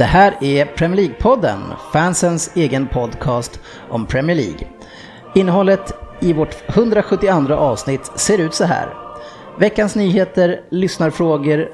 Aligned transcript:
Det 0.00 0.06
här 0.06 0.36
är 0.40 0.64
Premier 0.64 0.96
League-podden, 0.96 1.58
fansens 1.92 2.50
egen 2.56 2.86
podcast 2.86 3.60
om 3.90 4.06
Premier 4.06 4.36
League. 4.36 4.68
Innehållet 5.34 5.92
i 6.20 6.32
vårt 6.32 6.56
172 6.68 7.54
avsnitt 7.54 8.10
ser 8.14 8.38
ut 8.38 8.54
så 8.54 8.64
här. 8.64 8.88
Veckans 9.58 9.96
nyheter, 9.96 10.60
lyssnarfrågor, 10.70 11.68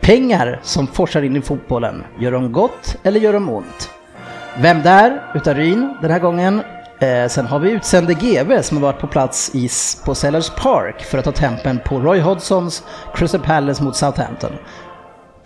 pengar 0.00 0.60
som 0.62 0.86
forsar 0.86 1.22
in 1.22 1.36
i 1.36 1.40
fotbollen. 1.40 2.04
Gör 2.18 2.32
de 2.32 2.52
gott 2.52 2.96
eller 3.02 3.20
gör 3.20 3.32
de 3.32 3.48
ont? 3.48 3.90
Vem 4.58 4.82
där? 4.82 5.22
Utav 5.34 5.54
Ryn 5.54 5.96
den 6.02 6.10
här 6.10 6.18
gången. 6.18 6.62
Eh, 7.00 7.28
sen 7.28 7.46
har 7.46 7.58
vi 7.58 7.70
utsände 7.70 8.14
GV 8.14 8.62
som 8.62 8.76
har 8.76 8.82
varit 8.82 9.00
på 9.00 9.06
plats 9.06 9.54
i, 9.54 9.68
på 10.04 10.14
Sellers 10.14 10.50
Park 10.50 11.02
för 11.02 11.18
att 11.18 11.24
ta 11.24 11.32
tempen 11.32 11.80
på 11.84 12.00
Roy 12.00 12.20
Hodgsons 12.20 12.84
Crystal 13.14 13.40
Palace 13.40 13.84
mot 13.84 13.96
Southampton. 13.96 14.52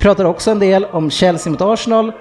Pratar 0.02 0.24
också 0.24 0.50
en 0.50 0.58
del 0.58 0.84
om 0.84 1.10
Chelsea 1.10 1.50
mot 1.50 1.60
Arsenal. 1.60 2.12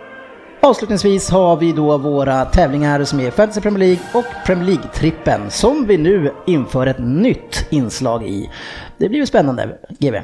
Avslutningsvis 0.62 1.30
har 1.30 1.56
vi 1.56 1.72
då 1.72 1.98
våra 1.98 2.46
tävlingar 2.46 3.04
som 3.04 3.20
är 3.20 3.32
Fantasy 3.32 3.62
Premier 3.62 3.80
League 3.80 4.00
och 4.14 4.46
Premier 4.46 4.66
League-trippen 4.66 5.50
som 5.50 5.86
vi 5.86 5.98
nu 5.98 6.34
inför 6.48 6.88
ett 6.88 7.00
nytt 7.00 7.68
inslag 7.70 8.28
i. 8.28 8.50
Det 8.98 9.10
blir 9.10 9.20
ju 9.20 9.26
spännande, 9.26 9.78
GV. 10.00 10.16
Eh, 10.16 10.22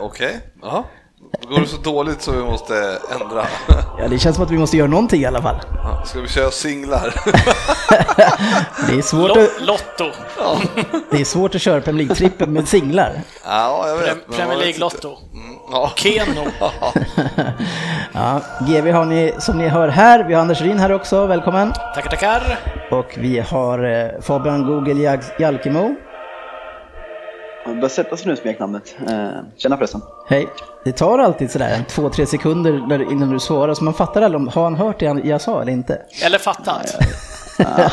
Okej, 0.00 0.38
okay. 0.60 0.82
Går 1.48 1.60
det 1.60 1.66
så 1.66 1.76
dåligt 1.76 2.22
så 2.22 2.32
vi 2.32 2.42
måste 2.42 2.98
ändra? 3.20 3.46
Ja, 3.98 4.08
det 4.08 4.18
känns 4.18 4.36
som 4.36 4.44
att 4.44 4.50
vi 4.50 4.58
måste 4.58 4.76
göra 4.76 4.88
någonting 4.88 5.22
i 5.22 5.26
alla 5.26 5.42
fall. 5.42 5.56
Ja, 5.84 6.02
ska 6.04 6.20
vi 6.20 6.28
köra 6.28 6.50
singlar? 6.50 7.14
det 8.88 8.98
är 8.98 9.02
svårt 9.02 9.30
att... 9.30 9.60
Lotto. 9.60 10.10
Ja. 10.38 10.58
Det 11.10 11.20
är 11.20 11.24
svårt 11.24 11.54
att 11.54 11.60
köra 11.60 11.80
Premier 11.80 12.06
League-trippen 12.06 12.46
med 12.46 12.68
singlar. 12.68 13.22
Ja, 13.44 13.88
jag 13.88 13.96
vet. 13.96 14.36
Premier 14.36 14.58
League-lotto. 14.58 15.18
Mm, 15.32 15.56
ja. 15.72 15.92
Keno. 15.96 16.46
ja, 18.12 18.40
GV 18.60 18.90
har 18.90 19.04
ni, 19.04 19.34
som 19.38 19.58
ni 19.58 19.68
hör 19.68 19.88
här, 19.88 20.24
vi 20.24 20.34
har 20.34 20.40
Anders 20.40 20.60
Ryn 20.60 20.78
här 20.78 20.92
också, 20.92 21.26
välkommen. 21.26 21.72
Tackar, 21.72 22.10
tackar. 22.10 22.58
Och 22.90 23.14
vi 23.18 23.38
har 23.38 23.84
eh, 23.84 24.22
Fabian 24.22 24.66
Google 24.66 25.20
Jalkemo. 25.38 25.94
Han 27.64 27.74
börjar 27.74 27.88
sätta 27.88 28.16
sig 28.16 28.28
nu 28.28 28.36
smeknamnet. 28.36 28.96
Eh, 29.08 29.28
tjena 29.56 29.76
förresten. 29.76 30.00
Hej. 30.28 30.48
Det 30.84 30.92
tar 30.92 31.18
alltid 31.18 31.50
sådär 31.50 31.74
en 31.74 31.84
två, 31.84 32.08
tre 32.08 32.26
sekunder 32.26 33.12
innan 33.12 33.30
du 33.30 33.40
svarar, 33.40 33.74
så 33.74 33.84
man 33.84 33.94
fattar 33.94 34.22
aldrig 34.22 34.40
om, 34.40 34.48
har 34.48 34.62
han 34.62 34.74
hört 34.74 35.00
det 35.00 35.20
jag 35.24 35.40
sa 35.40 35.62
eller 35.62 35.72
inte? 35.72 36.02
Eller 36.24 36.38
fattat. 36.38 36.96
Ja, 37.58 37.92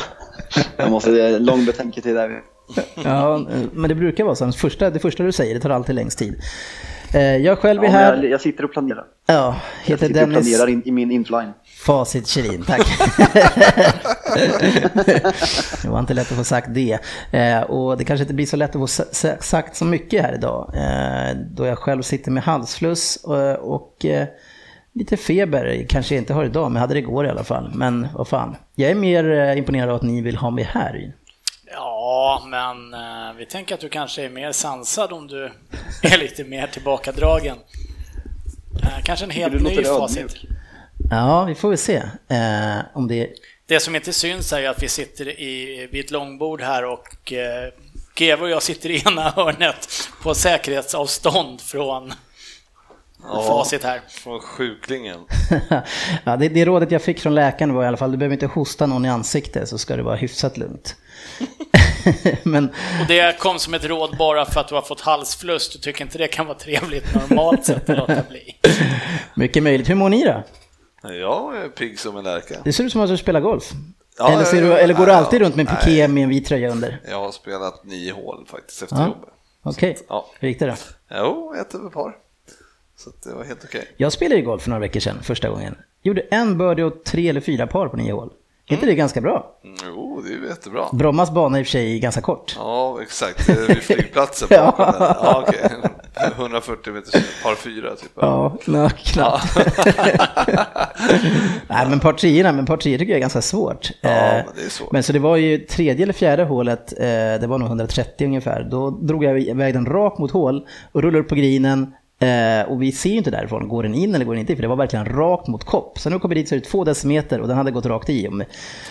jag 0.78 0.92
måste, 0.92 1.40
lång 1.40 1.66
betänketid 1.66 2.16
där. 2.16 2.42
Ja, 3.04 3.46
men 3.72 3.90
det 3.90 3.96
brukar 3.96 4.24
vara 4.24 4.36
så. 4.36 4.46
Det 4.46 4.54
första, 4.54 4.90
det 4.90 5.00
första 5.00 5.24
du 5.24 5.32
säger, 5.32 5.54
det 5.54 5.60
tar 5.60 5.70
alltid 5.70 5.96
längst 5.96 6.20
tid. 6.20 6.42
Eh, 7.14 7.38
jag 7.38 7.60
själv 7.60 7.84
är 7.84 7.88
ja, 7.88 7.92
här. 7.92 8.16
Jag, 8.16 8.26
jag, 8.26 8.42
sitter 8.42 8.66
och 8.66 8.72
planerar. 8.72 9.06
Ja, 9.26 9.56
heter 9.84 9.92
jag 9.92 10.00
sitter 10.00 10.14
Dennis. 10.14 10.38
och 10.38 10.44
planerar 10.44 10.70
in, 10.70 10.82
i 10.86 10.92
min 10.92 11.12
infline. 11.12 11.54
Facit 11.88 12.28
Kjellin, 12.28 12.64
tack. 12.64 12.88
det 15.82 15.88
var 15.88 16.00
inte 16.00 16.14
lätt 16.14 16.32
att 16.32 16.38
få 16.38 16.44
sagt 16.44 16.68
det. 16.70 17.00
Eh, 17.32 17.62
och 17.62 17.98
det 17.98 18.06
kanske 18.06 18.24
inte 18.24 18.34
blir 18.34 18.46
så 18.46 18.58
lätt 18.58 18.76
att 18.76 18.92
få 18.92 19.04
sagt 19.40 19.76
så 19.76 19.86
mycket 19.86 20.22
här 20.24 20.34
idag. 20.34 20.72
Eh, 20.76 21.38
då 21.52 21.66
jag 21.66 21.78
själv 21.78 22.02
sitter 22.02 22.32
med 22.32 22.44
halsfluss 22.44 23.16
och, 23.16 23.76
och 23.76 24.06
eh, 24.06 24.28
lite 24.94 25.18
feber. 25.18 25.86
Kanske 25.90 26.16
jag 26.16 26.22
inte 26.22 26.34
har 26.34 26.46
idag, 26.46 26.72
men 26.72 26.80
hade 26.80 26.94
det 26.94 27.00
igår 27.00 27.26
i 27.26 27.30
alla 27.30 27.44
fall. 27.44 27.72
Men 27.74 28.08
vad 28.14 28.28
fan, 28.28 28.56
jag 28.76 28.92
är 28.92 28.96
mer 28.96 29.32
eh, 29.32 29.58
imponerad 29.58 29.90
av 29.90 29.96
att 29.96 30.02
ni 30.02 30.22
vill 30.22 30.38
ha 30.38 30.50
mig 30.50 30.64
här. 30.64 31.14
Ja, 31.72 32.44
men 32.46 32.94
eh, 32.94 33.36
vi 33.38 33.46
tänker 33.46 33.76
att 33.76 33.82
du 33.82 33.90
kanske 33.90 34.26
är 34.26 34.30
mer 34.30 34.52
sansad 34.52 35.14
om 35.14 35.28
du 35.28 35.52
är 36.04 36.18
lite 36.18 36.44
mer 36.44 36.68
tillbakadragen. 36.68 37.58
Eh, 38.84 39.04
kanske 39.04 39.26
en 39.26 39.32
helt 39.32 39.62
ny 39.62 39.84
facit. 39.84 40.36
Ja, 41.10 41.44
vi 41.44 41.56
får 41.56 41.70
väl 41.70 41.78
se 41.78 41.96
eh, 42.28 42.80
om 42.94 43.08
det... 43.08 43.30
Det 43.68 43.80
som 43.80 43.96
inte 43.96 44.14
syns 44.14 44.54
är 44.54 44.60
ju 44.60 44.66
att 44.68 44.84
vi 44.84 44.88
sitter 44.88 45.40
i, 45.40 45.88
vid 45.92 46.06
ett 46.06 46.12
långbord 46.12 46.62
här 46.62 46.86
och 46.86 47.34
eh, 47.34 47.74
GW 48.16 48.44
och 48.44 48.50
jag 48.50 48.64
sitter 48.64 48.90
i 48.90 49.04
ena 49.06 49.22
hörnet 49.36 49.90
på 50.24 50.34
säkerhetsavstånd 50.34 51.62
från 51.62 52.14
ja, 53.24 53.44
facit 53.48 53.84
här. 53.84 54.02
Från 54.10 54.40
sjuklingen. 54.40 55.20
ja, 56.24 56.38
det, 56.38 56.50
det 56.50 56.66
rådet 56.66 56.92
jag 56.92 57.02
fick 57.02 57.20
från 57.20 57.36
läkaren 57.36 57.74
var 57.74 57.84
i 57.84 57.88
alla 57.88 57.98
fall, 57.98 58.12
du 58.12 58.18
behöver 58.18 58.34
inte 58.34 58.48
hosta 58.48 58.86
någon 58.86 59.06
i 59.06 59.10
ansiktet 59.10 59.70
så 59.70 59.78
ska 59.78 59.96
det 59.96 60.04
vara 60.04 60.16
hyfsat 60.16 60.58
lugnt. 60.58 60.96
Men... 62.44 62.66
Och 63.02 63.08
det 63.08 63.40
kom 63.40 63.60
som 63.60 63.74
ett 63.74 63.86
råd 63.86 64.18
bara 64.18 64.46
för 64.46 64.60
att 64.60 64.68
du 64.68 64.76
har 64.76 64.82
fått 64.82 65.02
halsfluss, 65.02 65.70
du 65.70 65.80
tycker 65.80 66.04
inte 66.04 66.18
det 66.18 66.28
kan 66.28 66.46
vara 66.46 66.58
trevligt 66.58 67.16
normalt 67.16 67.66
sett 67.66 67.90
att 67.90 67.98
låta 67.98 68.24
bli? 68.30 68.56
Mycket 69.36 69.64
möjligt. 69.64 69.90
Hur 69.90 69.96
mår 69.96 70.10
ni 70.10 70.24
då? 70.24 70.44
Jag 71.14 71.58
är 71.58 71.70
pigg 71.70 72.00
som 72.00 72.18
en 72.18 72.24
lärka. 72.24 72.56
Det 72.64 72.74
ser 72.74 72.84
ut 72.84 72.92
som 72.92 73.02
att 73.02 73.10
du 73.10 73.18
spelar 73.18 73.40
golf. 73.40 73.72
Ja, 74.18 74.32
eller, 74.32 74.44
ser 74.44 74.62
du, 74.62 74.74
eller 74.74 74.94
går 74.94 75.06
du 75.06 75.12
alltid 75.12 75.42
runt 75.42 75.56
med 75.56 75.70
piké 75.70 76.08
med 76.08 76.24
en 76.24 76.30
vit 76.30 76.46
tröja 76.46 76.72
under? 76.72 77.02
Jag 77.10 77.20
har 77.20 77.32
spelat 77.32 77.86
nio 77.86 78.14
hål 78.14 78.46
faktiskt 78.48 78.84
efter 78.84 78.96
ja. 78.96 79.08
jobbet. 79.08 79.30
Okej, 79.64 79.92
okay. 79.92 80.04
ja. 80.10 80.26
hur 80.40 80.48
gick 80.48 80.60
det 80.60 80.66
då? 80.66 80.74
Jo, 81.16 81.54
ett 81.62 81.76
över 81.76 81.90
par. 81.90 82.18
Så 82.98 83.10
det 83.24 83.36
var 83.36 83.44
helt 83.44 83.64
okej. 83.64 83.80
Okay. 83.80 83.94
Jag 83.98 84.14
spelade 84.14 84.40
ju 84.40 84.46
golf 84.46 84.62
för 84.62 84.70
några 84.70 84.80
veckor 84.82 85.00
sedan, 85.00 85.24
första 85.24 85.50
gången. 85.50 85.76
Gjorde 86.02 86.22
en 86.22 86.58
birdie 86.58 86.84
och 86.84 87.04
tre 87.04 87.30
eller 87.30 87.42
fyra 87.42 87.68
par 87.68 87.88
på 87.88 87.98
nio 87.98 88.12
hål. 88.12 88.34
Är 88.70 88.74
inte 88.74 88.86
det 88.86 88.96
ganska 88.96 89.22
bra? 89.22 89.60
Jo, 89.86 90.22
det 90.26 90.34
är 90.34 90.50
jättebra. 90.50 90.86
Brommas 90.94 91.32
bana 91.32 91.60
i 91.60 91.62
och 91.62 91.66
för 91.66 91.72
sig 91.72 92.00
ganska 92.00 92.22
kort. 92.22 92.56
Ja, 92.58 93.00
exakt. 93.02 93.50
Vid 93.50 93.84
flygplatsen. 93.84 94.48
ja. 94.52 94.74
ja, 94.78 95.44
okay. 95.48 95.70
140 96.38 96.94
meter 96.94 97.44
par 97.44 97.56
fyra 97.56 97.96
typ. 97.96 98.12
Ja, 98.16 98.58
no, 98.66 98.90
knappt. 98.90 99.58
Nej, 101.68 101.88
men 101.90 102.00
par 102.00 102.14
trierna, 102.14 102.52
men 102.52 102.66
par 102.66 102.78
trior 102.78 102.98
tycker 102.98 103.12
jag 103.12 103.18
är 103.18 103.22
ganska 103.22 103.42
svårt. 103.42 103.92
Ja, 104.02 104.10
men 104.10 104.46
det 104.56 104.66
är 104.66 104.70
svårt. 104.70 104.92
Men 104.92 105.04
så 105.04 105.14
det 105.14 105.20
var 105.20 105.36
ju 105.36 105.58
tredje 105.58 106.04
eller 106.04 106.14
fjärde 106.14 106.44
hålet, 106.44 106.94
det 107.42 107.48
var 107.48 107.58
nog 107.58 107.68
130 107.68 108.28
ungefär. 108.28 108.68
Då 108.72 108.90
drog 108.90 109.24
jag 109.24 109.42
iväg 109.42 109.74
den 109.74 109.86
rakt 109.86 110.20
mot 110.20 110.32
hål 110.32 110.68
och 110.92 111.02
rullade 111.02 111.20
upp 111.20 111.30
på 111.30 111.36
grinen, 111.36 111.94
Eh, 112.20 112.70
och 112.70 112.82
vi 112.82 112.92
ser 112.92 113.10
ju 113.10 113.18
inte 113.18 113.32
därifrån, 113.32 113.68
går 113.68 113.84
den 113.84 113.96
in 113.96 114.16
eller 114.16 114.26
går 114.26 114.34
den 114.34 114.40
inte 114.40 114.54
in? 114.54 114.58
För 114.58 114.62
det 114.62 114.68
var 114.68 114.76
verkligen 114.76 115.06
rakt 115.06 115.48
mot 115.48 115.64
kopp. 115.64 116.00
Så 116.00 116.10
nu 116.10 116.20
kommer 116.20 116.36
dit 116.36 116.50
så 116.50 116.56
är 116.56 116.60
det 116.60 116.66
två 116.66 116.84
decimeter 116.84 117.42
och 117.42 117.48
den 117.48 117.58
hade 117.58 117.72
gått 117.72 117.86
rakt 117.86 118.10
i. 118.10 118.30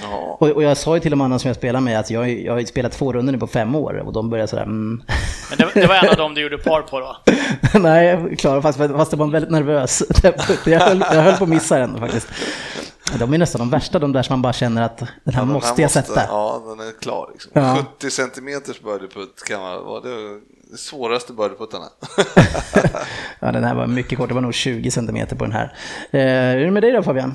Ja. 0.02 0.36
Och, 0.40 0.48
och, 0.48 0.62
jag 0.62 0.76
sa 0.76 0.94
ju 0.94 1.00
till 1.00 1.10
de 1.10 1.20
andra 1.20 1.38
som 1.38 1.48
jag 1.48 1.56
spelar 1.56 1.80
med 1.80 1.98
att 1.98 2.10
jag, 2.10 2.30
jag 2.30 2.52
har 2.52 2.60
ju 2.60 2.66
spelat 2.66 2.92
två 2.92 3.12
runder 3.12 3.32
nu 3.32 3.38
på 3.38 3.46
fem 3.46 3.74
år 3.74 4.02
och 4.06 4.12
de 4.12 4.30
började 4.30 4.48
sådär 4.48 4.62
mm. 4.62 5.02
Men 5.50 5.58
det, 5.58 5.80
det, 5.80 5.86
var 5.86 5.94
en 5.94 6.08
av 6.08 6.16
dem 6.16 6.34
du 6.34 6.42
gjorde 6.42 6.58
par 6.58 6.82
på 6.82 7.00
då? 7.00 7.16
Nej, 7.80 8.06
jag 8.06 8.38
klarade 8.38 8.62
fast, 8.62 8.78
fast 8.78 9.10
det 9.10 9.16
var 9.16 9.26
väldigt 9.26 9.50
nervös. 9.50 10.02
jag, 10.64 10.80
höll, 10.80 11.00
jag 11.00 11.22
höll 11.22 11.36
på 11.36 11.44
att 11.44 11.50
missa 11.50 11.78
den 11.78 11.98
faktiskt. 11.98 12.28
De 13.18 13.34
är 13.34 13.38
nästan 13.38 13.58
de 13.58 13.70
värsta, 13.70 13.98
de 13.98 14.12
där 14.12 14.22
som 14.22 14.32
man 14.32 14.42
bara 14.42 14.52
känner 14.52 14.82
att 14.82 14.98
den 14.98 15.08
här, 15.24 15.32
ja, 15.32 15.38
den 15.40 15.48
måste 15.48 15.82
jag 15.82 15.90
sätta. 15.90 16.22
Ja, 16.28 16.62
den 16.66 16.88
är 16.88 17.00
klar. 17.00 17.30
Liksom. 17.32 17.50
Ja. 17.54 17.86
70 17.98 18.10
centimeters 18.10 18.80
birdieputt 18.80 19.44
kan 19.48 19.60
man 19.60 19.84
vara 19.84 20.00
det 20.00 20.40
svåraste 20.74 21.32
birdieputtarna. 21.32 21.84
ja, 23.40 23.52
den 23.52 23.64
här 23.64 23.74
var 23.74 23.86
mycket 23.86 24.18
kort, 24.18 24.28
det 24.28 24.34
var 24.34 24.40
nog 24.40 24.54
20 24.54 24.90
centimeter 24.90 25.36
på 25.36 25.44
den 25.44 25.52
här. 25.52 25.64
Eh, 26.10 26.56
hur 26.56 26.60
är 26.60 26.64
det 26.64 26.70
med 26.70 26.82
dig 26.82 26.92
då 26.92 27.02
Fabian? 27.02 27.34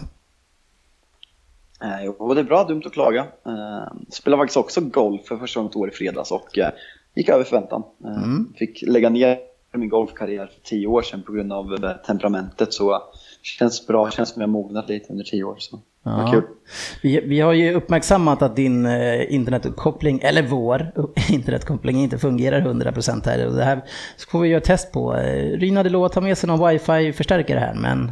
Eh, 1.83 2.05
jo, 2.05 2.33
det 2.33 2.39
är 2.39 2.43
bra, 2.43 2.63
dumt 2.63 2.81
att 2.85 2.93
klaga. 2.93 3.21
Eh, 3.45 3.93
spelade 4.09 4.41
faktiskt 4.41 4.57
också 4.57 4.81
golf 4.81 5.25
för 5.25 5.37
första 5.37 5.59
gången 5.59 5.69
ett 5.69 5.75
år 5.75 5.89
i 5.89 5.91
fredags 5.91 6.31
och 6.31 6.57
eh, 6.57 6.69
gick 7.15 7.29
över 7.29 7.43
förväntan. 7.43 7.83
Eh, 8.03 8.23
mm. 8.23 8.53
Fick 8.57 8.81
lägga 8.81 9.09
ner 9.09 9.37
min 9.77 9.89
golfkarriär 9.89 10.45
för 10.45 10.61
tio 10.63 10.87
år 10.87 11.01
sedan 11.01 11.23
på 11.23 11.31
grund 11.31 11.53
av 11.53 11.73
eh, 11.83 11.91
temperamentet 12.05 12.73
så 12.73 13.03
känns 13.41 13.87
bra, 13.87 14.11
känns 14.11 14.29
som 14.29 14.41
jag 14.41 14.49
mognat 14.49 14.89
lite 14.89 15.11
under 15.11 15.23
tio 15.23 15.43
år. 15.43 15.55
Så. 15.59 15.79
Ja. 16.03 16.31
Kul. 16.31 16.43
Vi, 17.01 17.21
vi 17.21 17.39
har 17.39 17.53
ju 17.53 17.73
uppmärksammat 17.73 18.41
att 18.41 18.55
din 18.55 18.85
eh, 18.85 19.33
internetuppkoppling, 19.33 20.19
eller 20.23 20.43
vår 20.43 20.91
internetkoppling 21.29 21.97
inte 21.97 22.17
fungerar 22.17 22.61
100% 22.61 23.25
här. 23.25 23.47
Och 23.47 23.53
det 23.53 23.63
här 23.63 23.81
får 24.31 24.39
vi 24.39 24.49
göra 24.49 24.57
ett 24.57 24.63
test 24.63 24.91
på. 24.91 25.15
Eh, 25.15 25.57
Ryn 25.57 25.77
hade 25.77 25.89
lovat 25.89 26.11
att 26.11 26.13
ta 26.13 26.21
med 26.21 26.37
sig 26.37 26.47
någon 26.47 26.69
wifi-förstärkare 26.69 27.59
här, 27.59 27.73
men... 27.73 28.11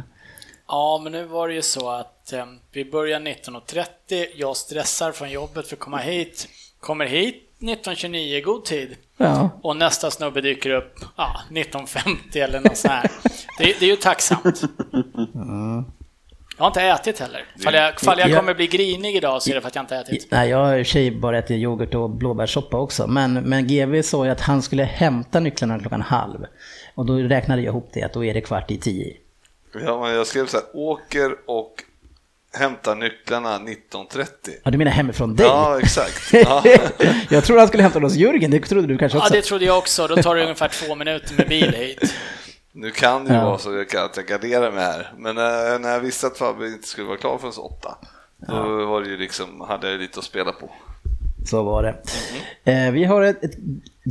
Ja, 0.68 1.00
men 1.02 1.12
nu 1.12 1.24
var 1.24 1.48
det 1.48 1.54
ju 1.54 1.62
så 1.62 1.90
att 1.90 2.32
eh, 2.32 2.44
vi 2.72 2.84
börjar 2.84 3.20
19.30. 3.20 4.26
Jag 4.36 4.56
stressar 4.56 5.12
från 5.12 5.30
jobbet 5.30 5.66
för 5.66 5.76
att 5.76 5.80
komma 5.80 5.98
hit. 5.98 6.48
Kommer 6.80 7.06
hit, 7.06 7.34
1929 7.34 8.36
i 8.36 8.40
god 8.40 8.64
tid. 8.64 8.96
Ja. 9.16 9.50
Och 9.62 9.76
nästa 9.76 10.10
snubbe 10.10 10.40
dyker 10.40 10.70
upp 10.70 10.94
ja, 11.16 11.40
1950 11.50 12.40
eller 12.40 12.60
något 12.60 12.76
sånt 12.76 12.92
här. 12.92 13.10
Det, 13.58 13.80
det 13.80 13.86
är 13.86 13.90
ju 13.90 13.96
tacksamt. 13.96 14.62
Jag 16.60 16.64
har 16.64 16.70
inte 16.70 16.82
ätit 16.82 17.18
heller. 17.20 17.44
Fall 17.64 17.74
jag, 17.74 18.00
fall 18.00 18.18
jag 18.18 18.30
Ja. 18.30 18.36
kommer 18.36 18.54
bli 18.54 18.66
grinig 18.66 19.16
idag 19.16 19.42
så 19.42 19.50
är 19.50 19.54
det 19.54 19.60
för 19.60 19.68
att 19.68 19.74
jag 19.74 19.82
inte 19.82 19.96
ätit. 19.96 20.26
Nej, 20.30 20.50
jag 20.50 20.56
har 20.58 20.78
i 20.78 20.82
och 20.82 20.86
för 20.86 20.92
sig 20.92 21.10
bara 21.10 21.38
ätit 21.38 21.50
yoghurt 21.50 21.94
och 21.94 22.10
blåbärssoppa 22.10 22.78
också. 22.78 23.06
Men, 23.06 23.32
men 23.34 23.66
GV 23.66 24.02
sa 24.02 24.24
ju 24.24 24.30
att 24.30 24.40
han 24.40 24.62
skulle 24.62 24.82
hämta 24.84 25.40
nycklarna 25.40 25.78
klockan 25.78 26.02
halv. 26.02 26.46
Och 26.94 27.06
då 27.06 27.14
räknade 27.16 27.62
jag 27.62 27.70
ihop 27.72 27.90
det, 27.92 28.02
att 28.02 28.12
då 28.12 28.24
är 28.24 28.34
det 28.34 28.40
kvart 28.40 28.70
i 28.70 28.78
tio. 28.78 29.14
Ja, 29.84 30.00
men 30.00 30.14
jag 30.14 30.26
skrev 30.26 30.46
så 30.46 30.56
här, 30.56 30.66
åker 30.74 31.30
och 31.46 31.74
hämtar 32.58 32.94
nycklarna 32.94 33.58
19.30. 33.58 34.26
Ja, 34.64 34.70
du 34.70 34.78
menar 34.78 34.90
hemifrån 34.92 35.36
dig? 35.36 35.46
Ja, 35.46 35.78
exakt. 35.82 36.32
Ja. 36.32 36.62
jag 37.30 37.44
tror 37.44 37.58
han 37.58 37.68
skulle 37.68 37.82
hämta 37.82 37.98
dem 37.98 38.04
hos 38.04 38.16
Jörgen, 38.16 38.50
det 38.50 38.60
trodde 38.60 38.86
du 38.86 38.98
kanske 38.98 39.18
Ja, 39.18 39.22
också? 39.22 39.34
det 39.34 39.42
trodde 39.42 39.64
jag 39.64 39.78
också. 39.78 40.06
Då 40.06 40.16
tar 40.16 40.34
det 40.36 40.42
ungefär 40.42 40.68
två 40.68 40.94
minuter 40.94 41.34
med 41.34 41.48
bil 41.48 41.74
hit. 41.74 42.14
Nu 42.72 42.90
kan 42.90 43.24
det 43.24 43.30
ju 43.30 43.36
Ja. 43.38 43.44
vara 43.44 43.58
så 43.58 43.80
att 43.80 44.16
jag 44.16 44.26
garderar 44.26 44.72
mig 44.72 44.84
här, 44.84 45.12
men 45.18 45.38
eh, 45.38 45.78
när 45.80 45.92
jag 45.92 46.00
visste 46.00 46.26
att 46.26 46.38
Fabbe 46.38 46.66
inte 46.66 46.88
skulle 46.88 47.06
vara 47.06 47.18
klar 47.18 47.38
förrän 47.38 47.52
åtta, 47.58 47.98
då 48.48 48.86
var 48.86 49.00
det 49.02 49.08
ju 49.08 49.16
liksom, 49.16 49.60
hade 49.60 49.90
jag 49.90 50.00
lite 50.00 50.18
att 50.18 50.24
spela 50.24 50.52
på. 50.52 50.70
Så 51.46 51.62
var 51.62 51.82
det. 51.82 51.96
Eh, 52.72 52.92
vi 52.92 53.04
har 53.04 53.22
ett, 53.22 53.44
ett 53.44 53.54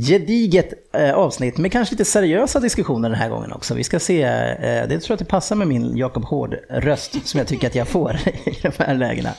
gediget 0.08 0.94
eh, 0.94 1.14
avsnitt 1.14 1.58
med 1.58 1.72
kanske 1.72 1.94
lite 1.94 2.04
seriösa 2.04 2.60
diskussioner 2.60 3.08
den 3.08 3.18
här 3.18 3.28
gången 3.28 3.52
också. 3.52 3.74
Vi 3.74 3.84
ska 3.84 4.00
se, 4.00 4.22
eh, 4.22 4.88
det 4.88 4.88
tror 4.88 5.00
jag 5.08 5.12
att 5.12 5.18
det 5.18 5.24
passar 5.24 5.56
med 5.56 5.68
min 5.68 5.96
Jakob 5.96 6.24
Hård-röst 6.24 7.26
som 7.28 7.38
jag 7.38 7.46
tycker 7.46 7.66
att 7.66 7.74
jag 7.74 7.88
får 7.88 8.16
i 8.44 8.58
de 8.62 8.72
här 8.78 8.94
lägena. 8.94 9.30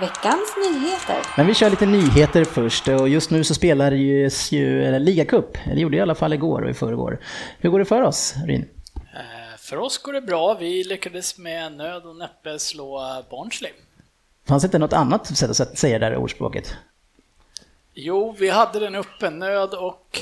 Veckans 0.00 0.54
nyheter. 0.56 1.16
Men 1.36 1.46
vi 1.46 1.54
kör 1.54 1.70
lite 1.70 1.86
nyheter 1.86 2.44
först 2.44 2.88
och 2.88 3.08
just 3.08 3.30
nu 3.30 3.44
så 3.44 3.54
spelar 3.54 3.92
ju, 3.92 4.30
ju 4.50 4.98
ligacup. 4.98 5.58
Det 5.66 5.80
gjorde 5.80 5.94
det 5.96 5.98
i 5.98 6.02
alla 6.02 6.14
fall 6.14 6.32
igår 6.32 6.62
och 6.62 6.70
i 6.70 6.74
förrgår. 6.74 7.20
Hur 7.58 7.70
går 7.70 7.78
det 7.78 7.84
för 7.84 8.02
oss, 8.02 8.34
Rin? 8.46 8.68
Eh, 8.96 9.56
För 9.58 9.76
oss 9.76 9.98
går 9.98 10.12
det 10.12 10.20
bra. 10.20 10.54
Vi 10.54 10.84
lyckades 10.84 11.38
med 11.38 11.72
nöd 11.72 12.02
och 12.06 12.16
näppe 12.16 12.58
slå 12.58 13.00
Barnsley. 13.30 13.72
Fanns 14.48 14.62
det 14.62 14.66
inte 14.66 14.78
något 14.78 14.92
annat 14.92 15.26
sätt 15.36 15.60
att 15.60 15.78
säga 15.78 15.98
det 15.98 16.06
där 16.08 16.16
ordspråket? 16.16 16.74
Jo, 17.94 18.36
vi 18.38 18.50
hade 18.50 18.78
den 18.80 18.94
uppe. 18.94 19.30
Nöd 19.30 19.74
och... 19.74 20.20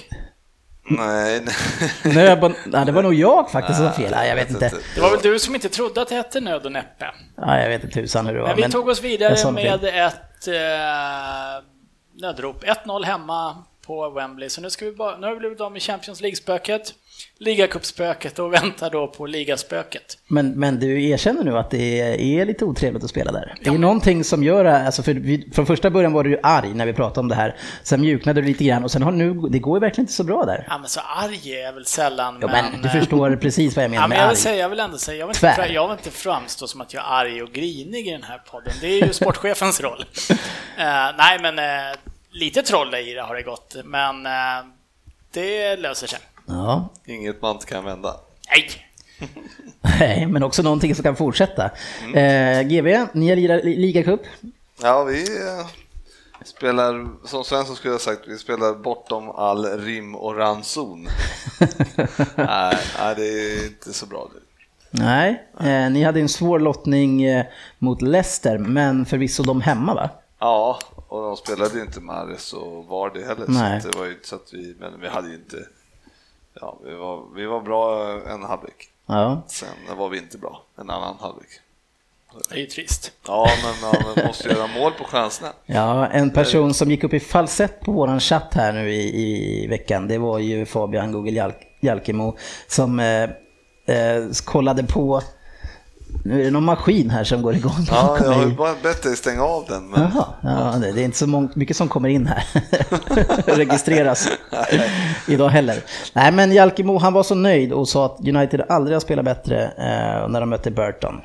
Nej, 0.85 1.45
nej. 2.05 2.33
Och, 2.43 2.53
nej, 2.67 2.87
det 2.87 2.93
var 2.93 3.03
nog 3.03 3.15
jag 3.15 3.51
faktiskt 3.51 3.79
som 3.79 3.93
fel. 3.93 4.11
Nej, 4.11 4.29
jag 4.29 4.37
vet 4.37 4.51
inte. 4.51 4.73
Det 4.95 5.01
var 5.01 5.11
väl 5.11 5.21
du 5.23 5.39
som 5.39 5.55
inte 5.55 5.69
trodde 5.69 6.03
att 6.03 6.09
det 6.09 6.15
hette 6.15 6.41
nöd 6.41 6.67
och 6.67 6.73
näppe. 6.73 7.11
Ja, 7.37 7.61
jag 7.61 7.69
vet 7.69 7.85
inte 7.85 8.01
tusan 8.01 8.27
hur 8.27 8.35
det 8.35 8.41
var. 8.41 8.49
Men 8.49 8.57
vi 8.57 8.71
tog 8.71 8.89
oss 8.89 9.03
vidare 9.03 9.37
sa 9.37 9.55
fel. 9.55 9.81
med 9.81 9.85
ett 9.85 10.49
eh, 10.49 11.65
nödrop. 12.21 12.65
1-0 12.65 13.05
hemma 13.05 13.65
på 13.87 14.11
Wembley. 14.11 14.49
Så 14.49 14.61
nu, 14.61 14.71
ska 14.71 14.85
vi 14.85 14.93
bara, 14.93 15.19
nu 15.19 15.27
har 15.27 15.35
vi 15.35 15.39
blivit 15.39 15.61
av 15.61 15.73
med 15.73 15.83
Champions 15.83 16.21
League-spöket, 16.21 16.95
ligacupspöket 17.39 18.39
och 18.39 18.53
väntar 18.53 18.91
då 18.91 19.07
på 19.07 19.27
ligaspöket. 19.27 20.19
Men, 20.27 20.51
men 20.51 20.81
du 20.81 21.09
erkänner 21.09 21.45
nu 21.45 21.59
att 21.59 21.71
det 21.71 22.01
är, 22.01 22.47
lite 22.47 22.65
otrevligt 22.65 23.05
att 23.05 23.11
spela 23.11 23.33
där? 23.33 23.55
Det 23.61 23.71
är 23.71 23.79
någonting 23.79 24.25
som 24.25 24.45
gör, 24.45 24.65
alltså 24.65 25.03
för 25.03 25.15
vi, 25.15 25.51
från 25.55 25.67
första 25.67 25.91
början 25.91 26.13
var 26.13 26.25
du 26.25 26.31
ju 26.31 26.39
arg 26.43 26.75
när 26.75 26.87
vi 26.87 26.93
pratade 26.93 27.21
om 27.21 27.29
det 27.29 27.35
här. 27.35 27.57
Sen 27.83 28.01
mjuknade 28.01 28.41
du 28.41 28.47
lite 28.47 28.65
grann 28.65 28.85
och 28.85 28.91
sen 28.91 29.03
har 29.03 29.13
nu, 29.13 29.35
det 29.35 29.59
går 29.59 29.77
ju 29.77 29.81
verkligen 29.81 30.03
inte 30.03 30.13
så 30.13 30.25
bra 30.25 30.45
där. 30.45 30.67
Ja, 30.69 30.79
men 30.79 30.89
så 30.89 31.01
arg 31.01 31.53
är 31.53 31.63
jag 31.63 31.73
väl 31.73 31.87
sällan. 31.87 32.39
Jo, 32.43 32.49
men 32.49 32.83
du 32.83 32.89
eh, 32.89 32.95
förstår 32.95 33.37
precis 33.37 33.77
vad 33.77 33.85
jag 33.85 33.91
menar 33.91 34.03
Ja, 34.03 34.09
men 34.09 34.19
jag, 34.19 34.25
vill 34.25 34.31
arg. 34.31 34.37
säga, 34.37 34.57
jag 34.57 34.69
vill 34.69 34.81
ändå 34.81 34.99
säga, 34.99 35.19
jag 35.19 35.27
vill, 35.27 35.37
Tvär. 35.37 35.63
inte, 35.63 35.75
jag 35.75 35.89
vill 35.89 35.97
inte 35.99 36.11
framstå 36.11 36.67
som 36.67 36.81
att 36.81 36.95
jag 36.95 37.05
är 37.05 37.09
arg 37.09 37.43
och 37.43 37.53
grinig 37.53 38.09
i 38.09 38.11
den 38.11 38.23
här 38.23 38.39
podden. 38.51 38.73
Det 38.81 38.87
är 38.87 39.07
ju 39.07 39.13
sportchefens 39.23 39.81
roll. 39.81 40.05
Eh, 40.31 40.37
nej, 41.19 41.39
men 41.43 41.59
eh, 41.59 41.97
lite 42.33 42.63
troll 42.63 42.95
i 42.95 43.15
det 43.15 43.23
har 43.23 43.35
det 43.35 43.43
gått, 43.43 43.77
men 43.85 44.27
eh, 44.27 44.65
det 45.33 45.77
löser 45.77 46.07
sig. 46.07 46.19
Ja, 46.47 46.89
Inget 47.07 47.43
man 47.43 47.55
inte 47.55 47.67
kan 47.67 47.85
vända. 47.85 48.17
Nej! 48.49 48.71
nej, 50.01 50.27
men 50.27 50.43
också 50.43 50.63
någonting 50.63 50.95
som 50.95 51.03
kan 51.03 51.17
fortsätta. 51.17 51.71
Mm. 52.03 52.15
Eh, 52.15 52.63
GV, 52.69 53.07
ni 53.13 53.29
har 53.29 53.37
lirat 53.37 53.65
li- 53.65 53.77
ligacup. 53.77 54.21
Ja, 54.83 55.05
vi 55.05 55.21
eh, 55.23 55.67
spelar, 56.45 57.09
som 57.27 57.45
Svensson 57.45 57.77
skulle 57.77 57.95
ha 57.95 57.99
sagt, 57.99 58.21
vi 58.27 58.39
spelar 58.39 58.75
bortom 58.75 59.31
all 59.31 59.65
rim 59.81 60.15
och 60.15 60.37
ranson. 60.37 61.05
nej, 62.37 62.77
nej, 62.99 63.15
det 63.17 63.27
är 63.29 63.67
inte 63.67 63.93
så 63.93 64.07
bra. 64.07 64.29
Nej, 64.91 65.43
eh, 65.61 65.91
ni 65.91 66.03
hade 66.03 66.21
en 66.21 66.29
svår 66.29 66.59
lottning 66.59 67.23
eh, 67.23 67.45
mot 67.79 68.03
Leicester, 68.03 68.59
men 68.59 69.07
förvisso 69.07 69.43
de 69.43 69.61
hemma 69.61 69.95
va? 69.95 70.11
Ja, 70.39 70.79
och 71.13 71.23
de 71.23 71.37
spelade 71.37 71.75
ju 71.75 71.81
inte 71.81 72.01
Mares 72.01 72.53
och 72.53 72.87
var 72.87 73.11
det 73.11 73.25
heller. 73.25 73.45
Nej. 73.49 73.81
Så 73.81 73.89
det 73.89 73.99
var 73.99 74.05
ju 74.05 74.13
inte 74.13 74.29
så 74.29 74.37
att 74.37 74.55
vi, 74.55 74.77
men 74.81 75.01
vi 75.01 75.09
hade 75.09 75.29
ju 75.29 75.35
inte, 75.35 75.57
ja, 76.55 76.79
vi 76.85 76.95
var, 76.95 77.23
vi 77.35 77.47
var 77.47 77.61
bra 77.61 78.13
en 78.29 78.43
halvlek. 78.43 78.91
Ja. 79.07 79.43
Sen 79.47 79.69
var 79.99 80.09
vi 80.09 80.19
inte 80.19 80.39
bra 80.39 80.63
en 80.77 80.91
annan 80.91 81.17
halvlek. 81.21 81.49
Det 82.49 82.55
är 82.55 82.59
ju 82.59 82.67
trist. 82.67 83.13
Ja, 83.27 83.49
men 83.63 83.91
ja, 83.91 84.13
man 84.17 84.27
måste 84.27 84.49
göra 84.49 84.67
mål 84.67 84.93
på 84.93 85.05
chanserna. 85.05 85.53
Ja, 85.67 86.07
en 86.07 86.31
person 86.31 86.75
som 86.75 86.91
gick 86.91 87.05
upp 87.05 87.15
i 87.15 87.21
falsett 87.21 87.81
på 87.81 87.93
våran 87.93 88.21
chatt 88.21 88.55
här 88.55 88.73
nu 88.73 88.93
i, 88.93 89.65
i 89.65 89.67
veckan, 89.67 90.09
det 90.09 90.19
var 90.19 90.39
ju 90.39 90.67
Fabian 90.67 91.13
Google 91.13 91.31
Jalk, 91.31 91.57
Jalkemo 91.81 92.37
som 92.69 93.01
eh, 93.01 93.23
eh, 93.97 94.29
kollade 94.45 94.85
på, 94.85 95.23
nu 96.25 96.41
är 96.41 96.45
det 96.45 96.51
någon 96.51 96.65
maskin 96.65 97.11
här 97.11 97.25
som 97.25 97.43
går 97.43 97.55
igång 97.55 97.87
Ja, 97.91 98.19
jag 98.23 98.31
har 98.31 98.47
ju 98.47 98.55
bara 98.55 98.75
bett 98.83 99.03
dig 99.03 99.17
stänga 99.17 99.43
av 99.43 99.65
den. 99.69 99.89
Men... 99.89 100.01
Jaha, 100.01 100.27
ja, 100.43 100.79
det, 100.79 100.93
det 100.93 101.01
är 101.01 101.05
inte 101.05 101.19
så 101.19 101.49
mycket 101.55 101.77
som 101.77 101.89
kommer 101.89 102.09
in 102.09 102.27
här. 102.27 102.45
Registreras 103.57 104.29
idag 105.29 105.49
heller. 105.49 105.77
Nej 106.13 106.33
men 106.33 106.53
Jalkemo 106.53 106.99
han 106.99 107.13
var 107.13 107.23
så 107.23 107.35
nöjd 107.35 107.73
och 107.73 107.89
sa 107.89 108.07
att 108.07 108.29
United 108.29 108.63
aldrig 108.69 108.95
har 108.95 109.01
spelat 109.01 109.25
bättre 109.25 109.65
eh, 109.65 110.29
när 110.29 110.41
de 110.41 110.51
mötte 110.51 110.71
Burton. 110.71 111.21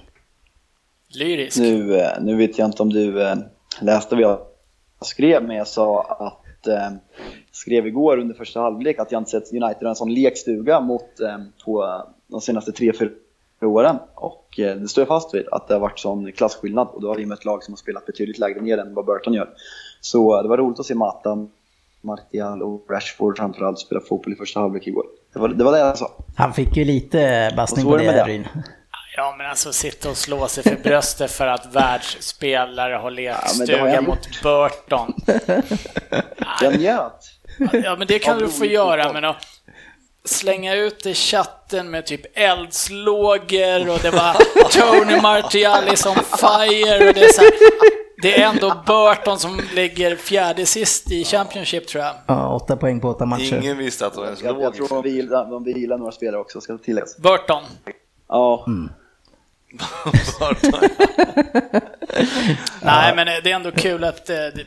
Lyrisk. 1.10 1.58
Nu, 1.58 2.00
eh, 2.00 2.22
nu 2.22 2.36
vet 2.36 2.58
jag 2.58 2.68
inte 2.68 2.84
om 2.84 2.90
du 2.90 3.22
eh, 3.28 3.36
läste 3.82 4.16
vad 4.16 4.24
jag 4.24 4.40
skrev, 5.02 5.44
men 5.44 5.56
jag 5.56 5.68
sa 5.68 6.02
att 6.02 6.68
eh, 6.68 6.98
skrev 7.52 7.88
igår 7.88 8.18
under 8.18 8.36
första 8.36 8.60
halvlek 8.60 9.00
att 9.00 9.12
jag 9.12 9.22
inte 9.22 9.32
sett 9.32 9.54
United 9.54 9.82
ha 9.82 9.90
en 9.90 9.96
sån 9.96 10.14
lekstuga 10.14 10.80
mot 10.80 11.20
eh, 11.20 11.38
på 11.66 12.04
de 12.28 12.42
senaste 12.42 12.72
tre, 12.72 12.94
fyra 13.00 13.10
åren. 13.62 13.98
Och 14.16 14.60
eh, 14.60 14.76
det 14.76 14.88
står 14.88 15.02
jag 15.02 15.08
fast 15.08 15.34
vid, 15.34 15.48
att 15.52 15.68
det 15.68 15.74
har 15.74 15.82
varit 15.82 16.00
sån 16.00 16.32
klasskillnad 16.32 16.88
och 16.88 17.02
då 17.02 17.08
har 17.08 17.16
vi 17.16 17.26
mött 17.26 17.46
lag 17.46 17.64
som 17.64 17.72
har 17.72 17.78
spelat 17.78 18.06
betydligt 18.06 18.38
lägre 18.38 18.62
ner 18.62 18.78
än 18.78 18.94
vad 18.94 19.06
Burton 19.06 19.34
gör. 19.34 19.50
Så 20.02 20.38
eh, 20.38 20.44
det 20.44 20.50
var 20.50 20.58
roligt 20.58 20.80
att 20.80 20.86
se 20.86 20.96
Mata, 20.96 21.48
Martial 22.02 22.64
och 22.64 22.86
Rashford 22.90 23.38
framförallt 23.38 23.80
spela 23.80 24.02
fotboll 24.02 24.34
i 24.34 24.36
första 24.36 24.60
halvlek 24.60 24.88
igår. 24.88 25.06
Det 25.34 25.40
var 25.40 25.50
det, 25.50 25.64
var 25.64 25.72
det 25.72 25.80
jag 25.80 25.98
sa. 25.98 26.12
Han 26.36 26.54
fick 26.54 26.78
ju 26.78 26.84
lite 26.84 27.54
bassning 27.58 27.86
Och 27.86 27.92
så 27.92 27.98
på 27.98 28.04
det 28.04 28.06
med 28.06 28.16
det. 28.16 28.24
Ryn. 28.24 28.48
Ja, 29.16 29.36
men 29.38 29.48
alltså 29.48 29.74
sitta 29.74 30.10
och 30.10 30.18
slå 30.18 30.48
sig 30.48 30.64
för 30.64 30.84
bröstet 30.84 31.32
för 31.32 31.48
att 31.48 31.76
världsspelare 31.76 32.94
har 32.94 33.12
lekstuga 33.12 33.94
jag 33.94 34.08
mot 34.08 34.42
Burton. 34.44 35.14
Jag 36.62 36.80
njöt. 36.80 37.32
Ja, 37.84 37.96
men 37.98 38.08
det 38.08 38.20
kan 38.20 38.40
du 38.40 38.48
få 38.48 38.66
göra, 38.66 39.14
men 39.14 39.26
att 39.26 39.46
slänga 40.28 40.76
ut 40.76 41.06
i 41.06 41.14
chatten 41.14 41.90
med 41.92 42.06
typ 42.06 42.38
eldslågor 42.38 43.90
och 43.90 44.00
det 44.02 44.12
var 44.12 44.34
Tony 44.72 45.22
Martial 45.22 45.88
is 45.94 46.06
on 46.06 46.16
fire 46.16 47.08
och 47.08 47.14
det 47.14 47.24
är 47.26 47.34
så 47.34 47.42
här, 47.42 47.52
Det 48.22 48.42
är 48.42 48.50
ändå 48.50 48.74
Burton 48.88 49.40
som 49.40 49.62
ligger 49.76 50.16
fjärde 50.16 50.66
sist 50.66 51.12
i 51.12 51.24
Championship 51.26 51.88
tror 51.88 52.04
jag. 52.04 52.14
Ja, 52.28 52.56
åtta 52.56 52.78
poäng 52.78 53.00
på 53.00 53.10
åtta 53.10 53.26
matcher. 53.26 53.58
Ingen 53.58 53.78
visste 53.78 54.08
att 54.08 54.14
det 54.14 54.20
var 54.20 54.26
ens 54.26 54.42
Jag, 54.44 54.62
jag 54.62 54.74
tror 54.74 54.88
de 54.90 55.02
vilar, 55.02 55.46
de 55.50 55.64
vilar 55.64 55.98
några 55.98 56.12
spelare 56.12 56.42
också, 56.42 56.62
ska 56.62 56.78
tilläggas. 56.78 57.18
Burton. 57.18 57.64
Ja, 58.30 58.66
Nej, 62.82 63.16
men 63.16 63.26
det 63.26 63.52
är 63.52 63.56
ändå 63.56 63.72
kul 63.72 64.04
att 64.04 64.30
eh, 64.30 64.36
det- 64.36 64.66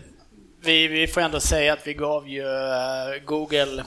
vi, 0.63 0.87
vi 0.89 1.07
får 1.07 1.21
ändå 1.21 1.41
säga 1.41 1.73
att 1.73 1.87
vi 1.87 1.95
gav 1.95 2.29
ju 2.29 2.43
eh, 2.43 3.25
Google 3.25 3.85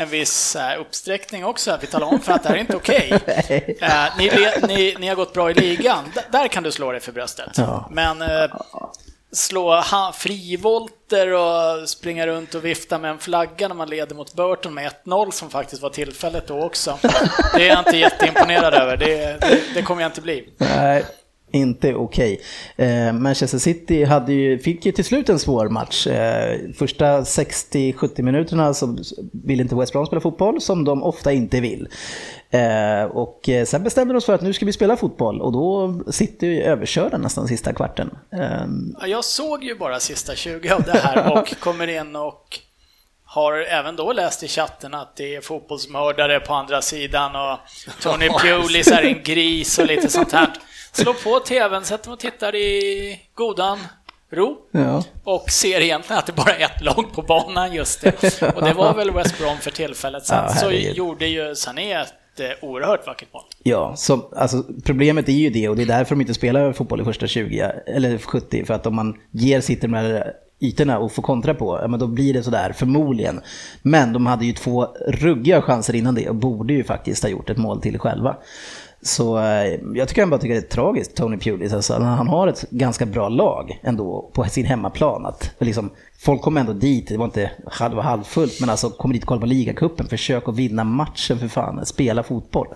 en 0.00 0.08
viss 0.08 0.56
eh, 0.56 0.80
uppsträckning 0.80 1.44
också. 1.44 1.70
Att 1.72 1.82
vi 1.82 1.86
talar 1.86 2.06
om 2.06 2.20
för 2.20 2.32
att 2.32 2.42
det 2.42 2.48
här 2.48 2.56
är 2.56 2.60
inte 2.60 2.76
okej. 2.82 3.12
Eh, 3.80 4.04
ni, 4.18 4.30
ni, 4.68 4.96
ni 4.98 5.08
har 5.08 5.14
gått 5.14 5.32
bra 5.32 5.50
i 5.50 5.54
ligan. 5.54 6.04
D- 6.14 6.20
där 6.32 6.48
kan 6.48 6.62
du 6.62 6.72
slå 6.72 6.92
dig 6.92 7.00
för 7.00 7.12
bröstet. 7.12 7.50
Ja. 7.56 7.88
Men 7.92 8.22
eh, 8.22 8.50
slå 9.32 9.82
frivolter 10.14 11.32
och 11.32 11.88
springa 11.88 12.26
runt 12.26 12.54
och 12.54 12.64
vifta 12.64 12.98
med 12.98 13.10
en 13.10 13.18
flagga 13.18 13.68
när 13.68 13.74
man 13.74 13.88
leder 13.90 14.14
mot 14.14 14.34
Burton 14.34 14.74
med 14.74 14.92
1-0 15.04 15.30
som 15.30 15.50
faktiskt 15.50 15.82
var 15.82 15.90
tillfället 15.90 16.46
då 16.46 16.62
också. 16.64 16.98
Det 17.54 17.62
är 17.62 17.68
jag 17.68 17.78
inte 17.78 17.96
jätteimponerad 17.96 18.74
över. 18.74 18.96
Det, 18.96 19.16
det, 19.40 19.60
det 19.74 19.82
kommer 19.82 20.02
jag 20.02 20.08
inte 20.08 20.20
bli. 20.20 20.48
Nej, 20.58 21.04
inte 21.50 21.94
okej. 21.94 22.40
Eh, 22.76 23.12
Manchester 23.12 23.58
City 23.58 24.04
hade 24.04 24.32
ju, 24.32 24.58
fick 24.58 24.86
ju 24.86 24.92
till 24.92 25.04
slut 25.04 25.28
en 25.28 25.38
svår 25.38 25.68
match. 25.68 26.06
Eh, 26.06 26.58
första 26.78 27.20
60-70 27.20 28.22
minuterna 28.22 28.74
så 28.74 28.98
vill 29.44 29.60
inte 29.60 29.74
West 29.74 29.92
Brom 29.92 30.06
spela 30.06 30.20
fotboll, 30.20 30.60
som 30.60 30.84
de 30.84 31.02
ofta 31.02 31.32
inte 31.32 31.60
vill. 31.60 31.88
Eh, 32.50 33.02
och 33.04 33.48
eh, 33.48 33.64
sen 33.64 33.82
bestämde 33.82 34.14
vi 34.14 34.18
oss 34.18 34.24
för 34.26 34.34
att 34.34 34.42
nu 34.42 34.52
ska 34.52 34.66
vi 34.66 34.72
spela 34.72 34.96
fotboll 34.96 35.40
och 35.40 35.52
då 35.52 36.00
sitter 36.10 36.46
vi 36.46 36.62
överkörda 36.62 37.18
nästan 37.18 37.48
sista 37.48 37.72
kvarten. 37.72 38.10
Eh, 38.32 38.66
Ja, 39.00 39.06
jag 39.06 39.24
såg 39.24 39.64
ju 39.64 39.74
bara 39.74 40.00
sista 40.00 40.34
20 40.34 40.70
av 40.70 40.82
det 40.82 40.98
här 40.98 41.32
och 41.38 41.60
kommer 41.60 41.88
in 41.88 42.16
och 42.16 42.58
har 43.24 43.52
även 43.52 43.96
då 43.96 44.12
läst 44.12 44.42
i 44.42 44.48
chatten 44.48 44.94
att 44.94 45.16
det 45.16 45.36
är 45.36 45.40
fotbollsmördare 45.40 46.40
på 46.40 46.54
andra 46.54 46.82
sidan 46.82 47.36
och 47.36 47.58
Tony 48.02 48.28
Pulis 48.42 48.88
är 48.88 49.02
en 49.02 49.22
gris 49.22 49.78
och 49.78 49.86
lite 49.86 50.08
sånt 50.08 50.32
här. 50.32 50.48
Slår 50.92 51.12
på 51.12 51.40
TVn, 51.40 51.84
sätter 51.84 52.08
mig 52.08 52.12
och 52.12 52.20
tittar 52.20 52.54
i 52.54 53.20
godan 53.34 53.78
ro 54.30 54.56
ja. 54.70 55.04
och 55.24 55.50
ser 55.50 55.80
egentligen 55.80 56.18
att 56.18 56.26
det 56.26 56.32
bara 56.32 56.54
är 56.54 56.64
ett 56.64 56.82
lag 56.82 57.12
på 57.14 57.22
banan 57.22 57.72
just 57.72 58.00
det. 58.00 58.42
Och 58.56 58.64
det 58.64 58.72
var 58.72 58.94
väl 58.94 59.10
West 59.10 59.38
Brom 59.38 59.56
för 59.58 59.70
tillfället. 59.70 60.26
Sen 60.26 60.36
Ja, 60.36 60.54
så 60.54 60.70
gjorde 60.70 61.26
ju 61.26 61.54
Sané 61.54 61.92
ett 61.92 62.40
eh, 62.40 62.46
oerhört 62.68 63.06
vackert 63.06 63.28
mål. 63.32 63.42
Ja, 63.62 63.96
så, 63.96 64.28
alltså, 64.36 64.64
problemet 64.84 65.28
är 65.28 65.32
ju 65.32 65.50
det 65.50 65.68
och 65.68 65.76
det 65.76 65.82
är 65.82 65.86
därför 65.86 66.14
de 66.14 66.20
inte 66.20 66.34
spelar 66.34 66.72
fotboll 66.72 67.00
i 67.00 67.04
första 67.04 67.26
20 67.26 67.72
eller 67.86 68.18
70. 68.18 68.64
För 68.64 68.74
att 68.74 68.86
om 68.86 68.94
man 68.96 69.16
ger 69.30 69.80
de 69.80 69.94
här 69.94 70.32
ytorna 70.60 70.98
och 70.98 71.12
får 71.12 71.22
kontra 71.22 71.54
på, 71.54 71.78
ja, 71.82 71.88
men 71.88 72.00
då 72.00 72.06
blir 72.06 72.34
det 72.34 72.42
sådär 72.42 72.72
förmodligen. 72.72 73.40
Men 73.82 74.12
de 74.12 74.26
hade 74.26 74.46
ju 74.46 74.52
två 74.52 74.88
ruggiga 75.08 75.62
chanser 75.62 75.94
innan 75.94 76.14
det 76.14 76.28
och 76.28 76.34
borde 76.34 76.72
ju 76.72 76.84
faktiskt 76.84 77.22
ha 77.22 77.30
gjort 77.30 77.50
ett 77.50 77.58
mål 77.58 77.80
till 77.80 77.98
själva. 77.98 78.36
Så 79.02 79.38
eh, 79.38 79.80
jag 79.94 80.08
tycker 80.08 80.22
han 80.22 80.30
bara 80.30 80.40
tycker 80.40 80.54
det 80.54 80.60
är 80.60 80.74
tragiskt, 80.74 81.16
Tony 81.16 81.36
Pulis. 81.36 81.72
Alltså, 81.72 81.94
han 81.94 82.28
har 82.28 82.48
ett 82.48 82.70
ganska 82.70 83.06
bra 83.06 83.28
lag 83.28 83.80
ändå 83.82 84.30
på 84.32 84.44
sin 84.44 84.66
hemmaplan. 84.66 85.26
Att, 85.26 85.50
liksom, 85.58 85.90
folk 86.18 86.42
kommer 86.42 86.60
ändå 86.60 86.72
dit, 86.72 87.08
det 87.08 87.16
var 87.16 87.24
inte 87.24 87.50
halv, 87.66 87.98
och 87.98 88.04
halvfullt, 88.04 88.60
men 88.60 88.70
alltså 88.70 88.90
kommer 88.90 89.14
dit 89.14 89.22
och 89.22 89.28
kollar 89.28 89.40
på 89.40 89.46
ligacupen. 89.46 90.06
Försök 90.06 90.48
att 90.48 90.56
vinna 90.56 90.84
matchen 90.84 91.38
för 91.38 91.48
fan, 91.48 91.86
spela 91.86 92.22
fotboll. 92.22 92.68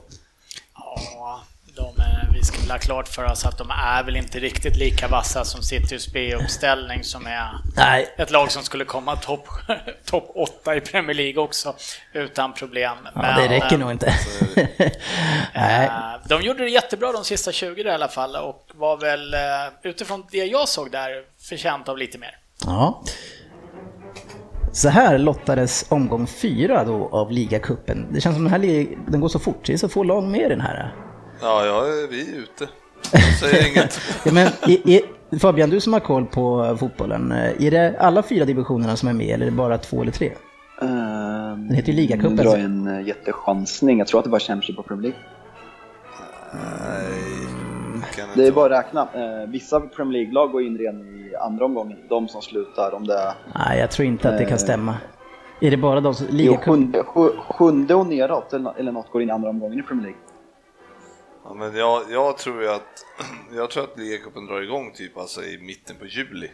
De, 1.75 1.83
eh, 2.01 2.33
vi 2.33 2.43
ska 2.43 2.73
ha 2.73 2.79
klart 2.79 3.09
för 3.09 3.25
oss 3.25 3.47
att 3.47 3.59
de 3.59 3.71
är 3.71 4.03
väl 4.05 4.17
inte 4.17 4.39
riktigt 4.39 4.77
lika 4.77 5.09
vassa 5.09 5.45
som 5.45 5.63
Citys 5.63 6.13
B-uppställning 6.13 7.05
som 7.05 7.27
är 7.27 7.51
Nej, 7.77 8.15
ett 8.19 8.31
lag 8.31 8.51
som 8.53 8.63
skulle 8.63 8.85
komma 8.85 9.17
topp 9.17 9.49
top 10.05 10.31
8 10.35 10.77
i 10.77 10.81
Premier 10.81 11.15
League 11.17 11.43
också 11.43 11.75
utan 12.13 12.53
problem. 12.53 12.97
ja, 13.15 13.23
det 13.23 13.49
räcker 13.49 13.73
eh, 13.73 13.79
nog 13.79 13.91
inte. 13.91 14.15
Nej. 15.55 15.87
eh, 15.87 15.93
De 16.29 16.43
gjorde 16.43 16.65
det 16.65 16.71
jättebra 16.71 17.13
de 17.13 17.25
sista 17.25 17.53
20 17.53 17.83
i 17.83 17.91
alla 17.91 18.09
fall 18.09 18.37
och 18.37 18.71
var 18.75 18.97
väl 18.97 19.35
utifrån 19.83 20.27
det 20.31 20.39
jag 20.45 20.69
såg 20.69 20.91
där 20.91 21.11
förtjänt 21.49 21.89
av 21.89 21.99
lite 21.99 22.19
mer. 22.19 22.37
Ja. 22.67 23.03
Så 24.73 24.89
här 24.89 25.19
lottades 25.19 25.85
omgång 25.89 26.27
fyra 26.27 26.85
då 26.85 27.09
av 27.13 27.31
ligacupen. 27.31 28.07
Det 28.13 28.21
känns 28.21 28.37
som 28.37 28.45
den 28.45 28.53
här 28.53 28.87
den 29.11 29.21
går 29.21 29.29
så 29.29 29.39
fort, 29.39 29.67
det 29.67 29.73
är 29.73 29.77
så 29.77 29.89
få 29.89 30.03
lag 30.03 30.25
med 30.25 30.41
i 30.41 30.49
den 30.49 30.61
här. 30.61 30.95
Ja, 31.43 31.67
ja, 31.67 31.83
vi 32.11 32.21
är 32.35 32.39
ute. 32.39 32.69
Säger 33.41 33.69
inget. 33.77 34.01
Ja, 34.25 34.33
men, 34.33 34.49
i, 34.71 34.97
i, 35.31 35.39
Fabian, 35.39 35.71
du 35.71 35.81
som 35.81 35.93
har 35.93 36.01
koll 36.01 36.25
på 36.27 36.77
fotbollen, 36.81 37.33
eh, 37.33 37.67
är 37.67 37.71
det 37.71 37.97
alla 38.01 38.23
fyra 38.23 38.45
divisionerna 38.45 38.97
som 38.97 39.09
är 39.09 39.13
med 39.13 39.27
eller 39.35 39.47
är 39.47 39.51
det 39.51 39.57
bara 39.57 39.79
två 39.79 40.03
eller 40.03 40.13
tre? 40.13 40.33
Den 40.81 41.71
heter 41.75 41.89
ju 41.93 41.97
ligacupen, 41.97 42.37
Nu 42.37 42.43
drar 42.43 42.51
jag 42.51 42.61
en 42.61 42.87
eh, 42.87 43.07
jättechansning. 43.09 43.99
Jag 43.99 44.09
tror 44.09 44.19
att 44.21 44.25
det 44.25 44.31
var 44.31 44.39
Championship 44.39 44.79
och 44.79 44.87
Premier 44.87 45.03
League. 45.03 45.19
Kan 48.17 48.29
Det 48.37 48.47
är 48.47 48.53
bara 48.53 48.79
att 48.79 48.85
räkna. 48.87 49.01
Eh, 49.01 49.49
Vissa 49.49 49.81
Premier 49.81 50.13
League-lag 50.13 50.51
går 50.53 50.63
in 50.63 50.79
redan 50.79 51.01
i 51.01 51.35
andra 51.37 51.65
omgången. 51.65 51.99
De 52.09 52.29
som 52.29 52.43
slutar 52.43 52.95
om 52.95 53.07
det 53.07 53.15
är 53.15 53.33
Nej, 53.55 53.79
jag 53.81 53.91
tror 53.91 54.09
inte 54.09 54.29
att 54.29 54.39
det 54.39 54.45
kan 54.45 54.53
Eh. 54.53 54.59
stämma. 54.59 54.95
Är 55.61 55.71
det 55.71 55.77
bara 55.77 56.01
de 56.01 56.15
som... 56.15 56.27
jo, 56.31 56.37
Ligacup? 56.37 56.65
sjunde, 56.65 57.03
sju- 57.05 57.37
sjunde 57.49 57.95
och 57.95 58.07
neråt 58.07 58.53
eller 58.53 58.93
något 58.93 59.11
går 59.11 59.23
in 59.23 59.29
i 59.29 59.33
andra 59.33 59.49
omgången 59.51 59.79
i 59.79 59.83
Premier 59.83 60.03
League. 60.05 60.21
Ja, 61.53 61.59
men 61.59 61.77
jag, 61.77 62.03
jag 62.11 62.39
tror 62.39 62.63
ju 62.63 62.69
att 62.69 63.05
jag 63.57 63.71
tror 63.71 63.85
att 63.85 63.99
ligacupen 63.99 64.47
drar 64.47 64.61
igång 64.61 64.93
typ 64.95 65.19
alltså 65.19 65.45
i 65.45 65.59
mitten 65.59 65.97
på 65.97 66.07
juli. 66.07 66.51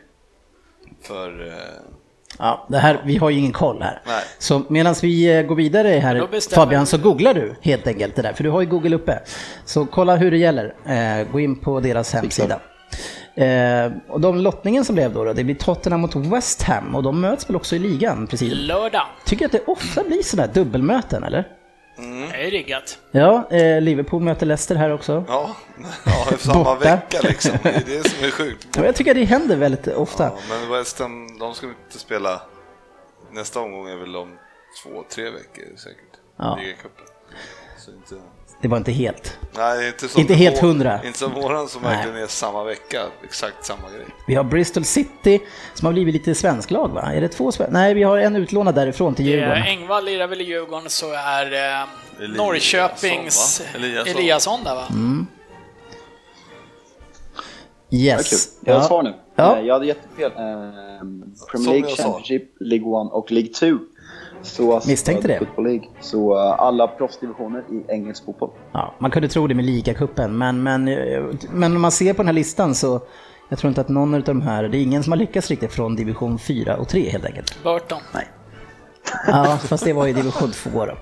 För 1.02 1.48
eh, 1.48 1.54
Ja, 2.38 2.66
det 2.68 2.78
här, 2.78 3.02
vi 3.04 3.16
har 3.16 3.30
ju 3.30 3.38
ingen 3.38 3.52
koll 3.52 3.82
här. 3.82 4.02
Nej. 4.06 4.22
Så 4.38 4.62
medan 4.68 4.94
vi 5.02 5.36
eh, 5.36 5.42
går 5.42 5.54
vidare 5.54 5.88
här 5.88 6.50
Fabian 6.54 6.86
så 6.86 6.98
googlar 6.98 7.34
du 7.34 7.54
helt 7.62 7.86
enkelt 7.86 8.16
det 8.16 8.22
där, 8.22 8.32
för 8.32 8.44
du 8.44 8.50
har 8.50 8.60
ju 8.60 8.66
Google 8.66 8.96
uppe. 8.96 9.22
Så 9.64 9.86
kolla 9.86 10.16
hur 10.16 10.30
det 10.30 10.38
gäller. 10.38 10.74
Eh, 10.86 11.32
gå 11.32 11.40
in 11.40 11.56
på 11.56 11.80
deras 11.80 12.12
hemsida. 12.12 12.60
Eh, 13.34 13.92
och 14.08 14.20
de 14.20 14.36
lottningen 14.36 14.84
som 14.84 14.94
blev 14.94 15.14
då, 15.14 15.24
då, 15.24 15.32
det 15.32 15.44
blir 15.44 15.54
Tottenham 15.54 16.00
mot 16.00 16.16
West 16.16 16.62
Ham 16.62 16.94
och 16.94 17.02
de 17.02 17.20
möts 17.20 17.48
väl 17.48 17.56
också 17.56 17.76
i 17.76 17.78
ligan 17.78 18.26
precis. 18.26 18.52
Lördag. 18.54 19.06
Tycker 19.24 19.46
att 19.46 19.52
det 19.52 19.64
ofta 19.66 20.04
blir 20.04 20.22
sådana 20.22 20.46
här 20.46 20.54
dubbelmöten 20.54 21.24
eller? 21.24 21.57
Det 21.98 22.46
är 22.46 22.50
riggat. 22.50 22.98
Ja, 23.10 23.48
eh, 23.50 23.80
Liverpool 23.80 24.22
möter 24.22 24.46
Leicester 24.46 24.74
här 24.74 24.90
också. 24.90 25.24
ja, 25.28 25.56
ja 26.04 26.26
samma 26.38 26.74
vecka 26.74 27.18
liksom. 27.22 27.58
Det 27.62 27.68
är 27.68 27.84
det 27.86 28.08
som 28.08 28.24
är 28.24 28.30
sjukt. 28.30 28.68
Ja, 28.76 28.84
jag 28.84 28.94
tycker 28.94 29.14
det 29.14 29.24
händer 29.24 29.56
väldigt 29.56 29.86
ofta. 29.88 30.24
Ja, 30.24 30.38
men 30.48 30.70
West 30.78 30.98
Ham, 30.98 31.38
de 31.38 31.54
ska 31.54 31.66
inte 31.66 31.98
spela 31.98 32.42
nästa 33.32 33.60
omgång 33.60 33.88
är 33.88 33.96
väl 33.96 34.16
om 34.16 34.38
två, 34.82 35.04
tre 35.08 35.24
veckor 35.30 35.76
säkert. 35.76 36.12
Ja. 36.36 36.58
Ligacupen. 36.62 37.04
Så 37.78 37.90
inte, 37.90 38.14
Det 38.60 38.68
var 38.68 38.76
inte 38.76 38.92
helt. 38.92 39.38
nej, 39.56 39.86
inte, 39.88 40.08
som 40.08 40.20
Inte 40.20 40.34
helt 40.34 40.58
hundra. 40.58 41.04
Inte 41.04 41.18
som 41.18 41.32
våran 41.32 41.68
som 41.68 41.82
Nej. 41.82 41.96
verkligen 41.96 42.22
är 42.22 42.26
samma 42.26 42.64
vecka, 42.64 43.02
exakt 43.24 43.66
samma 43.66 43.90
grej. 43.90 44.06
Vi 44.26 44.34
har 44.34 44.44
Bristol 44.44 44.84
City 44.84 45.40
som 45.74 45.86
har 45.86 45.92
blivit 45.92 46.14
lite 46.14 46.34
svensk 46.34 46.70
lag 46.70 46.88
va? 46.88 47.02
Är 47.12 47.20
det 47.20 47.28
två 47.28 47.52
svensk? 47.52 47.72
Nej, 47.72 47.94
vi 47.94 48.02
har 48.02 48.18
en 48.18 48.36
utlånad 48.36 48.74
därifrån 48.74 49.14
till 49.14 49.26
Djurgården. 49.26 49.62
är 49.62 49.66
Engvall 49.66 50.04
lirar 50.04 50.26
väl 50.26 50.40
i 50.40 50.44
Djurgården 50.44 50.90
så 50.90 51.12
är 51.12 51.52
eh, 51.52 51.58
Eliasson, 52.18 52.36
Norrköpings 52.36 53.60
va? 53.60 53.78
Eliasson. 53.78 54.12
Eliasson 54.16 54.64
där 54.64 54.74
va? 54.74 54.84
Mm. 54.90 55.26
Ja. 57.88 57.98
Yes. 57.98 58.48
Jag 58.64 58.74
har 58.74 58.86
svar 58.88 59.02
nu. 59.02 59.14
Ja. 59.34 59.58
Eh, 59.58 59.66
Jag 59.66 59.74
hade 59.74 59.86
jättefel. 59.86 60.32
Eh, 60.32 60.38
Premier 61.50 61.72
League. 61.72 61.96
Championship, 61.96 62.42
League 62.60 63.02
1 63.06 63.12
och 63.12 63.32
League 63.32 63.52
2. 63.52 63.66
Så, 64.42 64.80
Misstänkte 64.86 65.28
det. 65.28 65.38
Football 65.38 65.64
League. 65.64 65.84
Så 66.00 66.36
eh, 66.36 66.60
alla 66.60 66.88
proffsdivisioner 66.88 67.64
i 67.72 67.92
engelsk 67.92 68.24
fotboll. 68.24 68.50
Ja, 68.72 68.94
man 68.98 69.10
kunde 69.10 69.28
tro 69.28 69.46
det 69.46 69.54
med 69.54 69.64
ligacupen, 69.64 70.38
men, 70.38 70.62
men, 70.62 70.88
eh, 70.88 71.22
men 71.52 71.76
om 71.76 71.82
man 71.82 71.90
ser 71.92 72.12
på 72.12 72.22
den 72.22 72.26
här 72.26 72.32
listan 72.34 72.74
så 72.74 73.00
jag 73.48 73.58
tror 73.58 73.68
inte 73.68 73.80
att 73.80 73.88
någon 73.88 74.14
av 74.14 74.22
de 74.22 74.42
här, 74.42 74.62
det 74.64 74.78
är 74.78 74.82
ingen 74.82 75.02
som 75.02 75.12
har 75.12 75.16
lyckats 75.18 75.50
riktigt 75.50 75.72
från 75.72 75.96
division 75.96 76.38
4 76.38 76.76
och 76.76 76.88
3 76.88 77.10
helt 77.10 77.24
enkelt. 77.24 77.62
Burton. 77.62 77.98
Nej. 78.14 78.28
Ja, 79.26 79.58
fast 79.62 79.84
det 79.84 79.92
var 79.92 80.06
i 80.06 80.12
division 80.12 80.50
2 80.52 80.86
då. 80.86 80.96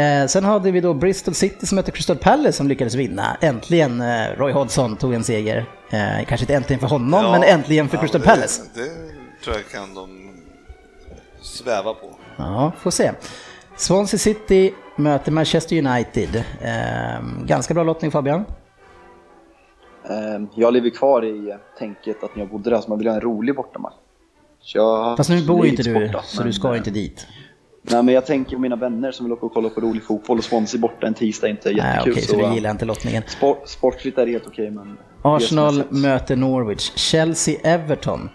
Eh, 0.00 0.26
sen 0.26 0.44
hade 0.44 0.70
vi 0.70 0.80
då 0.80 0.94
Bristol 0.94 1.34
City 1.34 1.66
som 1.66 1.76
mötte 1.76 1.90
Crystal 1.90 2.16
Palace 2.16 2.52
som 2.52 2.68
lyckades 2.68 2.94
vinna. 2.94 3.36
Äntligen 3.40 4.00
eh, 4.00 4.26
Roy 4.36 4.52
Hodgson 4.52 4.96
tog 4.96 5.14
en 5.14 5.24
seger. 5.24 5.66
Eh, 5.90 6.24
kanske 6.26 6.44
inte 6.44 6.54
äntligen 6.54 6.80
för 6.80 6.86
honom, 6.88 7.30
men 7.30 7.42
äntligen 7.42 7.88
för 7.88 7.96
ja, 7.96 8.00
Crystal 8.00 8.20
det- 8.20 8.26
Palace. 8.26 8.62
Det 8.74 9.44
tror 9.44 9.56
jag 9.56 9.68
kan 9.68 9.94
de 9.94 10.30
sväva 11.42 11.94
på. 11.94 12.11
Ja, 12.36 12.72
får 12.78 12.90
se. 12.90 13.12
Swansea 13.76 14.18
City 14.18 14.72
möter 14.96 15.32
Manchester 15.32 15.76
United. 15.86 16.36
Eh, 16.60 17.44
ganska 17.46 17.74
bra 17.74 17.82
lottning 17.84 18.10
Fabian. 18.10 18.44
Eh, 20.10 20.44
Jag 20.54 20.72
lever 20.72 20.90
kvar 20.90 21.24
i 21.24 21.56
tänket 21.78 22.24
att 22.24 22.36
när 22.36 22.42
jag 22.42 22.50
bodde 22.50 22.70
där 22.70 22.80
så 22.80 22.88
man 22.88 22.98
vill 22.98 23.08
ha 23.08 23.14
en 23.14 23.20
rolig 23.20 23.56
bortamatch. 23.56 23.94
Så 24.60 25.14
Fast 25.16 25.30
nu 25.30 25.46
bor 25.46 25.64
ju 25.64 25.70
inte 25.70 25.82
du, 25.82 25.94
borta, 25.94 26.22
så 26.24 26.36
men, 26.40 26.46
du 26.46 26.52
ska 26.52 26.70
eh, 26.72 26.76
inte 26.76 26.90
dit. 26.90 27.26
Nej 27.82 28.02
men 28.02 28.14
jag 28.14 28.26
tänker 28.26 28.56
på 28.56 28.62
mina 28.62 28.76
vänner 28.76 29.12
som 29.12 29.26
vill 29.26 29.32
åka 29.32 29.46
och 29.46 29.52
kolla 29.54 29.68
på 29.68 29.80
rolig 29.80 30.04
fotboll 30.04 30.38
och 30.38 30.44
Swansea 30.44 30.80
borta 30.80 31.06
en 31.06 31.14
tisdag 31.14 31.46
är 31.46 31.50
inte 31.50 31.68
Nej, 31.68 31.76
jättekul. 31.76 32.12
okej, 32.12 32.22
så 32.22 32.36
du 32.36 32.54
gillar 32.54 32.70
inte 32.70 32.84
lottningen. 32.84 33.22
sport, 33.26 33.62
sportsligt 33.68 34.18
är 34.18 34.26
det 34.26 34.32
helt 34.32 34.46
okej 34.46 34.70
men... 34.70 34.98
Arsenal 35.22 35.82
möter 35.88 36.36
Norwich, 36.36 36.92
Chelsea, 36.96 37.60
Everton, 37.62 38.20
eh, 38.22 38.28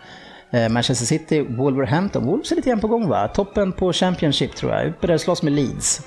Manchester 0.52 1.06
City, 1.06 1.42
Wolverhampton. 1.42 2.26
Wolves 2.26 2.52
är 2.52 2.56
lite 2.56 2.70
grann 2.70 2.80
på 2.80 2.88
gång 2.88 3.10
va? 3.10 3.28
Toppen 3.28 3.72
på 3.72 3.94
Championship 3.94 4.56
tror 4.56 4.72
jag, 4.72 4.88
uppe 4.88 5.08
där 5.08 5.18
slåss 5.18 5.44
med 5.44 5.54
Leeds. 5.54 6.02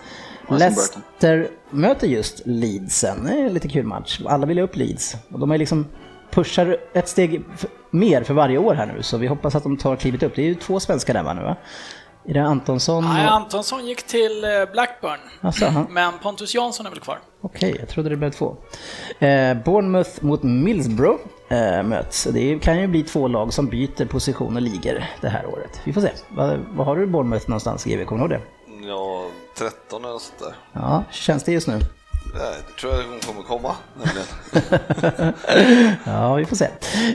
Leicester 0.51 1.49
möter 1.71 2.07
just 2.07 2.43
Leedsen, 2.45 3.25
det 3.25 3.33
är 3.33 3.47
en 3.47 3.55
lite 3.55 3.69
kul 3.69 3.87
match. 3.87 4.21
Alla 4.27 4.47
vill 4.47 4.59
ha 4.59 4.65
upp 4.65 4.77
Leeds. 4.77 5.17
Och 5.33 5.39
de 5.39 5.51
är 5.51 5.59
liksom 5.59 5.87
pushar 6.31 6.77
ett 6.95 7.09
steg 7.09 7.45
mer 7.91 8.23
för 8.23 8.35
varje 8.35 8.59
år 8.59 8.75
här 8.75 8.87
nu, 8.87 9.03
så 9.03 9.17
vi 9.17 9.27
hoppas 9.27 9.55
att 9.55 9.63
de 9.63 9.77
tar 9.77 9.97
klivet 9.97 10.23
upp. 10.23 10.33
Det 10.37 10.43
är 10.43 10.47
ju 10.47 10.55
två 10.55 10.81
svenskar 10.81 11.15
där 11.15 11.23
va 11.23 11.35
nu 11.35 11.43
va? 11.43 11.57
Är 12.31 12.35
det 12.35 12.43
Antonsson? 12.43 13.05
Nej, 13.05 13.27
Antonsson 13.27 13.87
gick 13.87 14.03
till 14.03 14.45
eh, 14.45 14.51
Blackburn. 14.73 15.19
Alltså, 15.41 15.67
han- 15.67 15.87
Men 15.91 16.13
Pontus 16.23 16.55
Jansson 16.55 16.87
är 16.87 16.91
väl 16.91 17.01
kvar? 17.01 17.19
Okej, 17.41 17.77
jag 17.81 17.89
trodde 17.89 18.09
det 18.09 18.17
blev 18.17 18.31
två. 18.31 18.57
Eh, 19.19 19.55
Bournemouth 19.65 20.11
mot 20.25 20.43
Middlesbrough 20.43 21.21
eh, 21.49 21.83
möts. 21.83 22.25
Det 22.25 22.59
kan 22.59 22.81
ju 22.81 22.87
bli 22.87 23.03
två 23.03 23.29
lag 23.29 23.53
som 23.53 23.67
byter 23.67 24.05
position 24.07 24.57
och 24.57 24.63
ligor 24.63 25.05
det 25.21 25.29
här 25.29 25.47
året. 25.47 25.81
Vi 25.85 25.93
får 25.93 26.01
se. 26.01 26.11
Vad, 26.29 26.59
har 26.87 26.97
du 26.97 27.07
Bournemouth 27.07 27.49
någonstans 27.51 27.85
GW? 27.85 28.05
Kommer 28.05 28.29
du 28.29 28.35
ihåg 28.35 28.43
det? 28.43 28.87
Ja, 28.89 29.27
13 29.59 30.05
eller 30.05 30.19
sånt 30.19 30.39
där. 30.39 30.55
Ja, 30.73 31.05
känns 31.11 31.45
det 31.45 31.53
just 31.53 31.69
nu? 31.69 31.79
Det 32.33 32.81
tror 32.81 32.93
jag 32.93 33.03
hon 33.03 33.21
kommer 33.21 33.43
komma. 33.43 33.77
Nämligen. 33.95 34.27
ja, 36.05 36.35
vi 36.35 36.45
får 36.45 36.57
se. 36.57 36.65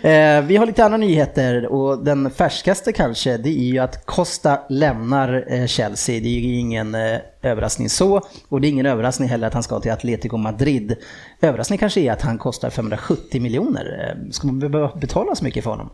Eh, 0.09 0.41
vi 0.41 0.57
har 0.57 0.65
lite 0.65 0.85
andra 0.85 0.97
nyheter 0.97 1.65
och 1.65 2.03
den 2.03 2.31
färskaste 2.31 2.93
kanske, 2.93 3.37
det 3.37 3.49
är 3.49 3.63
ju 3.73 3.79
att 3.79 4.05
Costa 4.05 4.59
lämnar 4.69 5.53
eh, 5.53 5.65
Chelsea. 5.65 6.19
Det 6.19 6.27
är 6.27 6.39
ju 6.39 6.55
ingen 6.55 6.95
eh, 6.95 7.19
överraskning 7.41 7.89
så 7.89 8.21
och 8.49 8.61
det 8.61 8.67
är 8.67 8.69
ingen 8.69 8.85
överraskning 8.85 9.29
heller 9.29 9.47
att 9.47 9.53
han 9.53 9.63
ska 9.63 9.79
till 9.79 9.91
Atletico 9.91 10.37
Madrid. 10.37 10.95
Överraskning 11.41 11.79
kanske 11.79 12.01
är 12.01 12.11
att 12.11 12.21
han 12.21 12.37
kostar 12.37 12.69
570 12.69 13.41
miljoner. 13.41 14.15
Eh, 14.23 14.31
ska 14.31 14.47
man 14.47 14.59
behöva 14.59 14.95
betala 14.95 15.35
så 15.35 15.43
mycket 15.43 15.63
för 15.63 15.71
honom? 15.71 15.89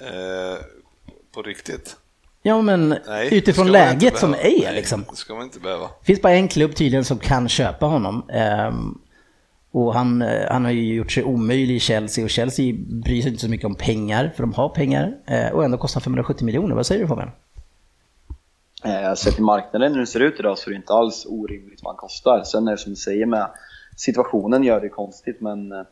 Eh, 0.00 0.58
på 1.34 1.42
riktigt? 1.42 1.96
Ja 2.46 2.62
men 2.62 2.94
Nej, 3.06 3.34
utifrån 3.34 3.72
läget 3.72 4.18
som 4.18 4.34
är 4.34 4.36
Nej, 4.36 4.70
liksom. 4.74 5.04
Det 5.10 5.16
ska 5.16 5.34
man 5.34 5.42
inte 5.42 5.60
behöva. 5.60 5.84
Det 5.84 6.06
finns 6.06 6.22
bara 6.22 6.32
en 6.32 6.48
klubb 6.48 6.74
tydligen 6.74 7.04
som 7.04 7.18
kan 7.18 7.48
köpa 7.48 7.86
honom. 7.86 8.30
Um, 8.68 9.00
och 9.70 9.94
han, 9.94 10.22
eh, 10.22 10.50
han 10.50 10.64
har 10.64 10.72
ju 10.72 10.94
gjort 10.94 11.12
sig 11.12 11.24
omöjlig 11.24 11.76
i 11.76 11.80
Chelsea 11.80 12.24
och 12.24 12.30
Chelsea 12.30 12.74
bryr 12.88 13.22
sig 13.22 13.30
inte 13.30 13.42
så 13.42 13.50
mycket 13.50 13.66
om 13.66 13.74
pengar, 13.74 14.32
för 14.36 14.42
de 14.42 14.52
har 14.52 14.68
pengar. 14.68 15.14
Uh, 15.30 15.54
och 15.54 15.64
ändå 15.64 15.78
kostar 15.78 16.00
570 16.00 16.44
miljoner. 16.44 16.74
Vad 16.74 16.86
säger 16.86 17.02
du 17.02 17.08
Fabian? 17.08 17.30
Eh, 18.84 19.14
sett 19.14 19.34
till 19.34 19.44
marknaden 19.44 19.92
hur 19.92 20.00
det 20.00 20.06
ser 20.06 20.20
ut 20.20 20.38
idag 20.38 20.58
så 20.58 20.70
är 20.70 20.72
det 20.72 20.76
inte 20.76 20.92
alls 20.92 21.26
orimligt 21.28 21.80
vad 21.82 21.92
han 21.92 21.98
kostar. 21.98 22.42
Sen 22.42 22.68
är 22.68 22.72
det 22.72 22.78
som 22.78 22.92
du 22.92 22.96
säger 22.96 23.26
med 23.26 23.50
situationen 23.96 24.64
gör 24.64 24.80
det 24.80 24.88
konstigt 24.88 25.40
men 25.40 25.72
eh, 25.72 25.82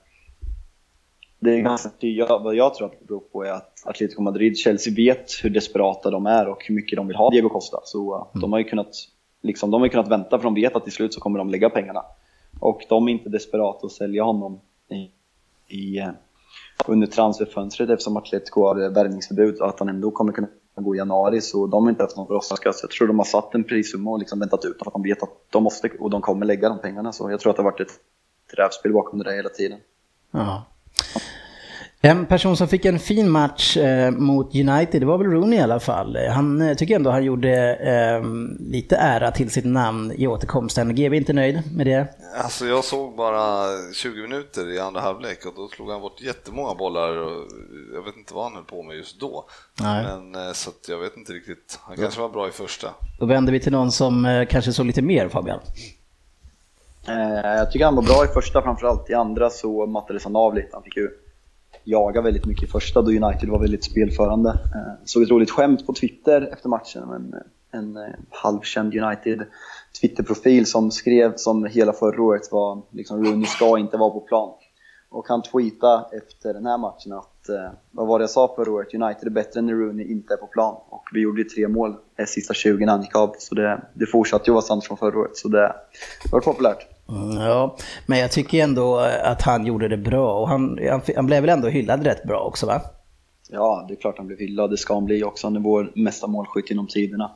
det 1.43 1.51
är 1.51 1.61
ganska 1.61 1.89
tydligt. 1.89 2.29
Vad 2.29 2.55
jag 2.55 2.75
tror 2.75 2.87
att 2.87 2.99
det 3.01 3.07
beror 3.07 3.21
på 3.21 3.45
är 3.45 3.51
att 3.51 3.83
Atletico 3.85 4.23
Madrid, 4.23 4.59
Chelsea 4.59 4.95
vet 4.95 5.31
hur 5.43 5.51
desperata 5.51 6.11
de 6.11 6.27
är 6.27 6.49
och 6.49 6.65
hur 6.65 6.75
mycket 6.75 6.97
de 6.97 7.07
vill 7.07 7.17
ha 7.17 7.31
Diego 7.31 7.49
Costa. 7.49 7.81
Så 7.85 8.15
uh, 8.15 8.27
mm. 8.35 8.41
de 8.41 8.53
har 8.53 8.59
ju 8.59 8.65
kunnat, 8.65 8.95
liksom, 9.41 9.71
de 9.71 9.81
har 9.81 9.89
kunnat 9.89 10.09
vänta 10.09 10.39
för 10.39 10.45
de 10.45 10.55
vet 10.55 10.77
att 10.77 10.85
till 10.85 10.93
slut 10.93 11.15
så 11.15 11.21
kommer 11.21 11.39
de 11.39 11.51
lägga 11.51 11.71
pengarna. 11.71 12.05
Och 12.61 12.85
de 12.89 13.09
är 13.09 13.13
inte 13.13 13.29
desperata 13.29 13.87
att 13.87 13.93
sälja 13.93 14.23
honom 14.23 14.61
i, 14.89 15.11
i, 15.77 16.01
uh, 16.01 16.09
under 16.87 17.07
transferfönstret 17.07 17.91
eftersom 17.91 18.17
Atletico 18.17 18.67
har 18.67 18.89
värvningsförbud 18.89 19.61
och 19.61 19.69
att 19.69 19.79
han 19.79 19.89
ändå 19.89 20.11
kommer 20.11 20.33
kunna 20.33 20.49
gå 20.75 20.95
i 20.95 20.99
januari 20.99 21.41
så 21.41 21.67
de 21.67 21.85
har 21.85 21.91
inte 21.91 22.03
haft 22.03 22.17
någon 22.17 22.27
brådska. 22.27 22.73
Så 22.73 22.85
jag 22.85 22.91
tror 22.91 23.09
de 23.09 23.19
har 23.19 23.27
satt 23.27 23.55
en 23.55 23.65
prissumma 23.65 24.11
och 24.11 24.19
liksom 24.19 24.41
väntat 24.41 24.65
ut 24.65 24.79
för 24.79 24.87
att 24.87 24.93
de 24.93 25.03
vet 25.03 25.23
att 25.23 25.31
de 25.51 25.63
måste 25.63 25.91
och 26.01 26.11
de 26.11 26.21
kommer 26.21 26.47
lägga 26.47 26.69
de 26.69 26.79
pengarna. 26.79 27.13
Så 27.13 27.31
jag 27.31 27.41
tror 27.41 27.51
att 27.51 27.57
det 27.57 27.63
har 27.63 27.71
varit 27.71 27.81
ett 27.81 28.01
rävspel 28.57 28.93
bakom 28.93 29.19
det 29.19 29.25
där 29.25 29.37
hela 29.37 29.49
tiden. 29.49 29.79
Ja. 30.31 30.65
En 32.05 32.27
person 32.27 32.57
som 32.57 32.69
fick 32.69 32.85
en 32.85 32.99
fin 32.99 33.31
match 33.31 33.77
eh, 33.77 34.11
mot 34.11 34.55
United, 34.55 35.03
det 35.03 35.07
var 35.07 35.19
väl 35.19 35.27
Rooney 35.27 35.59
i 35.59 35.63
alla 35.63 35.81
fall. 35.81 36.17
Han 36.31 36.61
eh, 36.61 36.75
tycker 36.75 36.97
ändå 36.97 37.11
han 37.11 37.25
gjorde 37.25 37.75
eh, 37.75 38.25
lite 38.61 38.97
ära 38.97 39.31
till 39.31 39.51
sitt 39.51 39.65
namn 39.65 40.13
i 40.17 40.27
återkomsten. 40.27 40.95
GB 40.95 41.17
är 41.17 41.21
inte 41.21 41.33
nöjd 41.33 41.63
med 41.77 41.87
det? 41.87 42.07
Alltså 42.45 42.67
jag 42.67 42.85
såg 42.85 43.17
bara 43.17 43.67
20 43.95 44.23
minuter 44.23 44.71
i 44.71 44.81
andra 44.81 45.01
halvlek 45.01 45.47
och 45.47 45.53
då 45.57 45.69
slog 45.69 45.91
han 45.91 46.01
bort 46.01 46.21
jättemånga 46.21 46.75
bollar 46.75 47.17
och 47.17 47.47
jag 47.95 48.03
vet 48.03 48.17
inte 48.17 48.35
vad 48.35 48.45
han 48.45 48.55
höll 48.55 48.65
på 48.65 48.83
med 48.83 48.97
just 48.97 49.21
då. 49.21 49.45
Nej. 49.81 50.05
Men, 50.05 50.47
eh, 50.47 50.53
så 50.53 50.71
jag 50.89 50.99
vet 50.99 51.17
inte 51.17 51.33
riktigt. 51.33 51.79
Han 51.83 51.97
kanske 51.97 52.21
var 52.21 52.29
bra 52.29 52.49
i 52.49 52.51
första. 52.51 52.89
Då 53.21 53.27
vänder 53.27 53.53
vi 53.53 53.61
till 53.61 53.73
någon 53.73 53.93
som 53.93 54.25
eh, 54.25 54.47
kanske 54.47 54.73
såg 54.73 54.87
lite 54.87 55.03
mer 55.03 55.29
Fabian. 55.29 55.61
Eh, 57.09 57.57
jag 57.57 57.71
tycker 57.71 57.85
han 57.85 57.97
var 57.97 58.03
bra 58.03 58.25
i 58.25 58.29
första 58.29 58.63
framförallt. 58.63 59.11
I 59.11 59.15
andra 59.15 59.51
så 59.51 59.87
mattades 59.87 60.25
han 60.25 60.37
av 60.37 60.55
lite. 60.55 60.69
Han 60.73 60.83
fick 60.83 60.97
ju 60.97 61.11
jaga 61.85 62.21
väldigt 62.21 62.47
mycket 62.47 62.69
i 62.69 62.73
första 62.73 63.03
då 63.03 63.11
United 63.11 63.49
var 63.49 63.59
väldigt 63.59 63.85
spelförande. 63.85 64.51
Eh, 64.51 64.93
såg 65.05 65.23
ett 65.23 65.31
roligt 65.31 65.51
skämt 65.51 65.87
på 65.87 65.93
Twitter 65.93 66.49
efter 66.53 66.69
matchen. 66.69 67.03
En, 67.03 67.35
en 67.81 67.97
eh, 67.97 68.15
halvkänd 68.31 68.95
United 68.95 69.43
Twitterprofil 70.01 70.67
som 70.67 70.91
skrev 70.91 71.33
som 71.37 71.65
hela 71.65 71.93
förra 71.93 72.23
året 72.23 72.53
var 72.53 72.83
liksom 72.91 73.25
Rooney 73.25 73.47
ska 73.47 73.79
inte 73.79 73.97
vara 73.97 74.11
på 74.11 74.21
plan. 74.21 74.53
Och 75.09 75.29
han 75.29 75.43
tweetade 75.43 76.17
efter 76.17 76.55
den 76.55 76.67
här 76.67 76.79
matchen 76.79 77.13
att, 77.13 77.49
eh, 77.49 77.71
vad 77.91 78.07
var 78.07 78.19
det 78.19 78.23
jag 78.23 78.31
sa 78.31 78.55
förra 78.57 78.73
året? 78.73 78.95
United 78.95 79.27
är 79.27 79.31
bättre 79.31 79.61
när 79.61 79.73
Rooney 79.73 80.13
inte 80.13 80.35
är 80.35 80.37
på 80.37 80.47
plan. 80.47 80.77
Och 80.89 81.05
vi 81.13 81.21
gjorde 81.21 81.43
ju 81.43 81.49
tre 81.49 81.69
mål 81.69 81.97
de 82.17 82.27
sista 82.27 82.55
20 82.55 82.85
när 82.85 82.93
han 82.93 83.03
gick 83.03 83.17
av. 83.17 83.35
Så 83.39 83.55
det, 83.55 83.83
det 83.95 84.07
fortsatte 84.07 84.51
ju 84.51 84.53
vara 84.53 84.63
sant 84.63 84.85
från 84.85 84.97
förra 84.97 85.19
året. 85.19 85.37
Så 85.37 85.49
det 85.49 85.75
var 86.33 86.41
populärt. 86.41 86.92
Mm, 87.09 87.37
ja, 87.37 87.77
men 88.07 88.19
jag 88.19 88.33
tycker 88.33 88.65
ändå 88.65 88.99
att 89.25 89.43
han 89.43 89.67
gjorde 89.67 89.89
det 89.89 89.97
bra 89.97 90.41
och 90.41 90.49
han, 90.49 90.79
han, 91.17 91.27
blev 91.27 91.41
väl 91.41 91.51
ändå 91.51 91.69
hyllad 91.69 92.05
rätt 92.05 92.25
bra 92.25 92.41
också 92.41 92.67
va? 92.67 92.81
Ja, 93.51 93.85
det 93.89 93.95
är 93.95 93.97
klart 93.97 94.19
han 94.19 94.27
blev 94.27 94.39
hyllad. 94.39 94.71
Det 94.71 94.77
ska 94.77 94.95
han 94.95 95.05
bli 95.05 95.25
också. 95.25 95.47
Han 95.47 95.57
är 95.57 95.61
vår 95.61 95.93
mesta 95.95 96.27
målskytt 96.27 96.71
genom 96.71 96.87
tiderna. 96.87 97.31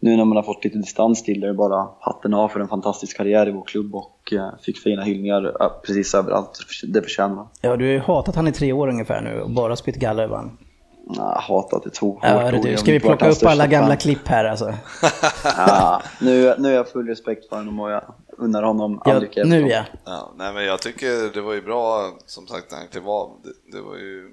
Nu 0.00 0.16
när 0.16 0.24
man 0.24 0.36
har 0.36 0.42
fått 0.42 0.64
lite 0.64 0.78
distans 0.78 1.22
till 1.22 1.40
det 1.40 1.48
är 1.48 1.52
bara 1.52 1.88
hatten 2.00 2.34
av 2.34 2.48
för 2.48 2.60
en 2.60 2.68
fantastisk 2.68 3.16
karriär 3.16 3.48
i 3.48 3.50
vår 3.50 3.64
klubb 3.64 3.94
och 3.94 4.32
eh, 4.32 4.48
fick 4.62 4.78
fina 4.78 5.02
hyllningar 5.02 5.70
precis 5.86 6.14
överallt. 6.14 6.58
Det 6.88 7.02
förtjänar 7.02 7.36
han. 7.36 7.48
Ja, 7.60 7.76
du 7.76 7.84
har 7.84 7.92
ju 7.92 7.98
hatat 7.98 8.36
han 8.36 8.48
i 8.48 8.52
tre 8.52 8.72
år 8.72 8.88
ungefär 8.88 9.20
nu 9.20 9.40
och 9.40 9.50
bara 9.50 9.76
spytt 9.76 9.96
galla 9.96 10.22
över 10.22 10.36
honom. 10.36 10.58
Nej, 11.04 11.36
hatat 11.36 11.86
är 11.86 11.90
två 11.90 12.18
ja, 12.22 12.50
du, 12.50 12.76
Ska 12.76 12.92
vi 12.92 13.00
plocka 13.00 13.28
upp 13.28 13.44
alla 13.46 13.66
gamla 13.66 13.88
fan. 13.88 13.96
klipp 13.96 14.28
här 14.28 14.44
alltså? 14.44 14.74
ja, 15.44 16.02
nu, 16.20 16.54
nu 16.58 16.68
är 16.68 16.74
jag 16.74 16.88
full 16.88 17.06
respekt 17.06 17.48
för 17.48 17.56
honom 17.56 17.80
och 17.80 17.90
jag 17.90 18.02
unnar 18.40 18.62
honom 18.62 19.02
all 19.04 19.20
lycka. 19.20 19.44
Nu 19.44 19.68
ja. 19.68 19.84
ja. 20.04 20.32
Nej 20.36 20.52
men 20.52 20.64
jag 20.64 20.82
tycker 20.82 21.32
det 21.32 21.40
var 21.40 21.54
ju 21.54 21.62
bra 21.62 22.14
som 22.26 22.46
sagt 22.46 22.70
när 22.70 22.78
han 22.78 22.88
klev 22.88 23.08
av. 23.08 23.40
Det, 23.42 23.76
det 23.76 23.82
var 23.82 23.96
ju 23.96 24.30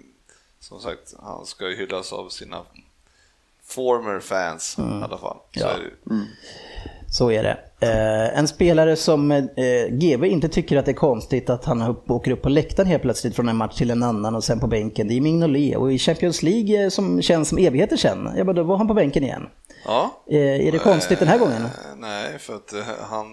som 0.60 0.80
sagt, 0.80 1.14
han 1.20 1.46
ska 1.46 1.70
ju 1.70 1.76
hyllas 1.76 2.14
av 2.14 2.30
sina 2.30 2.62
former 3.64 4.20
fans 4.20 4.78
mm. 4.78 5.00
i 5.00 5.04
alla 5.04 5.18
fall. 5.18 5.38
Så 5.52 5.60
ja. 5.60 5.68
är 5.68 5.80
det. 5.80 6.14
Mm. 6.14 6.26
Så 7.10 7.32
är 7.32 7.44
det. 7.44 7.58
Eh, 7.80 8.40
en 8.40 8.48
spelare 8.48 8.96
som 8.96 9.32
eh, 9.32 9.46
GV 9.90 10.26
inte 10.26 10.48
tycker 10.48 10.78
att 10.78 10.86
det 10.86 10.92
är 10.92 10.94
konstigt 10.94 11.50
att 11.50 11.66
han 11.66 11.96
åker 12.08 12.32
upp 12.32 12.42
på 12.42 12.50
läktaren 12.50 12.88
helt 12.88 13.04
plötsligt 13.04 13.36
från 13.36 13.50
en 13.50 13.56
match 13.56 13.76
till 13.76 13.92
en 13.92 14.04
annan 14.04 14.36
och 14.36 14.44
sen 14.44 14.60
på 14.60 14.68
bänken, 14.68 15.08
det 15.08 15.18
är 15.18 15.22
Mignolet. 15.22 15.78
Och 15.78 15.94
i 15.94 15.98
Champions 15.98 16.44
League 16.44 16.84
eh, 16.84 16.90
som 16.90 17.22
känns 17.22 17.50
som 17.50 17.58
evigheter 17.58 17.98
sen, 17.98 18.46
bara, 18.46 18.54
då 18.54 18.64
var 18.64 18.78
han 18.78 18.88
på 18.88 18.94
bänken 18.94 19.24
igen. 19.24 19.50
Ja. 19.86 20.24
Eh, 20.30 20.68
är 20.68 20.72
det 20.72 20.80
konstigt 20.80 21.20
den 21.20 21.28
här 21.28 21.38
gången? 21.38 21.62
Eh, 21.66 21.96
nej, 21.98 22.40
för 22.40 22.56
att 22.56 22.74
eh, 22.74 22.82
han, 23.10 23.26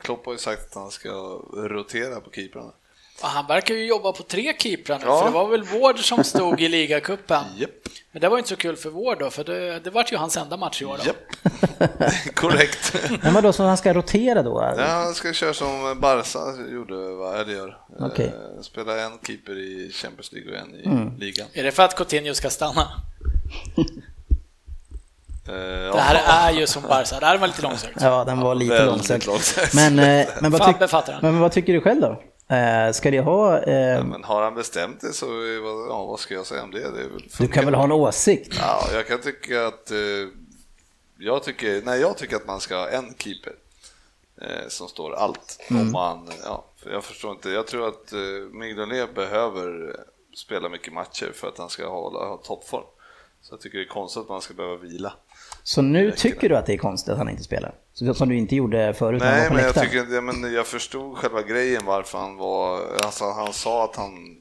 Klopp 0.00 0.26
har 0.26 0.32
ju 0.32 0.38
sagt 0.38 0.66
att 0.66 0.74
han 0.74 0.90
ska 0.90 1.08
rotera 1.54 2.20
på 2.20 2.30
keeprarna. 2.30 2.72
Han 3.20 3.46
verkar 3.46 3.74
ju 3.74 3.86
jobba 3.86 4.12
på 4.12 4.22
tre 4.22 4.54
keeprar 4.58 4.98
nu, 4.98 5.04
ja. 5.04 5.18
för 5.18 5.26
det 5.26 5.32
var 5.32 5.48
väl 5.48 5.62
Ward 5.62 5.98
som 5.98 6.24
stod 6.24 6.60
i 6.60 6.68
ligacupen. 6.68 7.44
Yep. 7.58 7.70
Men 8.12 8.20
det 8.20 8.28
var 8.28 8.38
inte 8.38 8.48
så 8.48 8.56
kul 8.56 8.76
för 8.76 8.90
Ward 8.90 9.18
då, 9.18 9.30
för 9.30 9.44
det, 9.44 9.80
det 9.84 9.90
var 9.90 10.06
ju 10.10 10.16
hans 10.16 10.36
enda 10.36 10.56
match 10.56 10.82
i 10.82 10.84
år. 10.84 10.98
Då. 10.98 11.04
Yep. 11.04 12.34
Korrekt. 12.34 12.96
Men 13.22 13.34
vadå, 13.34 13.52
så 13.52 13.62
han 13.62 13.76
ska 13.76 13.94
rotera 13.94 14.42
då? 14.42 14.74
Ja, 14.78 14.84
han 14.84 15.14
ska 15.14 15.32
köra 15.32 15.54
som 15.54 16.00
Barca 16.00 16.38
gjorde, 16.72 16.94
vad 16.94 17.40
är 17.40 17.44
det 17.44 17.52
gör. 17.52 17.78
Okay. 17.98 18.26
Eh, 18.26 18.32
spela 18.62 19.00
en 19.00 19.18
keeper 19.26 19.58
i 19.58 19.90
Champions 19.92 20.32
League 20.32 20.52
och 20.52 20.58
en 20.58 20.74
i 20.74 20.86
mm. 20.86 21.18
ligan. 21.18 21.46
Är 21.52 21.62
det 21.64 21.72
för 21.72 21.82
att 21.82 21.96
Coutinho 21.96 22.34
ska 22.34 22.50
stanna? 22.50 22.88
Eh, 25.48 25.94
det 25.94 26.00
här 26.00 26.50
är 26.50 26.58
ju 26.58 26.66
som 26.66 26.82
Barca, 26.82 27.20
det 27.20 27.26
här 27.26 27.38
var 27.38 27.46
lite 27.46 27.62
långsökt. 27.62 28.00
Ja, 28.00 28.24
den 28.24 28.40
var 28.40 28.54
lite 28.54 28.84
långsökt. 28.84 29.74
Men, 29.74 29.98
eh, 29.98 30.26
men, 30.40 30.50
vad 30.50 30.66
tyck, 30.66 30.76
men 31.22 31.38
vad 31.38 31.52
tycker 31.52 31.72
du 31.72 31.80
själv 31.80 32.00
då? 32.00 32.22
Eh, 32.48 32.92
ska 32.92 33.10
det 33.10 33.20
ha... 33.20 33.62
Eh... 33.62 33.74
Ja, 33.74 34.02
men 34.02 34.24
har 34.24 34.42
han 34.42 34.54
bestämt 34.54 35.00
det 35.00 35.12
så, 35.12 35.26
ja, 35.88 36.04
vad 36.04 36.20
ska 36.20 36.34
jag 36.34 36.46
säga 36.46 36.62
om 36.62 36.70
det? 36.70 36.78
det 36.78 37.08
du 37.38 37.48
kan 37.48 37.64
väl 37.64 37.74
ha 37.74 37.84
en 37.84 37.92
åsikt? 37.92 38.56
Ja, 38.60 38.88
jag 38.92 39.06
kan 39.06 39.20
tycka 39.20 39.66
att... 39.66 39.90
Eh, 39.90 39.98
jag 41.18 41.42
tycker, 41.42 41.82
nej, 41.84 42.00
jag 42.00 42.16
tycker 42.16 42.36
att 42.36 42.46
man 42.46 42.60
ska 42.60 42.76
ha 42.76 42.88
en 42.88 43.14
keeper 43.18 43.52
eh, 44.40 44.68
som 44.68 44.88
står 44.88 45.14
allt. 45.14 45.60
Mm. 45.70 45.82
Om 45.82 45.92
man, 45.92 46.30
ja, 46.44 46.64
för 46.76 46.90
jag 46.90 47.04
förstår 47.04 47.30
inte, 47.30 47.50
jag 47.50 47.66
tror 47.66 47.88
att 47.88 48.12
eh, 48.12 48.18
Mignolet 48.52 49.14
behöver 49.14 49.96
spela 50.36 50.68
mycket 50.68 50.92
matcher 50.92 51.32
för 51.34 51.48
att 51.48 51.58
han 51.58 51.70
ska 51.70 51.88
hålla 51.88 52.18
ha 52.18 52.36
toppform. 52.36 52.84
Så 53.42 53.54
jag 53.54 53.60
tycker 53.60 53.78
det 53.78 53.84
är 53.84 53.88
konstigt 53.88 54.22
att 54.22 54.28
man 54.28 54.40
ska 54.40 54.54
behöva 54.54 54.76
vila. 54.76 55.12
Så 55.62 55.82
nu 55.82 56.12
tycker 56.12 56.48
du 56.48 56.56
att 56.56 56.66
det 56.66 56.74
är 56.74 56.78
konstigt 56.78 57.12
att 57.12 57.18
han 57.18 57.28
inte 57.28 57.42
spelar? 57.42 57.74
Som 58.14 58.28
du 58.28 58.36
inte 58.36 58.56
gjorde 58.56 58.94
förut 58.94 59.22
Nej, 59.22 59.30
han 59.30 59.40
var 59.40 59.48
på 59.48 59.54
men 59.54 59.64
jag, 59.64 59.74
tycker, 59.74 60.14
ja, 60.14 60.20
men 60.20 60.52
jag 60.52 60.66
förstod 60.66 61.16
själva 61.16 61.42
grejen 61.42 61.84
varför 61.84 62.18
han 62.18 62.36
var... 62.36 62.80
Alltså, 63.04 63.24
han 63.24 63.52
sa 63.52 63.84
att 63.84 63.96
han, 63.96 64.36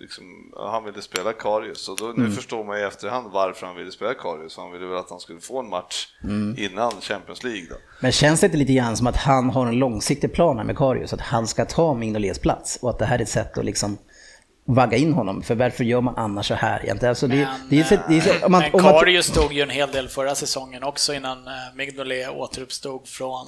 liksom, 0.00 0.24
han 0.56 0.84
ville 0.84 1.02
spela 1.02 1.32
Karius 1.32 1.88
och 1.88 1.96
då, 1.96 2.04
mm. 2.04 2.24
nu 2.24 2.30
förstår 2.30 2.64
man 2.64 2.78
i 2.78 2.82
efterhand 2.82 3.32
varför 3.32 3.66
han 3.66 3.76
ville 3.76 3.90
spela 3.90 4.14
Karius. 4.14 4.56
Han 4.56 4.72
ville 4.72 4.86
väl 4.86 4.96
att 4.96 5.10
han 5.10 5.20
skulle 5.20 5.40
få 5.40 5.60
en 5.60 5.68
match 5.68 6.08
mm. 6.24 6.54
innan 6.58 6.92
Champions 7.00 7.44
League. 7.44 7.66
Då. 7.70 7.76
Men 8.00 8.12
känns 8.12 8.40
det 8.40 8.46
inte 8.46 8.58
lite 8.58 8.72
grann 8.72 8.96
som 8.96 9.06
att 9.06 9.16
han 9.16 9.50
har 9.50 9.66
en 9.66 9.78
långsiktig 9.78 10.32
plan 10.32 10.66
med 10.66 10.76
Karius? 10.76 11.12
Att 11.12 11.20
han 11.20 11.46
ska 11.46 11.64
ta 11.64 11.94
Mignolets 11.94 12.38
plats 12.38 12.78
och 12.82 12.90
att 12.90 12.98
det 12.98 13.06
här 13.06 13.18
är 13.18 13.22
ett 13.22 13.28
sätt 13.28 13.58
att 13.58 13.64
liksom 13.64 13.98
vagga 14.66 14.96
in 14.96 15.12
honom, 15.12 15.42
för 15.42 15.54
varför 15.54 15.84
gör 15.84 16.00
man 16.00 16.14
annars 16.16 16.48
så 16.48 16.54
här 16.54 16.82
egentligen? 16.84 17.10
Alltså 17.10 17.26
det, 17.26 17.36
men, 17.36 17.68
det 17.68 17.78
är, 17.78 18.02
det 18.08 18.16
är, 18.16 18.44
om 18.44 18.52
man, 18.52 18.62
men 18.72 18.82
Karius 18.82 19.26
stod 19.26 19.52
ju 19.52 19.62
en 19.62 19.70
hel 19.70 19.90
del 19.90 20.08
förra 20.08 20.34
säsongen 20.34 20.82
också 20.82 21.14
innan 21.14 21.46
eh, 21.46 21.52
Mignolet 21.74 22.30
återuppstod 22.30 23.08
från 23.08 23.46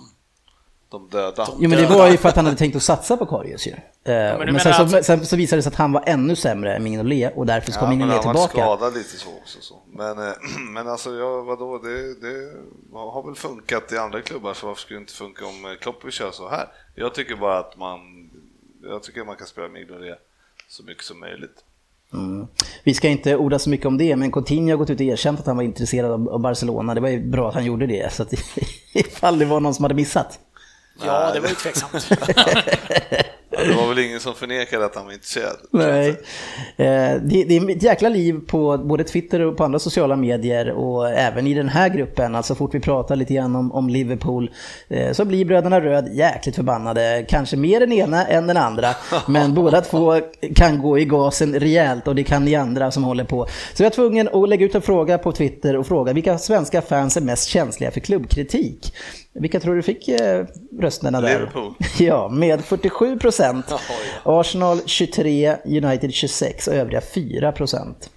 de 0.91 1.09
döda. 1.09 1.49
Jo 1.59 1.71
men 1.71 1.79
det 1.79 1.87
var 1.87 2.11
ju 2.11 2.17
för 2.17 2.29
att 2.29 2.37
han 2.37 2.45
hade 2.45 2.57
tänkt 2.57 2.77
att 2.77 2.83
satsa 2.83 3.17
på 3.17 3.27
Karius 3.27 3.67
ju. 3.67 3.71
Eh, 3.71 3.79
men 4.05 4.39
men 4.39 4.55
du 4.55 4.61
sen, 4.61 4.91
så, 4.91 5.03
sen 5.03 5.27
så 5.27 5.37
visade 5.37 5.59
det 5.59 5.63
sig 5.63 5.71
att 5.71 5.77
han 5.77 5.93
var 5.93 6.03
ännu 6.07 6.37
sämre 6.37 6.77
än 6.77 6.83
Mignolet 6.83 7.37
och 7.37 7.47
därför 7.47 7.73
kom 7.73 7.83
Ja, 7.83 7.89
men 7.89 7.99
Mignolet 7.99 8.25
han 8.25 8.35
var 8.35 8.49
tillbaka. 8.49 8.77
skadad 8.77 8.95
lite 8.95 9.17
så 9.17 9.29
också. 9.29 9.59
Så. 9.61 9.75
Men, 9.93 10.19
eh, 10.19 10.35
men 10.71 10.89
alltså, 10.89 11.15
ja, 11.15 11.43
vadå, 11.43 11.79
det, 11.79 12.21
det 12.21 12.53
har 12.93 13.27
väl 13.27 13.35
funkat 13.35 13.93
i 13.93 13.99
andra 13.99 14.23
klubbar 14.23 14.55
så 14.55 14.67
varför 14.67 14.81
skulle 14.81 14.99
det 14.99 15.03
inte 15.03 15.13
funka 15.15 15.47
om 15.47 15.77
Klopp 15.81 16.05
vill 16.05 16.13
köra 16.13 16.33
så 16.33 16.49
här? 16.49 16.69
Jag 16.95 17.15
tycker 17.15 17.37
bara 17.37 17.59
att 17.59 17.77
man, 17.77 18.31
jag 18.83 19.03
tycker 19.03 19.25
man 19.25 19.37
kan 19.37 19.47
spela 19.47 19.69
Mignolet 19.69 20.28
så 20.69 20.83
mycket 20.83 21.05
som 21.05 21.21
möjligt. 21.21 21.65
Mm. 22.13 22.47
Vi 22.85 22.95
ska 22.95 23.09
inte 23.09 23.37
orda 23.37 23.59
så 23.59 23.71
mycket 23.71 23.87
om 23.87 23.99
det, 23.99 24.17
men 24.17 24.33
Coutinho 24.33 24.73
har 24.73 24.77
gått 24.77 24.91
ut 24.91 25.01
och 25.01 25.07
erkänt 25.07 25.41
att 25.41 25.47
han 25.47 25.57
var 25.57 25.65
intresserad 25.65 26.29
av 26.29 26.41
Barcelona. 26.41 26.95
Det 26.95 27.01
var 27.01 27.09
ju 27.09 27.31
bra 27.31 27.49
att 27.49 27.55
han 27.55 27.65
gjorde 27.65 27.87
det, 27.87 28.13
så 28.13 28.23
att 28.23 28.33
ifall 28.95 29.39
det 29.39 29.45
var 29.45 29.61
någon 29.61 29.75
som 29.75 29.85
hade 29.85 29.95
missat. 29.95 30.39
Ja, 31.05 31.31
det 31.33 31.41
var 31.41 31.49
ju 31.49 31.55
tveksamt. 31.55 32.11
Ja, 33.51 33.65
det 33.65 33.75
var 33.75 33.88
väl 33.99 34.07
ingen 34.07 34.21
som 34.21 34.35
förnekade 34.35 34.85
att 34.85 34.95
han 34.97 35.07
var 35.07 35.13
intresserad. 35.13 35.57
Nej. 35.71 36.09
Eh, 36.77 37.21
Det, 37.23 37.45
det 37.45 37.57
är 37.57 37.71
ett 37.71 37.83
jäkla 37.83 38.09
liv 38.09 38.41
på 38.47 38.79
både 38.79 39.05
Twitter 39.05 39.41
och 39.41 39.57
på 39.57 39.65
andra 39.65 39.79
sociala 39.79 40.17
medier 40.17 40.71
och 40.71 41.11
även 41.11 41.47
i 41.47 41.55
den 41.55 41.69
här 41.69 41.89
gruppen. 41.89 42.35
Alltså 42.35 42.55
fort 42.55 42.75
vi 42.75 42.81
pratar 42.81 43.17
lite 43.17 43.35
grann 43.35 43.57
om, 43.57 43.73
om 43.73 43.89
Liverpool 43.89 44.51
eh, 44.89 45.13
så 45.13 45.25
blir 45.25 45.45
bröderna 45.45 45.81
Röd 45.81 46.09
jäkligt 46.15 46.57
förbannade. 46.57 47.27
Kanske 47.29 47.57
mer 47.57 47.81
den 47.81 47.93
ena 47.93 48.27
än 48.27 48.47
den 48.47 48.57
andra. 48.57 48.89
Men 49.27 49.55
båda 49.55 49.81
två 49.81 50.21
kan 50.55 50.79
gå 50.83 50.99
i 50.99 51.05
gasen 51.05 51.61
rejält 51.61 52.09
och 52.09 52.15
det 52.15 52.25
kan 52.25 52.45
ni 52.45 52.55
andra 52.55 52.91
som 52.91 53.05
håller 53.05 53.25
på. 53.25 53.47
Så 53.75 53.83
jag 53.83 53.87
är 53.87 53.95
tvungen 53.95 54.29
att 54.29 54.49
lägga 54.49 54.67
ut 54.67 54.75
en 54.75 54.83
fråga 54.83 55.19
på 55.19 55.33
Twitter 55.33 55.77
och 55.77 55.87
fråga 55.87 56.13
vilka 56.13 56.39
svenska 56.39 56.83
fans 56.83 57.17
är 57.17 57.21
mest 57.21 57.49
känsliga 57.49 57.91
för 57.91 58.01
klubbkritik? 58.01 58.93
Vilka 59.33 59.61
tror 59.61 59.75
du 59.77 59.83
fick 59.83 60.09
eh, 60.09 60.45
rösterna 60.81 61.21
där? 61.21 61.29
Liverpool. 61.29 61.75
Ja, 61.99 62.29
med 62.29 62.65
47 62.65 63.19
procent. 63.19 63.67
Arsenal 64.25 64.81
23, 64.87 65.57
United 65.65 66.13
26 66.15 66.69
och 66.69 66.75
övriga 66.75 67.01
4 67.01 67.53
procent. 67.53 68.11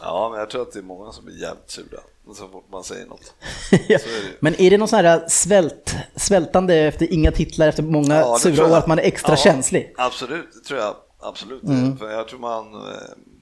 Ja, 0.00 0.28
men 0.30 0.40
jag 0.40 0.50
tror 0.50 0.62
att 0.62 0.72
det 0.72 0.78
är 0.78 0.82
många 0.82 1.12
som 1.12 1.24
blir 1.24 1.40
jävligt 1.40 1.70
sura 1.70 2.00
så 2.34 2.48
fort 2.48 2.64
man 2.72 2.84
säger 2.84 3.06
något. 3.06 3.34
Ja. 3.70 3.98
Är. 3.98 4.36
Men 4.40 4.60
är 4.60 4.70
det 4.70 4.78
någon 4.78 4.88
sån 4.88 5.04
här 5.04 5.28
svält, 5.28 5.96
svältande 6.16 6.74
efter 6.74 7.12
inga 7.12 7.30
titlar 7.30 7.68
efter 7.68 7.82
många 7.82 8.14
Ja, 8.14 8.38
sura 8.38 8.66
år 8.66 8.76
att 8.76 8.86
man 8.86 8.98
är 8.98 9.02
extra 9.02 9.32
Ja, 9.32 9.36
känslig? 9.36 9.94
Absolut, 9.96 10.48
det 10.54 10.68
tror 10.68 10.80
jag 10.80 10.96
absolut. 11.20 11.62
Mm. 11.62 11.98
För 11.98 12.10
jag 12.10 12.28
tror 12.28 12.38
man, 12.38 12.74
eh, 12.74 12.80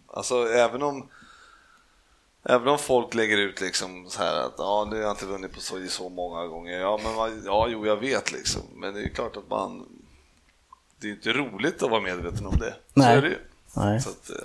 alltså 0.07 0.49
även 0.49 0.83
om 0.83 1.09
Även 2.49 2.69
om 2.69 2.79
folk 2.79 3.15
lägger 3.15 3.39
ut 3.39 3.61
liksom 3.61 4.07
så 4.09 4.23
här 4.23 4.37
att 4.37 4.55
ja, 4.59 4.89
nu 4.91 4.97
har 4.97 5.03
jag 5.03 5.13
inte 5.13 5.27
vunnit 5.27 5.53
på 5.53 5.61
så, 5.61 5.77
så 5.89 6.09
många 6.09 6.47
gånger. 6.47 6.81
Ja, 6.81 7.01
men 7.03 7.43
ja, 7.45 7.69
jo, 7.69 7.87
jag 7.87 7.97
vet 7.97 8.33
liksom. 8.33 8.63
Men 8.75 8.95
det 8.95 9.01
är 9.01 9.09
klart 9.09 9.37
att 9.37 9.51
man, 9.51 9.87
det 11.07 11.11
är 11.11 11.15
inte 11.15 11.33
roligt 11.33 11.83
att 11.83 11.91
vara 11.91 12.01
medveten 12.01 12.47
om 12.47 12.59
det. 12.59 12.75
Nej. 12.95 13.07
Så 13.07 13.19
är 13.19 13.23
det 13.23 13.29
ju. 13.29 13.39
Nej. 13.77 14.01
Så 14.01 14.11
att, 14.11 14.31
eh, 14.31 14.37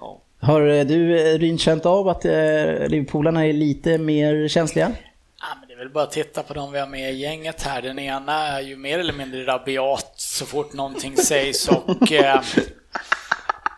ja. 0.00 0.20
Har 0.40 0.66
eh, 0.66 0.84
du 0.84 1.20
eh, 1.20 1.38
Ryn 1.38 1.58
känt 1.58 1.86
av 1.86 2.08
att 2.08 2.24
Liverpoolarna 2.24 3.46
är 3.46 3.52
lite 3.52 3.98
mer 3.98 4.48
känsliga? 4.48 4.92
Ja, 5.40 5.46
men 5.60 5.68
det 5.68 5.74
är 5.74 5.78
väl 5.78 5.90
bara 5.90 6.04
att 6.04 6.12
titta 6.12 6.42
på 6.42 6.54
de 6.54 6.72
vi 6.72 6.78
har 6.78 6.86
med 6.86 7.12
i 7.12 7.16
gänget 7.16 7.62
här. 7.62 7.82
Den 7.82 7.98
ena 7.98 8.46
är 8.46 8.60
ju 8.60 8.76
mer 8.76 8.98
eller 8.98 9.12
mindre 9.12 9.46
rabiat 9.46 10.12
så 10.16 10.46
fort 10.46 10.72
någonting 10.72 11.16
sägs 11.16 11.68
och 11.68 12.12
eh, 12.12 12.40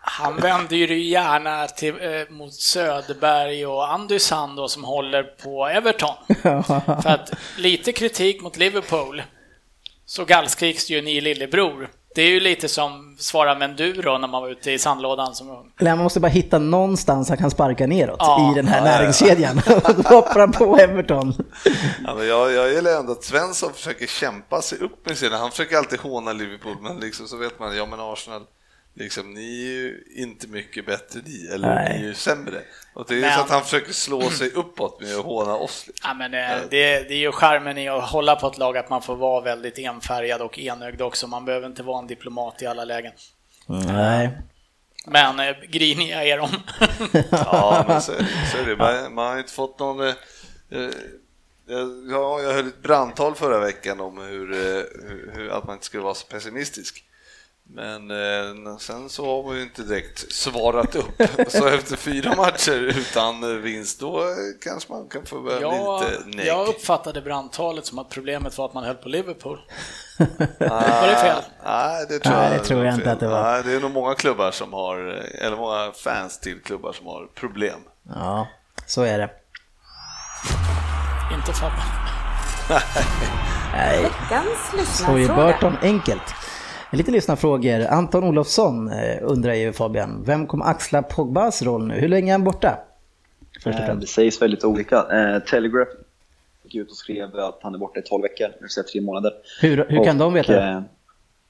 han 0.01 0.35
vänder 0.35 0.75
ju 0.75 0.87
det 0.87 0.95
gärna 0.95 1.67
till, 1.67 1.93
eh, 2.01 2.29
mot 2.29 2.53
Söderberg 2.53 3.65
och 3.65 3.91
Andysand 3.93 4.57
då 4.57 4.67
som 4.67 4.83
håller 4.83 5.23
på 5.23 5.67
Everton. 5.67 6.15
För 7.03 7.09
att 7.09 7.33
lite 7.57 7.91
kritik 7.91 8.41
mot 8.41 8.57
Liverpool 8.57 9.21
så 10.09 10.25
gallskriks 10.25 10.89
ju 10.89 11.01
ni 11.01 11.21
lillebror. 11.21 11.89
Det 12.15 12.21
är 12.21 12.29
ju 12.29 12.39
lite 12.39 12.67
som 12.67 13.15
svara 13.19 13.55
Menduro 13.55 14.17
när 14.17 14.27
man 14.27 14.41
var 14.41 14.49
ute 14.49 14.71
i 14.71 14.79
sandlådan 14.79 15.35
som 15.35 15.49
ung. 15.49 15.71
Eller 15.79 15.91
man 15.95 16.03
måste 16.03 16.19
bara 16.19 16.27
hitta 16.27 16.59
någonstans 16.59 17.29
han 17.29 17.37
kan 17.37 17.51
sparka 17.51 17.87
neråt 17.87 18.15
Ja. 18.19 18.51
i 18.51 18.55
den 18.55 18.67
här 18.67 18.77
Ja, 18.79 18.85
ja, 18.85 18.91
ja. 18.93 18.97
näringskedjan. 18.99 19.61
Då 20.03 20.09
hoppar 20.15 20.39
han 20.39 20.51
på 20.51 20.77
Everton. 20.77 21.33
Ja, 22.05 22.15
men 22.15 22.27
jag, 22.27 22.51
jag 22.51 22.73
gillar 22.73 22.99
ändå 22.99 23.11
att 23.11 23.23
Svensson 23.23 23.73
försöker 23.73 24.07
kämpa 24.07 24.61
sig 24.61 24.79
upp 24.79 25.05
med 25.07 25.17
sina, 25.17 25.37
han 25.37 25.51
försöker 25.51 25.77
alltid 25.77 25.99
håna 25.99 26.33
Liverpool, 26.33 26.75
men 26.81 26.99
liksom 26.99 27.27
så 27.27 27.37
vet 27.37 27.59
man, 27.59 27.77
ja 27.77 27.85
men 27.85 27.99
Arsenal, 27.99 28.41
liksom, 28.97 29.33
ni 29.33 29.61
är 29.61 29.71
ju 29.71 30.03
inte 30.15 30.47
mycket 30.47 30.85
bättre 30.85 31.19
ni, 31.25 31.47
eller 31.53 31.75
Nej. 31.75 31.89
ni 31.99 32.03
är 32.03 32.07
ju 32.07 32.13
sämre. 32.13 32.61
Och 32.93 33.05
det 33.07 33.13
är 33.13 33.15
ju 33.15 33.21
Men- 33.21 33.33
så 33.35 33.41
att 33.41 33.49
han 33.49 33.63
försöker 33.63 33.93
slå 33.93 34.21
sig 34.29 34.51
uppåt 34.51 35.01
med 35.01 35.15
att 35.15 35.25
håna 35.25 35.55
oss. 35.55 35.83
Liksom. 35.87 36.09
Ja, 36.09 36.13
men 36.13 36.33
eh, 36.33 36.57
det, 36.69 37.07
det 37.07 37.13
är 37.13 37.17
ju 37.19 37.31
charmen 37.31 37.77
i 37.77 37.87
att 37.89 38.03
hålla 38.09 38.35
på 38.35 38.47
ett 38.47 38.57
lag 38.57 38.77
att 38.77 38.89
man 38.89 39.01
får 39.01 39.15
vara 39.15 39.41
väldigt 39.41 39.77
enfärgad 39.77 40.41
och 40.41 40.59
enögd 40.59 41.01
också. 41.01 41.27
Man 41.27 41.45
behöver 41.45 41.67
inte 41.67 41.83
vara 41.83 41.99
en 41.99 42.07
diplomat 42.07 42.61
i 42.61 42.65
alla 42.65 42.85
lägen. 42.85 43.13
Nej. 43.67 44.29
Men 45.07 45.39
eh, 45.39 45.55
griniga 45.69 46.23
är 46.23 46.37
de. 46.37 46.49
Ja, 47.31 47.85
men 47.87 48.01
så, 48.01 48.11
så 48.51 48.57
är 48.57 48.65
det. 48.65 48.75
Man, 48.75 49.13
man 49.13 49.27
har 49.27 49.33
ju 49.33 49.39
inte 49.39 49.53
fått 49.53 49.79
någon... 49.79 50.07
Eh, 50.07 50.13
eh, 50.71 50.89
ja, 52.11 52.41
jag 52.41 52.53
höll 52.53 52.67
ett 52.67 52.81
brandtal 52.83 53.35
förra 53.35 53.59
veckan 53.59 53.99
om 53.99 54.17
hur, 54.17 54.51
eh, 54.53 54.83
hur, 55.09 55.31
hur, 55.35 55.49
att 55.49 55.63
man 55.67 55.73
inte 55.73 55.85
skulle 55.85 56.03
vara 56.03 56.13
så 56.13 56.27
pessimistisk. 56.27 57.03
Men 57.69 58.11
eh, 58.11 58.77
sen 58.77 59.09
så 59.09 59.25
har 59.25 59.43
man 59.43 59.55
ju 59.55 59.61
inte 59.61 59.83
direkt 59.83 60.33
svarat 60.33 60.95
upp. 60.95 61.21
Så 61.47 61.67
efter 61.73 61.95
fyra 61.95 62.35
matcher 62.35 62.71
utan 62.99 63.61
vinst, 63.61 63.99
då 63.99 64.23
kanske 64.63 64.93
man 64.93 65.07
kan 65.07 65.25
få 65.25 65.41
börja 65.41 65.61
jag, 65.61 65.99
bli 65.99 66.09
lite 66.09 66.37
neg. 66.37 66.47
jag 66.47 66.67
uppfattade 66.67 67.21
brandtalet 67.21 67.85
som 67.85 67.99
att 67.99 68.09
problemet 68.09 68.57
var 68.57 68.65
att 68.65 68.73
man 68.73 68.83
höll 68.83 68.95
på 68.95 69.09
Liverpool. 69.09 69.59
Ah, 70.19 70.23
Var 71.01 71.07
det 71.07 71.15
fel? 71.15 71.43
Nej, 71.65 72.05
det 72.09 72.19
tror, 72.19 72.33
Nej, 72.33 72.51
jag, 72.51 72.61
det 72.61 72.65
tror 72.65 72.85
jag 72.85 72.93
inte 72.95 73.11
att 73.11 73.19
det 73.19 73.27
var. 73.27 73.43
Nej, 73.43 73.63
det 73.65 73.73
är 73.73 73.79
nog 73.79 73.91
många 73.91 74.15
klubbar 74.15 74.51
som 74.51 74.73
har, 74.73 74.97
eller 75.41 75.57
många 75.57 75.91
fans 75.91 76.39
till 76.39 76.61
klubbar 76.61 76.93
som 76.93 77.07
har 77.07 77.27
problem. 77.35 77.79
Ja, 78.15 78.47
så 78.85 79.01
är 79.01 79.17
det. 79.17 79.29
Inte 81.33 81.53
Fabbe. 81.53 81.81
Nej. 83.73 84.01
Veckans 84.01 84.73
lyssnarfråga. 84.77 85.35
Burton 85.35 85.77
enkelt. 85.81 86.23
Lite 86.91 87.11
lyssnarfrågor. 87.11 87.85
Anton 87.89 88.23
Olofsson 88.23 88.91
eh, 88.91 89.17
undrar 89.21 89.53
ju 89.53 89.73
Fabian, 89.73 90.23
vem 90.25 90.47
kommer 90.47 90.65
axla 90.65 91.01
Pogbas 91.01 91.61
roll 91.61 91.87
nu? 91.87 91.93
Hur 91.93 92.07
länge 92.07 92.27
är 92.31 92.31
han 92.31 92.43
borta? 92.43 92.79
Först 93.63 93.79
och 93.79 93.85
Eh, 93.85 93.95
Det 93.95 94.07
sägs 94.07 94.41
väldigt 94.41 94.63
olika. 94.63 94.95
Eh, 94.97 95.39
Telegraph 95.39 95.91
gick 96.63 96.75
ut 96.75 96.89
och 96.91 96.97
skrev 96.97 97.39
att 97.39 97.59
han 97.61 97.73
är 97.75 97.79
borta 97.79 97.99
i 97.99 98.03
12 98.03 98.21
veckor, 98.21 98.47
det 98.47 98.57
vill 98.61 98.69
säga 98.69 98.83
tre 98.83 99.01
månader. 99.01 99.33
Hur, 99.61 99.77
hur 99.89 100.03
kan 100.03 100.15
Och, 100.15 100.19
de 100.21 100.33
veta 100.33 100.53
det? 100.53 100.61
eh, 100.67 100.81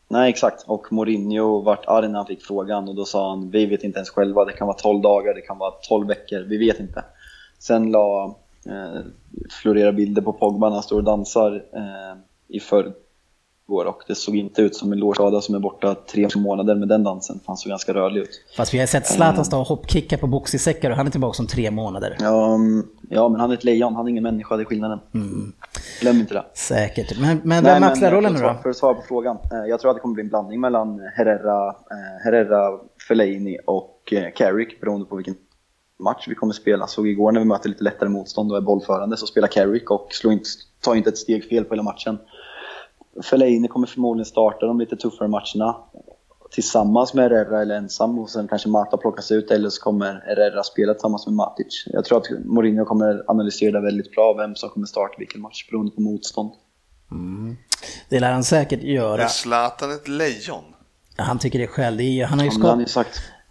Nej, 0.09 0.29
exakt. 0.29 0.63
Och 0.67 0.93
Mourinho 0.93 1.61
vart 1.61 1.85
arg 1.87 2.07
när 2.07 2.17
han 2.17 2.25
fick 2.27 2.43
frågan 2.43 2.89
och 2.89 2.95
då 2.95 3.05
sa 3.05 3.29
han 3.29 3.49
vi 3.51 3.65
vet 3.65 3.83
inte 3.83 3.97
ens 3.99 4.09
själva, 4.09 4.45
det 4.45 4.53
kan 4.53 4.67
vara 4.67 4.77
12 4.77 5.01
dagar, 5.01 5.33
det 5.33 5.41
kan 5.41 5.57
vara 5.57 5.71
12 5.89 6.07
veckor, 6.07 6.39
vi 6.39 6.57
vet 6.57 6.79
inte. 6.79 7.03
Sen 7.59 7.91
la 7.91 8.35
eh, 8.65 9.01
florera 9.61 9.91
bilder 9.91 10.21
på 10.21 10.33
Pogba 10.33 10.67
när 10.69 10.73
han 10.73 10.83
står 10.83 10.97
och 10.97 11.03
dansar 11.03 11.63
eh, 11.73 12.17
i 12.47 12.59
förrgår 13.67 13.85
och 13.85 14.03
det 14.07 14.15
såg 14.15 14.35
inte 14.35 14.61
ut 14.61 14.75
som 14.75 14.91
en 14.91 14.99
lårskada 14.99 15.41
som 15.41 15.55
är 15.55 15.59
borta 15.59 15.95
tre 15.95 16.27
månader 16.35 16.75
med 16.75 16.87
den 16.87 17.03
dansen, 17.03 17.39
han 17.45 17.57
såg 17.57 17.69
ganska 17.69 17.93
rörlig 17.93 18.21
ut. 18.21 18.29
Fast 18.57 18.73
vi 18.73 18.79
har 18.79 18.87
sett 18.87 19.07
Zlatan 19.07 19.45
stå 19.45 19.59
och 19.59 19.67
hoppkicka 19.67 20.17
på 20.17 20.27
boxningssäckar 20.27 20.89
och 20.91 20.97
han 20.97 21.07
är 21.07 21.11
tillbaka 21.11 21.41
om 21.43 21.47
tre 21.47 21.71
månader. 21.71 22.15
Ja, 22.19 22.53
mm, 22.55 22.85
ja, 23.09 23.29
men 23.29 23.41
han 23.41 23.49
är 23.51 23.53
ett 23.53 23.63
lejon, 23.63 23.95
han 23.95 24.05
är 24.05 24.09
ingen 24.09 24.23
människa, 24.23 24.55
det 24.57 24.63
är 24.63 24.65
skillnaden. 24.65 24.99
Glöm 26.01 26.19
inte 26.19 26.33
det. 26.33 26.45
Säkert. 26.53 27.19
Men, 27.19 27.41
men 27.43 27.63
vem 27.63 27.83
axlar 27.83 28.11
rollen 28.11 28.33
nu 28.33 28.39
då? 28.39 28.55
För 28.63 28.69
att 28.69 28.77
svara 28.77 28.93
på 28.93 29.01
frågan. 29.07 29.37
eh, 29.51 29.69
Jag 29.69 29.79
tror 29.79 29.91
att 29.91 29.97
det 29.97 30.01
kommer 30.01 30.13
bli 30.15 30.23
en 30.23 30.29
blandning 30.29 30.61
mellan 30.61 30.99
Herrera, 31.15 31.67
eh, 31.67 32.23
Herrera 32.23 32.79
Fellaini 33.07 33.57
och 33.65 34.13
eh, 34.13 34.31
Carrick 34.35 34.81
beroende 34.81 35.05
på 35.05 35.15
vilken 35.15 35.35
match 35.99 36.25
vi 36.27 36.35
kommer 36.35 36.53
spela. 36.53 36.87
Så 36.87 37.05
igår 37.05 37.31
när 37.31 37.39
vi 37.39 37.45
möter 37.45 37.69
lite 37.69 37.83
lättare 37.83 38.09
motstånd 38.09 38.51
och 38.51 38.57
är 38.57 38.61
bollförande 38.61 39.17
så 39.17 39.25
spelar 39.25 39.47
Carrick 39.47 39.91
och 39.91 40.07
slår 40.11 40.33
inte, 40.33 40.49
tar 40.81 40.95
inte 40.95 41.09
ett 41.09 41.17
steg 41.17 41.49
fel 41.49 41.63
på 41.63 41.73
hela 41.73 41.83
matchen. 41.83 42.17
Fellaini 43.23 43.67
kommer 43.67 43.87
förmodligen 43.87 44.25
starta 44.25 44.65
de 44.65 44.79
lite 44.79 44.95
tuffare 44.95 45.27
matcherna 45.27 45.75
tillsammans 46.51 47.13
med 47.13 47.23
Herrera 47.23 47.61
eller 47.61 47.75
ensam 47.75 48.19
och 48.19 48.29
sen 48.29 48.47
kanske 48.47 48.69
Mata 48.69 48.97
plockas 48.97 49.31
ut 49.31 49.51
eller 49.51 49.69
så 49.69 49.81
kommer 49.81 50.23
Herrera 50.25 50.63
spela 50.63 50.93
tillsammans 50.93 51.27
med 51.27 51.35
Matic. 51.35 51.83
Jag 51.85 52.05
tror 52.05 52.17
att 52.17 52.45
Mourinho 52.45 52.85
kommer 52.85 53.23
analysera 53.27 53.71
det 53.71 53.85
väldigt 53.85 54.11
bra 54.11 54.33
vem 54.33 54.55
som 54.55 54.69
kommer 54.69 54.87
starta 54.87 55.15
vilken 55.17 55.41
match 55.41 55.69
beroende 55.69 55.91
på 55.91 56.01
motstånd. 56.01 56.51
Det 58.09 58.19
lär 58.19 58.31
han 58.31 58.43
säkert 58.43 58.79
Är 58.83 58.87
göra. 58.87 59.27
Zlatan 59.27 59.91
ett 59.91 60.07
lejon? 60.07 60.63
Han 61.17 61.39
tycker 61.39 61.59
det 61.59 61.67
själv. 61.67 61.97
Det, 61.97 62.03
är, 62.03 62.11
ju- 62.11 62.23
han 62.23 62.39
har 62.39 62.45
ju 62.45 62.51
Ja, 62.51 63.03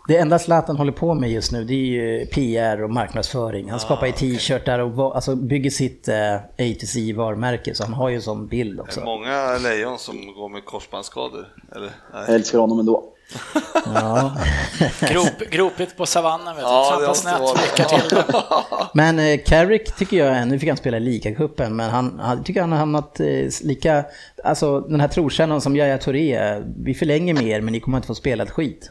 Det 0.09 0.16
enda 0.16 0.38
Zlatan 0.38 0.77
håller 0.77 0.92
på 0.92 1.14
med 1.14 1.31
just 1.31 1.53
nu 1.53 1.64
det 1.64 1.75
är 1.75 1.77
ju 1.77 2.27
PR 2.27 2.83
och 2.83 2.90
marknadsföring. 2.90 3.71
Han 3.71 3.81
skapar 3.81 4.07
ju 4.07 4.12
t-shirtar 4.12 4.79
och 4.79 5.14
alltså 5.14 5.35
bygger 5.37 5.71
sitt 5.71 6.09
eh, 6.09 6.35
A 6.35 6.75
to 6.81 6.87
C 6.87 7.12
varumärke 7.12 7.75
så 7.75 7.85
han 7.85 7.95
har 7.95 8.09
ju 8.09 8.16
en 8.16 8.23
sån 8.23 8.47
bild 8.49 8.73
Är 8.73 8.77
det 8.77 8.83
också. 8.83 9.01
många 9.01 9.59
lejon 9.59 9.99
som 9.99 10.35
går 10.35 10.49
med 10.49 10.64
korsbandsskador? 10.64 11.47
Eller? 11.77 11.90
Jag 12.12 12.35
älskar 12.35 12.59
honom 12.59 12.79
ändå. 12.79 13.05
Ja. 13.95 14.37
Grop, 15.01 15.51
gropigt 15.51 15.97
på 15.97 16.07
savannen, 16.07 16.47
vet 16.47 16.57
du. 16.57 16.62
Ja, 16.62 16.97
Trampa 16.97 17.14
snett, 17.14 17.40
lycka 17.40 17.85
till. 17.88 18.19
Men 18.95 19.19
eh, 19.19 19.38
Carrick 19.47 19.97
tycker 19.97 20.16
jag, 20.16 20.49
nu 20.49 20.59
fick 20.59 20.69
han 20.69 20.77
spela 20.77 20.97
i 20.97 21.01
ligacupen, 21.01 21.77
men 21.77 21.90
han, 21.90 22.21
han 22.21 22.45
tycker 22.45 22.61
han 22.61 22.73
har 22.73 22.79
hamnat 22.79 23.21
eh, 23.21 23.27
lika, 23.62 24.05
alltså 24.45 24.81
den 24.81 25.01
här 25.01 25.09
trotjänaren 25.09 25.61
som 25.61 25.77
Yahya 25.77 25.99
Touré, 25.99 26.62
vi 26.79 26.95
förlänger 26.95 27.35
med 27.35 27.42
er 27.47 27.61
men 27.61 27.73
ni 27.73 27.81
kommer 27.81 27.99
inte 27.99 28.07
få 28.07 28.14
spela 28.14 28.42
ett 28.42 28.51
skit. 28.51 28.90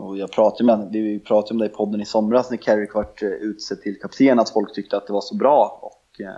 Och 0.00 0.18
jag 0.18 0.32
pratade 0.32 0.64
med 0.64 0.88
vi 0.92 1.20
pratade 1.20 1.54
om 1.54 1.58
det 1.58 1.66
i 1.66 1.68
podden 1.68 2.00
i 2.00 2.04
somras 2.04 2.50
när 2.50 2.56
Carrick 2.56 2.94
vart 2.94 3.22
eh, 3.22 3.28
utsedd 3.28 3.82
till 3.82 4.00
kapten, 4.00 4.38
att 4.38 4.50
folk 4.50 4.74
tyckte 4.74 4.96
att 4.96 5.06
det 5.06 5.12
var 5.12 5.20
så 5.20 5.36
bra 5.36 5.80
och 5.82 6.20
eh, 6.20 6.34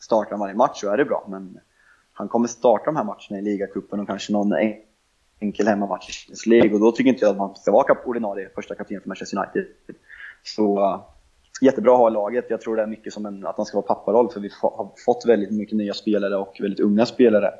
startar 0.00 0.30
han 0.30 0.40
varje 0.40 0.54
match 0.54 0.80
så 0.80 0.90
är 0.90 0.96
det 0.96 1.04
bra. 1.04 1.26
Men 1.28 1.58
han 2.12 2.28
kommer 2.28 2.48
starta 2.48 2.84
de 2.84 2.96
här 2.96 3.04
matcherna 3.04 3.38
i 3.38 3.42
ligacupen 3.42 4.00
och 4.00 4.06
kanske 4.06 4.32
någon 4.32 4.52
enkel 5.40 5.66
hemmamatch 5.66 6.08
i 6.08 6.12
Champions 6.12 6.46
League 6.46 6.74
och 6.74 6.80
då 6.80 6.92
tycker 6.92 7.10
inte 7.10 7.24
jag 7.24 7.30
att 7.30 7.38
man 7.38 7.56
ska 7.56 7.72
vara 7.72 7.96
ordinarie 8.04 8.48
första 8.54 8.74
kapten 8.74 9.00
för 9.00 9.08
Manchester 9.08 9.38
United. 9.38 9.66
Så 10.42 10.78
eh, 10.78 11.00
jättebra 11.60 11.92
att 11.92 11.98
ha 11.98 12.08
i 12.08 12.12
laget. 12.12 12.44
Jag 12.48 12.60
tror 12.60 12.76
det 12.76 12.82
är 12.82 12.86
mycket 12.86 13.12
som 13.12 13.26
en, 13.26 13.46
att 13.46 13.56
han 13.56 13.66
ska 13.66 13.76
vara 13.76 13.86
papparoll 13.86 14.30
för 14.30 14.40
vi 14.40 14.50
har 14.62 14.92
fått 15.04 15.26
väldigt 15.26 15.50
mycket 15.50 15.76
nya 15.76 15.94
spelare 15.94 16.36
och 16.36 16.56
väldigt 16.60 16.80
unga 16.80 17.06
spelare. 17.06 17.50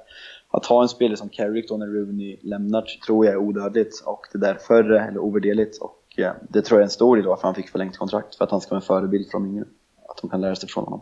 Att 0.56 0.66
ha 0.66 0.82
en 0.82 0.88
spelare 0.88 1.16
som 1.16 1.28
Carrick 1.28 1.68
då 1.68 1.76
när 1.76 1.86
Rooney 1.86 2.38
lämnar 2.42 2.82
tror 3.06 3.26
jag 3.26 3.32
är 3.34 3.38
odödligt 3.38 4.02
och 4.04 4.20
det 4.32 4.38
är 4.38 4.40
därför, 4.52 4.84
eller 4.90 5.18
ovärderligt 5.18 5.78
och 5.80 6.02
eh, 6.18 6.32
det 6.48 6.62
tror 6.62 6.78
jag 6.78 6.82
är 6.82 6.86
en 6.86 6.90
stor 6.90 7.16
del 7.16 7.24
då 7.24 7.36
för 7.36 7.42
han 7.42 7.54
fick 7.54 7.68
förlängt 7.70 7.96
kontrakt 7.98 8.34
för 8.36 8.44
att 8.44 8.50
han 8.50 8.60
ska 8.60 8.70
vara 8.70 8.80
en 8.80 8.86
förebild 8.86 9.26
för 9.30 9.38
de 9.38 9.46
yngre. 9.46 9.64
Att 10.08 10.16
de 10.22 10.30
kan 10.30 10.40
lära 10.40 10.56
sig 10.56 10.68
från 10.68 10.84
honom. 10.84 11.00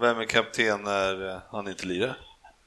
Vem 0.00 0.18
är 0.18 0.24
kapten 0.24 0.82
när 0.84 1.28
eh, 1.28 1.36
han 1.50 1.68
inte 1.68 1.86
lirar? 1.86 2.16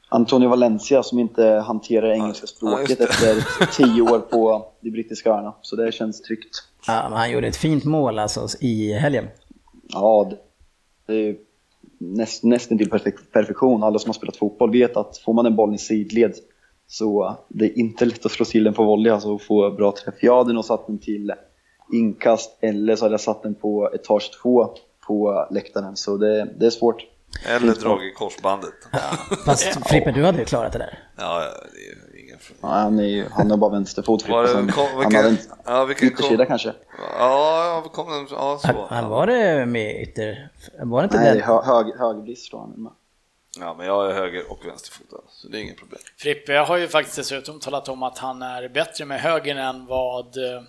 Antonio 0.10 0.50
Valencia 0.50 1.04
som 1.04 1.20
inte 1.20 1.44
hanterar 1.46 2.12
engelska 2.12 2.44
Ja, 2.44 2.48
språket 2.48 2.98
det. 2.98 3.04
efter 3.04 3.66
tio 3.78 4.02
år 4.02 4.20
på 4.20 4.72
de 4.82 4.90
brittiska 4.92 5.30
öarna. 5.30 5.54
Så 5.62 5.76
det 5.76 5.92
känns 5.92 6.22
tryggt. 6.22 6.64
Ja, 6.88 7.06
men 7.10 7.18
han 7.18 7.32
gjorde 7.32 7.48
ett 7.48 7.56
fint 7.56 7.84
mål 7.86 8.20
alltså 8.20 8.48
i 8.62 8.94
helgen. 8.94 9.28
Ja, 9.88 10.28
det- 10.30 10.38
det 11.06 11.14
är 11.14 11.18
ju 11.26 11.38
näst, 12.04 12.44
nästan 12.44 12.78
till 12.78 12.90
perfek- 12.90 13.32
perfektion. 13.34 13.84
Alla 13.84 14.00
som 14.00 14.10
har 14.10 14.14
spelat 14.14 14.38
fotboll 14.38 14.72
vet 14.72 14.98
att 14.98 15.18
får 15.18 15.34
man 15.34 15.46
en 15.46 15.56
boll 15.56 15.76
i 15.76 15.78
sidled 15.78 16.34
så 16.88 17.38
det 17.50 17.66
är 17.66 17.80
inte 17.80 18.06
lätt 18.06 18.26
att 18.26 18.32
slå 18.32 18.46
till 18.46 18.64
den 18.64 18.74
på 18.74 18.84
volley, 18.84 19.12
alltså 19.14 19.34
och 19.34 19.42
få 19.42 19.72
bra 19.72 19.92
träff. 19.92 20.16
Jag 20.22 20.38
hade 20.38 20.54
nog 20.54 20.66
satt 20.66 20.88
den 20.88 21.00
till 21.00 21.34
inkast 21.94 22.58
eller 22.62 22.96
så 22.96 23.06
hade 23.06 23.14
jag 23.14 23.22
satt 23.22 23.44
den 23.44 23.56
på 23.56 23.90
etage 23.94 24.32
två 24.42 24.70
på 25.08 25.48
läktaren, 25.52 25.96
så 25.96 26.18
det, 26.18 26.54
det 26.60 26.66
är 26.66 26.70
svårt. 26.70 27.06
Eller 27.48 27.74
dragit 27.74 28.16
korsbandet? 28.16 28.74
Ja, 28.92 29.00
Fast 29.46 29.90
Frippe, 29.90 30.12
du 30.12 30.24
hade 30.24 30.40
ju 30.40 30.46
klarat 30.46 30.74
det 30.74 30.80
där. 30.80 31.00
ja 31.18 31.40
det 31.74 31.80
är 31.80 31.84
ju 31.90 31.96
Ja, 32.62 32.68
han, 32.68 33.00
är 33.00 33.04
ju, 33.04 33.26
han 33.32 33.50
har 33.52 33.58
bara 33.58 33.72
vänsterfot. 33.72 34.30
Var 34.30 34.44
det- 34.44 34.72
kom- 34.72 34.88
han 34.88 35.00
vilken- 35.00 35.16
hade 35.16 35.30
en 35.30 35.38
ja, 35.66 35.86
vilken 35.86 36.08
yttersida 36.08 36.46
kanske. 36.46 36.74
Ja, 37.20 37.84
kom 37.94 38.12
den, 38.12 38.28
ja 38.32 38.60
så. 38.62 38.68
Han, 38.68 38.76
han 38.90 39.10
var 39.10 39.28
det 39.28 39.66
med 39.66 40.02
ytter... 40.02 40.50
Var 40.80 41.02
det 41.02 41.04
inte 41.04 41.18
Nej, 41.18 41.34
den? 41.34 41.42
hö, 41.42 41.62
hög, 41.62 41.86
högerbrist 42.00 42.46
står 42.46 42.60
han. 42.60 42.90
Ja, 43.60 43.76
men 43.78 43.88
jag 43.88 44.10
är 44.10 44.14
höger 44.14 44.52
och 44.52 44.60
vänsterfotad, 44.66 45.22
så 45.30 45.48
det 45.48 45.58
är 45.58 45.62
inget 45.62 45.78
problem. 45.78 46.00
Frippe 46.18 46.54
har 46.58 46.78
ju 46.78 46.88
faktiskt 46.88 47.16
dessutom 47.18 47.60
talat 47.60 47.90
om 47.90 48.04
att 48.04 48.18
han 48.18 48.42
är 48.42 48.70
bättre 48.70 49.06
med 49.06 49.22
högern 49.22 49.58
än 49.58 49.86
vad 49.86 50.26
eh, 50.38 50.62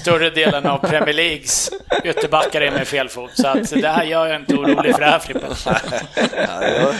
större 0.00 0.30
delen 0.30 0.66
av 0.66 0.78
Premier 0.78 1.14
Leagues 1.14 1.70
ytterbackar 2.04 2.60
är 2.60 2.70
med 2.70 2.88
fel 2.88 3.08
fot. 3.08 3.30
Så 3.34 3.48
att 3.48 3.70
det 3.70 3.88
här 3.88 4.04
gör 4.04 4.26
jag 4.26 4.40
inte 4.40 4.54
orolig 4.54 4.94
för 4.94 5.00
det 5.00 5.06
här 5.10 5.18
Frippe. 5.18 5.46
Ja, 6.48 6.62
jag, 6.68 6.94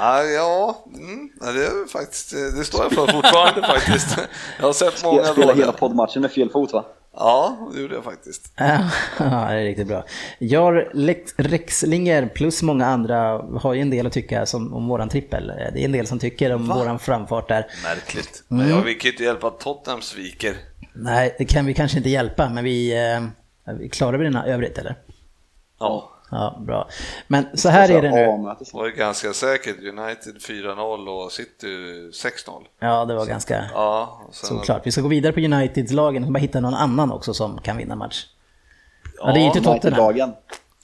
ja, 0.00 0.22
ja, 0.24 0.84
mm, 0.94 1.30
det 1.40 1.66
är 1.66 1.88
faktiskt, 1.88 2.30
det 2.30 2.64
står 2.64 2.82
jag 2.82 2.92
för 2.92 3.06
fortfarande 3.06 3.62
faktiskt. 3.66 4.18
Jag 4.58 4.66
har 4.66 4.72
sett 4.72 5.04
många 5.04 5.16
Jag 5.18 5.26
spelade 5.26 5.58
hela 5.60 5.72
poddmatchen 5.72 6.22
med 6.22 6.32
fel 6.32 6.50
fot 6.50 6.72
va? 6.72 6.84
Ja, 7.18 7.56
det 7.74 7.80
gjorde 7.80 7.94
jag 7.94 8.04
faktiskt. 8.04 8.52
Ja, 8.56 8.88
det 9.18 9.60
är 9.60 9.64
riktigt 9.64 9.86
bra. 9.88 10.04
Jar 10.38 10.90
Lex- 10.94 11.34
Rexlinger 11.36 12.26
plus 12.34 12.62
många 12.62 12.86
andra 12.86 13.42
har 13.60 13.74
ju 13.74 13.80
en 13.80 13.90
del 13.90 14.06
att 14.06 14.12
tycka 14.12 14.46
som, 14.46 14.74
om 14.74 14.88
våran 14.88 15.08
trippel. 15.08 15.46
Det 15.46 15.80
är 15.80 15.84
en 15.84 15.92
del 15.92 16.06
som 16.06 16.18
tycker 16.18 16.54
om 16.54 16.68
våran 16.68 16.98
framfart 16.98 17.48
där. 17.48 17.66
Märkligt. 17.82 18.42
Men 18.48 18.68
jag, 18.68 18.82
vi 18.82 18.94
kan 18.94 19.08
ju 19.08 19.10
inte 19.12 19.24
hjälpa 19.24 19.46
att 19.46 19.60
Tottenham 19.60 20.02
sviker. 20.02 20.56
Nej, 20.92 21.34
det 21.38 21.44
kan 21.44 21.66
vi 21.66 21.74
kanske 21.74 21.96
inte 21.98 22.10
hjälpa, 22.10 22.48
men 22.48 22.64
vi... 22.64 23.04
Eh, 23.14 23.72
vi 23.78 23.88
klarar 23.88 24.18
vi 24.18 24.24
den 24.24 24.34
här 24.34 24.46
övrigt 24.46 24.78
eller? 24.78 24.96
Ja, 25.80 26.10
Ja, 26.30 26.56
bra. 26.66 26.88
Men 27.26 27.46
så 27.54 27.68
här 27.68 27.90
är 27.90 28.02
det 28.02 28.10
nu. 28.10 28.54
Det 28.58 28.72
var 28.72 28.86
ju 28.86 28.92
ganska 28.92 29.32
säkert. 29.32 29.76
United 29.78 30.36
4-0 30.36 31.08
och 31.08 31.32
City 31.32 31.66
6-0. 31.66 32.62
Ja, 32.78 33.04
det 33.04 33.14
var 33.14 33.26
ganska 33.26 33.64
Ja, 33.74 34.20
såklart. 34.32 34.86
Vi 34.86 34.92
ska 34.92 35.00
gå 35.00 35.08
vidare 35.08 35.32
på 35.32 35.40
Uniteds-lagen 35.40 36.24
och 36.24 36.32
bara 36.32 36.38
hitta 36.38 36.60
någon 36.60 36.74
annan 36.74 37.12
också 37.12 37.34
som 37.34 37.58
kan 37.58 37.76
vinna 37.76 37.96
match. 37.96 38.26
Ja, 39.18 39.32
det 39.32 39.40
är 39.40 39.46
inte 39.46 39.60
Tottenham. 39.60 40.32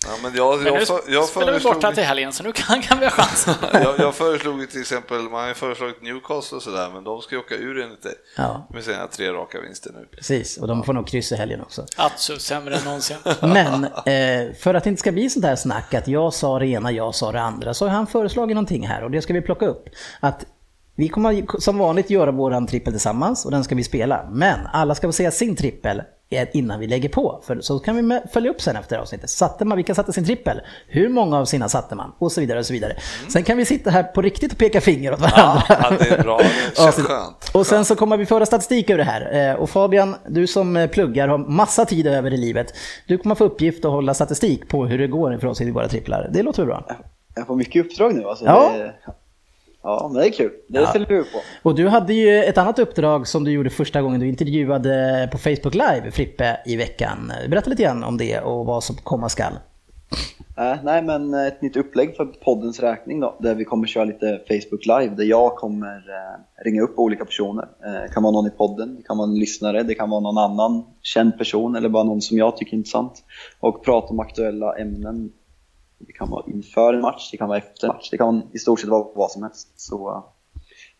Ja, 0.06 0.12
men 0.22 0.34
jag, 0.34 0.58
Men 0.58 0.66
jag, 0.66 0.74
nu 0.74 0.86
för, 0.86 1.00
jag, 1.08 1.24
spelar 1.24 1.52
vi 1.52 1.60
borta 1.60 1.92
till 1.92 2.04
helgen, 2.04 2.32
så 2.32 2.42
nu 2.42 2.52
kan, 2.52 2.82
kan 2.82 2.98
vi 2.98 3.06
ha 3.06 3.10
chansen. 3.10 3.54
jag, 3.72 3.98
jag 3.98 4.14
föreslog 4.14 4.70
till 4.70 4.80
exempel, 4.80 5.22
man 5.22 5.40
har 5.40 5.48
ju 5.48 5.54
föreslagit 5.54 6.02
Newcastle 6.02 6.56
och 6.56 6.62
sådär, 6.62 6.90
men 6.94 7.04
de 7.04 7.22
ska 7.22 7.34
ju 7.34 7.40
åka 7.40 7.54
ur 7.54 7.80
enligt 7.80 8.02
dig. 8.02 8.14
Ja. 8.36 8.68
Med 8.70 8.84
sina 8.84 9.06
tre 9.06 9.32
raka 9.32 9.60
vinster 9.60 9.90
nu. 9.94 10.06
Precis, 10.16 10.56
och 10.56 10.68
de 10.68 10.84
får 10.84 10.92
nog 10.92 11.06
kryss 11.06 11.32
i 11.32 11.36
helgen 11.36 11.60
också. 11.60 11.86
Atsu 11.96 12.38
sämre 12.38 12.76
än 12.76 12.84
någonsin. 12.84 13.16
Men 13.40 13.84
eh, 13.84 14.54
för 14.58 14.74
att 14.74 14.84
det 14.84 14.90
inte 14.90 15.00
ska 15.00 15.12
bli 15.12 15.30
sånt 15.30 15.44
här 15.44 15.56
snack 15.56 15.94
att 15.94 16.08
jag 16.08 16.34
sa 16.34 16.58
det 16.58 16.66
ena, 16.66 16.92
jag 16.92 17.14
sa 17.14 17.32
det 17.32 17.40
andra, 17.40 17.74
så 17.74 17.84
har 17.84 17.90
han 17.90 18.06
föreslagit 18.06 18.54
någonting 18.54 18.86
här 18.86 19.04
och 19.04 19.10
det 19.10 19.22
ska 19.22 19.32
vi 19.32 19.40
plocka 19.40 19.66
upp. 19.66 19.88
Att 20.20 20.44
vi 20.96 21.08
kommer 21.08 21.60
som 21.60 21.78
vanligt 21.78 22.10
göra 22.10 22.30
våran 22.30 22.66
trippel 22.66 22.92
tillsammans 22.92 23.44
och 23.44 23.50
den 23.50 23.64
ska 23.64 23.74
vi 23.74 23.84
spela. 23.84 24.28
Men 24.32 24.58
alla 24.72 24.94
ska 24.94 25.08
få 25.08 25.12
säga 25.12 25.30
sin 25.30 25.56
trippel 25.56 26.02
innan 26.52 26.80
vi 26.80 26.86
lägger 26.86 27.08
på. 27.08 27.40
För 27.46 27.60
så 27.60 27.78
kan 27.78 27.96
vi 28.08 28.20
följa 28.32 28.50
upp 28.50 28.60
sen 28.60 28.76
efter 28.76 28.98
avsnittet. 28.98 29.30
Satte 29.30 29.64
man, 29.64 29.76
vilka 29.76 29.94
satte 29.94 30.12
sin 30.12 30.24
trippel? 30.24 30.60
Hur 30.88 31.08
många 31.08 31.38
av 31.38 31.44
sina 31.44 31.68
satte 31.68 31.94
man? 31.94 32.12
Och 32.18 32.32
så 32.32 32.40
vidare 32.40 32.58
och 32.58 32.66
så 32.66 32.72
vidare. 32.72 32.96
Sen 33.28 33.42
kan 33.42 33.56
vi 33.56 33.64
sitta 33.64 33.90
här 33.90 34.02
på 34.02 34.22
riktigt 34.22 34.52
och 34.52 34.58
peka 34.58 34.80
finger 34.80 35.12
åt 35.12 35.20
varandra. 35.20 35.62
Ja, 35.68 35.92
det 35.98 36.10
är 36.10 36.22
bra. 36.22 36.38
Det 36.38 36.76
känns 36.76 36.94
skönt. 37.06 37.50
Och 37.54 37.66
sen 37.66 37.84
så 37.84 37.96
kommer 37.96 38.16
vi 38.16 38.26
föra 38.26 38.46
statistik 38.46 38.90
över 38.90 38.98
det 38.98 39.10
här. 39.10 39.50
Eh, 39.50 39.56
Och 39.56 39.70
Fabian, 39.70 40.16
du 40.28 40.46
som 40.46 40.76
eh, 40.76 40.90
pluggar 40.90 41.28
har 41.28 41.38
massa 41.38 41.84
tid 41.84 42.06
över 42.06 42.32
i 42.34 42.36
livet. 42.36 42.74
Du 43.06 43.18
kommer 43.18 43.34
få 43.34 43.44
uppgift 43.44 43.84
att 43.84 43.90
hålla 43.92 44.14
statistik 44.14 44.68
på 44.68 44.86
hur 44.86 44.98
det 44.98 45.06
går 45.06 45.38
för 45.38 45.46
oss 45.46 45.60
i 45.60 45.70
våra 45.70 45.88
tripplar. 45.88 46.30
Det 46.32 46.42
låter 46.42 46.58
väl 46.62 46.66
bra? 46.66 46.86
Jag 47.34 47.46
får 47.46 47.56
mycket 47.56 47.84
uppdrag 47.86 48.14
nu 48.14 48.24
alltså. 48.24 48.44
Ja. 48.44 48.72
Det, 48.76 48.92
ja, 49.82 50.10
men 50.12 50.20
det 50.20 50.28
är 50.28 50.32
kul. 50.32 50.50
Det 50.68 50.86
ställer 50.86 51.06
vi 51.06 51.18
upp 51.18 51.32
på. 51.32 51.68
Och 51.68 51.74
du 51.74 51.88
hade 51.88 52.14
ju 52.14 52.44
ett 52.44 52.58
annat 52.58 52.78
uppdrag 52.78 53.26
som 53.28 53.44
du 53.44 53.50
gjorde 53.50 53.70
första 53.70 54.02
gången 54.02 54.20
du 54.20 54.28
intervjuade 54.28 55.28
på 55.32 55.38
Facebook 55.38 55.74
Live, 55.74 56.10
Frippe, 56.10 56.60
i 56.66 56.76
veckan. 56.76 57.32
Berätta 57.48 57.70
lite 57.70 57.82
grann 57.82 58.04
om 58.04 58.18
det 58.18 58.40
och 58.40 58.66
vad 58.66 58.84
som 58.84 58.96
komma 58.96 59.28
skall. 59.28 59.52
Äh, 60.58 60.76
nej, 60.84 61.02
men 61.02 61.34
ett 61.34 61.62
nytt 61.62 61.76
upplägg 61.76 62.16
för 62.16 62.24
poddens 62.24 62.80
räkning 62.80 63.20
då, 63.20 63.36
där 63.40 63.54
vi 63.54 63.64
kommer 63.64 63.86
köra 63.86 64.04
lite 64.04 64.40
Facebook 64.48 64.86
Live, 64.86 65.14
där 65.14 65.24
jag 65.24 65.56
kommer 65.56 65.96
eh, 65.96 66.64
ringa 66.64 66.82
upp 66.82 66.98
olika 66.98 67.24
personer. 67.24 67.68
Eh, 67.84 67.92
det 67.92 68.08
kan 68.14 68.22
vara 68.22 68.32
någon 68.32 68.46
i 68.46 68.50
podden, 68.50 68.96
det 68.96 69.02
kan 69.02 69.18
vara 69.18 69.28
en 69.28 69.38
lyssnare, 69.38 69.82
det 69.82 69.94
kan 69.94 70.10
vara 70.10 70.20
någon 70.20 70.38
annan 70.38 70.84
känd 71.02 71.38
person 71.38 71.76
eller 71.76 71.88
bara 71.88 72.04
någon 72.04 72.22
som 72.22 72.38
jag 72.38 72.56
tycker 72.56 72.72
är 72.72 72.76
intressant. 72.76 73.24
Och 73.60 73.84
prata 73.84 74.08
om 74.08 74.20
aktuella 74.20 74.76
ämnen. 74.76 75.32
Det 76.06 76.12
kan 76.12 76.30
vara 76.30 76.44
inför 76.46 76.94
en 76.94 77.00
match, 77.00 77.30
det 77.30 77.36
kan 77.36 77.48
vara 77.48 77.58
efter 77.58 77.86
en 77.88 77.94
match, 77.94 78.08
det 78.10 78.18
kan 78.18 78.42
i 78.52 78.58
stort 78.58 78.80
sett 78.80 78.88
vara 78.88 79.06
vad 79.14 79.30
som 79.30 79.42
helst. 79.42 79.68
Så 79.80 80.10
eh, 80.10 80.22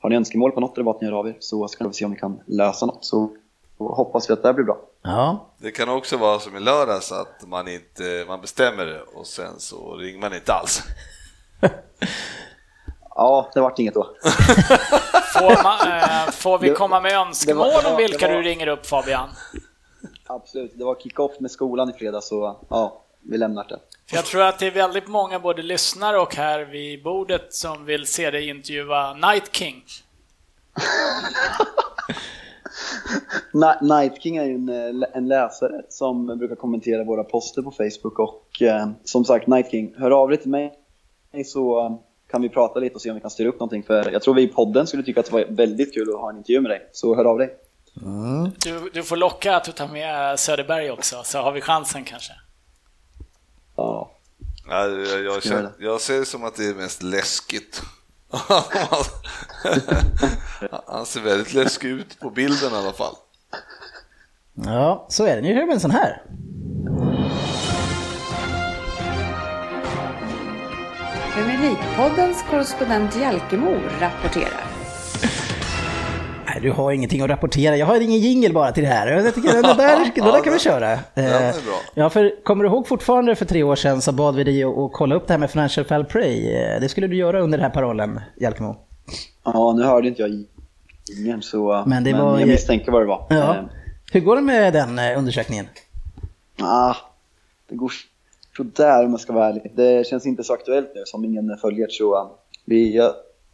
har 0.01 0.11
ni 0.11 0.17
önskemål 0.17 0.51
på 0.53 0.61
något 0.61 0.75
eller 0.77 0.85
vad 0.85 1.03
ni 1.03 1.09
hör 1.09 1.15
av 1.19 1.29
er 1.29 1.37
så 1.41 1.69
ska 1.69 1.89
vi 1.89 1.95
se 1.95 2.05
om 2.05 2.11
vi 2.11 2.19
kan 2.19 2.41
lösa 2.47 2.87
något. 2.87 3.05
Så, 3.05 3.31
hoppas 3.79 4.31
vi 4.31 4.33
att 4.35 4.43
det 4.43 4.49
här 4.49 4.53
blir 4.55 4.65
bra. 4.65 4.79
Ja, 5.03 5.47
Det 5.59 5.71
kan 5.71 5.89
också 5.89 6.17
vara 6.17 6.39
som 6.39 6.57
i 6.57 6.61
lördags 6.61 7.13
att 7.13 7.47
man 7.49 7.69
inte, 7.69 8.25
man 8.29 8.41
bestämmer 8.41 8.87
det 8.87 9.01
och 9.03 9.27
sen 9.27 9.53
så 9.61 9.97
ringer 9.97 10.21
man 10.21 10.35
inte 10.35 10.53
alls. 10.53 10.83
Ja, 13.15 13.51
det 13.55 13.61
vart 13.61 13.79
inget 13.79 13.95
då. 13.95 14.05
Får, 15.33 15.63
man, 15.63 16.01
eh, 16.01 16.31
får 16.33 16.59
vi 16.59 16.71
komma 16.71 17.01
med 17.01 17.13
önskemål 17.13 17.67
det 17.69 17.83
var- 17.85 17.91
om 17.91 17.97
vilka 17.97 18.29
var- 18.29 18.35
du 18.35 18.43
ringer 18.43 18.67
upp 18.67 18.87
Fabian? 18.87 19.29
Absolut, 20.27 20.73
det 20.79 20.85
var 20.85 20.95
kick-off 20.95 21.41
med 21.41 21.51
skolan 21.51 21.91
i 21.91 21.93
fredags 21.93 22.29
så 22.29 22.57
ja, 22.69 23.03
vi 23.23 23.39
lämnar 23.39 23.65
det. 23.69 23.79
För 24.09 24.17
jag 24.17 24.25
tror 24.25 24.43
att 24.43 24.59
det 24.59 24.67
är 24.67 24.71
väldigt 24.71 25.09
många, 25.09 25.39
både 25.39 25.63
lyssnare 25.63 26.19
och 26.19 26.35
här 26.37 26.65
vid 26.65 27.03
bordet, 27.03 27.55
som 27.55 27.85
vill 27.85 28.07
se 28.07 28.31
dig 28.31 28.49
intervjua 28.49 29.15
Night 29.15 29.57
King. 29.57 29.85
Night 33.81 34.23
King 34.23 34.37
är 34.37 34.45
ju 34.45 34.55
en, 34.55 34.69
eh, 34.69 35.09
en 35.13 35.29
läsare 35.29 35.83
som 35.89 36.27
brukar 36.27 36.57
kommentera 36.57 37.05
våra 37.05 37.25
poster 37.25 37.63
på 37.63 37.71
Facebook 37.71 38.19
och 38.19 38.63
eh, 38.63 38.89
som 39.05 39.25
sagt 39.25 39.47
Night 39.47 39.71
King, 39.71 39.95
hör 39.99 40.11
av 40.11 40.29
dig 40.29 40.39
till 40.39 40.51
mig 40.51 40.73
så 41.45 41.87
eh, 41.87 41.93
kan 42.31 42.43
vi 42.43 42.49
prata 42.49 42.81
lite 42.81 42.95
och 42.95 43.03
se 43.03 43.11
om 43.11 43.15
vi 43.15 43.21
kan 43.21 43.31
styra 43.31 43.49
upp 43.49 43.61
någonting 43.61 43.83
för 43.83 44.11
jag 44.11 44.23
tror 44.23 44.35
vi 44.35 44.43
i 44.43 44.49
podden 44.49 44.87
skulle 44.87 45.03
tycka 45.03 45.21
att 45.21 45.27
det 45.27 45.33
var 45.33 45.45
väldigt 45.49 45.95
kul 45.95 46.11
att 46.15 46.21
ha 46.21 46.31
en 46.31 46.37
intervju 46.37 46.61
med 46.61 46.71
dig, 46.71 46.89
så 46.93 47.15
hör 47.15 47.25
av 47.25 47.39
dig. 47.39 47.57
Du, 48.65 48.91
du 48.93 49.03
får 49.03 49.17
locka 49.17 49.57
att 49.57 49.65
du 49.65 49.73
tar 49.73 49.89
med 49.89 50.41
Söderberg 50.41 50.91
också, 50.91 51.23
så 51.25 51.39
har 51.39 51.53
vi 51.53 51.61
chansen 51.61 52.05
kanske. 52.05 52.33
Ja, 53.77 54.13
Ja, 54.69 54.89
jag, 54.89 55.25
jag, 55.25 55.43
känner, 55.43 55.73
jag 55.79 56.01
ser 56.01 56.19
det 56.19 56.25
som 56.27 56.45
att 56.45 56.57
det 56.57 56.65
är 56.65 56.75
mest 56.75 57.03
läskigt. 57.03 57.83
Han 60.87 61.07
ser 61.07 61.21
väldigt 61.21 61.55
läskig 61.55 61.89
ut 61.89 62.21
på 62.21 62.31
bilden 62.31 62.73
i 62.73 62.77
alla 62.77 62.93
fall. 62.93 63.15
Ja, 64.55 65.07
så 65.09 65.27
är 65.27 65.37
det. 65.37 65.43
Nu 65.43 65.55
hör 65.55 65.67
vi 65.67 65.73
en 65.73 65.81
sån 65.81 65.91
här. 65.91 66.23
Premier 71.35 71.59
League-poddens 71.59 72.51
korrespondent 72.51 73.17
Jalkemo 73.17 73.81
rapporterar. 74.01 74.72
Nej, 76.53 76.63
du 76.63 76.71
har 76.71 76.93
ingenting 76.93 77.21
att 77.21 77.31
rapportera. 77.31 77.77
Jag 77.77 77.87
har 77.87 78.01
ingen 78.01 78.19
jingel 78.19 78.53
bara 78.53 78.73
till 78.73 78.83
det 78.83 78.89
här. 78.89 79.07
Jag 79.07 79.35
tycker, 79.35 79.49
det, 79.49 79.63
där, 79.63 80.11
det 80.15 80.21
där 80.33 80.45
kan 80.45 80.53
vi 80.53 80.59
köra. 80.59 80.99
Den 81.15 81.25
är 81.25 81.49
Eh, 81.49 81.55
bra. 81.55 81.75
Ja, 81.95 82.11
för 82.11 82.45
kommer 82.45 82.65
du 82.65 82.71
ihåg 82.71 82.89
fortfarande 82.89 83.35
för 83.35 83.45
tre 83.45 83.63
år 83.63 83.77
sedan 83.77 84.03
så 84.03 84.13
bad 84.13 84.35
vi 84.37 84.45
dig 84.45 84.65
att 84.65 84.79
att 84.79 84.93
kolla 84.93 85.15
upp 85.15 85.27
det 85.27 85.33
här 85.33 85.39
med 85.39 85.51
Financial 85.51 85.87
Fair 85.87 86.05
Play. 86.05 86.55
Eh, 86.57 86.81
Det 86.81 86.89
skulle 86.89 87.07
du 87.07 87.17
göra 87.17 87.41
under 87.41 87.59
den 87.59 87.65
här 87.65 87.71
parollen, 87.75 88.21
Jalkemo. 88.41 88.77
Ja, 89.45 89.73
nu 89.77 89.83
hörde 89.85 90.09
inte 90.09 90.23
jag 90.23 90.45
ingen 91.19 91.43
så 91.43 91.85
Men 91.87 92.05
det 92.05 92.13
var 92.13 92.39
jag 92.39 92.49
misstänker 92.49 92.93
vad 92.93 93.03
det 93.03 93.07
var. 93.07 93.27
Ja. 93.31 93.55
Eh, 93.57 93.63
Hur 94.13 94.21
går 94.21 94.37
det 94.37 94.43
med 94.43 94.73
den 94.73 94.99
undersökningen? 94.99 95.67
ah, 96.63 96.95
det 97.69 97.75
går 97.77 97.93
sådär 98.57 99.05
om 99.05 99.11
jag 99.11 99.21
ska 99.21 99.33
vara 99.33 99.49
ärlig. 99.49 99.73
Det 99.75 100.07
känns 100.07 100.27
inte 100.27 100.45
så 100.45 100.53
aktuellt 100.55 100.91
nu 100.95 101.03
som 101.07 101.25
ingen 101.25 101.57
följer 101.61 101.87
så 101.91 102.31
vi, 102.65 102.97
jag, 102.97 103.13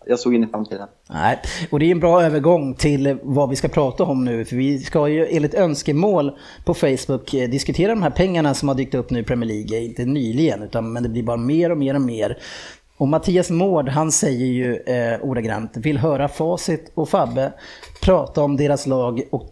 jag 0.08 0.20
såg 0.20 0.34
in 0.34 0.44
i 0.44 0.46
framtiden. 0.46 0.88
Nej, 1.10 1.38
och 1.70 1.78
det 1.78 1.86
är 1.86 1.90
en 1.90 2.00
bra 2.00 2.22
övergång 2.22 2.74
till 2.74 3.18
vad 3.22 3.50
vi 3.50 3.56
ska 3.56 3.68
prata 3.68 4.04
om 4.04 4.24
nu. 4.24 4.44
För 4.44 4.56
vi 4.56 4.78
ska 4.78 5.08
ju 5.08 5.26
enligt 5.30 5.54
önskemål 5.54 6.38
på 6.64 6.74
Facebook 6.74 7.34
eh, 7.34 7.50
diskutera 7.50 7.88
de 7.88 8.02
här 8.02 8.10
pengarna 8.10 8.54
som 8.54 8.68
har 8.68 8.76
dykt 8.76 8.94
upp 8.94 9.10
nu 9.10 9.18
i 9.18 9.22
Premier 9.22 9.48
League. 9.48 9.78
Eh, 9.78 9.84
inte 9.84 10.04
nyligen, 10.04 10.62
utan, 10.62 10.92
men 10.92 11.02
det 11.02 11.08
blir 11.08 11.22
bara 11.22 11.36
mer 11.36 11.70
och 11.70 11.78
mer 11.78 11.94
och 11.94 12.00
mer. 12.00 12.38
Och 12.96 13.08
Mattias 13.08 13.50
Mård, 13.50 13.88
han 13.88 14.12
säger 14.12 14.46
ju 14.46 14.76
eh, 14.76 15.20
ordagrant, 15.22 15.76
vill 15.76 15.98
höra 15.98 16.28
Facit 16.28 16.92
och 16.94 17.08
Fabbe 17.08 17.52
prata 18.02 18.42
om 18.42 18.56
deras 18.56 18.86
lag 18.86 19.22
och 19.30 19.50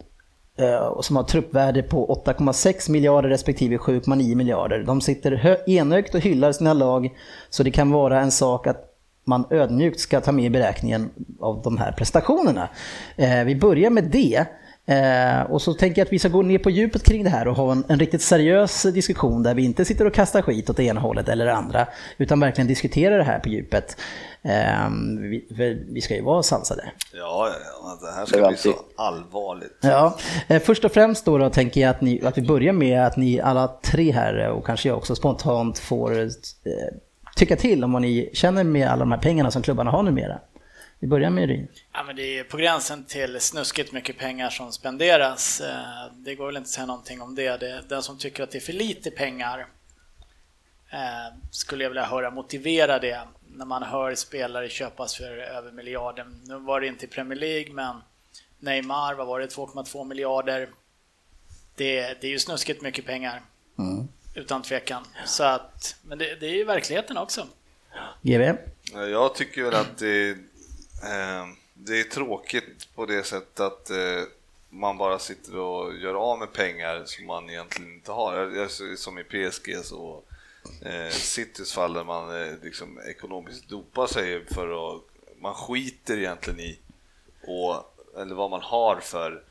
eh, 0.59 1.01
som 1.01 1.17
har 1.17 1.23
truppvärde 1.23 1.83
på 1.83 2.23
8,6 2.27 2.91
miljarder 2.91 3.29
respektive 3.29 3.77
7,9 3.77 4.35
miljarder. 4.35 4.83
De 4.83 5.01
sitter 5.01 5.65
enögt 5.71 6.15
och 6.15 6.21
hyllar 6.21 6.53
sina 6.53 6.73
lag 6.73 7.11
så 7.51 7.63
det 7.63 7.71
kan 7.71 7.91
vara 7.91 8.21
en 8.21 8.31
sak 8.31 8.67
att 8.67 8.86
man 9.27 9.45
ödmjukt 9.51 10.01
ska 10.01 10.21
ta 10.21 10.33
med 10.33 10.45
i 10.45 10.51
beräkningen 10.51 11.11
av 11.41 11.63
de 11.63 11.79
här 11.79 11.93
prestationerna. 11.93 12.69
Eh, 13.17 13.45
vi 13.45 13.57
börjar 13.57 13.91
med 13.91 14.05
det. 14.05 14.47
Eh, 14.89 15.51
och 15.51 15.63
så 15.63 15.75
tänker 15.75 16.01
jag 16.01 16.07
att 16.07 16.13
vi 16.13 16.19
ska 16.19 16.29
gå 16.29 16.43
ner 16.43 16.59
på 16.59 16.71
djupet 16.71 17.03
kring 17.03 17.25
det 17.25 17.31
här 17.31 17.49
och 17.49 17.57
ha 17.57 17.73
en, 17.73 17.85
en 17.89 17.99
riktigt 17.99 18.23
seriös 18.23 18.83
diskussion 18.83 19.43
där 19.43 19.55
vi 19.55 19.65
inte 19.65 19.85
sitter 19.85 20.07
och 20.07 20.15
kastar 20.15 20.43
skit 20.43 20.71
åt 20.71 20.77
det 20.77 20.85
ena 20.85 21.01
hållet 21.01 21.29
eller 21.29 21.47
det 21.47 21.55
andra, 21.55 21.87
utan 22.19 22.41
verkligen 22.41 22.69
diskuterar 22.69 23.19
det 23.19 23.25
här 23.25 23.39
på 23.39 23.49
djupet. 23.49 23.97
Eh, 24.43 24.91
vi, 25.21 25.47
för 25.57 25.93
vi 25.93 26.01
ska 26.01 26.15
ju 26.15 26.23
vara 26.23 26.43
sansade. 26.43 26.85
Ja, 27.13 27.51
ja, 27.83 27.99
det 28.01 28.13
här 28.13 28.21
Det 28.21 28.27
ska 28.27 28.45
är 28.45 28.49
bli 28.49 28.57
så 28.57 28.75
allvarligt. 28.97 29.79
Ja, 29.81 30.17
eh, 30.49 30.63
först 30.63 30.85
och 30.85 30.93
främst 30.93 31.25
då, 31.25 31.39
då 31.39 31.51
tänker 31.51 31.81
jag 31.81 31.91
att, 31.91 32.01
ni, 32.01 32.23
att 32.25 32.39
vi 32.39 32.43
börjar 32.43 32.73
med 32.73 33.07
att 33.07 33.17
ni 33.17 33.41
alla 33.41 33.69
tre 33.83 34.13
här 34.13 34.49
och 34.49 34.67
kanske 34.67 34.89
jag 34.89 34.99
också 34.99 35.15
spontant 35.15 35.79
får 35.79 36.31
tycka 37.37 37.57
till 37.57 37.85
om 37.85 37.93
vad 37.93 38.03
ni 38.03 38.31
känner 38.33 38.65
med 38.65 38.89
alla 38.89 39.01
de 39.01 39.13
här 39.13 39.19
pengarna 39.19 39.51
som 39.51 39.63
klubbarna 39.63 39.91
har 39.91 40.03
numera. 40.03 40.41
Vi 40.99 41.07
börjar 41.09 41.31
med 41.31 41.49
Ryn. 41.49 41.69
Ja, 41.93 42.03
men 42.03 42.17
det 42.17 42.39
är 42.39 42.45
på 42.45 42.57
gränsen 42.57 43.05
till 43.05 43.41
snuskigt 43.41 43.93
mycket 43.93 44.19
pengar 44.19 44.51
som 44.51 44.73
spenderas. 44.73 45.61
Eh, 45.61 46.13
Det 46.15 46.35
går 46.35 46.47
väl 46.47 46.57
inte 46.57 46.67
att 46.67 46.71
säga 46.71 46.87
någonting 46.87 47.23
om 47.23 47.35
det. 47.35 47.57
det 47.57 47.83
den 47.89 48.03
som 48.03 48.19
tycker 48.19 48.43
att 48.43 48.51
det 48.51 48.59
är 48.59 48.61
för 48.61 48.73
lite 48.73 49.11
pengar 49.11 49.67
eh, 50.93 51.37
skulle 51.51 51.85
jag 51.85 51.91
vilja 51.91 52.05
höra 52.05 52.31
motivera 52.31 52.99
det 52.99 53.21
när 53.49 53.65
man 53.65 53.83
hör 53.83 54.15
spelare 54.15 54.69
köpas 54.69 55.17
för 55.17 55.39
över 55.39 55.73
miljarden. 55.73 56.41
Nu 56.45 56.59
var 56.59 56.81
det 56.81 56.87
inte 56.87 57.05
i 57.05 57.09
Premier 57.09 57.39
League, 57.39 57.73
men 57.73 57.97
Neymar, 58.59 59.15
vad 59.15 59.27
var 59.27 59.41
det, 59.41 59.47
2,2 59.47 60.05
miljarder. 60.05 60.69
Det, 61.75 62.21
det 62.21 62.27
är 62.27 62.31
ju 62.31 62.39
snuskigt 62.39 62.83
mycket 62.83 63.07
pengar. 63.07 63.41
Utan 64.37 64.63
tvekan. 64.63 65.05
Så 65.27 65.45
att, 65.45 65.97
men 66.03 66.19
det, 66.19 66.35
det 66.41 66.47
är 66.47 66.55
ju 66.55 66.65
verkligheten 66.65 67.17
också. 67.17 67.47
GV? 68.23 68.57
Jag 68.93 69.35
tycker 69.35 69.65
väl 69.65 69.75
att 69.75 69.99
det, 69.99 70.31
eh, 71.03 71.47
det 71.75 72.01
är 72.01 72.05
tråkigt 72.05 72.95
på 72.95 73.07
det 73.07 73.23
sättet 73.23 73.61
att 73.61 73.91
eh, 73.91 74.23
man 74.69 74.99
bara 74.99 75.19
sitter 75.19 75.59
och 75.59 75.97
gör 75.97 76.15
av 76.15 76.39
med 76.39 76.53
pengar 76.53 77.03
som 77.07 77.27
man 77.27 77.51
egentligen 77.51 77.93
inte 77.93 78.13
har. 78.13 78.69
Som 78.97 79.19
i 79.19 79.25
PSG 79.25 79.85
så 79.85 80.23
eh, 80.83 81.11
Citys 81.11 81.73
fall 81.73 81.93
där 81.93 82.05
man 82.05 82.43
eh, 82.43 82.53
liksom 82.63 83.01
ekonomiskt 83.09 83.69
dopar 83.69 84.07
sig 84.07 84.45
för 84.47 84.97
att 84.97 85.03
man 85.41 85.55
skiter 85.55 86.19
egentligen 86.19 86.61
i 86.61 86.79
och, 87.43 87.97
eller 88.21 88.35
vad 88.35 88.51
man 88.51 88.63
har 88.63 89.01
för 89.01 89.43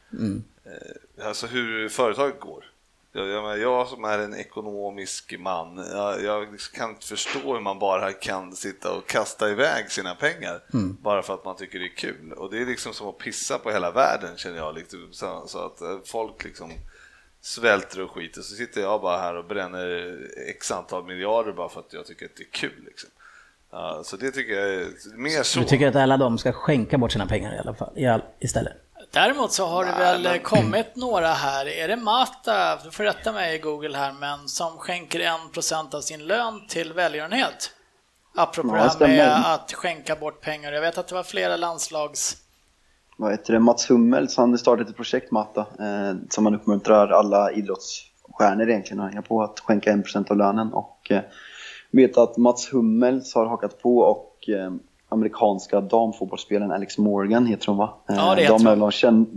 eh, 0.66 1.26
alltså 1.28 1.48
hur 1.48 1.90
företaget 1.90 2.40
går. 2.40 2.72
Jag, 3.16 3.28
jag, 3.28 3.60
jag 3.60 3.88
som 3.88 4.04
är 4.04 4.20
en 4.20 4.36
ekonomisk 4.36 5.36
man, 5.40 5.78
jag, 5.78 6.24
jag 6.24 6.48
kan 6.74 6.90
inte 6.90 7.08
förstå 7.08 7.54
hur 7.54 7.60
man 7.60 7.80
bara 7.80 8.12
kan 8.14 8.56
sitta 8.56 8.92
och 8.92 9.08
kasta 9.08 9.50
iväg 9.50 9.92
sina 9.92 10.16
pengar 10.16 10.62
bara 11.02 11.22
för 11.22 11.34
att 11.34 11.46
man 11.46 11.56
tycker 11.56 11.80
det 11.80 11.86
är 11.86 11.96
kul. 11.96 12.34
Och 12.34 12.52
det 12.52 12.62
är 12.62 12.66
liksom 12.66 12.94
som 12.94 13.08
att 13.08 13.18
pissa 13.18 13.58
på 13.58 13.72
hela 13.72 13.92
världen 13.92 14.38
känner 14.38 14.58
jag. 14.58 14.76
Liksom, 14.76 15.08
så, 15.12 15.44
så 15.48 15.66
att 15.66 15.82
eh, 15.82 15.98
folk 16.06 16.44
liksom 16.44 16.72
svälter 17.42 18.02
och 18.02 18.12
skiter 18.12 18.42
så 18.42 18.56
sitter 18.56 18.82
jag 18.82 19.02
bara 19.02 19.18
här 19.18 19.36
och 19.36 19.46
bränner 19.46 20.18
x 20.50 20.72
antal 20.72 21.06
miljarder 21.06 21.54
bara 21.54 21.70
för 21.70 21.80
att 21.80 21.94
jag 21.94 22.06
tycker 22.06 22.26
att 22.26 22.36
det 22.36 22.44
är 22.44 22.52
kul. 22.52 22.84
Liksom. 22.86 23.10
Så 24.04 24.18
det 24.18 24.32
tycker 24.32 24.54
jag 24.54 24.74
är 24.74 25.18
mer 25.18 25.44
så. 25.44 25.60
Du 25.60 25.66
tycker 25.66 25.88
att 25.88 25.96
alla 25.96 26.18
de 26.18 26.38
ska 26.38 26.52
skänka 26.52 26.98
bort 26.98 27.12
sina 27.12 27.28
pengar 27.28 27.56
i 27.56 27.58
alla 27.58 27.74
fall, 27.74 27.94
i 27.96 28.06
all, 28.06 28.22
istället? 28.40 28.85
Däremot 29.16 29.52
så 29.52 29.66
har 29.66 29.86
det 29.86 29.92
Nej, 29.92 30.00
väl 30.00 30.24
men- 30.24 30.40
kommit 30.40 30.96
några 30.96 31.28
här, 31.28 31.66
är 31.68 31.88
det 31.88 31.96
Mata, 31.96 32.76
du 32.84 32.92
får 32.92 33.04
rätta 33.04 33.32
mig 33.32 33.56
i 33.56 33.58
Google 33.60 33.98
här, 33.98 34.14
men 34.14 34.48
som 34.48 34.78
skänker 34.78 35.20
1% 35.20 35.94
av 35.96 36.02
sin 36.02 36.26
lön 36.28 36.68
till 36.68 36.94
välgörenhet? 36.94 37.72
Apropå 38.36 38.78
Ja, 38.78 38.92
det 39.00 39.06
här 39.08 39.18
med 39.18 39.54
att 39.54 39.74
skänka 39.74 40.16
bort 40.16 40.42
pengar. 40.42 40.72
Jag 40.72 40.82
vet 40.82 40.98
att 40.98 41.08
det 41.08 41.16
var 41.16 41.24
flera 41.24 41.58
landslags... 41.58 42.38
Vad 43.18 43.32
heter 43.32 43.54
det? 43.54 43.60
Mats 43.60 43.90
Hummels, 43.90 44.38
han 44.38 44.50
har 44.50 44.58
startat 44.58 44.90
ett 44.90 44.96
projekt 44.96 45.32
Matta, 45.32 45.60
eh, 45.62 46.16
som 46.30 46.46
han 46.46 46.56
uppmuntrar 46.56 47.08
alla 47.08 47.52
idrottsstjärnor 47.52 48.70
egentligen 48.70 49.00
att 49.04 49.10
hänga 49.10 49.22
på 49.22 49.44
att 49.44 49.60
skänka 49.60 49.92
1% 49.92 50.32
av 50.32 50.38
lönen. 50.38 50.74
Och 50.74 51.12
eh, 51.12 51.22
vet 51.92 52.18
att 52.18 52.38
Mats 52.38 52.70
Hummels 52.74 53.36
har 53.36 53.46
hakat 53.46 53.82
på 53.82 53.98
och 54.00 54.50
eh, 54.50 54.72
amerikanska 55.16 55.82
damfotbollsspelaren 55.82 56.72
Alex 56.72 56.98
Morgan 56.98 57.46
heter 57.46 57.68
hon 57.68 57.78
va? 57.78 57.94
Eh, 58.10 58.16
Ja, 58.16 58.36
det 58.36 58.42
heter 58.42 58.60
de 58.66 58.82
hon. 58.82 58.92
känd, 58.92 59.28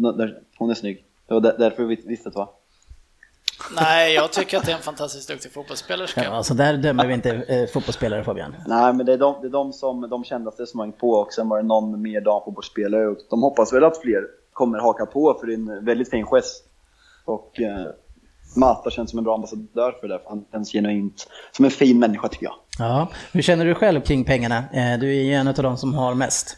hon 0.59 0.71
är 0.71 0.75
snygg. 0.75 1.05
Det 1.27 1.35
var 1.35 1.41
där- 1.41 1.57
därför 1.59 1.85
vi 1.85 1.95
visste 2.07 2.31
det 2.31 2.37
va? 2.39 2.49
Nej, 3.77 4.15
jag 4.15 4.33
tycker 4.33 4.59
att 4.59 4.65
det 4.67 4.73
är 4.73 4.77
en 4.77 4.83
fantastiskt 4.83 5.29
duktig 5.29 5.53
fotbollsspelerska. 5.53 6.25
Ja, 6.25 6.31
alltså 6.31 6.55
där 6.55 6.77
dömer 6.77 7.07
vi 7.07 7.15
inte 7.15 7.31
eh, 7.31 7.67
fotbollsspelare 7.69 8.25
Fabian. 8.25 8.55
Nej, 8.67 8.93
men 8.93 9.07
det 9.07 9.13
är 9.13 9.19
de, 9.19 9.35
det 9.41 9.47
är 9.47 9.51
de, 9.51 9.73
som, 9.73 10.01
de 10.11 10.25
kändaste 10.25 10.67
som 10.67 10.81
har 10.81 10.87
hängt 10.87 10.99
på 10.99 11.11
och 11.11 11.33
sen 11.33 11.49
var 11.49 11.57
det 11.57 11.63
någon 11.63 12.03
mer 12.03 12.21
damfotbollsspelare 12.21 13.07
och 13.07 13.19
de 13.31 13.43
hoppas 13.43 13.73
väl 13.73 13.85
att 13.85 13.99
fler 14.03 14.23
kommer 14.53 14.79
haka 14.79 15.07
på 15.07 15.35
för 15.41 15.47
det 15.47 15.53
är 15.53 15.55
en 15.55 15.85
väldigt 15.85 16.11
fin 16.11 16.27
gest. 16.27 16.65
Och 17.25 17.61
eh, 17.61 17.87
Mata 18.57 18.91
känns 18.91 19.11
som 19.11 19.19
en 19.19 19.25
bra 19.25 19.35
ambassadör 19.35 19.93
för 20.01 20.09
det, 20.09 20.19
för 20.19 20.29
han 20.29 20.45
känns 20.53 20.73
genuint 20.73 21.27
som 21.53 21.65
en 21.65 21.71
fin 21.71 21.99
människa 21.99 22.29
tycker 22.29 22.45
jag. 22.47 22.55
Ja, 22.79 23.09
hur 23.33 23.43
känner 23.43 23.65
du 23.65 23.75
själv 23.75 24.01
kring 24.01 24.25
pengarna? 24.25 24.57
Eh, 24.73 24.99
Du 25.01 25.09
är 25.19 25.23
ju 25.23 25.33
en 25.35 25.49
av 25.49 25.55
de 25.55 25.77
som 25.77 25.95
har 25.95 26.15
mest. 26.15 26.57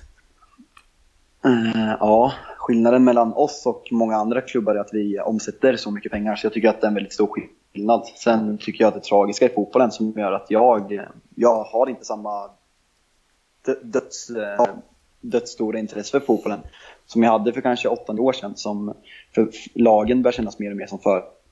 Eh, 1.44 1.94
ja, 2.00 2.32
skillnaden 2.58 3.04
mellan 3.04 3.32
oss 3.32 3.62
och 3.66 3.84
många 3.90 4.16
andra 4.16 4.40
klubbar 4.40 4.74
är 4.74 4.78
att 4.80 4.90
vi 4.92 5.20
omsätter 5.20 5.76
så 5.76 5.90
mycket 5.90 6.12
pengar 6.12 6.36
så 6.36 6.46
jag 6.46 6.52
tycker 6.52 6.68
att 6.68 6.80
det 6.80 6.86
är 6.86 6.88
en 6.88 6.94
väldigt 6.94 7.12
stor 7.12 7.28
skillnad. 7.72 8.06
Sen 8.06 8.58
tycker 8.58 8.84
jag 8.84 8.88
att 8.88 8.94
det 9.02 9.08
tragiska 9.08 9.44
i 9.46 9.48
fotbollen 9.48 9.90
som 9.90 10.10
gör 10.16 10.32
att 10.32 10.46
jag, 10.48 11.00
jag 11.34 11.64
har 11.64 11.88
inte 11.88 12.04
samma 12.04 12.50
dö- 13.66 13.80
döds, 13.82 14.28
dödsstora 15.20 15.78
intresse 15.78 16.10
för 16.10 16.20
fotbollen 16.26 16.60
som 17.06 17.22
jag 17.22 17.30
hade 17.30 17.52
för 17.52 17.60
kanske 17.60 17.88
åtta 17.88 18.12
år 18.12 18.32
sedan. 18.32 18.52
Som, 18.56 18.94
för 19.34 19.50
lagen 19.74 20.22
börjar 20.22 20.32
kännas 20.32 20.58
mer 20.58 20.70
och 20.70 20.76
mer 20.76 20.86
som 20.86 20.98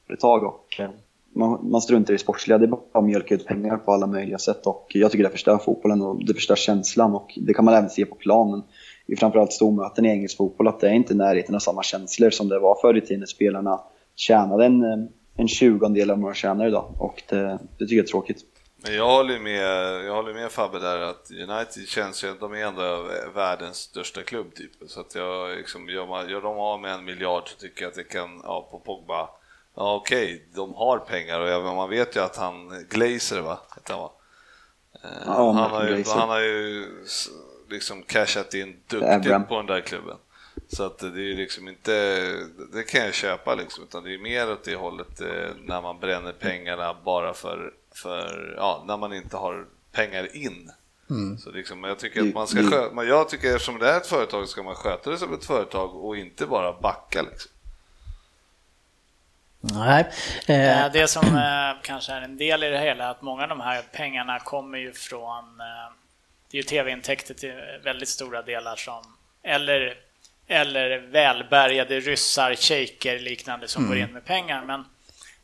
företag 0.08 0.44
och 0.44 0.80
eh, 0.80 0.90
man, 1.34 1.70
man 1.70 1.80
struntar 1.80 2.12
i 2.12 2.16
det 2.16 2.20
sportsliga. 2.20 2.58
Det 2.58 2.64
är 2.64 2.68
bara 2.68 2.80
att 2.92 3.04
mjölka 3.04 3.34
ut 3.34 3.46
pengar 3.46 3.76
på 3.76 3.92
alla 3.92 4.06
möjliga 4.06 4.38
sätt 4.38 4.66
och 4.66 4.86
jag 4.94 5.10
tycker 5.10 5.24
det 5.24 5.30
förstör 5.30 5.58
fotbollen 5.58 6.02
och 6.02 6.24
det 6.24 6.34
förstör 6.34 6.56
känslan 6.56 7.14
och 7.14 7.32
det 7.36 7.54
kan 7.54 7.64
man 7.64 7.74
även 7.74 7.90
se 7.90 8.06
på 8.06 8.14
planen 8.14 8.62
i 9.06 9.16
framförallt 9.16 9.52
stormöten 9.52 10.06
i 10.06 10.08
engelsk 10.08 10.36
fotboll 10.36 10.68
att 10.68 10.80
det 10.80 10.88
är 10.88 10.92
inte 10.92 11.12
i 11.12 11.16
närheten 11.16 11.54
av 11.54 11.58
samma 11.58 11.82
känslor 11.82 12.30
som 12.30 12.48
det 12.48 12.58
var 12.58 12.78
förr 12.80 12.96
i 12.96 13.00
tiden 13.00 13.20
när 13.20 13.26
spelarna 13.26 13.80
tjänade 14.16 14.64
en, 14.66 14.82
eh, 14.82 15.08
en 15.36 15.48
tjugondel 15.48 16.10
av 16.10 16.20
vad 16.20 16.30
de 16.30 16.34
tjänar 16.34 16.68
idag 16.68 16.94
och 16.98 17.22
det, 17.28 17.58
det 17.78 17.84
tycker 17.84 17.96
jag 17.96 18.04
är 18.04 18.08
tråkigt. 18.08 18.44
Men 18.84 18.94
jag 18.94 19.06
håller 19.06 19.34
ju 19.34 19.40
med, 19.40 19.64
jag 20.04 20.14
håller 20.14 20.34
med 20.34 20.50
Fabbe 20.50 20.78
där 20.78 21.00
att 21.00 21.30
United 21.30 21.88
känns 21.88 22.24
ju, 22.24 22.34
de 22.40 22.52
är 22.52 22.66
ändå 22.66 23.06
världens 23.34 23.76
största 23.76 24.22
klubb 24.22 24.54
typ. 24.54 24.70
Så 24.86 25.00
att 25.00 25.14
jag 25.14 25.56
liksom, 25.56 25.88
gör, 25.88 26.06
man, 26.06 26.28
gör 26.28 26.40
de 26.40 26.58
av 26.58 26.80
med 26.80 26.94
en 26.94 27.04
miljard 27.04 27.48
så 27.48 27.56
tycker 27.56 27.82
jag 27.82 27.90
att 27.90 27.94
det 27.94 28.04
kan, 28.04 28.40
ja 28.44 28.68
på 28.70 28.78
Pogba, 28.78 29.28
ja 29.78 29.94
okej, 29.94 30.48
de 30.54 30.74
har 30.74 30.98
pengar 30.98 31.40
och 31.40 31.74
man 31.74 31.90
vet 31.90 32.16
ju 32.16 32.20
att 32.20 32.36
han, 32.36 32.84
Glazer 32.88 33.40
va, 33.40 33.58
han 33.88 33.98
va? 33.98 34.12
Eh, 35.04 35.10
Ja, 35.26 35.52
han, 35.52 35.70
har 35.70 35.88
ju, 35.88 36.04
han 36.06 36.28
har 36.28 36.40
ju 36.40 36.86
liksom 37.70 38.02
cashat 38.02 38.54
in 38.54 38.76
duktigt 38.86 39.48
på 39.48 39.56
den 39.56 39.66
där 39.66 39.80
klubben. 39.80 40.16
Så 40.68 40.84
att 40.84 40.98
det 40.98 41.06
är 41.06 41.36
liksom 41.36 41.68
inte, 41.68 41.92
det 42.72 42.82
kan 42.82 43.04
jag 43.04 43.14
köpa 43.14 43.54
liksom, 43.54 43.84
utan 43.84 44.04
det 44.04 44.14
är 44.14 44.18
mer 44.18 44.52
åt 44.52 44.64
det 44.64 44.76
hållet 44.76 45.20
eh, 45.20 45.50
när 45.64 45.82
man 45.82 46.00
bränner 46.00 46.32
pengarna 46.32 46.96
bara 47.04 47.34
för, 47.34 47.72
för 47.94 48.54
ja, 48.56 48.84
när 48.86 48.96
man 48.96 49.12
inte 49.12 49.36
har 49.36 49.66
pengar 49.92 50.36
in. 50.36 50.70
Mm. 51.10 51.38
Så 51.38 51.50
liksom, 51.50 51.84
jag 51.84 51.98
tycker 51.98 52.28
att 52.28 52.34
man 52.34 52.46
ska 52.46 52.62
sköta, 52.62 53.04
jag 53.04 53.28
tycker 53.28 53.54
eftersom 53.54 53.78
det 53.78 53.88
är 53.90 53.96
ett 53.96 54.06
företag 54.06 54.48
ska 54.48 54.62
man 54.62 54.74
sköta 54.74 55.10
det 55.10 55.18
som 55.18 55.34
ett 55.34 55.44
företag 55.44 56.04
och 56.04 56.16
inte 56.16 56.46
bara 56.46 56.80
backa 56.80 57.22
liksom. 57.22 57.52
Nej. 59.60 60.04
Eh. 60.46 60.92
Det 60.92 61.08
som 61.08 61.36
eh, 61.36 61.82
kanske 61.82 62.12
är 62.12 62.20
en 62.20 62.36
del 62.36 62.64
i 62.64 62.70
det 62.70 62.78
hela 62.78 63.04
är 63.04 63.10
att 63.10 63.22
många 63.22 63.42
av 63.42 63.48
de 63.48 63.60
här 63.60 63.82
pengarna 63.92 64.38
kommer 64.38 64.78
ju 64.78 64.92
från 64.92 65.60
eh, 65.60 65.92
det 66.50 66.58
är 66.58 66.62
ju 66.62 66.62
tv-intäkter 66.62 67.34
till 67.34 67.54
väldigt 67.84 68.08
stora 68.08 68.42
delar 68.42 68.76
som 68.76 69.02
eller, 69.42 69.94
eller 70.46 70.98
välbärgade 70.98 72.00
ryssar, 72.00 72.54
shejker 72.54 73.18
liknande 73.18 73.68
som 73.68 73.84
mm. 73.84 73.94
går 73.94 74.08
in 74.08 74.14
med 74.14 74.24
pengar. 74.24 74.64
Men 74.64 74.84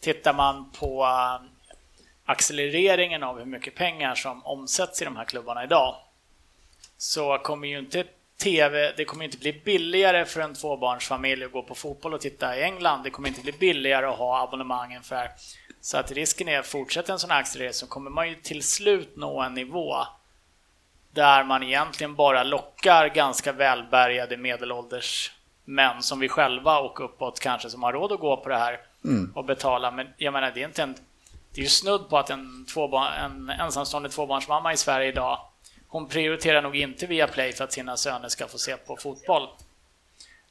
tittar 0.01 0.33
man 0.33 0.71
på 0.71 1.07
accelereringen 2.25 3.23
av 3.23 3.39
hur 3.39 3.45
mycket 3.45 3.75
pengar 3.75 4.15
som 4.15 4.47
omsätts 4.47 5.03
i 5.03 5.05
de 5.05 5.17
här 5.17 5.25
klubbarna 5.25 5.65
idag 5.65 5.97
så 6.99 7.39
kommer 7.39 7.69
ju 7.69 7.79
inte 7.79 8.05
TV, 8.43 8.93
det 8.97 9.05
kommer 9.05 9.25
inte 9.25 9.39
bli 9.39 9.53
billigare 9.65 10.25
för 10.25 10.41
en 10.41 10.55
tvåbarnsfamilj 10.55 11.45
att 11.45 11.53
gå 11.53 11.63
på 11.63 11.75
fotboll 11.75 12.15
och 12.15 12.21
titta 12.21 12.57
i 12.57 12.63
England. 12.63 13.03
Det 13.03 13.11
kommer 13.11 13.29
inte 13.29 13.41
bli 13.41 13.53
billigare 13.53 14.07
att 14.07 14.19
ha 14.19 14.43
abonnemang 14.43 14.91
ungefär. 14.91 15.31
Så 15.81 15.99
att 15.99 16.13
risken 16.13 16.49
är 16.49 16.59
att 16.59 16.67
fortsätta 16.67 17.13
en 17.13 17.19
sån 17.19 17.31
här 17.31 17.41
accelerering 17.41 17.75
så 17.75 17.87
kommer 17.87 18.11
man 18.11 18.29
ju 18.29 18.35
till 18.35 18.63
slut 18.63 19.17
nå 19.17 19.41
en 19.41 19.55
nivå 19.55 19.97
där 21.11 21.45
man 21.45 21.63
egentligen 21.63 22.15
bara 22.15 22.43
lockar 22.43 23.09
ganska 23.09 23.53
välbärgade 23.53 24.37
medelålders 24.37 25.33
män 25.65 26.03
som 26.03 26.21
vi 26.21 26.29
själva 26.29 26.79
och 26.79 27.05
uppåt 27.05 27.41
kanske 27.41 27.71
som 27.71 27.83
har 27.83 27.93
råd 27.93 28.13
att 28.13 28.21
gå 28.21 28.37
på 28.37 28.49
det 28.49 28.59
här 28.59 28.81
mm. 29.05 29.33
och 29.35 29.45
betala. 29.45 29.91
Men 29.91 30.07
jag 30.17 30.33
menar, 30.33 30.51
det 30.55 30.63
är 30.63 30.67
inte 30.67 30.83
en... 30.83 30.95
Det 31.55 31.61
är 31.61 31.63
ju 31.63 31.69
snudd 31.69 32.09
på 32.09 32.19
att 32.19 32.31
en, 32.31 32.67
tvåbarn, 32.75 33.13
en 33.13 33.51
ensamstående 33.61 34.09
tvåbarnsmamma 34.09 34.73
i 34.73 34.77
Sverige 34.77 35.09
idag 35.09 35.39
hon 35.95 36.09
prioriterar 36.09 36.63
nog 36.63 36.77
inte 36.77 37.07
via 37.07 37.27
Play 37.27 37.53
för 37.53 37.65
att 37.65 37.73
sina 37.73 37.97
söner 37.97 38.29
ska 38.29 38.47
få 38.47 38.59
se 38.59 38.77
på 38.77 38.97
fotboll. 38.97 39.49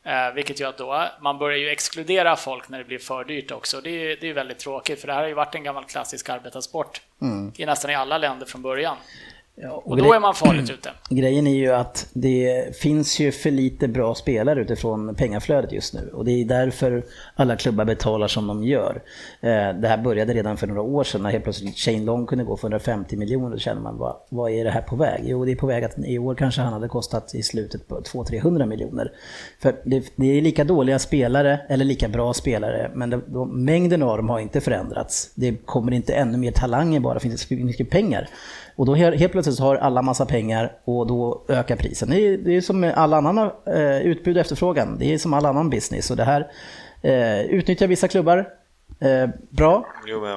Eh, 0.03 0.33
vilket 0.35 0.59
gör 0.59 0.69
att 0.69 0.77
då, 0.77 1.09
man 1.21 1.37
börjar 1.37 1.57
ju 1.57 1.69
exkludera 1.69 2.35
folk 2.35 2.69
när 2.69 2.77
det 2.77 2.83
blir 2.83 2.99
för 2.99 3.23
dyrt 3.23 3.51
också. 3.51 3.81
Det 3.81 3.89
är, 3.89 4.17
det 4.21 4.29
är 4.29 4.33
väldigt 4.33 4.59
tråkigt 4.59 5.01
för 5.01 5.07
det 5.07 5.13
här 5.13 5.21
har 5.21 5.27
ju 5.27 5.33
varit 5.33 5.55
en 5.55 5.63
gammal 5.63 5.85
klassisk 5.85 6.29
arbetarsport 6.29 7.01
mm. 7.21 7.51
i 7.57 7.65
nästan 7.65 7.91
i 7.91 7.95
alla 7.95 8.17
länder 8.17 8.45
från 8.45 8.61
början. 8.61 8.97
Ja, 9.55 9.71
och, 9.71 9.87
och 9.87 9.97
då 9.97 10.13
är 10.13 10.19
man 10.19 10.35
farligt 10.35 10.69
ute. 10.69 10.89
Grejen 11.09 11.47
är 11.47 11.55
ju 11.55 11.69
att 11.69 12.07
det 12.13 12.75
finns 12.77 13.19
ju 13.19 13.31
för 13.31 13.51
lite 13.51 13.87
bra 13.87 14.15
spelare 14.15 14.61
utifrån 14.61 15.15
pengaflödet 15.15 15.71
just 15.71 15.93
nu. 15.93 16.09
Och 16.13 16.25
det 16.25 16.31
är 16.31 16.45
därför 16.45 17.03
alla 17.35 17.55
klubbar 17.55 17.85
betalar 17.85 18.27
som 18.27 18.47
de 18.47 18.63
gör. 18.63 19.01
Eh, 19.41 19.49
det 19.49 19.87
här 19.87 19.97
började 19.97 20.33
redan 20.33 20.57
för 20.57 20.67
några 20.67 20.81
år 20.81 21.03
sedan 21.03 21.23
när 21.23 21.29
helt 21.29 21.43
plötsligt 21.43 21.77
Shane 21.77 22.03
Long 22.03 22.25
kunde 22.25 22.43
gå 22.43 22.57
för 22.57 22.67
150 22.67 23.17
miljoner. 23.17 23.49
Då 23.49 23.57
känner 23.57 23.81
man, 23.81 23.97
vad, 23.97 24.15
vad 24.29 24.51
är 24.51 24.63
det 24.63 24.71
här 24.71 24.81
på 24.81 24.95
väg? 24.95 25.21
Jo, 25.25 25.45
det 25.45 25.51
är 25.51 25.55
på 25.55 25.67
väg 25.67 25.83
att 25.83 25.99
i 26.05 26.19
år 26.19 26.35
kanske 26.35 26.61
han 26.61 26.73
hade 26.73 26.87
kostat 26.87 27.35
i 27.35 27.43
slutet 27.43 27.87
på 27.87 27.99
200-300 27.99 28.65
miljoner. 28.65 29.11
För 29.59 29.75
det, 29.85 30.13
det, 30.15 30.37
är 30.37 30.41
lika 30.41 30.63
dåliga 30.63 30.99
spelare, 30.99 31.59
eller 31.69 31.85
lika 31.85 32.07
bra 32.07 32.33
spelare, 32.33 32.91
men 32.93 33.09
det, 33.09 33.21
de, 33.27 33.65
mängden 33.65 34.03
av 34.03 34.17
dem 34.17 34.29
har 34.29 34.39
inte 34.39 34.61
förändrats. 34.61 35.31
Det 35.35 35.65
kommer 35.65 35.91
inte 35.91 36.13
ännu 36.13 36.37
mer 36.37 36.51
talanger 36.51 36.99
bara, 36.99 37.13
det 37.13 37.19
finns 37.19 37.49
mycket 37.49 37.89
pengar. 37.89 38.29
Och 38.75 38.85
då 38.85 38.95
helt 38.95 39.31
plötsligt 39.31 39.59
har 39.59 39.75
alla 39.75 40.01
massa 40.01 40.25
pengar 40.25 40.77
och 40.83 41.07
då 41.07 41.45
ökar 41.47 41.75
prisen. 41.75 42.09
Det 42.09 42.19
är, 42.19 42.37
det 42.37 42.55
är 42.55 42.61
som 42.61 42.91
all 42.95 43.13
annan 43.13 43.37
eh, 43.65 44.01
utbud 44.01 44.37
och 44.37 44.41
efterfrågan. 44.41 44.97
Det 44.99 45.13
är 45.13 45.17
som 45.17 45.33
all 45.33 45.45
annan 45.45 45.69
business. 45.69 46.11
Och 46.11 46.17
det 46.17 46.23
här 46.23 46.51
eh, 47.01 47.41
utnyttjar 47.41 47.87
vissa 47.87 48.07
klubbar 48.07 48.49
eh, 48.99 49.29
bra. 49.49 49.87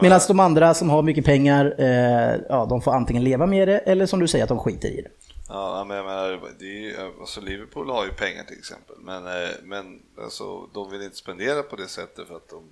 Medan 0.03 0.21
de 0.29 0.41
andra 0.41 0.75
som 0.75 0.91
har 0.91 1.03
mycket 1.03 1.25
pengar, 1.25 1.75
eh, 1.79 2.41
ja, 2.49 2.67
de 2.71 2.81
får 2.83 2.93
antingen 2.93 3.25
leva 3.25 3.47
med 3.47 3.69
det 3.69 3.79
eller 3.79 4.07
som 4.07 4.21
du 4.21 4.29
säger 4.29 4.45
att 4.45 4.49
de 4.49 4.59
skiter 4.59 4.89
i 4.89 5.03
det. 5.03 5.11
Ja, 5.49 5.85
men 5.89 5.97
jag 5.97 6.07
menar, 6.07 6.41
det 6.59 6.91
är, 6.91 7.21
alltså 7.21 7.41
Liverpool 7.41 7.91
har 7.91 8.05
ju 8.05 8.11
pengar 8.11 8.45
till 8.45 8.59
exempel, 8.59 8.97
men, 9.01 9.27
eh, 9.27 9.51
men 9.63 10.03
alltså, 10.25 10.67
de 10.75 10.91
vill 10.91 11.03
inte 11.03 11.17
spendera 11.17 11.63
på 11.63 11.77
det 11.77 11.89
sättet 11.89 12.29
för 12.29 12.37
att 12.37 12.49
de 12.49 12.63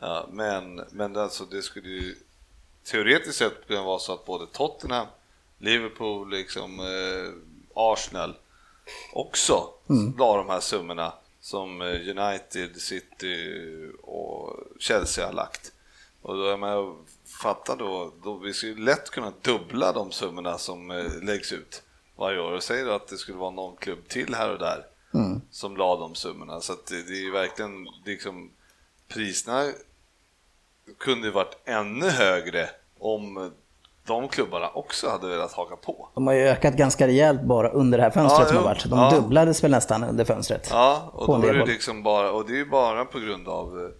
Ja, 0.00 0.28
men, 0.32 0.80
men 0.90 1.16
alltså 1.16 1.44
det 1.44 1.62
skulle 1.62 1.88
ju 1.88 2.14
teoretiskt 2.90 3.38
sett 3.38 3.68
kan 3.68 3.84
vara 3.84 3.98
så 3.98 4.12
att 4.12 4.24
både 4.24 4.46
Tottenham, 4.46 5.06
Liverpool, 5.58 6.30
liksom, 6.30 6.80
eh, 6.80 7.32
Arsenal 7.74 8.36
också 9.12 9.68
mm. 9.90 10.14
la 10.18 10.36
de 10.36 10.48
här 10.48 10.60
summorna 10.60 11.12
som 11.40 11.82
eh, 11.82 11.86
United, 11.86 12.80
City 12.80 13.62
och 14.02 14.56
Chelsea 14.78 15.26
har 15.26 15.32
lagt. 15.32 15.72
Och 16.22 16.36
då 16.36 16.44
är 16.44 16.56
man 16.56 17.06
fatta 17.42 17.76
då, 17.76 18.12
då 18.22 18.36
vi 18.36 18.52
skulle 18.52 18.84
lätt 18.84 19.10
kunna 19.10 19.32
dubbla 19.42 19.92
de 19.92 20.12
summorna 20.12 20.58
som 20.58 20.90
eh, 20.90 21.22
läggs 21.22 21.52
ut 21.52 21.82
varje 22.16 22.40
år. 22.40 22.52
Och 22.52 22.62
säger 22.62 22.86
då 22.86 22.92
att 22.92 23.08
det 23.08 23.16
skulle 23.16 23.38
vara 23.38 23.50
någon 23.50 23.76
klubb 23.76 24.08
till 24.08 24.34
här 24.34 24.52
och 24.52 24.58
där 24.58 24.86
mm. 25.14 25.40
som 25.50 25.76
la 25.76 25.96
de 25.96 26.14
summorna. 26.14 26.60
Så 26.60 26.72
det, 26.88 27.02
det 27.02 27.26
är 27.26 27.32
verkligen 27.32 27.88
liksom 28.04 28.50
priserna 29.08 29.72
kunde 30.98 31.30
varit 31.30 31.56
ännu 31.64 32.08
högre 32.08 32.70
om 32.98 33.50
de 34.06 34.28
klubbarna 34.28 34.68
också 34.68 35.08
hade 35.08 35.28
velat 35.28 35.52
haka 35.52 35.76
på. 35.76 36.08
De 36.14 36.26
har 36.26 36.34
ju 36.34 36.48
ökat 36.48 36.74
ganska 36.74 37.06
rejält 37.06 37.42
bara 37.42 37.68
under 37.70 37.98
det 37.98 38.04
här 38.04 38.10
fönstret 38.10 38.40
ja, 38.40 38.46
som 38.46 38.56
har 38.56 38.64
varit. 38.64 38.84
De 38.84 38.98
ja. 38.98 39.10
dubblades 39.10 39.64
väl 39.64 39.70
nästan 39.70 40.04
under 40.04 40.24
fönstret. 40.24 40.68
Ja, 40.70 41.10
och, 41.12 41.40
då 41.40 41.48
är 41.48 41.54
det 41.54 41.66
liksom 41.66 42.02
bara, 42.02 42.32
och 42.32 42.46
det 42.46 42.52
är 42.52 42.56
ju 42.56 42.70
bara 42.70 43.04
på 43.04 43.18
grund 43.18 43.48
av 43.48 43.92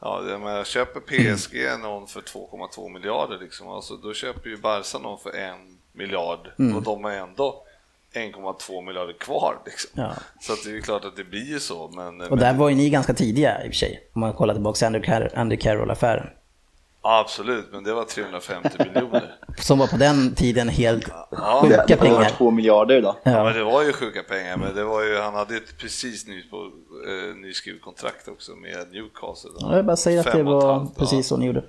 Ja, 0.00 0.22
jag 0.28 0.66
köper 0.66 1.00
PSG 1.00 1.54
mm. 1.54 1.80
någon 1.80 2.06
för 2.06 2.20
2,2 2.20 2.92
miljarder 2.92 3.38
liksom, 3.38 3.68
alltså, 3.68 3.96
då 3.96 4.14
köper 4.14 4.50
ju 4.50 4.56
Barca 4.56 4.98
någon 4.98 5.18
för 5.18 5.36
en 5.36 5.78
miljard 5.92 6.50
mm. 6.58 6.76
och 6.76 6.82
de 6.82 7.04
har 7.04 7.10
ändå 7.10 7.65
1,2 8.20 8.86
miljarder 8.86 9.12
kvar. 9.12 9.62
Liksom. 9.66 9.90
Ja. 9.94 10.12
Så 10.40 10.52
det 10.64 10.76
är 10.76 10.80
klart 10.80 11.04
att 11.04 11.16
det 11.16 11.24
blir 11.24 11.44
ju 11.44 11.60
så. 11.60 11.88
Men, 11.88 12.20
och 12.20 12.30
men... 12.30 12.38
där 12.38 12.54
var 12.54 12.68
ju 12.68 12.74
ni 12.74 12.90
ganska 12.90 13.14
tidiga 13.14 13.64
i 13.64 13.68
och 13.68 13.72
för 13.72 13.78
sig, 13.78 14.10
om 14.14 14.20
man 14.20 14.32
kollar 14.32 14.54
tillbaka 14.54 14.90
till 14.90 15.28
Andy 15.34 15.56
Carroll-affären. 15.56 16.26
Absolut, 17.08 17.72
men 17.72 17.84
det 17.84 17.94
var 17.94 18.04
350 18.04 18.68
miljoner. 18.78 19.34
Som 19.58 19.78
var 19.78 19.86
på 19.86 19.96
den 19.96 20.34
tiden 20.34 20.68
helt 20.68 21.08
ja, 21.30 21.60
sjuka 21.62 21.84
det, 21.88 21.96
pengar. 21.96 22.18
Det 22.18 22.24
var 22.24 22.30
2 22.30 22.50
miljarder 22.50 23.02
då. 23.02 23.18
Ja. 23.22 23.30
ja. 23.30 23.44
men 23.44 23.54
det 23.54 23.64
var 23.64 23.82
ju 23.82 23.92
sjuka 23.92 24.22
pengar, 24.22 24.56
men 24.56 24.74
det 24.74 24.84
var 24.84 25.02
ju, 25.02 25.18
han 25.18 25.34
hade 25.34 25.56
ett 25.56 25.78
precis 25.78 26.26
ny, 26.26 26.42
på, 26.42 26.56
eh, 26.56 27.36
nyskrivet 27.36 27.82
kontrakt 27.82 28.28
också 28.28 28.52
med 28.52 28.92
Newcastle. 28.92 29.50
Ja, 29.58 29.76
jag 29.76 29.86
bara 29.86 29.96
säger 29.96 30.20
att 30.20 30.32
det 30.32 30.42
var 30.42 30.86
precis 30.98 31.26
så 31.26 31.36
ni 31.36 31.46
gjorde. 31.46 31.64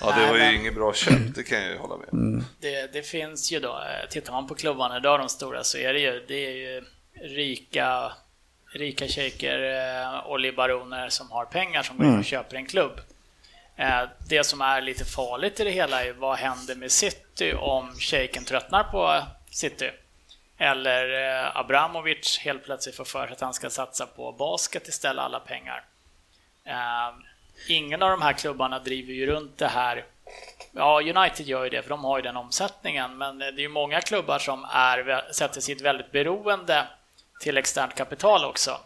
Ja, 0.00 0.14
det 0.18 0.30
var 0.30 0.38
ju 0.38 0.56
inget 0.56 0.74
bra 0.74 0.92
köp, 0.92 1.34
det 1.34 1.42
kan 1.42 1.62
jag 1.62 1.72
ju 1.72 1.78
hålla 1.78 1.96
med 1.96 2.08
mm. 2.12 2.44
det, 2.60 2.92
det 2.92 3.02
finns 3.02 3.52
ju 3.52 3.60
då, 3.60 3.68
eh, 3.68 4.08
tittar 4.10 4.32
man 4.32 4.46
på 4.46 4.54
klubbarna 4.54 4.96
idag, 4.96 5.20
de 5.20 5.28
stora, 5.28 5.64
så 5.64 5.78
är 5.78 5.92
det 5.92 6.00
ju, 6.00 6.24
det 6.28 6.46
är 6.46 6.56
ju 6.56 6.82
rika 7.36 8.12
rika 8.72 9.08
shejker 9.08 9.58
och 10.26 10.36
eh, 10.36 10.40
libaroner 10.40 11.08
som 11.08 11.30
har 11.30 11.44
pengar 11.44 11.82
som 11.82 11.96
går 11.96 12.04
in 12.04 12.10
och 12.10 12.14
mm. 12.14 12.24
köper 12.24 12.56
en 12.56 12.66
klubb. 12.66 13.00
Eh, 13.80 14.08
det 14.28 14.44
som 14.44 14.60
är 14.60 14.80
lite 14.80 15.04
farligt 15.04 15.60
i 15.60 15.64
det 15.64 15.70
hela 15.70 16.04
är 16.04 16.12
vad 16.12 16.38
händer 16.38 16.74
med 16.74 16.92
City 16.92 17.54
om 17.54 17.94
shejken 17.98 18.44
tröttnar 18.44 18.84
på 18.84 19.22
City? 19.50 19.90
Eller 20.58 21.34
eh, 21.44 21.56
Abramovic 21.56 22.38
helt 22.38 22.64
plötsligt 22.64 22.96
får 22.96 23.04
för 23.04 23.26
sig 23.26 23.32
att 23.32 23.40
han 23.40 23.54
ska 23.54 23.70
satsa 23.70 24.06
på 24.06 24.32
basket 24.32 24.88
istället, 24.88 25.24
alla 25.24 25.40
pengar. 25.40 25.84
Eh, 26.64 27.10
ingen 27.68 28.02
av 28.02 28.10
de 28.10 28.22
här 28.22 28.32
klubbarna 28.32 28.78
driver 28.78 29.12
ju 29.12 29.26
runt 29.26 29.58
det 29.58 29.68
här. 29.68 30.04
Ja, 30.72 31.00
United 31.00 31.46
gör 31.46 31.64
ju 31.64 31.70
det, 31.70 31.82
för 31.82 31.90
de 31.90 32.04
har 32.04 32.18
ju 32.18 32.22
den 32.22 32.36
omsättningen, 32.36 33.18
men 33.18 33.38
det 33.38 33.46
är 33.46 33.58
ju 33.58 33.68
många 33.68 34.00
klubbar 34.00 34.38
som 34.38 34.66
är, 34.70 35.32
sätter 35.32 35.60
sitt 35.60 35.80
väldigt 35.80 36.12
beroende 36.12 36.86
till 37.40 37.58
externt 37.58 37.94
kapital 37.94 38.44
också. 38.44 38.80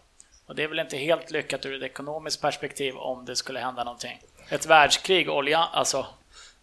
Och 0.47 0.55
det 0.55 0.63
är 0.63 0.69
väl 0.69 0.79
inte 0.79 0.97
helt 0.97 1.31
lyckat 1.31 1.67
ur 1.67 1.77
ett 1.77 1.91
ekonomiskt 1.91 2.41
perspektiv 2.41 2.97
om 2.97 3.25
det 3.25 3.37
skulle 3.37 3.61
hända 3.61 3.85
någonting 3.85 4.21
ett 4.49 4.67
världskrig, 4.67 5.31
olja, 5.31 5.59
alltså 5.59 6.07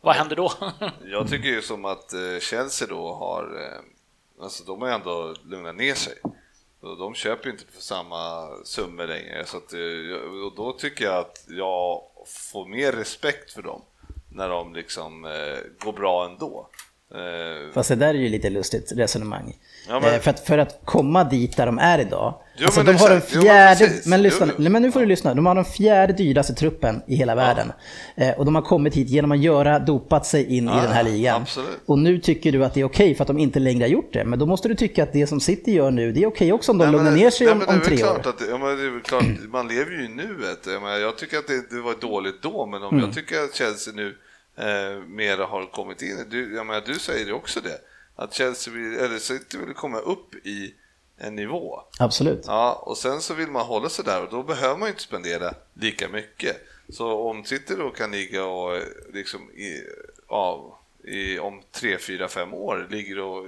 vad 0.02 0.16
händer 0.16 0.36
då? 0.36 0.52
jag 1.06 1.30
tycker 1.30 1.50
ju 1.50 1.62
som 1.62 1.86
att 1.86 2.14
eh, 2.14 2.40
Chelsea 2.40 2.88
då 2.88 3.14
har, 3.14 3.44
eh, 3.44 4.44
alltså 4.44 4.64
de 4.64 4.82
har 4.82 4.90
ändå 4.90 5.36
lugnat 5.46 5.76
ner 5.76 5.96
sig. 5.96 6.14
De 6.82 7.14
köper 7.14 7.46
ju 7.46 7.52
inte 7.52 7.64
för 7.74 7.82
samma 7.82 8.50
summor 8.64 9.08
längre, 9.08 9.46
så 9.46 9.58
att, 9.58 9.74
eh, 9.74 10.46
och 10.46 10.56
då 10.56 10.74
tycker 10.74 11.06
jag 11.06 11.18
att 11.18 11.46
jag 11.48 12.02
får 12.52 12.66
mer 12.66 12.92
respekt 12.92 13.54
för 13.54 13.62
dem 13.62 13.82
när 14.30 14.50
de 14.50 14.74
liksom 14.74 15.22
går 15.80 15.94
bra 15.94 16.26
ändå. 16.26 16.68
Fast 17.74 17.90
det 17.90 17.96
där 17.96 18.08
är 18.08 18.14
ju 18.14 18.30
lite 18.30 18.50
lustigt 18.50 18.92
resonemang. 18.92 19.58
Ja, 19.88 20.00
men- 20.00 20.14
Eh, 20.14 20.20
för, 20.20 20.30
att, 20.32 20.40
för 20.40 20.58
att 20.58 20.80
komma 20.86 21.24
dit 21.24 21.58
där 21.58 21.66
de 21.66 21.78
är 21.80 22.00
idag. 22.00 22.34
Jo, 22.58 22.66
alltså, 22.66 22.80
men 22.84 22.96
de 22.96 23.02
har 23.02 23.10
den 23.10 23.18
exakt. 23.18 23.34
Jo, 23.36 23.40
men 23.42 23.46
fjärde, 23.48 23.86
precis. 23.88 24.06
men, 24.06 24.22
lyssna, 24.22 24.46
Jo, 24.46 24.54
jo. 24.58 24.62
nej, 24.64 24.72
men 24.72 24.82
nu 24.82 24.92
får 24.92 25.00
du 25.00 25.06
lyssna. 25.06 25.34
De 25.34 25.46
har 25.46 25.56
den 25.56 25.66
fjärde 25.66 26.14
dyraste 26.14 26.54
truppen 26.54 27.02
i 27.08 27.16
hela 27.16 27.36
världen. 27.36 27.72
Eh, 28.16 28.30
och 28.32 28.46
de 28.46 28.56
har 28.56 28.62
kommit 28.62 28.96
hit 28.96 29.10
genom 29.10 29.32
att 29.32 29.40
göra, 29.40 29.80
dopat 29.80 30.26
sig 30.26 30.58
in 30.58 30.70
i 30.70 30.72
Ja, 30.72 30.82
den 30.82 30.92
här 30.92 31.04
ja, 31.04 31.10
ligan. 31.12 31.42
absolut. 31.42 31.80
Och 31.86 32.00
nu 32.00 32.18
tycker 32.20 32.52
du 32.52 32.66
att 32.66 32.74
det 32.74 32.80
är 32.82 32.86
okej 32.86 33.16
för 33.16 33.24
att 33.24 33.28
de 33.28 33.38
inte 33.40 33.60
längre 33.60 33.84
har 33.84 33.90
gjort 33.90 34.14
det. 34.14 34.26
Men 34.26 34.40
då 34.40 34.46
måste 34.46 34.68
du 34.68 34.76
tycka 34.76 35.04
att 35.04 35.14
det 35.14 35.28
som 35.28 35.40
City 35.40 35.72
gör 35.72 35.92
nu, 35.92 36.12
det 36.12 36.24
är 36.24 36.28
okej 36.28 36.54
också 36.54 36.72
om 36.72 36.78
de 36.78 36.84
Nej, 36.86 36.92
lugnar 36.92 37.12
ner 37.12 37.30
sig 37.30 37.48
nej, 37.48 37.56
om, 37.56 37.76
om 37.76 37.82
tre 37.82 38.04
år. 38.04 38.20
Att, 38.20 38.26
ja, 38.26 38.32
det 38.58 38.84
är 38.86 39.04
klart, 39.04 39.24
man 39.52 39.68
lever 39.68 39.92
ju 39.92 40.06
i 40.06 40.08
nuet. 40.08 40.60
Jag, 40.66 41.00
jag 41.02 41.18
tycker 41.18 41.38
att 41.38 41.48
det, 41.48 41.76
det 41.76 41.82
var 41.82 41.96
dåligt 42.02 42.42
då, 42.42 42.66
men 42.66 42.84
om 42.84 42.90
Mm. 42.94 43.06
jag 43.06 43.16
tycker 43.16 43.44
att 43.44 43.56
Chelsea 43.56 43.94
nu 43.96 44.16
eh, 44.58 45.04
mera 45.08 45.46
har 45.46 45.72
kommit 45.72 46.02
in, 46.02 46.16
du, 46.30 46.56
jag 46.56 46.66
menar, 46.66 46.82
du 46.86 46.94
säger 47.00 47.26
det 47.26 47.34
också 47.34 47.60
det, 47.62 47.78
att 48.24 48.34
Chelsea 48.34 48.74
vill, 48.74 49.00
eller 49.00 49.20
City 49.20 49.58
vill 49.58 49.74
komma 49.74 50.00
upp 50.00 50.36
i 50.36 50.74
en 51.18 51.36
nivå. 51.36 51.82
Absolut. 52.00 52.44
Ja, 52.48 52.84
och 52.86 52.98
sen 52.98 53.22
så 53.22 53.34
vill 53.34 53.48
man 53.48 53.66
hålla 53.66 53.90
sig 53.90 54.06
där 54.06 54.24
och 54.24 54.30
då 54.30 54.44
behöver 54.44 54.78
man 54.78 54.88
ju 54.88 54.90
inte 54.90 55.02
spendera 55.02 55.54
lika 55.74 56.10
mycket. 56.10 56.58
Så 56.90 57.30
om 57.30 57.44
City 57.44 57.76
då 57.76 57.90
kan 57.90 58.12
ligga 58.12 58.46
och 58.46 58.76
eh, 58.76 58.84
liksom 59.14 59.52
i, 59.52 59.84
ja, 60.30 60.78
i, 61.04 61.40
om 61.40 61.62
tre, 61.72 61.98
fyra, 61.98 62.28
fem 62.28 62.54
år 62.54 62.88
ligger 62.90 63.20
och 63.20 63.46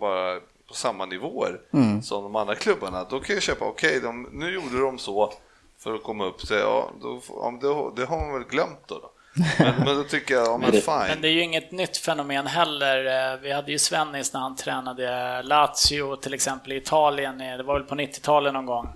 bara 0.00 0.40
på 0.68 0.74
samma 0.74 1.06
nivåer 1.06 1.60
som 2.02 2.22
de 2.22 2.36
andra 2.36 2.54
klubbarna, 2.54 3.04
då 3.04 3.20
kan 3.20 3.34
jag 3.34 3.42
köpa, 3.42 3.64
okej, 3.64 4.00
de, 4.00 4.28
nu 4.32 4.54
gjorde 4.54 4.80
de 4.80 4.98
så 4.98 5.32
för 5.78 5.94
att 5.94 6.02
komma 6.02 6.24
upp, 6.24 6.40
så 6.40 6.54
ja, 6.54 6.90
då, 7.00 7.20
ja, 7.28 7.58
det, 7.60 8.00
det 8.02 8.08
har 8.08 8.18
man 8.18 8.32
väl 8.32 8.48
glömt 8.48 8.80
då. 8.86 8.98
då. 8.98 9.10
Men, 9.58 9.74
men 9.84 9.96
då 9.96 10.04
tycker 10.04 10.34
jag, 10.34 10.46
ja 10.46 10.56
men 10.58 10.70
Men 10.70 10.80
fine. 10.80 11.20
det 11.22 11.28
är 11.28 11.32
ju 11.32 11.40
inget 11.42 11.72
nytt 11.72 11.96
fenomen 11.96 12.46
heller. 12.46 13.32
Eh, 13.32 13.38
Vi 13.40 13.52
hade 13.52 13.72
ju 13.72 13.78
Svennis 13.78 14.32
när 14.32 14.40
han 14.40 14.56
tränade 14.56 15.42
Lazio 15.42 16.16
till 16.16 16.34
exempel 16.34 16.72
i 16.72 16.76
Italien. 16.76 17.38
Det 17.38 17.62
var 17.62 17.74
väl 17.74 17.82
på 17.88 17.94
90-talet 17.94 18.52
någon 18.52 18.66
gång. 18.66 18.88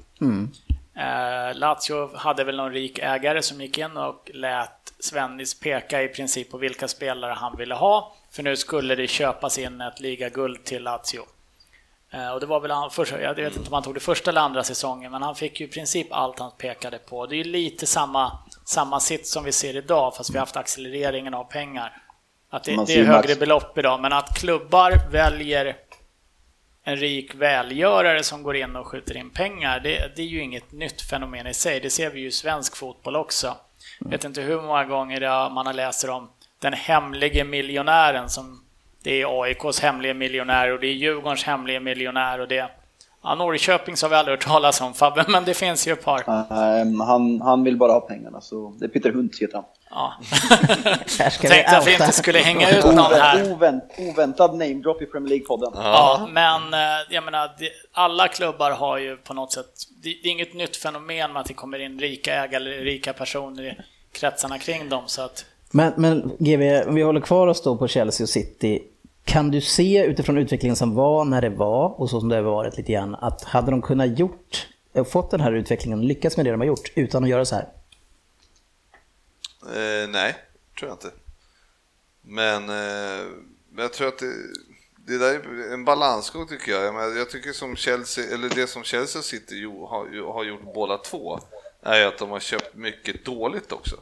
Eh, 0.95 1.55
Lazio 1.57 2.17
hade 2.17 2.45
väl 2.45 2.57
någon 2.57 2.73
rik 2.73 2.99
ägare 2.99 3.43
som 3.43 3.61
gick 3.61 3.79
in 3.79 3.97
och 3.97 4.31
lät 4.35 4.93
Svennis 5.01 5.61
peka 5.61 6.03
i 6.03 6.09
princip 6.09 6.51
på 6.51 6.59
vilka 6.59 6.89
spelare 6.89 7.33
han 7.33 7.57
ville 7.57 7.75
ha. 7.75 8.15
För 8.31 8.43
nu 8.43 8.57
skulle 8.57 8.95
det 8.95 9.07
köpas 9.07 9.59
in 9.59 9.81
ett 9.81 10.01
ligaguld 10.01 10.65
till 10.65 10.83
Lazio. 10.83 11.23
Eh, 12.11 12.31
Och 12.31 12.41
det 12.41 12.47
var 12.47 12.61
väl 12.61 12.71
han 12.71 12.91
första, 12.91 13.21
jag 13.23 13.35
vet 13.35 13.57
inte 13.57 13.69
om 13.69 13.73
han 13.75 13.83
tog 13.83 13.95
det 13.95 14.01
första 14.01 14.31
eller 14.31 14.41
andra 14.41 14.65
säsongen, 14.65 15.13
men 15.13 15.23
han 15.23 15.35
fick 15.35 15.61
ju 15.61 15.67
i 15.67 15.71
princip 15.71 16.07
allt 16.11 16.39
han 16.39 16.51
pekade 16.59 16.99
på. 16.99 17.27
Det 17.27 17.35
är 17.35 17.45
ju 17.45 17.45
lite 17.45 17.87
samma, 17.87 18.39
samma 18.69 19.01
sitt 19.01 19.27
som 19.27 19.45
vi 19.45 19.53
ser 19.53 19.77
idag, 19.77 20.17
fast 20.17 20.31
vi 20.31 20.35
har 20.35 20.41
haft 20.41 20.57
accelereringen 20.57 21.35
av 21.35 21.45
pengar. 21.45 22.03
Att 22.51 22.65
det, 22.65 22.85
det 22.87 22.95
är 22.95 23.05
högre 23.05 23.29
Max- 23.29 23.39
belopp 23.39 23.79
idag, 23.79 24.01
men 24.01 24.13
att 24.13 24.39
klubbar 24.39 25.11
väljer 25.11 25.77
en 26.85 26.97
rik 26.97 27.35
välgörare 27.35 28.23
som 28.23 28.43
går 28.43 28.57
in 28.57 28.77
och 28.77 28.87
skjuter 28.87 29.17
in 29.17 29.31
pengar, 29.31 29.81
det, 29.81 30.17
det 30.17 30.23
är 30.23 30.27
ju 30.27 30.43
inget 30.43 30.73
nytt 30.73 31.03
fenomen 31.03 31.47
i 31.47 31.55
sig. 31.55 31.81
Det 31.81 31.91
ser 31.91 32.11
vi 32.11 32.21
ju 32.21 32.27
i 32.27 32.33
svensk 32.33 32.77
fotboll 32.77 33.17
också. 33.17 33.57
Jag 34.01 34.11
vet 34.11 34.25
inte 34.25 34.41
hur 34.41 34.63
många 34.63 34.85
gånger 34.85 35.51
man 35.51 35.67
har 35.67 35.73
läst 35.73 36.05
om 36.05 36.31
den 36.59 36.73
hemlige 36.73 37.45
miljonären 37.45 38.29
som 38.29 38.65
det 39.03 39.23
är 39.23 39.43
AIKs 39.43 39.81
hemliga 39.81 40.15
miljonär 40.15 40.73
och 40.73 40.81
det 40.81 40.87
är 40.87 40.93
Djurgårdens 40.93 41.45
hemliga 41.45 41.81
miljonär 41.81 42.41
och 42.41 42.49
det 42.49 42.71
Ja, 43.23 43.35
Norrköpings 43.35 44.03
har 44.03 44.09
vi 44.09 44.15
aldrig 44.17 44.39
hört 44.39 44.47
talas 44.47 44.81
om 44.81 44.95
Fabbe, 44.95 45.25
men 45.29 45.45
det 45.45 45.55
finns 45.55 45.89
ju 45.89 45.93
ett 45.93 46.05
par. 46.05 46.25
Ehm, 46.51 47.01
han, 47.01 47.41
han 47.41 47.65
vill 47.65 47.77
bara 47.77 47.93
ha 47.93 48.01
pengarna, 48.01 48.41
så 48.41 48.75
det 48.79 48.85
är 48.85 48.89
Peter 48.89 49.13
Hunt 49.13 49.39
heter 49.41 49.55
han. 49.55 49.65
Ja. 49.91 50.15
Här 51.19 51.31
ska 51.31 51.49
tänkte 51.49 51.77
att 51.77 51.87
vi 51.87 51.93
inte 51.93 52.13
skulle 52.13 52.39
hänga 52.39 52.71
ut 52.79 52.85
någon 52.85 52.97
här. 52.99 53.43
Ovänt, 53.43 53.53
ovänt, 53.57 53.83
oväntad 53.99 54.55
namedrop 54.55 55.03
i 55.03 55.07
Premier 55.07 55.35
League-podden. 55.35 55.73
Ja, 55.75 56.29
men 56.33 56.75
eh, 56.75 56.79
jag 57.11 57.25
menar, 57.25 57.51
alla 57.93 58.29
klubbar 58.29 58.71
har 58.71 58.99
ju 58.99 59.17
på 59.17 59.35
något 59.35 59.53
sätt, 59.53 59.67
det, 60.03 60.15
det 60.23 60.29
är 60.29 60.33
inget 60.33 60.55
nytt 60.55 60.77
fenomen 60.77 61.33
med 61.33 61.41
att 61.41 61.47
det 61.47 61.55
kommer 61.55 61.79
in 61.79 61.99
rika 61.99 62.35
ägare 62.35 62.57
eller 62.57 62.71
rika 62.85 63.13
personer 63.13 63.63
i 63.63 63.79
kretsarna 64.13 64.59
kring 64.59 64.89
dem. 64.89 65.03
Så 65.07 65.23
att, 65.23 65.45
Men, 65.71 65.93
men 65.97 66.31
GV, 66.39 66.89
om 66.89 66.95
vi 66.95 67.03
håller 67.03 67.21
kvar 67.21 67.47
oss 67.47 67.63
då 67.63 67.77
på 67.77 67.89
Chelsea 67.89 68.25
och 68.25 68.29
City. 68.29 68.83
Kan 69.29 69.51
du 69.51 69.61
se 69.61 70.05
utifrån 70.05 70.39
utvecklingen 70.39 70.77
som 70.77 70.95
var 70.95 71.25
när 71.25 71.41
det 71.41 71.49
var 71.49 72.01
och 72.01 72.11
så 72.11 72.21
som 72.21 72.29
det 72.29 72.37
har 72.37 72.43
varit 72.43 72.77
lite 72.77 72.93
grann 72.93 73.15
att 73.15 73.45
hade 73.45 73.71
de 73.71 73.83
kunnat 73.83 74.19
gjort, 74.19 74.69
eh, 74.93 75.05
fått 75.05 75.31
den 75.31 75.41
här 75.41 75.53
utvecklingen, 75.53 76.07
lyckats 76.07 76.37
med 76.37 76.47
det 76.47 76.51
de 76.51 76.61
har 76.61 76.67
gjort 76.67 76.93
utan 76.95 77.25
att 77.25 77.31
göra 77.31 77.45
så 77.45 77.55
här? 77.55 77.69
Eh, 79.63 80.09
nej, 80.09 80.37
tror 80.79 80.89
jag 80.91 80.95
inte. 80.95 81.11
Men 82.23 82.69
eh, 82.69 83.27
men 83.79 83.83
jag 83.83 83.93
tror 83.93 84.09
att 84.09 84.19
det, 84.19 84.33
det 84.97 85.19
där 85.19 85.35
är 85.35 85.73
en 85.73 85.85
balansgång 85.85 86.47
tycker 86.47 86.73
jag. 86.73 86.85
Jag, 86.85 86.95
menar, 86.95 87.17
jag 87.17 87.31
tycker 87.31 87.53
som 87.53 87.77
Chelsea, 87.77 88.35
eller 88.35 88.49
det 88.49 88.67
som 88.67 88.83
Chelsea 88.83 89.21
och 89.21 89.49
jo, 89.51 89.87
har, 89.87 90.33
har 90.33 90.45
gjort 90.45 90.75
båda 90.75 90.99
två, 90.99 91.41
är 91.83 92.07
att 92.07 92.19
de 92.19 92.31
har 92.31 92.41
köpt 92.41 92.75
mycket 92.75 93.25
dåligt 93.25 93.73
också. 93.73 93.97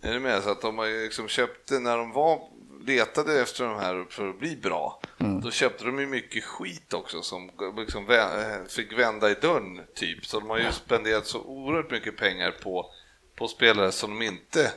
Är 0.00 0.12
du 0.12 0.20
med? 0.20 0.42
Så 0.42 0.50
att 0.50 0.60
de 0.60 0.78
har 0.78 1.04
liksom 1.04 1.28
köpt 1.28 1.68
det 1.68 1.78
när 1.78 1.96
de 1.96 2.12
var 2.12 2.48
letade 2.88 3.40
efter 3.42 3.64
de 3.64 3.78
här 3.80 4.06
för 4.10 4.28
att 4.30 4.38
bli 4.38 4.56
bra. 4.56 5.00
Då 5.42 5.50
köpte 5.50 5.84
de 5.84 5.98
ju 5.98 6.06
mycket 6.06 6.44
skit 6.44 6.94
också 6.94 7.22
som 7.22 7.50
liksom 7.76 8.06
vä- 8.08 8.68
fick 8.68 8.98
vända 8.98 9.30
i 9.30 9.34
dörren 9.34 9.80
typ. 9.94 10.26
Så 10.26 10.40
de 10.40 10.50
har 10.50 10.58
ju 10.58 10.72
spenderat 10.72 11.26
så 11.26 11.40
oerhört 11.40 11.90
mycket 11.90 12.16
pengar 12.16 12.50
på, 12.62 12.90
på 13.36 13.48
spelare 13.48 13.92
som 13.92 14.10
de 14.18 14.26
inte 14.26 14.72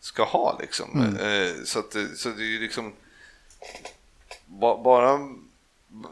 ska 0.00 0.24
ha 0.24 0.58
liksom. 0.60 1.16
Eh, 1.20 1.64
Så, 1.64 1.78
att, 1.78 1.90
det- 1.90 2.16
så 2.16 2.28
det 2.28 2.42
är 2.42 2.46
ju 2.46 2.58
liksom 2.60 2.92
ba, 4.46 4.82
bara, 4.82 5.18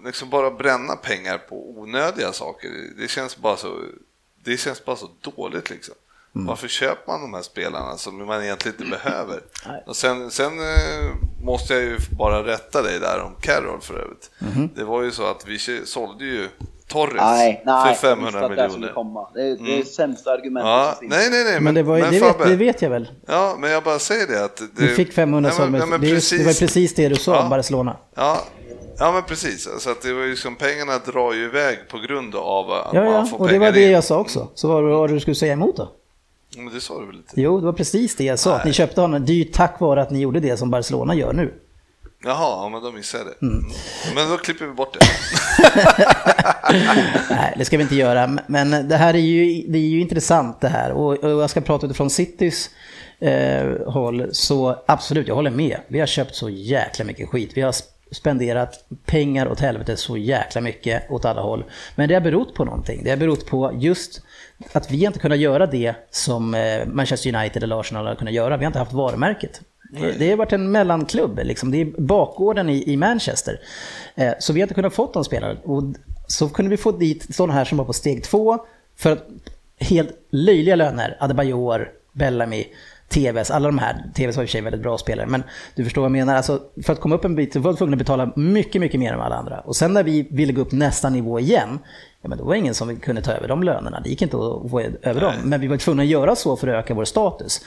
liksom 0.04 0.30
bara 0.30 0.50
bränna 0.50 0.96
pengar 0.96 1.38
på 1.38 1.70
onödiga 1.70 2.32
saker. 2.32 2.70
Det 2.98 3.08
känns 3.08 3.36
bara 3.36 3.56
så, 3.56 3.84
det 4.44 4.56
känns 4.56 4.84
bara 4.84 4.96
så 4.96 5.10
dåligt 5.20 5.70
liksom. 5.70 5.94
Varför 6.32 6.68
köper 6.68 7.12
man 7.12 7.20
de 7.20 7.34
här 7.34 7.42
spelarna 7.42 7.96
som 7.96 8.26
man 8.26 8.42
egentligen 8.44 8.76
inte 8.80 8.90
behöver? 8.90 9.40
Och 9.86 9.96
sen, 9.96 10.30
sen 10.30 10.58
eh, 10.60 11.10
måste 11.44 11.74
jag 11.74 11.82
ju 11.82 11.98
bara 12.18 12.46
rätta 12.46 12.82
dig 12.82 13.00
där 13.00 13.20
om 13.22 13.34
Carroll 13.40 13.80
för 13.80 13.94
övrigt. 13.94 14.30
Det 14.76 14.84
var 14.84 15.02
ju 15.02 15.10
så 15.10 15.26
att 15.26 15.46
vi 15.46 15.58
sålde 15.84 16.24
ju 16.24 16.48
Torres 16.88 17.14
Nej, 17.16 17.62
nej, 17.66 17.94
för 17.94 18.08
jag 18.08 18.16
visste 18.16 18.32
500 18.32 18.40
att 18.44 18.56
det 18.56 18.68
miljoner. 18.68 18.92
komma. 18.94 19.28
Det 19.34 19.42
är 19.42 19.56
det 19.56 19.78
är 19.80 19.84
sämsta 19.84 20.30
argumentet 20.30 20.68
Ja, 20.68 20.90
som 20.92 21.00
finns. 21.00 21.10
nej, 21.12 21.30
nej, 21.30 21.44
nej, 21.44 21.54
men, 21.54 21.64
Men 21.64 21.74
det, 21.74 21.82
var 21.82 21.96
ju, 21.96 22.02
men 22.02 22.12
det, 22.12 22.20
vet, 22.20 22.38
det 22.38 22.56
vet 22.56 22.82
jag 22.82 22.90
väl. 22.90 23.08
Ja, 23.26 23.56
men 23.58 23.70
jag 23.70 23.82
bara 23.82 23.98
säger 23.98 24.26
det 24.26 24.44
att... 24.44 24.56
Det, 24.56 24.66
Du 24.76 24.94
fick 24.94 25.12
500 25.12 25.50
Nej, 25.58 25.70
men- 25.70 25.80
ja, 25.80 25.86
men 25.86 26.00
det, 26.00 26.06
är 26.10 26.44
var 26.44 26.58
precis 26.60 26.94
det 26.94 27.08
du 27.08 27.14
sa 27.16 27.34
Ja. 27.34 27.42
om 27.42 27.50
Barcelona. 27.50 27.96
Ja, 28.14 28.40
ja 28.98 29.12
men 29.12 29.22
precis. 29.22 29.68
Så 29.78 29.90
att 29.90 30.02
det 30.02 30.12
var 30.12 30.22
ju 30.22 30.36
som 30.36 30.56
pengarna 30.56 30.98
drar 30.98 31.32
ju 31.32 31.44
iväg 31.44 31.78
på 31.90 31.98
grund 31.98 32.34
av 32.34 32.70
att 32.70 32.94
Ja, 32.94 33.04
man 33.04 33.12
ja, 33.12 33.24
får 33.26 33.40
och 33.40 33.48
det 33.48 33.58
var 33.58 33.66
pengar 33.66 33.72
det 33.72 33.84
in. 33.86 33.90
jag 33.92 34.04
sa 34.04 34.18
också. 34.18 34.48
Så 34.54 34.68
vad 34.68 34.82
var 34.84 35.08
det 35.08 35.14
du 35.14 35.20
skulle 35.20 35.34
säga 35.36 35.52
emot 35.52 35.76
då? 35.76 35.88
Men 36.56 36.74
det 36.74 36.80
sa 36.80 37.00
du 37.00 37.06
väl 37.06 37.16
inte? 37.16 37.40
Jo, 37.40 37.60
det 37.60 37.66
var 37.66 37.72
precis 37.72 38.16
det 38.16 38.24
jag 38.24 38.38
sa. 38.38 38.56
Att 38.56 38.64
ni 38.64 38.68
Nej. 38.68 38.74
köpte 38.74 39.00
honom 39.00 39.24
dyrt 39.24 39.52
tack 39.52 39.80
vare 39.80 40.02
att 40.02 40.10
ni 40.10 40.20
gjorde 40.20 40.40
det 40.40 40.56
som 40.56 40.70
Barcelona 40.70 41.14
gör 41.14 41.32
nu. 41.32 41.54
Jaha, 42.24 42.64
ja, 42.64 42.68
men 42.68 42.82
då 42.82 42.92
missade 42.92 43.24
jag 43.24 43.32
det. 43.32 43.46
Mm. 43.46 43.64
Men 44.14 44.30
då 44.30 44.36
klipper 44.36 44.66
vi 44.66 44.72
bort 44.72 44.96
det. 44.98 45.06
Nej, 47.34 47.54
det 47.58 47.64
ska 47.64 47.76
vi 47.76 47.82
inte 47.82 47.94
göra. 47.94 48.38
Men 48.46 48.88
det 48.88 48.96
här 48.96 49.14
är 49.14 49.18
ju, 49.18 49.66
det 49.72 49.78
är 49.78 49.82
ju 49.82 50.00
intressant 50.00 50.60
det 50.60 50.68
här. 50.68 50.92
Och, 50.92 51.24
och 51.24 51.30
jag 51.30 51.50
ska 51.50 51.60
prata 51.60 51.86
utifrån 51.86 52.10
Citys 52.10 52.70
eh, 53.20 53.66
håll. 53.86 54.28
Så 54.32 54.82
absolut, 54.86 55.28
jag 55.28 55.34
håller 55.34 55.50
med. 55.50 55.80
Vi 55.88 56.00
har 56.00 56.06
köpt 56.06 56.34
så 56.34 56.50
jäkla 56.50 57.04
mycket 57.04 57.28
skit. 57.28 57.50
Vi 57.54 57.60
har 57.60 57.74
spenderat 58.10 58.84
pengar 59.04 59.48
åt 59.48 59.60
helvete 59.60 59.96
så 59.96 60.16
jäkla 60.16 60.60
mycket 60.60 61.10
åt 61.10 61.24
alla 61.24 61.40
håll. 61.40 61.64
Men 61.94 62.08
det 62.08 62.14
har 62.14 62.20
berott 62.20 62.54
på 62.54 62.64
någonting. 62.64 63.00
Det 63.04 63.10
har 63.10 63.16
berott 63.16 63.46
på 63.46 63.72
just 63.78 64.22
att 64.72 64.90
vi 64.90 65.04
inte 65.04 65.18
kunnat 65.18 65.38
göra 65.38 65.66
det 65.66 65.94
som 66.10 66.54
eh, 66.54 66.86
Manchester 66.86 67.34
United 67.34 67.62
eller 67.62 67.80
Arsenal 67.80 68.06
har 68.06 68.14
kunnat 68.14 68.34
göra. 68.34 68.56
Vi 68.56 68.64
har 68.64 68.70
inte 68.70 68.78
haft 68.78 68.92
varumärket. 68.92 69.60
Det, 69.90 70.12
det 70.18 70.30
har 70.30 70.36
varit 70.36 70.52
en 70.52 70.72
mellanklubb, 70.72 71.40
liksom. 71.42 71.70
det 71.70 71.80
är 71.80 71.84
bakgården 71.84 72.68
i, 72.68 72.92
i 72.92 72.96
Manchester. 72.96 73.60
Eh, 74.14 74.32
så 74.38 74.52
vi 74.52 74.60
har 74.60 74.64
inte 74.64 74.74
kunnat 74.74 74.94
få 74.94 75.10
de 75.12 75.24
spelarna. 75.24 75.60
Och 75.64 75.82
så 76.26 76.48
kunde 76.48 76.70
vi 76.70 76.76
få 76.76 76.92
dit 76.92 77.34
sådana 77.34 77.52
här 77.52 77.64
som 77.64 77.78
var 77.78 77.84
på 77.84 77.92
steg 77.92 78.24
två 78.24 78.58
för 78.96 79.18
helt 79.80 80.10
löjliga 80.30 80.76
löner. 80.76 81.16
Adebayor, 81.20 81.90
Bellamy, 82.12 82.66
TVs, 83.14 83.50
alla 83.50 83.68
de 83.68 83.78
här. 83.78 84.04
TVs 84.14 84.36
var 84.36 84.42
i 84.42 84.46
och 84.46 84.48
för 84.48 84.52
sig 84.52 84.60
väldigt 84.60 84.82
bra 84.82 84.98
spelare, 84.98 85.26
men 85.26 85.42
du 85.74 85.84
förstår 85.84 86.02
vad 86.02 86.06
jag 86.06 86.12
menar. 86.12 86.34
Alltså, 86.34 86.60
för 86.84 86.92
att 86.92 87.00
komma 87.00 87.14
upp 87.14 87.24
en 87.24 87.34
bit 87.34 87.52
så 87.52 87.60
var 87.60 87.72
vi 87.72 87.78
tvungna 87.78 87.94
att 87.94 87.98
betala 87.98 88.32
mycket, 88.36 88.80
mycket 88.80 89.00
mer 89.00 89.12
än 89.12 89.20
alla 89.20 89.36
andra. 89.36 89.60
Och 89.60 89.76
sen 89.76 89.92
när 89.92 90.02
vi 90.02 90.28
ville 90.30 90.52
gå 90.52 90.60
upp 90.60 90.72
nästa 90.72 91.10
nivå 91.10 91.40
igen, 91.40 91.78
ja, 92.22 92.28
men 92.28 92.38
då 92.38 92.44
var 92.44 92.52
det 92.52 92.58
ingen 92.58 92.74
som 92.74 92.96
kunde 92.96 93.22
ta 93.22 93.32
över 93.32 93.48
de 93.48 93.62
lönerna. 93.62 94.00
Det 94.00 94.10
gick 94.10 94.22
inte 94.22 94.36
att 94.36 94.70
få 94.70 94.80
över 95.02 95.20
dem. 95.20 95.34
Men 95.44 95.60
vi 95.60 95.66
var 95.66 95.76
tvungna 95.76 96.02
att 96.02 96.08
göra 96.08 96.36
så 96.36 96.56
för 96.56 96.68
att 96.68 96.84
öka 96.84 96.94
vår 96.94 97.04
status. 97.04 97.60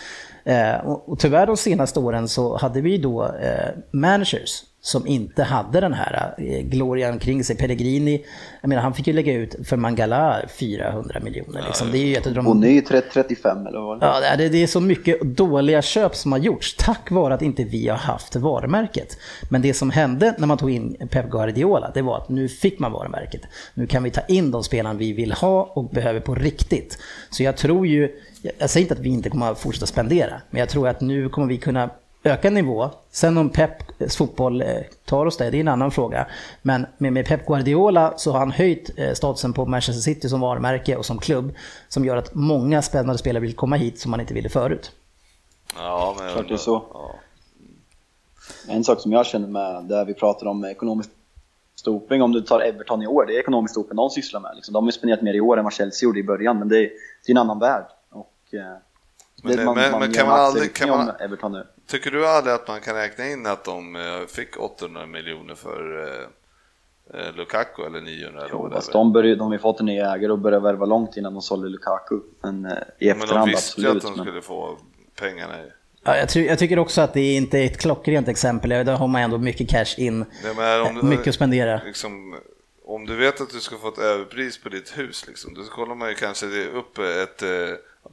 Eh, 0.43 0.75
och, 0.75 1.09
och 1.09 1.19
tyvärr 1.19 1.47
de 1.47 1.57
senaste 1.57 1.99
åren 1.99 2.27
så 2.27 2.57
hade 2.57 2.81
vi 2.81 2.97
då 2.97 3.23
eh, 3.23 3.69
managers 3.91 4.63
som 4.85 5.07
inte 5.07 5.43
hade 5.43 5.79
den 5.79 5.93
här 5.93 6.35
eh, 6.37 6.61
glorian 6.61 7.19
kring 7.19 7.43
sig. 7.43 7.55
Pellegrini, 7.55 8.25
jag 8.61 8.69
menar 8.69 8.81
han 8.81 8.93
fick 8.93 9.07
ju 9.07 9.13
lägga 9.13 9.33
ut 9.33 9.55
för 9.67 9.77
Mangala 9.77 10.41
400 10.59 11.19
miljoner. 11.19 11.63
Liksom. 11.67 11.91
Det 11.91 11.97
är 11.97 12.05
ju 12.05 12.17
av 12.17 12.33
de... 12.33 12.45
Bonny 12.45 12.81
35 12.81 13.67
eller 13.67 13.79
vad 13.79 14.03
Ja, 14.03 14.37
det, 14.37 14.49
det 14.49 14.63
är 14.63 14.67
så 14.67 14.81
mycket 14.81 15.21
dåliga 15.21 15.81
köp 15.81 16.15
som 16.15 16.31
har 16.31 16.39
gjorts 16.39 16.75
tack 16.77 17.11
vare 17.11 17.33
att 17.33 17.41
inte 17.41 17.63
vi 17.63 17.87
har 17.87 17.97
haft 17.97 18.35
varumärket. 18.35 19.17
Men 19.49 19.61
det 19.61 19.73
som 19.73 19.89
hände 19.89 20.35
när 20.37 20.47
man 20.47 20.57
tog 20.57 20.71
in 20.71 21.07
Pep 21.11 21.29
Guardiola, 21.29 21.91
det 21.93 22.01
var 22.01 22.17
att 22.17 22.29
nu 22.29 22.49
fick 22.49 22.79
man 22.79 22.91
varumärket. 22.91 23.41
Nu 23.73 23.87
kan 23.87 24.03
vi 24.03 24.09
ta 24.09 24.21
in 24.21 24.51
de 24.51 24.63
spelarna 24.63 24.99
vi 24.99 25.13
vill 25.13 25.31
ha 25.31 25.63
och 25.63 25.89
behöver 25.89 26.19
på 26.19 26.35
riktigt. 26.35 26.97
Så 27.29 27.43
jag 27.43 27.57
tror 27.57 27.87
ju, 27.87 28.09
jag 28.57 28.69
säger 28.69 28.83
inte 28.83 28.93
att 28.93 28.99
vi 28.99 29.09
inte 29.09 29.29
kommer 29.29 29.51
att 29.51 29.59
fortsätta 29.59 29.85
spendera, 29.85 30.41
men 30.49 30.59
jag 30.59 30.69
tror 30.69 30.87
att 30.87 31.01
nu 31.01 31.29
kommer 31.29 31.47
vi 31.47 31.57
kunna 31.57 31.89
öka 32.23 32.49
nivå. 32.49 32.89
Sen 33.11 33.37
om 33.37 33.49
Peps 33.49 34.17
fotboll 34.17 34.61
eh, 34.61 34.67
tar 35.05 35.25
oss 35.25 35.37
det, 35.37 35.49
det 35.49 35.57
är 35.57 35.61
en 35.61 35.67
annan 35.67 35.91
fråga. 35.91 36.27
Men 36.61 36.85
med, 36.97 37.13
med 37.13 37.25
Pep 37.25 37.45
Guardiola 37.45 38.13
så 38.17 38.31
har 38.31 38.39
han 38.39 38.51
höjt 38.51 38.99
eh, 38.99 39.13
statusen 39.13 39.53
på 39.53 39.65
Manchester 39.65 40.01
City 40.01 40.29
som 40.29 40.41
varumärke 40.41 40.95
och 40.95 41.05
som 41.05 41.19
klubb. 41.19 41.53
Som 41.89 42.05
gör 42.05 42.17
att 42.17 42.35
många 42.35 42.81
spännande 42.81 43.17
spelare 43.17 43.41
vill 43.41 43.55
komma 43.55 43.75
hit 43.75 43.99
som 43.99 44.11
man 44.11 44.19
inte 44.19 44.33
ville 44.33 44.49
förut. 44.49 44.91
Ja, 45.75 46.15
men 46.19 46.33
Klart 46.33 46.47
det 46.47 46.53
är 46.53 46.57
så. 46.57 46.83
Ja. 46.93 47.15
En 48.67 48.83
sak 48.83 49.01
som 49.01 49.11
jag 49.11 49.25
känner 49.25 49.47
med, 49.47 49.83
där 49.83 50.05
vi 50.05 50.13
pratar 50.13 50.47
om 50.47 50.65
ekonomisk 50.65 51.09
doping, 51.85 52.21
om 52.21 52.31
du 52.31 52.41
tar 52.41 52.59
Everton 52.59 53.01
i 53.01 53.07
år, 53.07 53.25
det 53.25 53.35
är 53.35 53.39
ekonomisk 53.39 53.75
doping 53.75 53.95
de 53.95 54.09
sysslar 54.09 54.39
med. 54.39 54.51
Liksom. 54.55 54.73
De 54.73 54.83
har 54.83 54.87
ju 54.87 54.91
spenderat 54.91 55.21
mer 55.21 55.33
i 55.33 55.41
år 55.41 55.57
än 55.57 55.63
vad 55.63 55.73
Chelsea 55.73 56.07
gjorde 56.07 56.19
i 56.19 56.23
början, 56.23 56.59
men 56.59 56.69
det 56.69 56.77
är, 56.77 56.89
det 57.25 57.27
är 57.27 57.31
en 57.31 57.37
annan 57.37 57.59
värld. 57.59 57.85
Och, 58.09 58.53
eh, 58.53 58.77
Men 59.45 59.57
det- 59.57 59.65
men- 59.65 59.75
men 59.75 60.01
gör 60.01 60.13
kan 60.13 60.27
man 60.27 60.39
aldrig- 60.39 60.73
kan 60.75 60.89
man- 60.89 61.09
Everton 61.19 61.51
nu. 61.51 61.67
Tycker 61.87 62.11
du 62.11 62.27
aldrig 62.27 62.55
att 62.55 62.67
man 62.67 62.81
kan 62.81 62.95
räkna 62.95 63.27
in 63.29 63.45
att 63.45 63.63
de 63.65 63.95
eh, 63.95 64.01
fick 64.27 64.59
800 64.59 65.05
miljoner 65.05 65.55
för 65.55 66.07
eh, 66.07 67.19
eh, 67.19 67.35
Lukaku 67.35 67.83
eller 67.85 68.01
900 68.01 68.39
eller 68.41 68.49
Jo, 68.51 68.69
fast 68.73 68.91
de, 68.91 69.13
började, 69.13 69.35
de 69.35 69.47
har 69.47 69.53
ju 69.53 69.59
fått 69.59 69.79
en 69.79 69.85
ny 69.85 69.97
ägare 69.99 70.31
och 70.31 70.39
började 70.39 70.63
värva 70.63 70.85
långt 70.85 71.17
innan 71.17 71.33
de 71.33 71.41
sålde 71.41 71.69
Lukaku. 71.69 72.19
Men 72.41 72.65
eh, 72.65 72.71
i 72.71 72.75
Men 73.07 73.17
de 73.17 73.23
efterhand 73.23 73.49
visste 73.49 73.81
ju 73.81 73.87
att 73.87 73.95
absolut. 73.95 74.03
de 74.15 74.17
men- 74.17 74.25
skulle 74.25 74.41
få 74.41 74.77
pengarna. 75.19 75.59
i- 75.63 75.71
Ja, 76.05 76.17
jag, 76.17 76.29
ty- 76.29 76.45
jag 76.45 76.59
tycker 76.59 76.79
också 76.79 77.01
att 77.01 77.13
det 77.13 77.33
inte 77.35 77.59
är 77.59 77.65
ett 77.65 77.77
klockrent 77.81 78.27
exempel. 78.27 78.69
Där 78.69 78.85
har 78.95 79.07
man 79.07 79.21
ändå 79.21 79.37
mycket 79.37 79.69
cash 79.69 79.95
in, 79.99 80.19
Nej, 80.19 80.53
men 80.57 80.81
om 80.81 80.95
du- 80.95 81.03
mycket 81.03 81.27
att 81.27 81.35
spendera. 81.35 81.81
Liksom, 81.85 82.35
om 82.85 83.05
du 83.05 83.15
vet 83.15 83.41
att 83.41 83.49
du 83.49 83.59
ska 83.59 83.77
få 83.77 83.87
ett 83.87 83.97
överpris 83.99 84.57
på 84.63 84.69
ditt 84.69 84.97
hus, 84.97 85.27
liksom, 85.27 85.53
då 85.53 85.63
kollar 85.63 85.95
man 85.95 86.09
ju 86.09 86.15
kanske 86.15 86.45
det 86.45 86.67
upp 86.67 86.97
ett, 86.97 87.41
eh, 87.41 87.49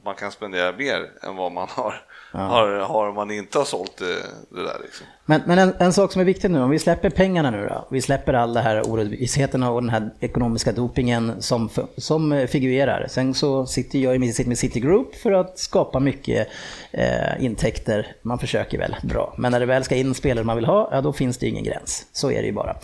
man 0.05 0.15
kan 0.15 0.31
spendera 0.31 0.71
mer 0.77 1.11
än 1.21 1.35
vad 1.35 1.51
man 1.51 1.67
har, 1.69 1.93
har, 2.31 2.79
har 2.79 3.07
om 3.07 3.15
man 3.15 3.31
inte 3.31 3.57
har 3.57 3.65
sålt 3.65 3.97
det, 3.97 4.15
det 4.55 4.63
där. 4.63 4.77
Liksom. 4.83 5.05
Men, 5.25 5.41
men 5.45 5.59
en, 5.59 5.73
en 5.79 5.93
sak 5.93 6.11
som 6.11 6.21
är 6.21 6.25
viktig 6.25 6.51
nu, 6.51 6.61
om 6.61 6.69
vi 6.69 6.79
släpper 6.79 7.09
pengarna 7.09 7.51
nu 7.51 7.67
då, 7.69 7.87
vi 7.91 8.01
släpper 8.01 8.33
all 8.33 8.53
det 8.53 8.61
här 8.61 8.91
orättvisheterna 8.91 9.71
och 9.71 9.81
den 9.81 9.89
här 9.89 10.09
ekonomiska 10.19 10.71
dopingen 10.71 11.41
som, 11.41 11.69
som 11.97 12.47
figurerar. 12.49 13.07
Sen 13.09 13.33
så 13.33 13.65
sitter 13.65 13.99
jag 13.99 14.33
sitter 14.33 14.47
med 14.47 14.57
City 14.57 14.79
Group 14.79 15.15
för 15.15 15.31
att 15.31 15.59
skapa 15.59 15.99
mycket 15.99 16.47
eh, 16.91 17.43
intäkter. 17.43 18.15
Man 18.21 18.39
försöker 18.39 18.77
väl 18.77 18.95
bra, 19.03 19.33
men 19.37 19.51
när 19.51 19.59
det 19.59 19.65
väl 19.65 19.83
ska 19.83 19.95
in 19.95 20.13
spelare 20.13 20.45
man 20.45 20.55
vill 20.55 20.65
ha, 20.65 20.89
ja 20.91 21.01
då 21.01 21.13
finns 21.13 21.37
det 21.37 21.47
ingen 21.47 21.63
gräns. 21.63 22.05
Så 22.11 22.31
är 22.31 22.41
det 22.41 22.47
ju 22.47 22.53
bara. 22.53 22.75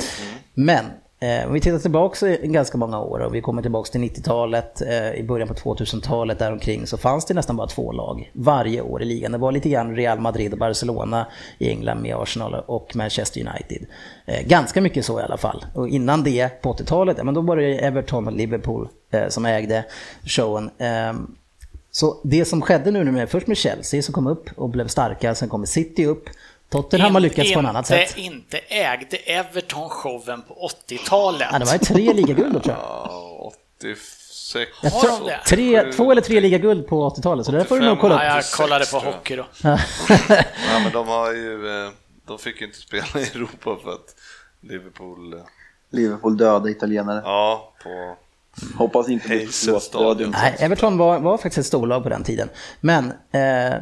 Men 0.54 0.86
Eh, 0.86 1.07
Eh, 1.20 1.48
om 1.48 1.54
vi 1.54 1.62
tittar 1.62 1.80
tillbaka 1.80 2.28
i 2.28 2.48
ganska 2.48 2.78
många 2.78 3.00
år 3.00 3.20
och 3.20 3.36
vi 3.36 3.42
kommer 3.42 3.62
tillbaka 3.62 3.92
till 3.92 4.02
90-talet, 4.02 4.82
eh, 4.82 5.12
i 5.12 5.24
början 5.24 5.48
på 5.48 5.54
2000-talet 5.54 6.40
däromkring 6.40 6.88
så 6.88 6.98
fanns 6.98 7.26
det 7.26 7.34
nästan 7.34 7.58
bara 7.58 7.68
två 7.68 7.92
lag 7.92 8.32
varje 8.34 8.82
år 8.82 9.02
i 9.02 9.06
ligan. 9.06 9.32
Det 9.32 9.38
var 9.38 9.52
lite 9.52 9.70
grann 9.70 9.96
Real 9.96 10.20
Madrid 10.20 10.54
och 10.54 10.60
Barcelona 10.60 11.28
i 11.58 11.70
England 11.70 12.02
med 12.02 12.16
Arsenal 12.16 12.54
och 12.54 12.96
Manchester 12.96 13.42
United. 13.42 13.88
Eh, 14.26 14.48
ganska 14.48 14.82
mycket 14.82 15.06
så 15.06 15.20
i 15.20 15.24
alla 15.24 15.38
fall. 15.38 15.66
Och 15.74 15.90
innan 15.90 16.24
det, 16.24 16.62
på 16.62 16.74
80-talet, 16.74 17.24
men 17.24 17.34
då 17.34 17.42
var 17.42 17.58
det 17.58 17.86
Everton 17.86 18.28
och 18.28 18.34
Liverpool 18.34 18.88
eh, 19.12 19.28
som 19.28 19.46
ägde 19.46 19.86
showen. 20.26 20.70
Eh, 20.78 21.14
så 21.92 22.18
det 22.24 22.46
som 22.46 22.62
skedde 22.62 22.92
nu 22.92 23.12
med, 23.12 23.30
först 23.30 23.48
med 23.48 23.58
Chelsea 23.58 24.02
som 24.02 24.14
kom 24.14 24.28
upp 24.28 24.50
och 24.56 24.70
blev 24.70 24.88
starka, 24.88 25.36
sen 25.36 25.50
kommer 25.50 25.66
City 25.66 26.06
upp. 26.06 26.30
Tottenham 26.70 27.14
har 27.14 27.20
lyckats 27.22 27.54
på 27.54 27.60
ett 27.60 27.66
annat 27.66 27.88
sätt. 27.88 28.18
Inte 28.18 28.58
ägde 28.58 29.18
Everton 29.18 29.90
showen 29.90 30.42
på 30.42 30.70
80-talet. 30.88 31.48
Ja, 31.52 31.60
det 31.60 31.66
var 31.66 31.74
ju 31.74 31.80
tre 31.80 32.14
ligaguld 32.14 32.54
då 32.54 32.60
tror 32.60 32.76
jag. 32.76 32.84
Ja, 32.86 33.52
86. 33.78 34.72
Jag 34.84 35.00
tror, 35.02 35.32
tre, 35.48 35.92
två 35.92 36.12
eller 36.12 36.22
tre 36.22 36.40
ligaguld 36.40 36.88
på 36.88 37.10
80-talet, 37.10 37.46
så 37.46 37.52
det 37.52 37.58
där 37.58 37.66
får 37.66 37.80
du 37.80 37.86
nog 37.86 38.00
kolla 38.00 38.26
Ja, 38.26 38.40
upp. 38.40 38.46
jag 38.46 38.52
kollade 38.58 38.86
på 38.86 38.98
86 38.98 39.02
tror 39.02 39.04
jag. 39.06 39.18
hockey 39.18 39.36
då. 39.36 39.46
Ja, 40.74 40.80
men 40.84 40.92
de 40.92 41.08
har 41.08 41.34
ju, 41.34 41.84
eh, 41.86 41.90
de 42.28 42.40
fick 42.40 42.62
ju 42.62 42.66
inte 42.68 42.80
spela 42.80 43.06
i 43.16 43.24
Europa 43.24 43.78
för 43.84 43.92
att 43.92 44.16
Liverpool, 44.62 45.34
eh, 45.34 45.40
Liverpool 45.92 46.38
döda 46.38 46.70
italienare. 46.70 47.22
ja, 47.26 47.74
på 47.84 48.16
Hoppas 48.78 49.10
inte 49.10 49.28
det. 49.28 50.28
Nej, 50.28 50.56
Everton 50.60 50.98
var, 50.98 51.20
var 51.20 51.38
faktiskt 51.38 51.58
ett 51.58 51.66
storlag 51.66 52.04
på 52.04 52.10
den 52.10 52.24
tiden. 52.24 52.50
Men 52.80 53.12
eh, 53.32 53.80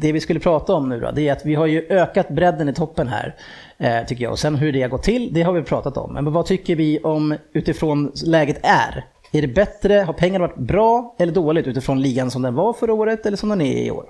det 0.00 0.12
vi 0.12 0.20
skulle 0.20 0.40
prata 0.40 0.74
om 0.74 0.88
nu 0.88 1.00
då, 1.00 1.10
det 1.10 1.28
är 1.28 1.32
att 1.32 1.46
vi 1.46 1.54
har 1.54 1.66
ju 1.66 1.86
ökat 1.90 2.28
bredden 2.28 2.68
i 2.68 2.74
toppen 2.74 3.08
här, 3.08 3.34
eh, 3.78 4.06
tycker 4.06 4.24
jag. 4.24 4.32
Och 4.32 4.38
sen 4.38 4.54
hur 4.54 4.72
det 4.72 4.82
har 4.82 4.88
gått 4.88 5.02
till, 5.02 5.34
det 5.34 5.42
har 5.42 5.52
vi 5.52 5.62
pratat 5.62 5.96
om. 5.96 6.14
Men 6.14 6.32
vad 6.32 6.46
tycker 6.46 6.76
vi 6.76 7.00
om 7.00 7.36
utifrån 7.52 8.12
läget 8.26 8.58
är? 8.62 9.04
Är 9.32 9.42
det 9.42 9.48
bättre, 9.48 9.94
har 9.94 10.12
pengarna 10.12 10.46
varit 10.46 10.58
bra 10.58 11.14
eller 11.18 11.32
dåligt 11.32 11.66
utifrån 11.66 12.02
ligan 12.02 12.30
som 12.30 12.42
den 12.42 12.54
var 12.54 12.72
förra 12.72 12.92
året 12.92 13.26
eller 13.26 13.36
som 13.36 13.48
den 13.48 13.60
är 13.60 13.82
i 13.82 13.90
år? 13.90 14.06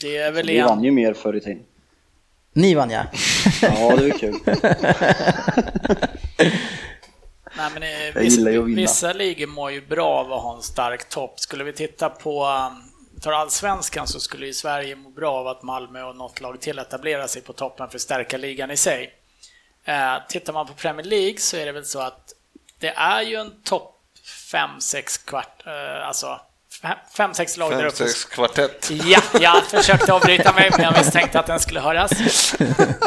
Det 0.00 0.16
är 0.16 0.32
väl 0.32 0.46
Vi 0.46 0.60
vann 0.60 0.84
ju 0.84 0.90
mer 0.90 1.14
förr 1.14 1.36
i 1.36 1.40
tiden. 1.40 1.62
Ni 2.52 2.74
vann 2.74 2.90
ja. 2.90 3.02
Ja, 3.62 3.96
det 3.96 4.02
var 4.02 4.18
kul. 4.18 4.34
Nej, 7.56 7.70
men, 7.74 7.82
eh, 7.82 7.88
Jag 8.14 8.20
vissa, 8.20 8.62
vissa 8.62 9.12
ligor 9.12 9.46
mår 9.46 9.72
ju 9.72 9.80
bra 9.86 10.08
av 10.08 10.32
att 10.32 10.42
ha 10.42 10.56
en 10.56 10.62
stark 10.62 11.08
topp. 11.08 11.40
Skulle 11.40 11.64
vi 11.64 11.72
titta 11.72 12.08
på 12.08 12.44
um, 12.44 12.85
tar 13.20 13.32
allsvenskan 13.32 14.06
så 14.06 14.20
skulle 14.20 14.46
ju 14.46 14.52
Sverige 14.52 14.96
må 14.96 15.10
bra 15.10 15.32
av 15.32 15.46
att 15.48 15.62
Malmö 15.62 16.02
och 16.02 16.16
något 16.16 16.40
lag 16.40 16.60
till 16.60 16.78
etablerar 16.78 17.26
sig 17.26 17.42
på 17.42 17.52
toppen 17.52 17.88
för 17.88 17.96
att 17.96 18.02
stärka 18.02 18.36
ligan 18.36 18.70
i 18.70 18.76
sig. 18.76 19.14
Eh, 19.84 20.14
tittar 20.28 20.52
man 20.52 20.66
på 20.66 20.72
Premier 20.72 21.06
League 21.06 21.38
så 21.38 21.56
är 21.56 21.66
det 21.66 21.72
väl 21.72 21.84
så 21.84 22.00
att 22.00 22.32
det 22.78 22.88
är 22.88 23.22
ju 23.22 23.36
en 23.36 23.62
topp 23.62 23.92
5-6 24.52 25.26
kvart, 25.26 25.62
eh, 25.66 26.08
alltså 26.08 26.40
5-6 27.16 27.58
lag 27.58 27.70
där 27.70 27.84
uppe. 27.84 28.04
5-6 28.04 28.28
kvartett. 28.28 28.90
Ja, 28.90 29.20
jag 29.40 29.64
försökte 29.70 30.12
avbryta 30.12 30.52
mig 30.52 30.70
men 30.70 30.80
jag 30.80 30.98
misstänkte 30.98 31.40
att 31.40 31.46
den 31.46 31.60
skulle 31.60 31.80
höras. 31.80 32.12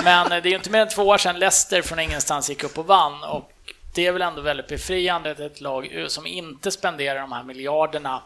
Men 0.04 0.30
det 0.30 0.36
är 0.36 0.46
ju 0.46 0.56
inte 0.56 0.70
mer 0.70 0.82
än 0.82 0.90
två 0.90 1.04
år 1.04 1.18
sedan 1.18 1.40
Leicester 1.40 1.82
från 1.82 2.00
ingenstans 2.00 2.50
gick 2.50 2.64
upp 2.64 2.78
och 2.78 2.86
vann 2.86 3.24
och 3.24 3.52
det 3.94 4.08
är 4.08 4.12
väl 4.12 4.22
ändå 4.22 4.42
väldigt 4.42 4.68
befriande 4.68 5.32
att 5.32 5.40
ett 5.40 5.62
lag 5.62 6.06
som 6.08 6.28
inte 6.28 6.72
spenderar 6.72 7.20
de 7.20 7.32
här 7.32 7.44
miljarderna 7.44 8.22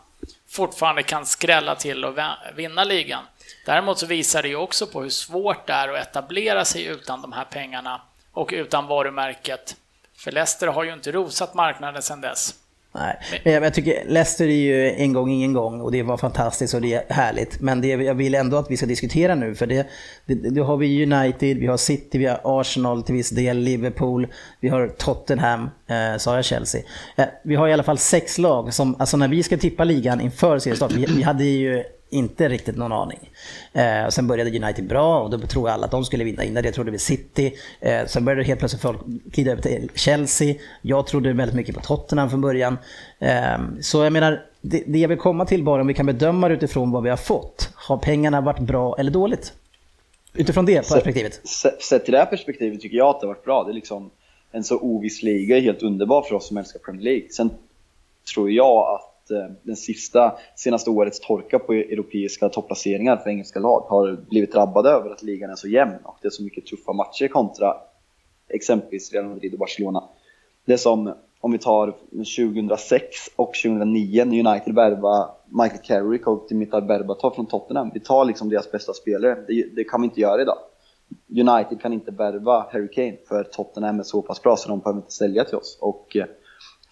fortfarande 0.53 1.03
kan 1.03 1.25
skrälla 1.25 1.75
till 1.75 2.05
och 2.05 2.17
vinna 2.55 2.83
ligan. 2.83 3.23
Däremot 3.65 3.99
så 3.99 4.05
visar 4.05 4.41
det 4.41 4.47
ju 4.47 4.55
också 4.55 4.87
på 4.87 5.01
hur 5.01 5.09
svårt 5.09 5.67
det 5.67 5.73
är 5.73 5.89
att 5.89 6.07
etablera 6.07 6.65
sig 6.65 6.85
utan 6.85 7.21
de 7.21 7.31
här 7.31 7.45
pengarna 7.45 8.01
och 8.31 8.49
utan 8.53 8.87
varumärket. 8.87 9.75
För 10.17 10.31
Leicester 10.31 10.67
har 10.67 10.83
ju 10.83 10.93
inte 10.93 11.11
rosat 11.11 11.53
marknaden 11.53 12.01
sedan 12.01 12.21
dess. 12.21 12.55
Nej, 12.95 13.17
men 13.43 13.53
jag, 13.53 13.63
jag 13.63 13.73
tycker 13.73 14.03
Leicester 14.07 14.45
är 14.45 14.51
ju 14.51 14.91
en 14.91 15.13
gång 15.13 15.31
ingen 15.31 15.53
gång 15.53 15.81
och 15.81 15.91
det 15.91 16.03
var 16.03 16.17
fantastiskt 16.17 16.73
och 16.73 16.81
det 16.81 16.93
är 16.93 17.13
härligt. 17.13 17.61
Men 17.61 17.81
det 17.81 17.87
jag 17.87 18.15
vill 18.15 18.35
ändå 18.35 18.57
att 18.57 18.71
vi 18.71 18.77
ska 18.77 18.85
diskutera 18.85 19.35
nu 19.35 19.55
för 19.55 19.67
det, 19.67 19.87
det, 20.25 20.35
det 20.35 20.61
har 20.61 20.77
vi 20.77 21.03
United, 21.03 21.57
vi 21.57 21.67
har 21.67 21.77
City, 21.77 22.17
vi 22.17 22.25
har 22.25 22.39
Arsenal 22.43 23.03
till 23.03 23.15
viss 23.15 23.29
del, 23.29 23.57
Liverpool, 23.57 24.27
vi 24.59 24.69
har 24.69 24.87
Tottenham, 24.87 25.69
eh, 25.87 26.17
sa 26.17 26.35
jag 26.35 26.45
Chelsea. 26.45 26.81
Eh, 27.15 27.25
vi 27.43 27.55
har 27.55 27.67
i 27.67 27.73
alla 27.73 27.83
fall 27.83 27.97
sex 27.97 28.37
lag 28.37 28.73
som, 28.73 28.95
alltså 28.99 29.17
när 29.17 29.27
vi 29.27 29.43
ska 29.43 29.57
tippa 29.57 29.83
ligan 29.83 30.21
inför 30.21 30.59
seriestart, 30.59 30.91
vi, 30.91 31.05
vi 31.05 31.21
hade 31.21 31.43
ju 31.43 31.83
inte 32.13 32.49
riktigt 32.49 32.77
någon 32.77 32.91
aning. 32.91 33.29
Eh, 33.73 34.09
sen 34.09 34.27
började 34.27 34.49
United 34.49 34.87
bra 34.87 35.21
och 35.21 35.29
då 35.29 35.37
tror 35.37 35.69
alla 35.69 35.85
att 35.85 35.91
de 35.91 36.05
skulle 36.05 36.23
vinna. 36.23 36.43
Innan 36.43 36.63
det 36.63 36.71
trodde 36.71 36.91
vi 36.91 36.99
City. 36.99 37.53
Eh, 37.79 38.05
sen 38.05 38.25
började 38.25 38.43
helt 38.43 38.59
plötsligt 38.59 38.81
folk 38.81 39.05
glida 39.05 39.51
över 39.51 39.61
till 39.61 39.89
Chelsea. 39.95 40.55
Jag 40.81 41.07
trodde 41.07 41.33
väldigt 41.33 41.55
mycket 41.55 41.75
på 41.75 41.81
Tottenham 41.81 42.29
från 42.29 42.41
början. 42.41 42.77
Eh, 43.19 43.57
så 43.81 44.03
jag 44.03 44.13
menar, 44.13 44.45
det, 44.61 44.83
det 44.87 44.99
jag 44.99 45.09
vill 45.09 45.17
komma 45.17 45.45
till 45.45 45.63
bara 45.63 45.81
om 45.81 45.87
vi 45.87 45.93
kan 45.93 46.05
bedöma 46.05 46.47
det 46.47 46.53
utifrån 46.53 46.91
vad 46.91 47.03
vi 47.03 47.09
har 47.09 47.17
fått. 47.17 47.69
Har 47.75 47.97
pengarna 47.97 48.41
varit 48.41 48.59
bra 48.59 48.95
eller 48.99 49.11
dåligt? 49.11 49.53
Utifrån 50.33 50.65
det 50.65 50.89
perspektivet. 50.89 51.47
Sett, 51.47 51.81
sett 51.81 52.05
till 52.05 52.11
det 52.11 52.17
här 52.17 52.25
perspektivet 52.25 52.81
tycker 52.81 52.97
jag 52.97 53.07
att 53.07 53.21
det 53.21 53.27
har 53.27 53.33
varit 53.33 53.45
bra. 53.45 53.63
Det 53.63 53.71
är 53.71 53.73
liksom 53.73 54.11
en 54.51 54.63
så 54.63 54.79
oviss 54.79 55.23
liga 55.23 55.57
är 55.57 55.61
helt 55.61 55.83
underbar 55.83 56.21
för 56.21 56.35
oss 56.35 56.47
som 56.47 56.57
älskar 56.57 56.79
Premier 56.79 57.03
League. 57.03 57.29
Sen 57.29 57.49
tror 58.33 58.51
jag 58.51 58.95
att 58.95 59.12
att 59.23 59.31
eh, 59.31 59.55
den 59.63 59.75
sista, 59.75 60.37
senaste 60.55 60.89
årets 60.89 61.19
torka 61.19 61.59
på 61.59 61.73
europeiska 61.73 62.49
topplaceringar 62.49 63.17
för 63.17 63.29
engelska 63.29 63.59
lag 63.59 63.85
har 63.89 64.17
blivit 64.29 64.51
drabbade 64.51 64.89
över 64.89 65.09
att 65.09 65.23
ligan 65.23 65.49
är 65.49 65.55
så 65.55 65.67
jämn 65.67 65.97
och 66.03 66.17
det 66.21 66.27
är 66.27 66.31
så 66.31 66.43
mycket 66.43 66.65
tuffa 66.65 66.93
matcher 66.93 67.27
kontra 67.27 67.75
exempelvis 68.49 69.13
Real 69.13 69.25
Madrid 69.25 69.53
och 69.53 69.59
Barcelona. 69.59 70.03
Det 70.65 70.73
är 70.73 70.77
som 70.77 71.13
om 71.39 71.51
vi 71.51 71.57
tar 71.57 71.91
2006 72.11 73.05
och 73.35 73.53
2009 73.63 74.25
när 74.25 74.49
United 74.49 74.75
värvade 74.75 75.31
Michael 75.45 75.81
Carrick 75.83 76.27
och 76.27 76.45
Dimitar 76.49 76.81
Berbatov 76.81 77.31
från 77.31 77.45
Tottenham. 77.45 77.91
Vi 77.93 77.99
tar 77.99 78.25
liksom 78.25 78.49
deras 78.49 78.71
bästa 78.71 78.93
spelare. 78.93 79.43
Det, 79.47 79.75
det 79.75 79.83
kan 79.83 80.01
vi 80.01 80.05
inte 80.05 80.21
göra 80.21 80.41
idag. 80.41 80.57
United 81.29 81.81
kan 81.81 81.93
inte 81.93 82.11
värva 82.11 82.65
Harry 82.71 82.87
Kane 82.87 83.17
för 83.27 83.43
Tottenham 83.43 83.99
är 83.99 84.03
så 84.03 84.21
pass 84.21 84.41
bra 84.41 84.55
så 84.55 84.69
de 84.69 84.79
behöver 84.79 84.99
inte 84.99 85.11
sälja 85.11 85.43
till 85.43 85.57
oss. 85.57 85.77
Och 85.81 86.15
eh, 86.15 86.25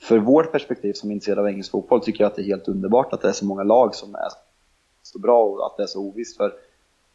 för 0.01 0.17
vårt 0.17 0.51
perspektiv 0.51 0.93
som 0.93 1.09
är 1.09 1.13
intresserade 1.13 1.41
av 1.41 1.47
engelsk 1.47 1.71
fotboll 1.71 2.03
tycker 2.03 2.23
jag 2.23 2.29
att 2.29 2.35
det 2.35 2.41
är 2.41 2.45
helt 2.45 2.67
underbart 2.67 3.13
att 3.13 3.21
det 3.21 3.29
är 3.29 3.33
så 3.33 3.45
många 3.45 3.63
lag 3.63 3.95
som 3.95 4.15
är 4.15 4.29
så 5.03 5.19
bra 5.19 5.43
och 5.43 5.65
att 5.65 5.77
det 5.77 5.83
är 5.83 5.87
så 5.87 5.99
ovisst. 5.99 6.37
För 6.37 6.53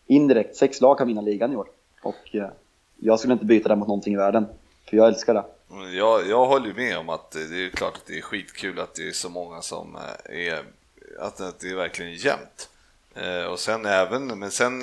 indirekt, 0.07 0.57
sex 0.57 0.81
lag 0.81 0.99
kan 0.99 1.07
vinna 1.07 1.21
ligan 1.21 1.53
i 1.53 1.57
år. 1.57 1.69
Och 2.03 2.35
eh, 2.35 2.49
jag 2.97 3.19
skulle 3.19 3.33
inte 3.33 3.45
byta 3.45 3.69
det 3.69 3.77
mot 3.77 3.89
någonting 3.89 4.15
i 4.15 4.17
världen, 4.17 4.47
för 4.89 4.97
jag 4.97 5.09
älskar 5.09 5.35
det. 5.35 5.45
Jag, 5.97 6.27
jag 6.27 6.47
håller 6.47 6.75
med 6.75 6.99
om 6.99 7.09
att 7.09 7.31
det 7.31 7.67
är 7.67 7.71
klart 7.71 7.97
att 7.97 8.07
det 8.07 8.19
är 8.19 8.23
skitkul 8.23 8.81
att 8.81 8.95
det 8.95 9.09
är 9.09 9.13
så 9.13 9.29
många 9.29 9.63
som 9.63 9.97
eh, 9.97 10.49
är, 10.49 10.63
att 11.21 11.61
det 11.61 11.71
är 11.71 11.77
verkligen 11.77 12.15
jämnt. 12.15 12.71
Eh, 13.15 13.53
och 13.53 13.59
sen 13.59 13.87
även, 13.87 14.39
men 14.39 14.51
sen 14.51 14.83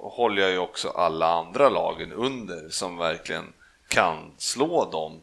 håller 0.00 0.42
jag 0.42 0.50
ju 0.50 0.58
också 0.58 0.88
alla 0.88 1.26
andra 1.26 1.68
lagen 1.68 2.12
under 2.12 2.68
som 2.68 2.96
verkligen 2.96 3.52
kan 3.88 4.30
slå 4.36 4.90
dem 4.90 5.20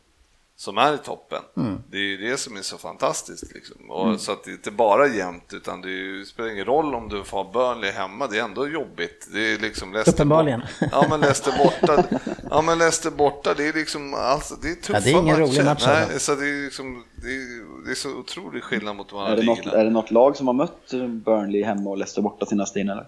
som 0.57 0.77
är 0.77 0.93
i 0.93 0.97
toppen. 0.97 1.41
Mm. 1.57 1.81
Det 1.91 1.97
är 1.97 2.01
ju 2.01 2.17
det 2.17 2.37
som 2.37 2.57
är 2.57 2.61
så 2.61 2.77
fantastiskt. 2.77 3.53
Liksom. 3.53 3.91
Och 3.91 4.05
mm. 4.05 4.17
Så 4.17 4.31
att 4.31 4.43
det 4.43 4.51
är 4.51 4.53
inte 4.53 4.71
bara 4.71 5.07
jämnt, 5.07 5.53
utan 5.53 5.81
det, 5.81 5.89
är, 5.89 6.19
det 6.19 6.25
spelar 6.25 6.49
ingen 6.49 6.65
roll 6.65 6.95
om 6.95 7.09
du 7.09 7.23
får 7.23 7.51
Burnley 7.53 7.91
hemma, 7.91 8.27
det 8.27 8.39
är 8.39 8.43
ändå 8.43 8.67
jobbigt. 8.67 9.27
Det 9.33 9.53
är 9.53 9.59
liksom 9.59 9.93
Leicester 9.93 10.13
Uppenbarligen. 10.13 10.61
Ja, 10.91 11.05
men 11.09 11.19
Leicester 11.19 11.53
borta, 11.57 12.03
ja, 12.49 12.61
men 12.61 12.77
Leicester 12.77 13.11
borta, 13.11 13.53
det 13.53 13.67
är 13.67 13.73
liksom, 13.73 14.13
alltså, 14.13 14.55
det 14.61 14.69
är 14.69 14.75
tuffa 14.75 14.93
ja, 14.93 14.99
det 14.99 15.09
är 15.09 15.21
ingen 15.21 15.39
matcher. 15.39 15.51
rolig 15.51 15.65
match. 15.65 15.83
Nej, 15.87 16.03
alltså. 16.03 16.19
så 16.19 16.35
det 16.35 16.49
är, 16.49 16.63
liksom, 16.63 17.03
det, 17.15 17.27
är, 17.27 17.85
det 17.85 17.91
är 17.91 17.95
så 17.95 18.09
otrolig 18.09 18.63
skillnad 18.63 18.95
mot 18.95 19.09
de 19.09 19.19
andra 19.19 19.33
är 19.33 19.37
det, 19.37 19.45
något, 19.45 19.65
är 19.65 19.83
det 19.83 19.89
något 19.89 20.11
lag 20.11 20.37
som 20.37 20.47
har 20.47 20.53
mött 20.53 20.91
Burnley 21.25 21.63
hemma 21.63 21.89
och 21.89 21.97
Leicester 21.97 22.21
borta 22.21 22.45
senaste 22.45 22.79
in 22.79 22.89
eller? 22.89 23.07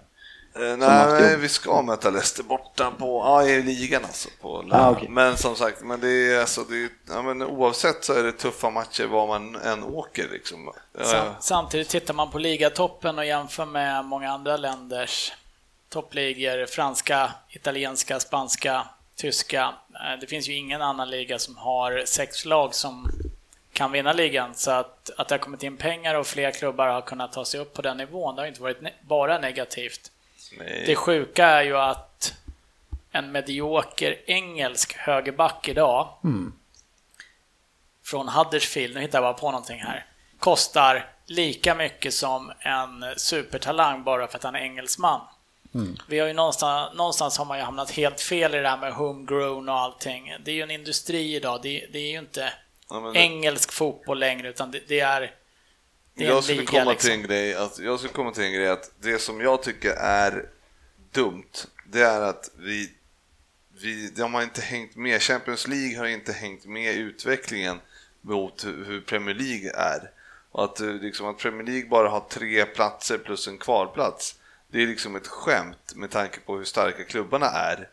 Eh, 0.59 0.77
nej, 0.77 1.37
vi 1.37 1.49
ska 1.49 1.81
möta 1.81 2.09
Leicester 2.09 2.43
borta 2.43 2.91
på, 2.91 3.21
ja, 3.25 3.47
i 3.47 3.63
ligan 3.63 4.05
alltså. 4.05 4.29
På, 4.41 4.65
ah, 4.71 4.91
okay. 4.91 5.09
Men 5.09 5.37
som 5.37 5.55
sagt, 5.55 5.81
men 5.81 5.99
det 5.99 6.09
är, 6.09 6.39
alltså, 6.39 6.63
det 6.63 6.75
är, 6.75 6.89
ja, 7.09 7.21
men 7.21 7.41
oavsett 7.41 8.05
så 8.05 8.13
är 8.13 8.23
det 8.23 8.31
tuffa 8.31 8.69
matcher 8.69 9.05
var 9.05 9.27
man 9.27 9.55
än 9.55 9.83
åker. 9.83 10.29
Liksom. 10.31 10.73
Sam, 11.03 11.33
samtidigt 11.39 11.89
tittar 11.89 12.13
man 12.13 12.31
på 12.31 12.39
ligatoppen 12.39 13.17
och 13.17 13.25
jämför 13.25 13.65
med 13.65 14.05
många 14.05 14.31
andra 14.31 14.57
länders 14.57 15.33
toppligor, 15.89 16.65
franska, 16.65 17.31
italienska, 17.49 18.19
spanska, 18.19 18.87
tyska. 19.15 19.73
Eh, 19.93 20.19
det 20.21 20.27
finns 20.27 20.49
ju 20.49 20.53
ingen 20.53 20.81
annan 20.81 21.09
liga 21.09 21.39
som 21.39 21.57
har 21.57 22.03
sex 22.05 22.45
lag 22.45 22.75
som 22.75 23.11
kan 23.73 23.91
vinna 23.91 24.13
ligan. 24.13 24.55
Så 24.55 24.71
att, 24.71 25.09
att 25.17 25.27
det 25.27 25.35
har 25.35 25.39
kommit 25.39 25.63
in 25.63 25.77
pengar 25.77 26.15
och 26.15 26.27
fler 26.27 26.51
klubbar 26.51 26.87
har 26.87 27.01
kunnat 27.01 27.33
ta 27.33 27.45
sig 27.45 27.59
upp 27.59 27.73
på 27.73 27.81
den 27.81 27.97
nivån, 27.97 28.35
det 28.35 28.41
har 28.41 28.47
inte 28.47 28.61
varit 28.61 28.81
ne 28.81 28.93
bara 29.01 29.39
negativt. 29.39 30.11
Nej. 30.51 30.83
Det 30.85 30.95
sjuka 30.95 31.45
är 31.45 31.63
ju 31.63 31.77
att 31.77 32.33
en 33.11 33.31
medioker 33.31 34.21
engelsk 34.25 34.93
högerback 34.93 35.67
idag 35.67 36.13
mm. 36.23 36.53
från 38.05 38.27
Huddersfield, 38.27 38.95
nu 38.95 39.01
hittar 39.01 39.17
jag 39.17 39.23
bara 39.23 39.39
på 39.41 39.51
någonting 39.51 39.79
här, 39.79 40.05
kostar 40.39 41.09
lika 41.25 41.75
mycket 41.75 42.13
som 42.13 42.51
en 42.59 43.05
supertalang 43.17 44.03
bara 44.03 44.27
för 44.27 44.37
att 44.37 44.43
han 44.43 44.55
är 44.55 44.59
engelsman. 44.59 45.21
Mm. 45.73 45.97
Vi 46.07 46.19
har 46.19 46.27
ju 46.27 46.33
någonstans, 46.33 46.97
någonstans 46.97 47.37
har 47.37 47.45
man 47.45 47.57
ju 47.57 47.63
hamnat 47.63 47.91
helt 47.91 48.21
fel 48.21 48.55
i 48.55 48.59
det 48.59 48.69
här 48.69 48.77
med 48.77 48.93
homegrown 48.93 49.69
och 49.69 49.75
allting. 49.75 50.33
Det 50.45 50.51
är 50.51 50.55
ju 50.55 50.61
en 50.61 50.71
industri 50.71 51.35
idag, 51.35 51.59
det, 51.63 51.85
det 51.91 51.99
är 51.99 52.11
ju 52.11 52.19
inte 52.19 52.53
ja, 52.89 52.99
det... 52.99 53.19
engelsk 53.19 53.71
fotboll 53.71 54.19
längre 54.19 54.49
utan 54.49 54.71
det, 54.71 54.81
det 54.87 54.99
är 54.99 55.31
jag 56.25 56.43
skulle, 56.43 56.59
liga, 56.59 56.71
komma 56.71 56.91
liksom. 56.91 57.09
till 57.09 57.19
en 57.19 57.23
grej, 57.23 57.55
att, 57.55 57.79
jag 57.79 57.99
skulle 57.99 58.13
komma 58.13 58.31
till 58.31 58.43
en 58.43 58.53
grej 58.53 58.69
att 58.69 58.91
det 58.99 59.19
som 59.19 59.41
jag 59.41 59.63
tycker 59.63 59.93
är 59.93 60.49
dumt, 61.11 61.51
det 61.85 62.01
är 62.01 62.21
att 62.21 62.51
vi, 62.57 62.91
vi 63.81 64.09
de 64.09 64.33
har 64.33 64.43
inte 64.43 64.61
hängt 64.61 64.95
med, 64.95 65.21
Champions 65.21 65.67
League 65.67 65.97
har 65.97 66.05
inte 66.05 66.31
hängt 66.31 66.65
med 66.65 66.95
i 66.95 66.97
utvecklingen 66.97 67.79
mot 68.21 68.65
hur 68.65 69.01
Premier 69.01 69.35
League 69.35 69.71
är. 69.71 70.11
Och 70.51 70.63
att, 70.63 70.79
liksom, 70.79 71.27
att 71.27 71.37
Premier 71.37 71.63
League 71.63 71.89
bara 71.89 72.09
har 72.09 72.25
tre 72.29 72.65
platser 72.65 73.17
plus 73.17 73.47
en 73.47 73.57
kvalplats, 73.57 74.35
det 74.71 74.83
är 74.83 74.87
liksom 74.87 75.15
ett 75.15 75.27
skämt 75.27 75.93
med 75.95 76.11
tanke 76.11 76.39
på 76.39 76.57
hur 76.57 76.63
starka 76.63 77.03
klubbarna 77.03 77.45
är. 77.45 77.89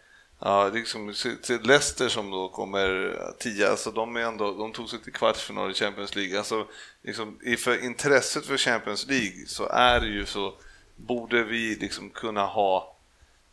Ja, 0.47 0.69
liksom 0.69 1.15
till 1.43 1.61
Leicester 1.63 2.09
som 2.09 2.31
då 2.31 2.49
kommer 2.49 3.17
tia, 3.39 3.71
alltså 3.71 3.91
de, 3.91 4.17
är 4.17 4.21
ändå, 4.21 4.53
de 4.53 4.73
tog 4.73 4.91
sig 4.91 4.99
till 4.99 5.13
kvartsfinal 5.13 5.71
i 5.71 5.75
Champions 5.75 6.17
League. 6.17 6.39
Alltså, 6.39 6.67
liksom, 7.03 7.39
för 7.59 7.85
intresset 7.85 8.47
för 8.47 8.57
Champions 8.57 9.07
League 9.07 9.47
så 9.47 9.69
är 9.69 10.01
det 10.01 10.07
ju 10.07 10.27
så, 10.27 10.55
borde 10.97 11.45
vi 11.45 11.75
liksom 11.75 12.11
kunna 12.11 12.47
ha, 12.47 12.97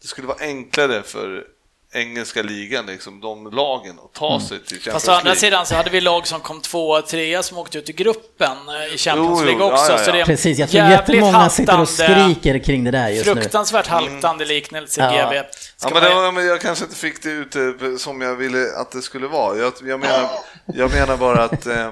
det 0.02 0.08
skulle 0.08 0.28
vara 0.28 0.38
enklare 0.42 1.04
för 1.04 1.48
engelska 1.94 2.42
ligan, 2.42 2.86
liksom, 2.86 3.20
de 3.20 3.52
lagen, 3.52 4.00
att 4.06 4.14
ta 4.14 4.36
mm. 4.36 4.48
sig 4.48 4.60
till 4.60 4.68
Champions 4.68 4.86
League. 4.86 4.94
Fast 4.94 5.08
å 5.08 5.12
andra 5.12 5.36
sidan 5.36 5.66
så 5.66 5.76
hade 5.76 5.90
vi 5.90 6.02
lag 6.02 6.28
som 6.28 6.40
kom 6.40 6.62
tvåa 6.62 7.00
och 7.00 7.08
trea 7.08 7.44
som 7.44 7.58
åkte 7.58 7.78
ut 7.78 7.90
i 7.90 7.94
gruppen 7.94 8.58
eh, 8.68 8.94
i 8.96 8.98
Champions 8.98 9.44
League 9.44 9.64
också. 9.64 9.84
Ja, 9.84 9.92
ja, 9.92 9.98
ja. 10.00 10.06
Så 10.06 10.12
det 10.12 10.22
är 10.22 10.26
Precis, 10.26 10.60
jag 10.60 10.70
tror 10.70 10.84
jättemånga 10.84 11.32
haltande, 11.32 11.50
sitter 11.50 11.82
och 11.82 11.90
skriker 11.90 12.60
kring 12.60 12.84
det 12.84 12.92
där 12.92 13.10
just 13.10 13.26
fruktansvärt 13.26 13.36
nu. 13.36 13.42
Fruktansvärt 13.42 13.88
haltande 13.88 14.44
mm. 14.44 14.56
liknelse, 14.56 15.02
ja. 15.02 15.30
GB. 15.30 15.36
ja, 15.36 15.90
men, 15.94 16.04
det 16.04 16.10
var, 16.10 16.32
men 16.32 16.46
jag 16.46 16.62
kanske 16.62 16.86
inte 16.86 16.98
fick 16.98 17.24
det 17.24 17.30
ut 17.30 17.56
eh, 17.56 17.62
som 17.98 18.22
jag 18.22 18.36
ville 18.36 18.66
att 18.78 18.92
det 18.92 19.02
skulle 19.02 19.28
vara. 19.28 19.58
Jag, 19.58 19.74
jag, 19.84 20.00
menar, 20.00 20.30
jag 20.66 20.92
menar 20.92 21.18
bara 21.18 21.44
att 21.44 21.66
eh, 21.66 21.92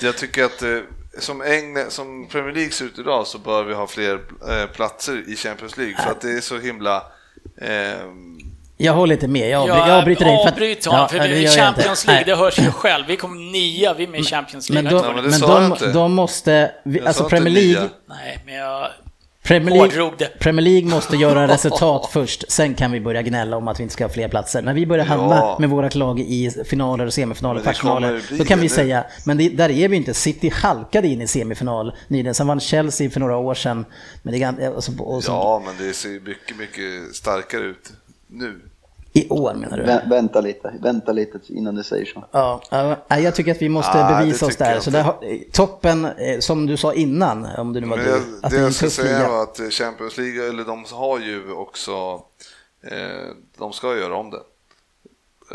jag 0.00 0.16
tycker 0.16 0.44
att 0.44 0.62
eh, 0.62 0.78
som, 1.18 1.42
England, 1.42 1.92
som 1.92 2.26
Premier 2.28 2.52
League 2.52 2.72
ser 2.72 2.84
ut 2.84 2.98
idag 2.98 3.26
så 3.26 3.38
bör 3.38 3.64
vi 3.64 3.74
ha 3.74 3.86
fler 3.86 4.20
eh, 4.48 4.66
platser 4.66 5.24
i 5.28 5.36
Champions 5.36 5.76
League 5.76 5.96
för 6.02 6.10
att 6.10 6.20
det 6.20 6.30
är 6.30 6.40
så 6.40 6.58
himla 6.58 6.96
eh, 7.60 8.04
jag 8.80 8.92
håller 8.92 9.14
inte 9.14 9.28
med, 9.28 9.50
jag, 9.50 9.68
jag 9.68 9.90
avbryter 9.90 10.24
dig. 10.24 10.36
För 10.36 10.52
avbryt 10.52 10.86
honom, 10.86 11.00
ja, 11.00 11.08
för 11.08 11.28
det 11.28 11.48
Champions 11.48 12.06
League, 12.06 12.24
det 12.24 12.34
hörs 12.34 12.58
ju 12.58 12.70
själv. 12.70 13.04
Vi 13.08 13.16
kom 13.16 13.52
nia, 13.52 13.94
vi 13.94 14.04
är 14.04 14.08
med 14.08 14.20
i 14.20 14.24
Champions 14.24 14.70
League. 14.70 14.90
Men, 14.90 15.02
då, 15.02 15.06
ja, 15.06 15.22
men, 15.22 15.78
de, 15.80 15.92
de 15.92 16.14
måste, 16.14 16.70
vi, 16.84 17.00
alltså 17.00 17.28
Premier 17.28 17.54
League... 17.54 17.88
Nej, 18.06 18.38
men 18.46 18.54
jag... 18.54 18.88
Premier 19.42 19.74
League, 19.74 20.28
Premier 20.38 20.64
League 20.64 20.90
måste 20.90 21.16
göra 21.16 21.48
resultat 21.54 22.10
först, 22.12 22.52
sen 22.52 22.74
kan 22.74 22.92
vi 22.92 23.00
börja 23.00 23.22
gnälla 23.22 23.56
om 23.56 23.68
att 23.68 23.78
vi 23.78 23.82
inte 23.82 23.92
ska 23.92 24.04
ha 24.04 24.08
fler 24.08 24.28
platser. 24.28 24.62
När 24.62 24.74
vi 24.74 24.86
börjar 24.86 25.04
hamna 25.04 25.36
ja. 25.36 25.56
med 25.60 25.70
våra 25.70 25.88
lag 25.88 26.20
i 26.20 26.50
finaler, 26.64 27.06
och 27.06 27.14
semifinaler, 27.14 27.60
kvartsfinaler, 27.60 28.22
då 28.38 28.44
kan 28.44 28.58
vi 28.58 28.64
nu. 28.64 28.68
säga, 28.68 29.04
men 29.26 29.38
det, 29.38 29.48
där 29.48 29.70
är 29.70 29.88
vi 29.88 29.96
inte. 29.96 30.14
City 30.14 30.52
halkade 30.54 31.08
in 31.08 31.22
i 31.22 31.26
semifinal 31.26 31.96
nyligen, 32.08 32.34
sen 32.34 32.46
vann 32.46 32.60
Chelsea 32.60 33.10
för 33.10 33.20
några 33.20 33.36
år 33.36 33.54
sedan. 33.54 33.84
Men 34.22 34.56
det, 34.56 34.68
och 34.68 34.84
så, 34.84 35.02
och 35.02 35.24
så, 35.24 35.30
ja, 35.30 35.62
men 35.66 35.86
det 35.86 35.94
ser 35.94 36.20
mycket, 36.20 36.56
mycket 36.56 37.16
starkare 37.16 37.64
ut 37.64 37.92
nu. 38.26 38.60
I 39.18 39.28
år 39.28 39.54
menar 39.54 39.76
du? 39.76 39.82
Vä 39.82 40.02
vänta 40.10 40.40
lite, 40.40 40.74
vänta 40.82 41.12
lite 41.12 41.38
innan 41.48 41.74
du 41.74 41.82
säger 41.82 42.04
så. 42.04 42.24
Ja, 42.30 42.60
jag 43.08 43.34
tycker 43.34 43.50
att 43.52 43.62
vi 43.62 43.68
måste 43.68 44.04
ah, 44.04 44.20
bevisa 44.20 44.46
oss 44.46 44.56
där. 44.56 44.80
Så 44.80 44.90
där, 44.90 45.14
toppen, 45.52 46.04
eh, 46.04 46.38
som 46.40 46.66
du 46.66 46.76
sa 46.76 46.94
innan, 46.94 47.44
om 47.44 47.72
du 47.72 47.80
nu 47.80 47.86
var 47.86 47.96
Men 47.96 48.06
du. 48.06 48.40
Att 48.42 48.50
det 48.50 48.56
jag 48.56 48.74
ska 48.74 48.90
säga 48.90 49.28
var 49.28 49.42
att 49.42 49.60
Champions 49.70 50.18
League, 50.18 50.48
eller 50.48 50.64
de 50.64 50.84
har 50.92 51.18
ju 51.18 51.52
också, 51.52 52.22
eh, 52.82 53.34
de 53.58 53.72
ska 53.72 53.96
göra 53.96 54.16
om 54.16 54.30
det 54.30 54.40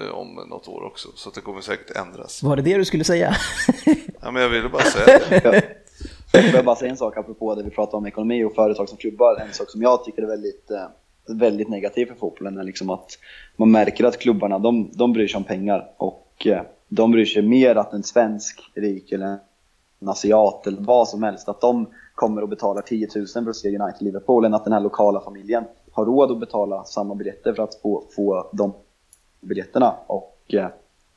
eh, 0.01 0.09
om 0.09 0.35
något 0.49 0.67
år 0.67 0.83
också, 0.83 1.09
så 1.15 1.29
det 1.29 1.41
kommer 1.41 1.61
säkert 1.61 1.97
ändras. 1.97 2.43
Var 2.43 2.55
det 2.55 2.61
det 2.61 2.77
du 2.77 2.85
skulle 2.85 3.03
säga? 3.03 3.35
ja, 4.21 4.31
men 4.31 4.41
jag 4.41 4.49
ville 4.49 4.69
bara 4.69 4.83
säga 4.83 5.19
det. 5.29 5.63
Jag 6.31 6.41
vill 6.41 6.65
bara 6.65 6.75
säga 6.75 6.91
en 6.91 6.97
sak 6.97 7.17
apropå 7.17 7.55
det 7.55 7.63
vi 7.63 7.69
pratar 7.69 7.97
om 7.97 8.05
ekonomi 8.05 8.43
och 8.43 8.55
företag 8.55 8.89
som 8.89 8.97
klubbar. 8.97 9.41
En 9.47 9.53
sak 9.53 9.69
som 9.69 9.81
jag 9.81 10.03
tycker 10.03 10.21
är 10.21 10.27
väldigt 10.27 10.71
väldigt 11.27 11.69
negativ 11.69 12.05
för 12.05 12.15
fotbollen 12.15 12.57
är 12.57 12.63
liksom 12.63 12.89
att 12.89 13.17
man 13.55 13.71
märker 13.71 14.03
att 14.03 14.19
klubbarna 14.19 14.59
de, 14.59 14.89
de 14.93 15.13
bryr 15.13 15.27
sig 15.27 15.37
om 15.37 15.43
pengar 15.43 15.91
och 15.97 16.47
eh, 16.47 16.61
de 16.87 17.11
bryr 17.11 17.25
sig 17.25 17.41
mer 17.41 17.75
att 17.75 17.93
en 17.93 18.03
svensk 18.03 18.71
rik 18.75 19.11
eller 19.11 19.37
en 19.99 20.09
asiat 20.09 20.67
eller 20.67 20.81
vad 20.81 21.07
som 21.07 21.23
helst 21.23 21.49
att 21.49 21.61
de 21.61 21.87
kommer 22.15 22.41
och 22.41 22.49
betalar 22.49 22.81
10 22.81 23.07
000 23.15 23.27
för 23.27 23.49
att 23.49 23.55
se 23.55 23.77
United-Liverpool 23.77 24.45
än 24.45 24.53
att 24.53 24.63
den 24.63 24.73
här 24.73 24.79
lokala 24.79 25.19
familjen 25.19 25.63
har 25.91 26.05
råd 26.05 26.31
att 26.31 26.39
betala 26.39 26.83
samma 26.83 27.15
biljetter 27.15 27.53
för 27.53 27.63
att 27.63 27.75
få, 27.75 28.03
få 28.15 28.49
de 28.53 28.73
biljetterna. 29.41 29.95
Och 30.07 30.53
eh, 30.53 30.67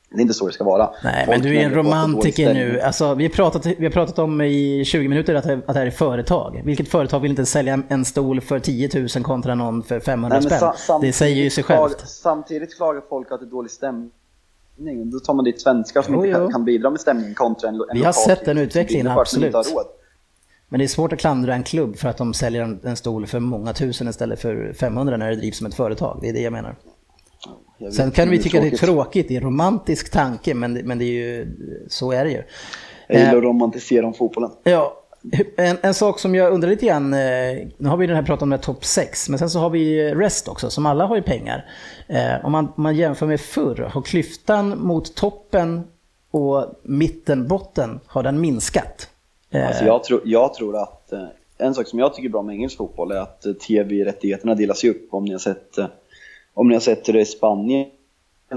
det 0.09 0.17
är 0.17 0.21
inte 0.21 0.33
så 0.33 0.47
det 0.47 0.53
ska 0.53 0.63
vara. 0.63 0.89
Nej, 1.03 1.25
Folk 1.25 1.37
men 1.37 1.41
du 1.41 1.57
är 1.57 1.63
en 1.63 1.73
romantiker 1.73 2.53
nu. 2.53 2.81
Alltså, 2.81 3.15
vi, 3.15 3.23
har 3.23 3.29
pratat, 3.29 3.65
vi 3.65 3.85
har 3.85 3.91
pratat 3.91 4.19
om 4.19 4.41
i 4.41 4.83
20 4.85 5.07
minuter 5.07 5.35
att 5.35 5.43
det, 5.43 5.53
att 5.53 5.67
det 5.67 5.79
här 5.79 5.85
är 5.85 5.91
företag. 5.91 6.61
Vilket 6.65 6.89
företag 6.89 7.19
vill 7.19 7.31
inte 7.31 7.45
sälja 7.45 7.79
en 7.87 8.05
stol 8.05 8.41
för 8.41 8.59
10 8.59 8.89
000 9.15 9.23
kontra 9.23 9.55
någon 9.55 9.83
för 9.83 9.99
500 9.99 10.39
Nej, 10.39 10.59
spänn? 10.77 11.01
Det 11.01 11.13
säger 11.13 11.43
ju 11.43 11.49
sig 11.49 11.63
självt. 11.63 12.03
Samtidigt 12.07 12.77
klagar 12.77 13.01
folk 13.09 13.31
att 13.31 13.39
det 13.39 13.45
är 13.45 13.49
dålig 13.49 13.71
stämning. 13.71 14.11
Då 15.11 15.19
tar 15.19 15.33
man 15.33 15.45
dit 15.45 15.61
svenskar 15.61 16.01
som 16.01 16.13
jo, 16.13 16.25
inte 16.25 16.39
kan, 16.39 16.51
kan 16.51 16.65
bidra 16.65 16.89
med 16.89 16.99
stämning 16.99 17.33
kontra 17.33 17.69
en, 17.69 17.75
en 17.75 17.81
Vi 17.93 18.03
har 18.03 18.13
sett 18.13 18.45
den 18.45 18.57
utvecklingen, 18.57 19.07
absolut. 19.07 19.55
Men 20.69 20.79
det 20.79 20.85
är 20.85 20.87
svårt 20.87 21.13
att 21.13 21.19
klandra 21.19 21.53
en 21.55 21.63
klubb 21.63 21.97
för 21.97 22.09
att 22.09 22.17
de 22.17 22.33
säljer 22.33 22.61
en, 22.61 22.79
en 22.83 22.95
stol 22.95 23.27
för 23.27 23.39
många 23.39 23.73
tusen 23.73 24.07
istället 24.07 24.39
för 24.39 24.73
500 24.73 25.17
när 25.17 25.29
det 25.29 25.35
drivs 25.35 25.57
som 25.57 25.67
ett 25.67 25.75
företag. 25.75 26.19
Det 26.21 26.29
är 26.29 26.33
det 26.33 26.41
jag 26.41 26.53
menar. 26.53 26.75
Sen 27.91 28.11
kan 28.11 28.29
vi 28.29 28.43
tycka 28.43 28.61
det 28.61 28.67
är 28.67 28.77
tråkigt, 28.77 29.27
det 29.27 29.33
är 29.33 29.37
en 29.37 29.43
romantisk 29.43 30.11
tanke, 30.11 30.53
men, 30.53 30.73
men 30.73 30.97
det 30.97 31.05
är 31.05 31.11
ju, 31.11 31.47
så 31.87 32.11
är 32.11 32.25
det 32.25 32.31
ju. 32.31 32.43
Jag 33.07 33.19
gillar 33.19 33.37
att 33.37 33.43
eh, 33.43 33.47
romantisera 33.47 34.07
om 34.07 34.13
fotbollen. 34.13 34.51
Ja, 34.63 35.03
En, 35.57 35.77
en, 35.81 35.93
sak 35.93 36.19
som 36.19 36.35
jag 36.35 36.53
undrar 36.53 36.69
lite 36.69 36.85
grann, 36.85 37.13
eh, 37.13 37.19
nu 37.77 37.89
har 37.89 37.97
vi 37.97 38.07
den 38.07 38.15
här 38.15 38.23
pratat 38.23 38.43
om 38.43 38.57
topp 38.61 38.85
6, 38.85 39.29
men 39.29 39.39
sen 39.39 39.49
så 39.49 39.59
har 39.59 39.69
vi 39.69 40.13
rest 40.15 40.47
också, 40.47 40.69
som 40.69 40.85
alla 40.85 41.05
har 41.05 41.15
ju 41.15 41.21
pengar. 41.21 41.65
Eh, 42.07 42.45
om, 42.45 42.51
man, 42.51 42.73
man 42.75 42.95
jämför 42.95 43.27
med 43.27 43.41
förr, 43.41 43.89
har 43.93 44.01
klyftan 44.01 44.79
mot 44.79 45.15
toppen 45.15 45.83
och 46.31 46.65
mitten, 46.83 47.47
botten, 47.47 47.99
har 48.05 48.23
den 48.23 48.41
minskat? 48.41 49.09
Alltså 49.53 49.85
jag, 49.85 50.03
tror, 50.03 50.21
jag 50.25 50.53
tror 50.53 50.77
att 50.77 51.13
en 51.57 51.73
sak 51.73 51.87
som 51.87 51.99
jag 51.99 52.13
tycker 52.13 52.29
är 52.29 52.31
bra 52.31 52.41
med 52.41 52.55
engelsk 52.55 52.77
fotboll 52.77 53.11
är 53.11 53.19
att 53.19 53.45
tv-rättigheterna 53.67 54.55
delas 54.55 54.83
upp. 54.83 55.13
Om 55.13 55.25
ni 55.25 55.31
har 55.31 55.39
sett, 55.39 55.75
om 56.57 56.67
ni 56.67 56.73
har 56.73 56.81
sett 56.81 57.07
hur 57.07 57.13
det 57.13 57.19
är 57.19 57.21
i 57.21 57.25
Spanien 57.25 57.89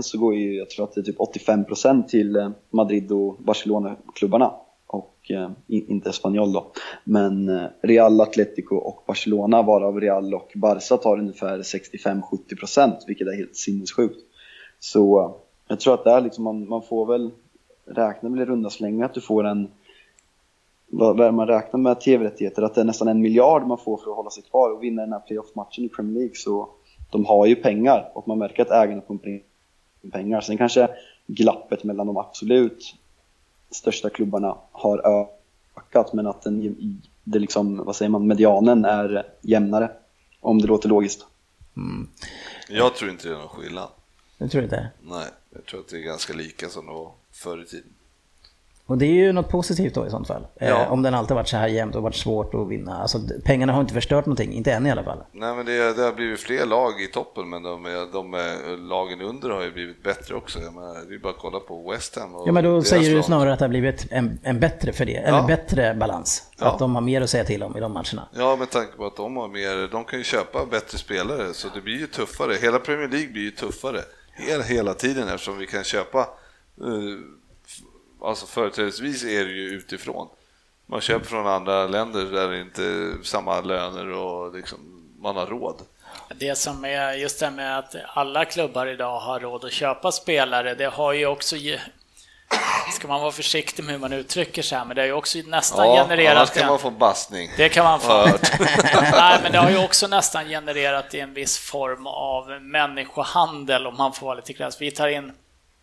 så 0.01 0.19
går 0.19 0.35
ju, 0.35 0.57
jag 0.57 0.71
tror 0.71 0.85
att 0.85 0.95
det 0.95 1.01
är 1.01 1.03
typ 1.03 1.19
85% 1.19 2.07
till 2.07 2.37
eh, 2.37 2.51
Madrid 2.71 3.13
och 3.13 3.37
Barcelona-klubbarna 3.39 4.55
och 4.87 5.31
eh, 5.31 5.51
inte 5.67 6.11
Espanyol 6.11 6.53
då. 6.53 6.73
Men 7.05 7.49
eh, 7.49 7.67
Real, 7.83 8.21
Atletico 8.21 8.77
och 8.77 9.03
Barcelona 9.07 9.63
varav 9.63 10.01
Real 10.01 10.35
och 10.35 10.53
Barca 10.55 10.97
tar 10.97 11.19
ungefär 11.19 11.59
65-70% 11.59 12.93
vilket 13.07 13.27
är 13.27 13.37
helt 13.37 13.57
sinnessjukt. 13.57 14.21
Så 14.79 15.21
eh, 15.21 15.31
jag 15.69 15.81
tror 15.81 15.95
att 15.95 16.05
där 16.05 16.21
liksom 16.21 16.45
man, 16.45 16.69
man 16.69 16.83
får 16.83 17.07
väl 17.07 17.31
räkna 17.87 18.29
med 18.29 18.43
i 18.43 18.45
runda 18.45 18.71
slängar 18.71 19.05
att 19.05 19.15
du 19.15 19.21
får 19.21 19.45
en 19.45 19.69
vad 20.93 21.21
är 21.21 21.31
man 21.31 21.47
räknar 21.47 21.81
med 21.81 22.01
tv-rättigheter, 22.01 22.63
att 22.63 22.75
det 22.75 22.81
är 22.81 22.85
nästan 22.85 23.09
en 23.09 23.21
miljard 23.21 23.67
man 23.67 23.79
får 23.79 23.97
för 23.97 24.11
att 24.11 24.17
hålla 24.17 24.31
sig 24.31 24.43
kvar 24.43 24.71
och 24.71 24.83
vinna 24.83 25.03
den 25.03 25.13
här 25.13 25.21
playoff-matchen 25.21 25.85
i 25.85 25.89
Premier 25.89 26.15
League. 26.15 26.35
Så 26.35 26.69
de 27.11 27.27
har 27.27 27.47
ju 27.47 27.57
pengar 27.57 28.11
och 28.15 28.29
man 28.29 28.39
märker 28.39 28.63
att 28.63 28.71
ägarna 28.71 29.01
pumpar 29.01 29.29
in 29.29 29.43
pengar. 30.11 30.41
Sen 30.41 30.59
kanske 30.59 30.89
glappet 31.27 31.85
mellan 31.85 32.07
de 32.07 32.17
absolut 32.17 32.95
största 33.71 34.11
klubbarna 34.11 34.57
har 34.73 35.29
ökat 35.77 36.13
men 36.13 36.27
att 36.27 36.43
den, 36.43 36.77
det 37.25 37.39
liksom, 37.39 37.77
vad 37.77 37.97
säger 37.97 38.11
man, 38.11 38.27
medianen 38.27 38.85
är 38.85 39.27
jämnare. 39.41 39.91
Om 40.41 40.59
det 40.59 40.67
låter 40.67 40.89
logiskt. 40.89 41.27
Mm. 41.77 42.09
Jag 42.69 42.95
tror 42.95 43.11
inte 43.11 43.29
det 43.29 43.35
är 43.35 43.39
någon 43.39 43.49
skillnad. 43.49 43.89
Jag 44.39 44.51
tror 44.51 44.65
inte? 44.65 44.91
Nej, 45.01 45.27
jag 45.51 45.67
tror 45.67 45.81
att 45.81 45.89
det 45.89 45.97
är 45.97 46.03
ganska 46.03 46.33
lika 46.33 46.69
som 46.69 46.87
det 46.87 46.93
var 46.93 47.13
förr 47.33 47.63
i 47.63 47.65
tiden. 47.65 47.93
Och 48.91 48.99
det 48.99 49.07
är 49.07 49.15
ju 49.15 49.33
något 49.33 49.49
positivt 49.49 49.95
då 49.95 50.07
i 50.07 50.11
sånt 50.11 50.27
fall. 50.27 50.47
Eh, 50.61 50.69
ja. 50.69 50.89
om 50.89 51.03
den 51.03 51.15
alltid 51.15 51.35
varit 51.35 51.49
så 51.49 51.57
här 51.57 51.69
jämnt 51.69 51.97
och 51.97 52.03
varit 52.03 52.15
svårt 52.15 52.55
att 52.55 52.69
vinna. 52.69 52.99
Alltså, 52.99 53.19
pengarna 53.45 53.73
har 53.73 53.81
inte 53.81 53.95
förstört 53.95 54.27
någonting, 54.27 54.53
inte 54.53 54.73
än 54.73 54.87
i 54.87 54.91
alla 54.91 55.05
fall. 55.05 55.19
Nej, 55.33 55.55
men 55.55 55.67
det, 55.67 55.97
det 55.97 56.03
har 56.03 56.13
blivit 56.13 56.41
fler 56.41 56.67
lag 56.67 57.03
i 57.03 57.07
toppen, 57.07 57.51
men 57.51 57.63
de, 57.63 57.83
de, 57.83 58.09
de 58.13 58.33
lagen 58.89 59.21
under 59.21 59.51
har 59.51 59.63
ju 59.63 59.73
blivit 59.73 60.03
bättre 60.03 60.35
också. 60.35 60.59
Jag 60.59 60.75
menar, 60.75 60.95
det 61.09 61.15
är 61.15 61.19
bara 61.19 61.33
att 61.33 61.39
kolla 61.39 61.61
på 61.61 61.91
West 61.91 62.19
Ham. 62.19 62.35
Och 62.35 62.49
ja, 62.49 62.53
men 62.53 62.65
då 62.65 62.83
säger 62.83 63.17
du 63.17 63.23
snarare 63.23 63.53
att 63.53 63.59
det 63.59 63.65
har 63.65 63.71
blivit 63.71 64.07
en, 64.11 64.39
en 64.43 64.61
bättre 64.61 64.93
för 64.93 65.05
det, 65.05 65.17
eller 65.17 65.39
ja. 65.39 65.47
bättre 65.47 65.95
balans. 65.95 66.51
Ja. 66.59 66.67
Att 66.67 66.79
de 66.79 66.95
har 66.95 67.03
mer 67.03 67.21
att 67.21 67.31
säga 67.31 67.45
till 67.45 67.63
om 67.63 67.77
i 67.77 67.81
de 67.81 67.93
matcherna. 67.93 68.29
Ja, 68.33 68.57
med 68.57 68.71
tanke 68.71 68.97
på 68.97 69.07
att 69.07 69.17
de 69.17 69.37
har 69.37 69.49
mer, 69.49 69.89
de 69.93 70.05
kan 70.05 70.19
ju 70.19 70.25
köpa 70.25 70.67
bättre 70.67 70.99
spelare, 70.99 71.55
så 71.55 71.69
det 71.75 71.81
blir 71.81 71.99
ju 71.99 72.07
tuffare. 72.07 72.55
Hela 72.55 72.79
Premier 72.79 73.09
League 73.09 73.33
blir 73.33 73.43
ju 73.43 73.51
tuffare 73.51 74.01
hela, 74.33 74.63
hela 74.65 74.95
tiden 74.95 75.29
eftersom 75.29 75.59
vi 75.59 75.67
kan 75.67 75.85
köpa 75.85 76.29
uh, 76.85 77.19
alltså 78.23 78.47
företrädesvis 78.47 79.25
är 79.25 79.45
det 79.45 79.53
ju 79.53 79.69
utifrån. 79.69 80.29
Man 80.87 81.01
köper 81.01 81.27
från 81.27 81.47
andra 81.47 81.87
länder 81.87 82.25
där 82.25 82.49
det 82.49 82.61
inte 82.61 82.85
är 82.85 83.23
samma 83.23 83.61
löner 83.61 84.13
och 84.13 84.55
liksom, 84.55 84.79
man 85.19 85.37
har 85.37 85.47
råd. 85.47 85.83
Det 86.37 86.59
som 86.59 86.85
är 86.85 87.13
just 87.13 87.41
det 87.41 87.51
med 87.51 87.79
att 87.79 87.95
alla 88.07 88.45
klubbar 88.45 88.87
idag 88.87 89.21
har 89.21 89.41
råd 89.41 89.65
att 89.65 89.73
köpa 89.73 90.13
spelare, 90.13 90.75
det 90.75 90.87
har 90.87 91.13
ju 91.13 91.27
också 91.27 91.57
ska 92.93 93.09
man 93.09 93.21
vara 93.21 93.33
försiktig 93.33 93.85
med 93.85 93.93
hur 93.93 94.01
man 94.01 94.13
uttrycker 94.13 94.63
sig, 94.63 94.79
men 94.87 94.97
det 94.97 95.03
har 95.03 95.07
ju 95.07 95.13
också 95.13 95.39
nästan 95.47 95.87
ja, 95.87 96.03
genererat... 96.03 96.37
Annars 96.37 96.51
kan 96.51 96.67
man 96.67 96.79
få 96.79 96.91
bastning. 96.91 97.51
Det 97.57 97.69
kan 97.69 97.85
man 97.85 98.01
få. 98.01 98.25
Nej, 99.13 99.39
men 99.43 99.53
det 99.53 99.59
har 99.59 99.71
ju 99.71 99.85
också 99.85 100.07
nästan 100.07 100.49
genererat 100.49 101.15
en 101.15 101.35
viss 101.35 101.59
form 101.59 102.07
av 102.07 102.63
människohandel, 102.63 103.87
om 103.87 103.97
man 103.97 104.13
får 104.13 104.27
vara 104.27 104.37
lite 104.37 104.53
krass. 104.53 104.81
Vi 104.81 104.91
tar 104.91 105.09
in 105.09 105.33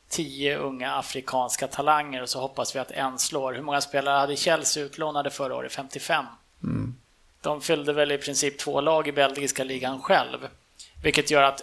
tio 0.09 0.57
unga 0.57 0.95
afrikanska 0.95 1.67
talanger 1.67 2.21
och 2.21 2.29
så 2.29 2.39
hoppas 2.41 2.75
vi 2.75 2.79
att 2.79 2.91
en 2.91 3.19
slår. 3.19 3.53
Hur 3.53 3.61
många 3.61 3.81
spelare 3.81 4.19
hade 4.19 4.35
Chelsea 4.35 4.83
utlånade 4.83 5.29
förra 5.29 5.55
året? 5.55 5.71
55. 5.71 6.25
Mm. 6.63 6.95
De 7.41 7.61
fyllde 7.61 7.93
väl 7.93 8.11
i 8.11 8.17
princip 8.17 8.57
två 8.57 8.81
lag 8.81 9.07
i 9.07 9.11
belgiska 9.11 9.63
ligan 9.63 10.01
själv. 10.01 10.47
Vilket 11.03 11.31
gör 11.31 11.43
att 11.43 11.61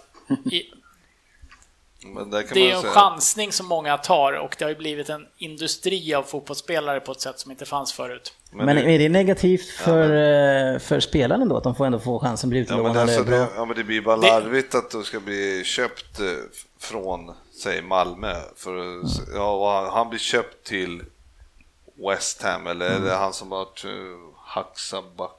i, 0.51 0.63
det 2.53 2.71
är 2.71 2.75
en 2.75 2.81
säga... 2.81 2.93
chansning 2.93 3.51
som 3.51 3.65
många 3.65 3.97
tar 3.97 4.33
och 4.33 4.55
det 4.59 4.65
har 4.65 4.69
ju 4.69 4.77
blivit 4.77 5.09
en 5.09 5.27
industri 5.37 6.13
av 6.13 6.23
fotbollsspelare 6.23 6.99
på 6.99 7.11
ett 7.11 7.21
sätt 7.21 7.39
som 7.39 7.51
inte 7.51 7.65
fanns 7.65 7.93
förut. 7.93 8.33
Men, 8.51 8.65
men 8.65 8.77
är 8.77 8.99
det 8.99 9.09
negativt 9.09 9.69
för, 9.69 10.13
ja, 10.13 10.71
men... 10.71 10.79
för 10.79 10.99
spelaren 10.99 11.49
då, 11.49 11.57
att 11.57 11.63
de 11.63 11.75
får 11.75 11.85
ändå 11.85 11.99
få 11.99 12.19
chansen 12.19 12.47
att 12.47 12.49
bli 12.49 12.59
utlånade? 12.59 12.87
Ja, 12.87 12.93
men, 12.93 13.01
alltså 13.01 13.23
det, 13.23 13.47
ja, 13.55 13.65
men 13.65 13.75
det 13.75 13.83
blir 13.83 14.01
bara 14.01 14.15
larvigt 14.15 14.71
det... 14.71 14.77
att 14.77 14.91
du 14.91 15.03
ska 15.03 15.19
bli 15.19 15.63
köpt 15.63 16.19
eh, 16.19 16.25
från 16.79 17.31
säg 17.61 17.81
Malmö, 17.81 18.35
för, 18.55 18.77
mm. 18.77 19.07
ja, 19.33 19.89
han 19.93 20.09
blir 20.09 20.19
köpt 20.19 20.67
till 20.67 21.03
West 22.09 22.43
Ham, 22.43 22.67
eller 22.67 22.89
mm. 22.89 23.03
är 23.03 23.09
det 23.09 23.15
han 23.15 23.33
som 23.33 23.51
har 23.51 23.59
varit 23.59 23.85
Haxaback? 24.37 25.31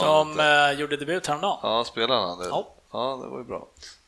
Som 0.00 0.40
äh, 0.40 0.80
gjorde 0.80 0.96
debut 0.96 1.26
häromdagen? 1.26 1.58
Ja, 1.62 1.84
spelade 1.84 2.20
han 2.20 2.38
det? 2.38 2.48
Ja. 2.48 2.68
ja, 2.92 3.20
det 3.22 3.28
var 3.28 3.38
ju 3.38 3.44
bra. 3.44 3.66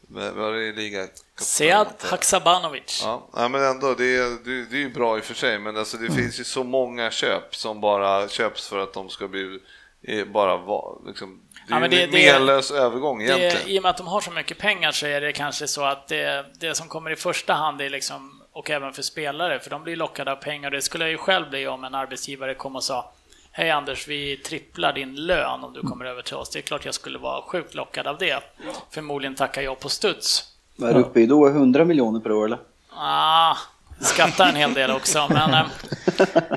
Var 0.09 0.53
det 0.53 0.73
liga? 0.73 1.07
Sead 1.37 1.87
Haksabanovic. 2.01 3.03
Ja, 3.05 3.49
men 3.49 3.65
ändå, 3.65 3.95
det 3.95 4.17
är, 4.17 4.45
det 4.71 4.77
är 4.77 4.81
ju 4.81 4.91
bra 4.91 5.19
i 5.19 5.21
och 5.21 5.25
för 5.25 5.35
sig, 5.35 5.59
men 5.59 5.77
alltså 5.77 5.97
det 5.97 6.07
mm. 6.07 6.17
finns 6.17 6.41
ju 6.41 6.45
så 6.45 6.65
många 6.65 7.11
köp 7.11 7.55
som 7.55 7.81
bara 7.81 8.29
köps 8.29 8.69
för 8.69 8.79
att 8.79 8.93
de 8.93 9.09
ska 9.09 9.29
bli 9.29 9.61
bara 10.27 10.57
liksom, 11.07 11.41
det 11.69 11.75
är 11.75 11.81
ja, 11.81 11.89
det, 11.89 12.03
en 12.03 12.11
medellös 12.11 12.71
övergång 12.71 13.23
egentligen. 13.23 13.57
Det, 13.65 13.73
I 13.73 13.79
och 13.79 13.83
med 13.83 13.91
att 13.91 13.97
de 13.97 14.07
har 14.07 14.21
så 14.21 14.31
mycket 14.31 14.59
pengar 14.59 14.93
så 14.93 15.07
är 15.07 15.21
det 15.21 15.33
kanske 15.33 15.69
så 15.69 15.85
att 15.85 16.09
det, 16.09 16.47
det 16.61 16.75
som 16.75 16.89
kommer 16.89 17.11
i 17.11 17.17
första 17.17 17.53
hand 17.53 17.81
är 17.81 17.91
liksom, 17.91 18.43
och 18.53 18.71
även 18.71 18.93
för 18.93 19.03
spelare, 19.03 19.59
för 19.59 19.71
de 19.71 19.83
blir 19.83 19.97
lockade 19.97 20.33
av 20.33 20.37
pengar. 20.37 20.71
Det 20.71 20.83
skulle 20.83 21.05
jag 21.05 21.11
ju 21.11 21.19
själv 21.19 21.51
bli 21.51 21.67
om 21.67 21.85
en 21.85 21.95
arbetsgivare 21.95 22.55
kom 22.55 22.77
och 22.77 22.85
sa 22.85 23.13
Hej 23.59 23.71
Anders, 23.71 24.09
vi 24.09 24.37
tripplar 24.37 24.93
din 24.93 25.15
lön 25.15 25.65
om 25.65 25.73
du 25.73 25.81
kommer 25.81 26.05
över 26.05 26.23
till 26.23 26.35
oss. 26.35 26.51
Det 26.51 26.59
är 26.59 26.63
klart 26.63 26.85
jag 26.85 26.95
skulle 26.95 27.19
vara 27.19 27.43
sjukt 27.43 27.75
lockad 27.75 28.07
av 28.07 28.19
det. 28.19 28.43
Förmodligen 28.91 29.35
tackar 29.35 29.63
jag 29.63 29.81
på 29.81 29.89
studs. 29.89 30.45
Vad 30.77 30.91
är 30.91 30.95
du 30.95 31.01
uppe 31.01 31.21
i 31.21 31.27
då? 31.27 31.49
100 31.49 31.85
miljoner 31.85 32.21
per 32.21 32.33
år 32.33 32.45
eller? 32.45 32.59
Ah, 32.97 33.57
skattar 34.01 34.49
en 34.49 34.57
hel 34.57 34.75
del 34.75 34.91
också. 34.91 35.27
Men, 35.31 35.55
eh, 35.55 35.67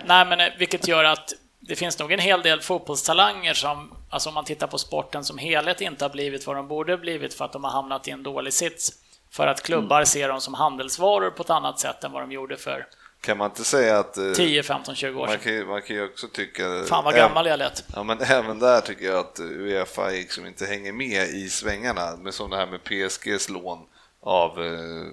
nej, 0.06 0.26
men, 0.26 0.40
eh, 0.40 0.48
vilket 0.58 0.88
gör 0.88 1.04
att 1.04 1.34
det 1.60 1.76
finns 1.76 2.00
nog 2.00 2.12
en 2.12 2.20
hel 2.20 2.42
del 2.42 2.62
fotbollstalanger 2.62 3.54
som, 3.54 3.94
alltså 4.10 4.30
om 4.30 4.36
man 4.36 4.46
tittar 4.46 4.68
på 4.68 4.78
sporten 4.78 5.24
som 5.24 5.38
helhet, 5.38 5.82
inte 5.82 6.06
har 6.06 6.10
blivit 6.10 6.48
vad 6.48 6.56
de 6.56 6.68
borde 6.68 6.98
blivit 6.98 7.34
för 7.34 7.46
att 7.46 7.54
de 7.54 7.64
har 7.64 7.72
hamnat 7.72 8.08
i 8.08 8.12
en 8.12 8.24
dålig 8.24 8.54
sits. 8.54 8.92
För 9.32 9.48
att 9.48 9.64
klubbar 9.64 9.98
mm. 9.98 10.06
ser 10.06 10.28
dem 10.28 10.42
som 10.42 10.54
handelsvaror 10.54 11.30
på 11.30 11.44
ett 11.44 11.50
annat 11.50 11.80
sätt 11.80 12.04
än 12.04 12.12
vad 12.12 12.24
de 12.24 12.32
gjorde 12.32 12.58
för 12.58 12.86
kan 13.22 13.38
man 13.38 13.50
inte 13.50 13.64
säga 13.64 14.00
att... 14.00 14.14
10, 14.36 14.64
15, 14.64 14.96
20 14.96 15.20
år 15.20 15.28
sedan. 15.28 15.36
Man 15.36 15.40
kan, 15.40 15.68
man 15.68 15.82
kan 15.82 15.96
ju 15.96 16.06
också 16.06 16.28
tycka... 16.28 16.84
Fan 16.84 17.04
vad 17.04 17.16
gammal 17.16 17.46
jag 17.46 17.60
lät. 17.60 17.84
Ja, 17.96 18.04
men 18.04 18.22
även 18.22 18.60
där 18.60 18.82
tycker 18.82 19.06
jag 19.06 19.18
att 19.18 19.40
Uefa 19.40 20.10
liksom 20.10 20.46
inte 20.46 20.66
hänger 20.66 20.94
med 20.94 21.28
i 21.28 21.50
svängarna. 21.50 22.18
Med 22.18 22.34
som 22.34 22.50
det 22.50 22.58
här 22.58 22.68
med 22.68 22.84
PSGs 22.84 23.50
lån 23.50 23.80
av 24.22 24.66
eh, 24.66 25.06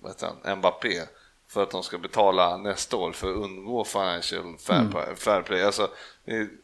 vad 0.00 0.12
heter 0.12 0.28
han, 0.44 0.58
Mbappé 0.58 1.00
för 1.48 1.62
att 1.62 1.70
de 1.70 1.82
ska 1.82 1.98
betala 1.98 2.56
nästa 2.56 2.96
år 2.96 3.12
för 3.12 3.30
att 3.30 3.36
undgå 3.36 3.84
financial 3.84 4.58
fair, 4.58 4.80
mm. 4.80 5.16
fair 5.16 5.42
play. 5.42 5.62
Alltså, 5.62 5.90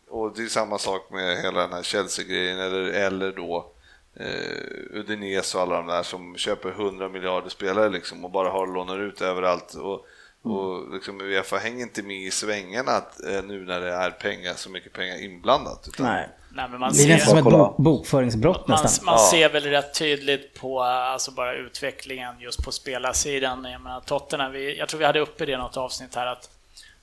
och 0.08 0.36
det 0.36 0.42
är 0.42 0.48
samma 0.48 0.78
sak 0.78 1.10
med 1.10 1.42
hela 1.42 1.60
den 1.60 1.72
här 1.72 1.82
Chelsea-grejen 1.82 2.58
eller, 2.58 2.82
eller 2.82 3.32
då 3.32 3.72
eh, 4.16 4.98
Udinese 4.98 5.56
och 5.56 5.62
alla 5.62 5.76
de 5.76 5.86
där 5.86 6.02
som 6.02 6.36
köper 6.36 6.68
100 6.68 7.08
miljarder 7.08 7.48
spelare 7.48 7.88
liksom 7.88 8.24
och 8.24 8.30
bara 8.30 8.48
har 8.48 8.66
lånar 8.66 8.98
ut 8.98 9.20
överallt. 9.20 9.74
Och. 9.74 10.06
Och 10.46 10.94
liksom 10.94 11.20
Uefa 11.20 11.56
hänger 11.56 11.82
inte 11.82 12.02
med 12.02 12.16
i 12.16 12.30
svängarna 12.30 12.96
eh, 13.28 13.44
nu 13.44 13.64
när 13.64 13.80
det 13.80 13.92
är 13.92 14.10
pengar, 14.10 14.54
så 14.54 14.70
mycket 14.70 14.92
pengar 14.92 15.24
inblandat. 15.24 15.88
Utan, 15.88 16.06
Nej. 16.06 16.28
Nej, 16.48 16.68
men 16.70 16.80
man 16.80 16.92
det 16.92 17.02
är 17.02 17.08
nästan 17.08 17.28
som 17.28 17.38
ett 17.38 17.44
bo 17.44 17.74
bokföringsbrott 17.78 18.68
man, 18.68 18.82
nästan. 18.82 19.04
Man 19.04 19.14
ja. 19.14 19.28
ser 19.30 19.48
väl 19.48 19.64
rätt 19.64 19.94
tydligt 19.94 20.60
på 20.60 20.82
alltså 20.82 21.30
bara 21.30 21.54
utvecklingen 21.54 22.40
just 22.40 22.64
på 22.64 22.72
spelarsidan. 22.72 23.64
Jag, 23.64 23.80
menar, 23.80 24.00
Tottenham, 24.00 24.52
vi, 24.52 24.78
jag 24.78 24.88
tror 24.88 24.98
vi 24.98 25.06
hade 25.06 25.20
uppe 25.20 25.46
det 25.46 25.52
i 25.52 25.56
något 25.56 25.76
avsnitt 25.76 26.14
här 26.14 26.26
att 26.26 26.50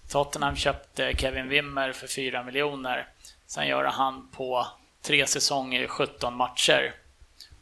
Tottenham 0.09 0.55
köpte 0.55 1.13
Kevin 1.17 1.49
Wimmer 1.49 1.91
för 1.91 2.07
4 2.07 2.43
miljoner. 2.43 3.07
Sen 3.47 3.67
gör 3.67 3.83
han 3.83 4.27
på 4.35 4.67
tre 5.01 5.27
säsonger 5.27 5.87
17 5.87 6.35
matcher 6.35 6.93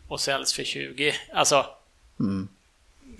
och 0.07 0.19
säljs 0.19 0.53
för 0.53 0.63
20. 0.63 1.13
Alltså, 1.33 1.65
mm. 2.19 2.49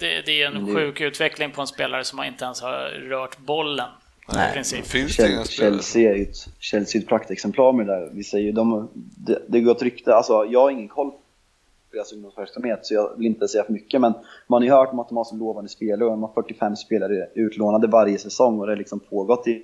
Det, 0.02 0.26
det, 0.26 0.42
är 0.42 0.48
en 0.48 0.76
sjuk 0.76 1.02
utveckling 1.02 1.52
på 1.52 1.62
en 1.62 1.68
spelare 1.68 2.04
som 2.04 2.24
inte 2.24 2.46
ens 2.46 2.62
har 2.62 2.90
rört 3.10 3.38
bollen 3.38 3.90
Nej. 4.34 4.50
i 4.50 4.54
princip. 4.54 4.86
Finns 4.86 5.18
det 5.18 5.48
Chelsea, 5.50 6.12
är 6.12 6.16
ju 6.16 6.24
ett, 6.24 6.36
Chelsea 6.60 7.02
ett 7.02 7.08
praktexemplar 7.08 7.74
med 7.74 7.88
det 7.88 7.94
där. 7.94 8.10
Vi 8.14 8.24
säger, 8.24 8.54
de, 8.54 8.90
det, 8.94 9.42
det 9.48 9.62
går 9.62 9.72
ett 9.72 9.82
rykte, 9.82 10.16
alltså 10.16 10.46
jag 10.46 10.62
har 10.62 10.70
ingen 10.70 10.88
koll 10.88 11.12
på 11.12 11.18
deras 11.92 12.14
ungdomsverksamhet 12.14 12.80
så 12.86 12.94
jag 12.94 13.18
vill 13.18 13.28
inte 13.28 13.48
säga 13.48 13.64
för 13.64 13.74
mycket 13.74 14.02
men 14.02 14.14
man 14.48 14.62
har 14.62 14.66
ju 14.66 14.72
hört 14.72 14.92
om 14.92 15.00
att 15.00 15.10
de 15.10 15.18
har 15.18 15.24
så 15.24 15.36
lovande 15.36 15.70
spelare 15.70 16.06
och 16.06 16.12
de 16.12 16.24
har 16.24 16.34
45 16.34 16.76
spelare 16.76 17.28
utlånade 17.36 17.88
varje 17.88 18.18
säsong 18.18 18.60
och 18.60 18.66
det 18.66 18.72
har 18.72 18.78
liksom 18.78 19.00
pågått 19.00 19.48
i 19.48 19.64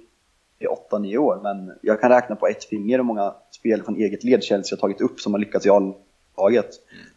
i 0.60 0.66
8-9 0.92 1.18
år, 1.18 1.40
men 1.44 1.72
jag 1.82 2.02
kan 2.02 2.12
räkna 2.12 2.36
på 2.36 2.48
ett 2.48 2.64
finger 2.64 2.98
hur 2.98 3.04
många 3.04 3.34
spel 3.52 3.84
från 3.84 3.96
eget 3.96 4.24
led 4.24 4.44
Chelsea 4.44 4.76
har 4.76 4.82
tagit 4.82 5.02
upp 5.02 5.20
som 5.20 5.34
har 5.34 5.40
lyckats 5.40 5.66
i 5.66 5.70
A-laget. 5.70 6.70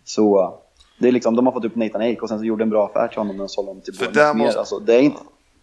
Så 0.04 0.58
det 1.00 1.08
är 1.08 1.12
liksom, 1.12 1.36
de 1.36 1.46
har 1.46 1.52
fått 1.52 1.64
upp 1.64 1.76
Nathan 1.76 2.02
Ake 2.02 2.20
och 2.20 2.28
sen 2.28 2.38
så 2.38 2.44
gjorde 2.44 2.64
en 2.64 2.70
bra 2.70 2.86
affär 2.86 3.08
till 3.08 3.18
honom 3.18 3.40
och 3.40 3.50
sålde 3.50 3.70
honom 3.70 3.82
till 3.82 3.94
Bournemouth 3.98 4.36
måste... 4.36 4.58
Alltså, 4.58 4.78
det 4.78 4.94
är 4.94 5.00
inte 5.00 5.20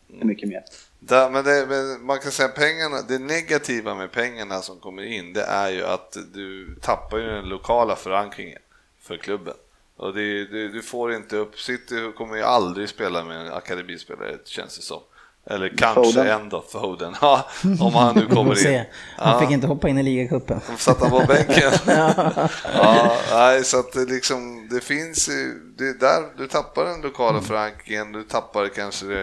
mycket 0.07 0.49
mer. 0.49 0.63
Där, 0.99 1.29
men, 1.29 1.43
det, 1.43 1.65
men, 1.69 2.05
man 2.05 2.19
kan 2.19 2.31
säga 2.31 2.49
pengarna, 2.49 2.97
det 3.07 3.19
negativa 3.19 3.95
med 3.95 4.11
pengarna 4.11 4.61
som 4.61 4.79
kommer 4.79 5.03
in, 5.03 5.33
det 5.33 5.43
är 5.43 5.69
ju 5.69 5.83
att 5.83 6.17
du 6.33 6.75
tappar 6.81 7.17
ju 7.17 7.25
den 7.25 7.49
lokala 7.49 7.95
förankringen 7.95 8.59
för 8.99 9.17
klubben. 9.17 9.53
Och 9.97 10.13
det, 10.13 10.45
det, 10.45 10.67
du 10.67 10.81
får 10.81 11.13
inte 11.13 11.37
upp, 11.37 11.59
City 11.59 12.11
kommer 12.17 12.35
ju 12.35 12.43
aldrig 12.43 12.89
spela 12.89 13.23
med 13.23 13.47
en 13.47 13.53
akademispelare 13.53 14.37
känns 14.45 14.77
det 14.77 14.83
som. 14.83 15.01
Eller 15.49 15.77
kanske 15.77 16.03
Foden. 16.03 16.27
ändå 16.27 16.61
Foden, 16.61 17.15
ja, 17.21 17.49
om 17.79 17.95
han 17.95 18.15
nu 18.15 18.27
kommer 18.35 18.67
in. 18.67 18.83
Han 19.17 19.33
ja. 19.33 19.39
fick 19.39 19.51
inte 19.51 19.67
hoppa 19.67 19.89
in 19.89 19.97
i 19.97 20.03
ligacupen. 20.03 20.61
Satt 20.77 21.01
han 21.01 21.09
på 21.09 21.23
bänken? 21.27 21.71
ja. 22.73 23.17
nej, 23.31 23.63
så 23.63 23.79
att 23.79 23.91
det 23.91 24.05
liksom, 24.05 24.67
det 24.71 24.81
finns 24.81 25.29
det 25.77 25.99
där, 25.99 26.37
du 26.37 26.47
tappar 26.47 26.85
den 26.85 27.01
lokala 27.01 27.37
mm. 27.37 27.43
förankringen, 27.43 28.11
du 28.11 28.23
tappar 28.23 28.67
kanske 28.67 29.05
det, 29.05 29.21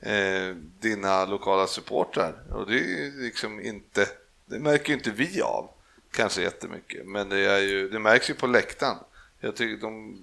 eh, 0.00 0.56
dina 0.80 1.24
lokala 1.24 1.66
supportrar 1.66 2.34
och 2.50 2.66
det 2.66 2.78
är 2.78 3.22
liksom 3.22 3.60
inte, 3.60 4.06
det 4.46 4.58
märker 4.58 4.92
inte 4.92 5.10
vi 5.10 5.42
av 5.42 5.70
kanske 6.12 6.42
jättemycket, 6.42 7.06
men 7.06 7.28
det, 7.28 7.38
är 7.38 7.58
ju, 7.58 7.88
det 7.88 7.98
märks 7.98 8.30
ju 8.30 8.34
på 8.34 8.46
läktaren. 8.46 8.96
Jag 9.44 9.56
tycker, 9.56 9.82
de, 9.82 10.18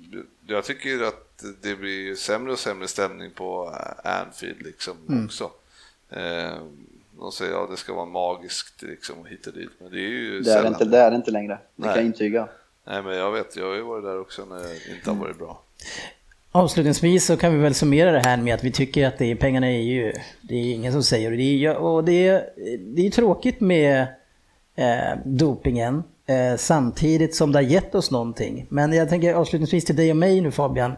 jag 0.48 0.64
tycker 0.64 1.04
att 1.04 1.44
det 1.62 1.76
blir 1.76 2.16
sämre 2.16 2.52
och 2.52 2.60
sämre 2.60 2.88
stämning 2.88 3.32
på 3.32 3.76
Anfield 4.04 4.62
liksom 4.62 4.98
mm. 5.10 5.26
också. 5.26 5.52
Eh, 6.10 6.58
de 7.20 7.32
säger 7.32 7.52
att 7.52 7.60
ja, 7.60 7.68
det 7.72 7.78
ska 7.78 7.94
vara 7.94 8.06
magiskt 8.06 8.82
liksom 8.82 9.26
hit 9.26 9.48
och 9.48 9.54
dit, 9.54 9.70
men 9.80 9.92
det 9.92 9.98
är 9.98 10.10
ju 10.10 10.40
det 10.40 10.52
är, 10.52 10.68
inte, 10.68 10.86
det 10.86 10.98
är 10.98 11.12
det 11.12 11.16
inte 11.16 11.32
längre, 11.32 11.54
det 11.76 11.86
Nej. 11.86 11.90
kan 11.90 11.98
jag 11.98 12.06
intyga. 12.06 12.48
Nej, 12.86 13.04
men 13.04 13.18
jag 13.18 13.32
vet, 13.32 13.56
jag 13.56 13.66
har 13.66 13.76
ju 13.76 13.82
varit 13.82 14.04
där 14.04 14.20
också 14.20 14.46
när 14.46 14.60
det 14.60 14.96
inte 14.96 15.10
har 15.10 15.18
varit 15.18 15.38
bra. 15.38 15.62
Avslutningsvis 16.52 17.26
så 17.26 17.38
kan 17.38 17.54
vi 17.54 17.60
väl 17.60 17.74
summera 17.74 18.12
det 18.12 18.20
här 18.20 18.38
med 18.38 18.56
att 18.56 18.64
vi 18.64 18.72
tycker 18.72 19.08
att 19.08 19.18
det, 19.18 19.36
pengarna 19.36 19.68
är 19.68 19.82
ju, 19.82 20.14
det 20.42 20.56
är 20.56 20.74
ingen 20.74 20.94
som 20.94 21.04
säger 21.04 21.32
det. 21.32 21.66
Är, 21.66 21.76
och 21.76 22.04
det 22.04 22.28
är, 22.28 22.50
det 22.80 23.08
är 23.08 23.12
tråkigt 23.12 23.62
med 23.62 24.08
eh, 24.76 25.18
dopingen 25.26 26.04
eh, 26.30 26.58
samtidigt 26.58 27.36
som 27.36 27.52
det 27.52 27.58
har 27.58 27.64
gett 27.64 27.96
oss 27.96 28.12
någonting. 28.12 28.66
Men 28.70 28.94
jag 28.94 29.10
tänker 29.10 29.34
avslutningsvis 29.34 29.86
till 29.86 29.96
dig 29.96 30.12
och 30.12 30.18
mig 30.18 30.42
nu 30.42 30.52
Fabian. 30.52 30.92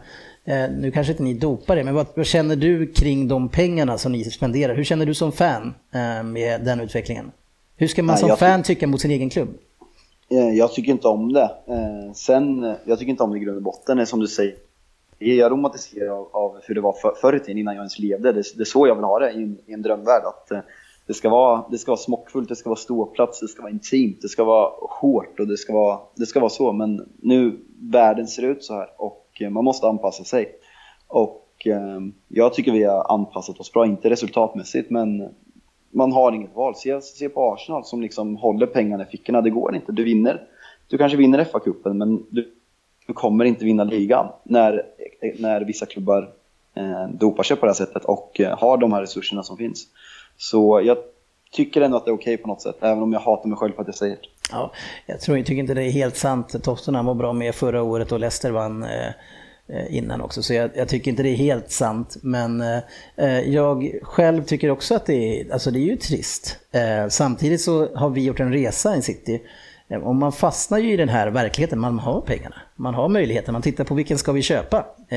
Eh, 0.44 0.70
nu 0.78 0.90
kanske 0.90 1.12
inte 1.12 1.22
ni 1.22 1.34
dopar 1.34 1.76
det, 1.76 1.84
men 1.84 1.94
vad, 1.94 2.06
vad, 2.14 2.26
känner 2.26 2.56
du 2.56 2.92
kring 2.92 3.28
de 3.28 3.48
pengarna 3.48 3.98
som 3.98 4.12
ni 4.12 4.24
spenderar? 4.24 4.74
Hur 4.74 4.84
känner 4.84 5.06
du 5.06 5.14
som 5.14 5.32
fan 5.32 5.74
eh, 5.94 6.22
med 6.22 6.64
den 6.64 6.80
utvecklingen? 6.80 7.32
Hur 7.76 7.86
ska 7.86 8.02
man 8.02 8.12
Nej, 8.12 8.28
som 8.28 8.36
fan 8.36 8.62
tycka 8.62 8.86
mot 8.86 9.00
sin 9.00 9.10
egen 9.10 9.30
klubb? 9.30 9.48
Eh, 10.30 10.50
jag 10.50 10.72
tycker 10.72 10.92
inte 10.92 11.08
om 11.08 11.32
det. 11.32 11.50
Eh, 11.66 12.12
sen, 12.14 12.74
jag 12.84 12.98
tycker 12.98 13.10
inte 13.10 13.22
om 13.22 13.30
det 13.30 13.36
i 13.36 13.40
grund 13.40 13.56
och 13.56 13.62
botten, 13.62 14.06
som 14.06 14.20
du 14.20 14.26
säger. 14.26 14.54
Jag 15.18 15.52
romantiserar 15.52 16.08
av, 16.08 16.28
av 16.32 16.60
hur 16.62 16.74
det 16.74 16.80
var 16.80 16.92
för, 16.92 17.14
förr 17.20 17.36
i 17.36 17.40
tiden 17.40 17.58
innan 17.58 17.74
jag 17.74 17.80
ens 17.80 17.98
levde. 17.98 18.32
Det, 18.32 18.42
det 18.56 18.62
är 18.62 18.64
så 18.64 18.86
jag 18.86 18.94
vill 18.94 19.04
ha 19.04 19.18
det 19.18 19.30
i 19.30 19.42
en, 19.42 19.58
i 19.66 19.72
en 19.72 19.82
drömvärld. 19.82 20.22
Att, 20.24 20.50
eh, 20.50 20.58
det 21.06 21.14
ska, 21.14 21.28
vara, 21.28 21.64
det 21.70 21.78
ska 21.78 21.90
vara 21.90 22.00
smockfullt, 22.00 22.48
det 22.48 22.56
ska 22.56 22.70
vara 22.70 22.78
ståplats, 22.78 23.40
det 23.40 23.48
ska 23.48 23.62
vara 23.62 23.72
intimt, 23.72 24.18
det 24.22 24.28
ska 24.28 24.44
vara 24.44 24.70
hårt 25.00 25.40
och 25.40 25.46
det 25.46 25.56
ska 25.56 25.72
vara, 25.72 25.98
det 26.14 26.26
ska 26.26 26.40
vara 26.40 26.50
så. 26.50 26.72
Men 26.72 27.12
nu, 27.20 27.58
världen 27.80 28.26
ser 28.26 28.42
ut 28.42 28.64
så 28.64 28.74
här 28.74 28.88
och 28.96 29.28
eh, 29.40 29.50
man 29.50 29.64
måste 29.64 29.86
anpassa 29.86 30.24
sig. 30.24 30.48
Och 31.08 31.66
eh, 31.66 32.00
jag 32.28 32.54
tycker 32.54 32.72
vi 32.72 32.84
har 32.84 33.12
anpassat 33.12 33.60
oss 33.60 33.72
bra, 33.72 33.86
inte 33.86 34.10
resultatmässigt 34.10 34.90
men 34.90 35.28
man 35.90 36.12
har 36.12 36.32
inget 36.32 36.56
val. 36.56 36.74
Se, 36.76 37.00
se 37.00 37.28
på 37.28 37.52
Arsenal 37.52 37.84
som 37.84 38.02
liksom 38.02 38.36
håller 38.36 38.66
pengarna 38.66 39.02
i 39.02 39.06
fickorna, 39.06 39.40
det 39.40 39.50
går 39.50 39.74
inte. 39.74 39.92
Du 39.92 40.04
vinner, 40.04 40.42
du 40.88 40.98
kanske 40.98 41.18
vinner 41.18 41.44
FA-cupen 41.44 41.94
men 41.94 42.26
du, 42.30 42.52
du, 43.06 43.12
kommer 43.12 43.44
inte 43.44 43.64
vinna 43.64 43.84
ligan 43.84 44.28
när, 44.42 44.82
när 45.38 45.60
vissa 45.60 45.86
klubbar 45.86 46.30
eh, 46.74 47.08
dopar 47.08 47.42
sig 47.42 47.56
på 47.56 47.66
det 47.66 47.70
här 47.70 47.76
sättet 47.86 48.04
och 48.04 48.40
eh, 48.40 48.58
har 48.58 48.76
de 48.76 48.92
här 48.92 49.00
resurserna 49.00 49.42
som 49.42 49.56
finns. 49.56 49.88
Så 50.36 50.82
jag 50.84 50.98
tycker 51.52 51.80
ändå 51.80 51.96
att 51.96 52.04
det 52.04 52.10
är 52.10 52.14
okej 52.14 52.34
okay 52.34 52.42
på 52.42 52.48
något 52.48 52.62
sätt, 52.62 52.76
även 52.80 53.02
om 53.02 53.12
jag 53.12 53.20
hatar 53.20 53.48
mig 53.48 53.58
själv 53.58 53.72
för 53.72 53.82
att 53.82 53.88
jag 53.88 53.94
säger 53.94 54.16
det. 54.16 54.28
Ja, 54.50 54.72
jag 55.06 55.20
tror, 55.20 55.36
jag 55.36 55.46
tycker 55.46 55.60
inte 55.60 55.74
det 55.74 55.84
är 55.84 55.90
helt 55.90 56.16
sant. 56.16 56.64
Tofsarna 56.64 57.02
var 57.02 57.14
bra 57.14 57.32
med 57.32 57.54
förra 57.54 57.82
året 57.82 58.12
och 58.12 58.20
Leicester 58.20 58.50
vann 58.50 58.82
eh, 58.82 59.06
eh, 59.68 59.96
innan 59.96 60.20
också, 60.20 60.42
så 60.42 60.54
jag, 60.54 60.70
jag, 60.74 60.88
tycker 60.88 61.10
inte 61.10 61.22
det 61.22 61.28
är 61.28 61.36
helt 61.36 61.70
sant. 61.70 62.16
Men 62.22 62.60
eh, 63.16 63.40
jag 63.40 63.98
själv 64.02 64.42
tycker 64.42 64.70
också 64.70 64.94
att 64.94 65.06
det 65.06 65.40
är, 65.40 65.52
alltså 65.52 65.70
det 65.70 65.78
är 65.78 65.90
ju 65.90 65.96
trist. 65.96 66.58
Eh, 66.72 67.08
samtidigt 67.08 67.60
så 67.60 67.96
har 67.96 68.10
vi 68.10 68.24
gjort 68.24 68.40
en 68.40 68.52
resa 68.52 68.96
i 68.96 69.02
City. 69.02 69.42
Eh, 69.88 69.98
och 69.98 70.14
man 70.14 70.32
fastnar 70.32 70.78
ju 70.78 70.92
i 70.92 70.96
den 70.96 71.08
här 71.08 71.28
verkligheten, 71.28 71.78
man 71.78 71.98
har 71.98 72.20
pengarna, 72.20 72.56
man 72.76 72.94
har 72.94 73.08
möjligheten, 73.08 73.52
man 73.52 73.62
tittar 73.62 73.84
på 73.84 73.94
vilken 73.94 74.18
ska 74.18 74.32
vi 74.32 74.42
köpa. 74.42 74.86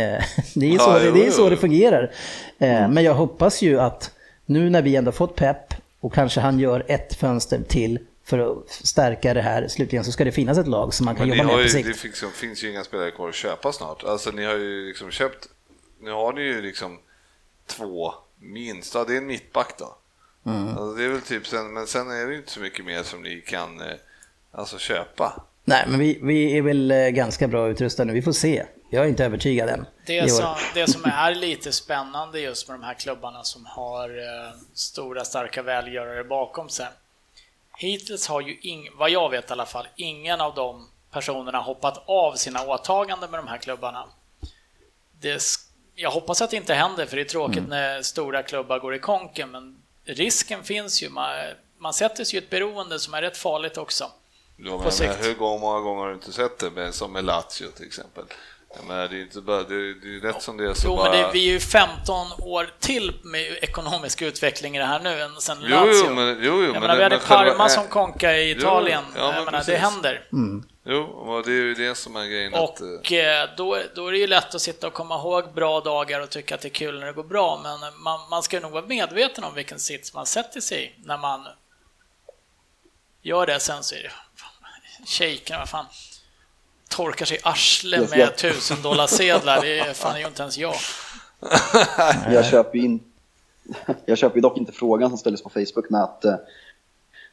Det 0.56 0.74
är 0.74 0.78
så, 0.78 0.90
ja, 0.90 1.12
det, 1.14 1.28
är 1.28 1.32
så 1.32 1.50
det 1.50 1.58
fungerar. 1.58 2.12
Mm. 2.60 2.94
Men 2.94 3.04
jag 3.04 3.14
hoppas 3.14 3.62
ju 3.62 3.80
att 3.80 4.12
nu 4.46 4.70
när 4.70 4.82
vi 4.82 4.96
ändå 4.96 5.12
fått 5.12 5.36
pepp 5.36 5.74
och 6.00 6.14
kanske 6.14 6.40
han 6.40 6.60
gör 6.60 6.86
ett 6.88 7.16
fönster 7.16 7.62
till 7.68 8.00
för 8.24 8.40
att 8.40 8.70
stärka 8.70 9.34
det 9.34 9.42
här 9.42 9.68
slutligen 9.68 10.06
så 10.06 10.12
ska 10.12 10.24
det 10.24 10.32
finnas 10.32 10.58
ett 10.58 10.68
lag 10.68 10.94
som 10.94 11.06
man 11.06 11.16
kan 11.16 11.28
Men 11.28 11.38
jobba 11.38 11.56
med 11.56 11.66
på 11.66 11.70
sikt. 11.70 11.88
Det 11.88 11.94
finns, 11.94 12.24
finns, 12.34 12.64
ju 12.64 12.70
inga 12.70 12.84
spelare 12.84 13.12
kvar 13.12 13.30
att 13.30 13.36
köpa 13.36 13.72
snart. 13.72 14.04
Alltså 14.04 14.32
ni 14.32 14.46
har 14.46 14.54
ju 14.54 14.88
liksom 14.88 15.12
köpt, 15.12 15.48
nu 16.00 16.12
har 16.12 16.34
ni 16.34 16.42
ju 16.42 16.62
liksom 16.62 17.00
två 17.66 18.14
minst, 18.40 18.96
ja 18.96 19.04
det 19.04 19.14
är 19.14 19.18
en 19.18 19.28
mittback 19.28 19.74
då. 19.80 19.98
Mm. 20.52 20.68
Alltså 20.68 20.94
det 20.94 21.04
är 21.04 21.10
väl 21.10 21.22
typ 21.22 21.48
sen, 21.48 21.74
men 21.74 21.88
sen 21.88 22.12
är 22.12 22.26
det 22.26 22.32
ju 22.32 22.38
inte 22.38 22.52
så 22.52 22.60
mycket 22.60 22.86
mer 22.86 23.04
som 23.04 23.24
ni 23.24 23.42
kan 23.42 23.82
eh, 23.82 23.88
alltså 24.52 24.78
köpa. 24.78 25.44
Nej, 25.64 25.86
men 25.88 26.00
vi, 26.00 26.20
vi 26.22 26.58
är 26.58 26.62
väl 26.62 26.92
eh, 26.92 27.08
ganska 27.08 27.48
bra 27.48 27.70
utrustade 27.70 28.08
nu, 28.08 28.14
vi 28.14 28.22
får 28.22 28.32
se. 28.32 28.66
Jag 28.90 29.04
är 29.06 29.10
inte 29.10 29.26
övertygad 29.26 29.70
än. 29.70 29.86
Det 30.06 30.30
som, 30.30 30.56
det 30.74 30.88
som 30.88 31.06
är 31.06 31.36
lite 31.36 31.72
spännande 31.72 32.40
just 32.40 32.68
med 32.68 32.80
de 32.80 32.84
här 32.84 32.94
klubbarna 32.94 33.44
som 33.44 33.66
har 33.66 34.10
eh, 34.10 34.54
stora 34.74 35.26
starka 35.26 35.62
välgörare 35.62 36.24
bakom 36.24 36.70
sig. 36.70 36.88
Hittills 37.78 38.28
har 38.28 38.42
ju, 38.42 38.58
ing, 38.62 38.90
vad 38.94 39.10
jag 39.10 39.30
vet 39.30 39.50
i 39.50 39.54
alla 39.54 39.66
fall, 39.66 39.88
ingen 39.96 40.42
av 40.42 40.56
de 40.56 40.88
personerna 41.12 41.60
hoppat 41.60 42.04
av 42.06 42.34
sina 42.34 42.66
åtaganden 42.66 43.32
med 43.32 43.40
de 43.40 43.48
här 43.48 43.58
klubbarna. 43.58 44.06
Det, 45.22 45.42
jag 45.96 46.12
hoppas 46.12 46.42
att 46.42 46.50
det 46.50 46.58
inte 46.58 46.74
händer, 46.74 47.06
för 47.06 47.16
det 47.16 47.22
är 47.22 47.26
tråkigt 47.26 47.58
mm. 47.58 47.70
när 47.70 48.02
stora 48.02 48.44
klubbar 48.44 48.80
går 48.80 48.96
i 48.96 49.00
konken, 49.00 49.52
men 49.52 49.78
risken 50.06 50.64
finns 50.64 51.04
ju. 51.04 51.10
Man, 51.10 51.30
man 51.78 51.94
sätter 51.94 52.24
sig 52.24 52.40
i 52.40 52.44
ett 52.44 52.50
beroende 52.50 53.00
som 53.00 53.14
är 53.14 53.22
rätt 53.22 53.38
farligt 53.38 53.78
också. 53.78 54.12
Ja, 54.58 54.78
men, 54.78 54.92
men 55.00 55.18
hur 55.18 55.40
många 55.40 55.80
gånger 55.80 56.02
har 56.02 56.10
du 56.10 56.14
inte 56.14 56.32
sett 56.32 56.76
det, 56.76 56.94
som 56.94 57.14
med 57.14 57.26
Lazio 57.26 57.72
till 57.76 57.88
exempel? 57.88 58.24
Men 58.88 59.10
det 59.10 59.18
är 59.18 59.22
inte 59.22 59.42
bara, 59.42 59.64
det 59.64 59.76
är, 59.76 60.02
det 60.02 60.28
är 60.28 60.34
rätt 60.34 60.42
som 60.42 60.58
det 60.58 60.70
är 60.70 60.74
så 60.74 60.88
Jo, 60.88 60.96
bara... 60.96 61.12
men 61.12 61.22
det, 61.22 61.30
vi 61.34 61.48
är 61.48 61.52
ju 61.52 61.60
15 61.60 62.28
år 62.40 62.70
till 62.80 63.14
med 63.24 63.58
ekonomisk 63.62 64.22
utveckling 64.22 64.76
i 64.76 64.80
det 64.80 64.86
här 64.86 65.00
nu 65.00 65.22
än 65.22 65.42
sen 65.42 65.58
jo, 65.62 65.68
Lazio. 65.70 66.04
Jo, 66.08 66.16
men, 66.16 66.38
jo, 66.42 66.64
jo, 66.64 66.64
jag 66.64 66.82
menar, 66.82 66.98
vi 66.98 67.04
hade 67.04 67.18
Parma 67.18 67.46
själva... 67.46 67.70
som 67.70 67.88
konka 67.88 68.38
i 68.38 68.52
Italien. 68.52 69.04
Jo, 69.08 69.22
ja, 69.22 69.36
jag 69.36 69.46
menar, 69.46 69.64
det 69.66 69.76
händer. 69.76 70.28
Mm. 70.34 70.64
Jo, 70.88 71.42
det 71.46 71.52
är 71.52 71.54
ju 71.54 71.74
det 71.74 71.96
som 71.96 72.16
är 72.16 72.26
grejen. 72.26 72.54
Och 72.54 72.64
att... 72.64 72.82
Eh, 72.82 73.56
då, 73.58 73.78
då 73.96 74.08
är 74.08 74.12
det 74.12 74.18
ju 74.18 74.28
lätt 74.28 74.56
att 74.56 74.62
sitta 74.62 74.88
och 74.88 74.94
komma 74.94 75.16
ihåg 75.16 75.54
bra 75.54 75.82
dagar 75.82 76.22
och 76.22 76.30
tycka 76.30 76.56
att 76.56 76.62
det 76.62 76.68
är 76.68 76.70
kul 76.70 77.00
när 77.00 77.06
det 77.06 77.14
går 77.14 77.24
bra, 77.24 77.60
men 77.64 78.04
man, 78.04 78.20
man 78.30 78.44
ska 78.44 78.60
nog 78.60 78.72
vara 78.72 78.86
medveten 78.86 79.44
om 79.44 79.54
vilken 79.54 79.80
sits 79.80 80.14
man 80.14 80.26
sätter 80.26 80.62
sig 80.62 80.84
i 80.84 81.06
när 81.06 81.18
man 81.18 81.48
gör 83.22 83.46
det. 83.46 83.60
Sen 83.60 83.84
så 83.84 83.96
är 83.96 84.04
det... 84.04 84.12
Shejkerna, 85.06 85.60
vad 85.60 85.70
fan 85.70 85.86
torkar 86.96 87.26
sig 87.26 87.38
arsle 87.44 88.08
med 88.12 88.38
tusen 88.38 88.82
dollar 88.82 89.08
sedlar. 89.08 89.62
Det 89.62 89.80
är 89.80 89.94
fan 89.94 90.20
ju 90.20 90.28
inte 90.28 90.42
ens 90.42 90.58
jag. 90.58 90.76
jag 92.34 92.46
köper 92.46 92.78
in 92.78 93.00
jag 94.06 94.18
köper 94.18 94.42
dock 94.42 94.58
inte 94.58 94.72
frågan 94.72 95.10
som 95.10 95.18
ställdes 95.18 95.44
på 95.44 95.50
Facebook 95.50 95.90
med 95.90 96.04
att 96.04 96.26
eh, 96.26 96.36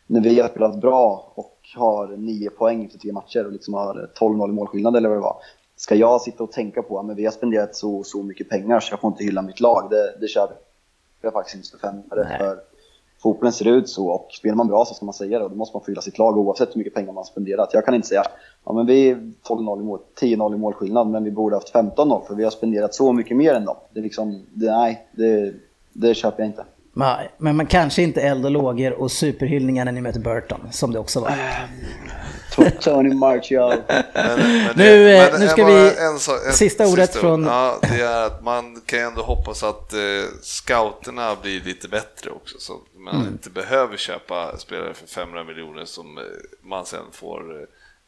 när 0.07 0.21
vi 0.21 0.41
har 0.41 0.49
spelat 0.49 0.81
bra 0.81 1.33
och 1.35 1.59
har 1.75 2.07
nio 2.07 2.51
poäng 2.51 2.85
efter 2.85 2.99
tre 2.99 3.13
matcher 3.13 3.47
och 3.47 3.53
liksom 3.53 3.75
har 3.75 4.11
12-0 4.19 4.49
i 4.49 4.53
målskillnad 4.53 4.97
eller 4.97 5.09
vad 5.09 5.19
det 5.19 5.23
var. 5.23 5.37
Ska 5.77 5.95
jag 5.95 6.21
sitta 6.21 6.43
och 6.43 6.53
tänka 6.53 6.83
på 6.83 6.99
att 6.99 7.17
vi 7.17 7.25
har 7.25 7.33
spenderat 7.33 7.77
så 7.77 8.05
så 8.05 8.23
mycket 8.23 8.49
pengar 8.49 8.81
så 8.81 8.93
jag 8.93 9.01
får 9.01 9.11
inte 9.11 9.25
hylla 9.25 9.43
mitt 9.43 9.61
lag? 9.61 9.91
Det, 9.91 10.17
det 10.21 10.29
köper 10.29 10.57
jag 11.21 11.33
faktiskt 11.33 11.57
inte 11.57 11.69
för 11.69 12.39
För 12.39 12.61
fotbollen 13.23 13.53
ser 13.53 13.69
ut 13.69 13.89
så 13.89 14.09
och 14.09 14.29
spelar 14.33 14.57
man 14.57 14.69
bra 14.69 14.85
så 14.85 14.95
ska 14.95 15.05
man 15.05 15.15
säga 15.15 15.39
det 15.39 15.45
och 15.45 15.51
då 15.51 15.57
måste 15.57 15.77
man 15.77 15.85
fylla 15.85 16.01
sitt 16.01 16.19
lag 16.19 16.39
oavsett 16.39 16.69
hur 16.75 16.79
mycket 16.79 16.95
pengar 16.95 17.13
man 17.13 17.25
spenderat. 17.25 17.71
Jag 17.73 17.85
kan 17.85 17.95
inte 17.95 18.09
säga 18.09 18.23
ja 18.65 18.73
men 18.73 18.87
vi 18.87 19.11
är 19.11 19.15
12-0 19.49 19.81
i 19.81 19.85
mål, 19.85 20.01
10-0 20.21 20.55
i 20.55 20.59
målskillnad 20.59 21.07
men 21.07 21.25
vi 21.25 21.31
borde 21.31 21.57
haft 21.57 21.75
15-0 21.75 22.27
för 22.27 22.35
vi 22.35 22.45
har 22.45 22.51
spenderat 22.51 22.95
så 22.95 23.13
mycket 23.13 23.37
mer 23.37 23.55
än 23.55 23.65
dem. 23.65 23.77
Det 23.91 24.01
är 24.01 24.05
liksom, 24.05 24.47
det, 24.55 24.71
nej, 24.71 25.07
det, 25.13 25.55
det 25.93 26.15
köper 26.15 26.43
jag 26.43 26.49
inte. 26.49 26.65
Nej, 26.95 27.31
men 27.39 27.57
man 27.57 27.67
kanske 27.67 28.03
inte 28.03 28.21
eld 28.21 28.45
och 28.45 28.51
lågor 28.51 28.93
och 28.93 29.11
superhyllningar 29.11 29.85
när 29.85 29.93
ni 29.93 30.01
möter 30.01 30.21
Burton, 30.21 30.61
som 30.71 30.93
det 30.93 30.99
också 30.99 31.21
var. 31.21 31.33
Tony 32.81 33.15
Martial. 33.15 33.75
Men, 33.89 34.05
men 34.15 34.73
Nu, 34.77 35.05
det- 35.05 35.19
eh, 35.27 35.33
men 35.33 35.41
nu 35.41 35.49
ska 35.49 35.65
vi- 35.65 35.97
en 35.99 36.19
en 36.47 36.53
sista 36.53 36.87
ordet 36.87 37.17
ord. 37.17 37.21
från- 37.21 37.45
Ja, 37.45 37.79
det 37.83 38.01
är 38.03 38.27
att 38.27 38.43
man 38.45 38.81
kan 38.87 39.01
ändå 39.01 39.23
hoppas 39.23 39.63
att 39.63 39.93
eh, 39.93 39.99
scouterna 40.43 41.37
blir 41.43 41.61
lite 41.61 41.89
bättre 41.89 42.31
också, 42.31 42.55
så 42.59 42.73
att 42.73 43.01
man 43.01 43.15
Mm. 43.17 43.29
inte 43.29 43.51
behöver 43.51 43.97
köpa 43.97 44.59
spelare 44.59 44.95
för 44.95 45.07
500 45.07 45.45
miljoner 45.45 45.85
som 45.85 46.19
eh, 46.19 46.25
man 46.63 46.87
sen 46.87 47.05
får 47.13 47.61
eh, 47.61 47.67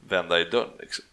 vända 0.08 0.40
i 0.40 0.44
dörren. 0.44 0.68
Liksom. 0.80 1.04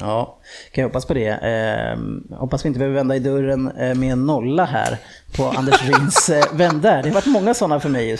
Ja, 0.00 0.36
kan 0.72 0.82
jag 0.82 0.88
hoppas 0.88 1.06
på 1.06 1.14
det. 1.14 1.26
Eh, 1.28 1.98
hoppas 2.38 2.64
vi 2.64 2.66
inte 2.68 2.78
behöver 2.78 2.96
vända 2.96 3.16
i 3.16 3.18
dörren 3.18 3.64
med 3.74 4.12
en 4.12 4.26
nolla 4.26 4.64
här 4.64 4.98
på 5.36 5.44
Anders 5.44 5.82
Rins 5.88 6.28
eh, 6.28 6.44
vändar. 6.52 7.02
Det 7.02 7.08
har 7.08 7.14
varit 7.14 7.26
många 7.26 7.54
sådana 7.54 7.80
för 7.80 7.88
mig. 7.88 8.18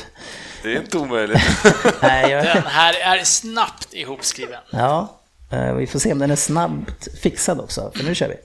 Det 0.64 0.72
är 0.72 0.80
inte 0.80 0.98
omöjligt. 0.98 1.42
Nej, 2.02 2.30
jag, 2.30 2.44
Den 2.44 2.62
här 2.62 2.94
är 3.18 3.24
snabbt 3.24 3.94
ihopskriven. 3.94 4.60
ja, 4.70 5.20
eh, 5.52 5.74
vi 5.74 5.86
får 5.86 5.98
se 5.98 6.12
om 6.12 6.18
den 6.18 6.30
är 6.30 6.36
snabbt 6.36 7.20
fixad 7.22 7.60
också, 7.60 7.92
för 7.96 8.04
nu 8.04 8.14
kör 8.14 8.28
vi. 8.28 8.36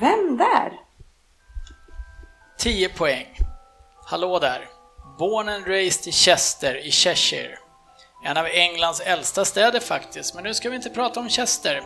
Vem 0.00 0.36
där? 0.36 0.72
10 2.58 2.88
poäng. 2.88 3.26
Hallå 4.06 4.38
där. 4.38 4.68
Born 5.18 5.48
and 5.48 5.66
raised 5.66 6.08
i 6.08 6.12
Chester 6.12 6.86
i 6.86 6.90
Cheshire. 6.90 7.58
En 8.24 8.36
av 8.36 8.46
Englands 8.46 9.00
äldsta 9.00 9.44
städer 9.44 9.80
faktiskt, 9.80 10.34
men 10.34 10.44
nu 10.44 10.54
ska 10.54 10.70
vi 10.70 10.76
inte 10.76 10.90
prata 10.90 11.20
om 11.20 11.28
Chester. 11.28 11.82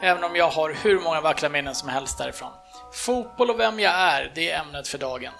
Även 0.00 0.24
om 0.24 0.36
jag 0.36 0.50
har 0.50 0.70
hur 0.70 1.00
många 1.00 1.20
vackra 1.20 1.48
minnen 1.48 1.74
som 1.74 1.88
helst 1.88 2.18
därifrån. 2.18 2.52
Fotboll 2.92 3.50
och 3.50 3.60
vem 3.60 3.80
jag 3.80 3.92
är, 3.92 4.32
det 4.34 4.50
är 4.50 4.60
ämnet 4.60 4.88
för 4.88 4.98
dagen. 4.98 5.32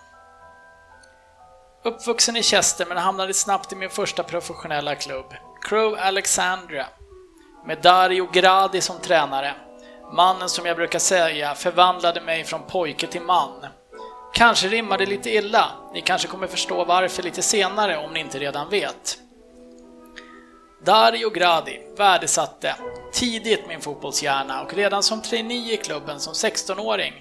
Uppvuxen 1.84 2.36
i 2.36 2.42
Chester 2.42 2.86
men 2.86 2.96
hamnade 2.96 3.34
snabbt 3.34 3.72
i 3.72 3.76
min 3.76 3.90
första 3.90 4.22
professionella 4.22 4.94
klubb, 4.94 5.34
Crow 5.62 5.98
Alexandria. 5.98 6.86
Med 7.66 7.78
Dario 7.82 8.28
Gradi 8.32 8.80
som 8.80 8.98
tränare. 8.98 9.54
Mannen 10.12 10.48
som 10.48 10.66
jag 10.66 10.76
brukar 10.76 10.98
säga 10.98 11.54
förvandlade 11.54 12.20
mig 12.20 12.44
från 12.44 12.62
pojke 12.62 13.06
till 13.06 13.22
man. 13.22 13.66
Kanske 14.34 14.68
rimmar 14.68 14.98
det 14.98 15.06
lite 15.06 15.30
illa. 15.30 15.70
Ni 15.92 16.00
kanske 16.00 16.28
kommer 16.28 16.46
förstå 16.46 16.84
varför 16.84 17.22
lite 17.22 17.42
senare 17.42 17.96
om 17.96 18.12
ni 18.12 18.20
inte 18.20 18.38
redan 18.38 18.68
vet. 18.68 19.18
Dario 20.84 21.30
Gradi 21.30 21.80
värdesatte 21.96 22.76
tidigt 23.16 23.68
min 23.68 23.80
fotbollshjärna 23.80 24.62
och 24.62 24.74
redan 24.74 25.02
som 25.02 25.22
trainee 25.22 25.74
i 25.74 25.76
klubben 25.76 26.20
som 26.20 26.32
16-åring 26.32 27.14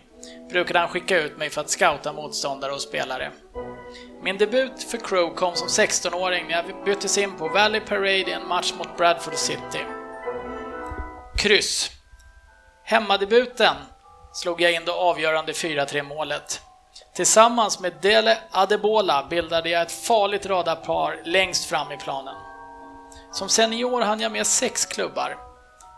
brukade 0.49 0.79
han 0.79 0.87
skicka 0.87 1.17
ut 1.17 1.37
mig 1.37 1.49
för 1.49 1.61
att 1.61 1.69
scouta 1.69 2.13
motståndare 2.13 2.71
och 2.71 2.81
spelare. 2.81 3.31
Min 4.21 4.37
debut 4.37 4.83
för 4.83 4.97
Crow 4.97 5.35
kom 5.35 5.55
som 5.55 5.67
16-åring 5.67 6.47
när 6.47 6.53
jag 6.53 6.85
byttes 6.85 7.17
in 7.17 7.37
på 7.37 7.47
Valley 7.47 7.81
Parade 7.81 8.29
i 8.29 8.31
en 8.31 8.47
match 8.47 8.73
mot 8.77 8.97
Bradford 8.97 9.35
City. 9.35 9.85
Kryss. 11.37 11.91
Hemmadebuten 12.83 13.75
slog 14.33 14.61
jag 14.61 14.73
in 14.73 14.85
det 14.85 14.91
avgörande 14.91 15.51
4-3 15.51 16.03
målet. 16.03 16.61
Tillsammans 17.15 17.79
med 17.79 17.93
Dele 18.01 18.37
Adebola 18.51 19.27
bildade 19.29 19.69
jag 19.69 19.81
ett 19.81 19.91
farligt 19.91 20.45
radarpar 20.45 21.21
längst 21.25 21.65
fram 21.65 21.91
i 21.91 21.97
planen. 21.97 22.35
Som 23.31 23.49
senior 23.49 24.01
hann 24.01 24.19
jag 24.19 24.31
med 24.31 24.47
sex 24.47 24.85
klubbar. 24.85 25.44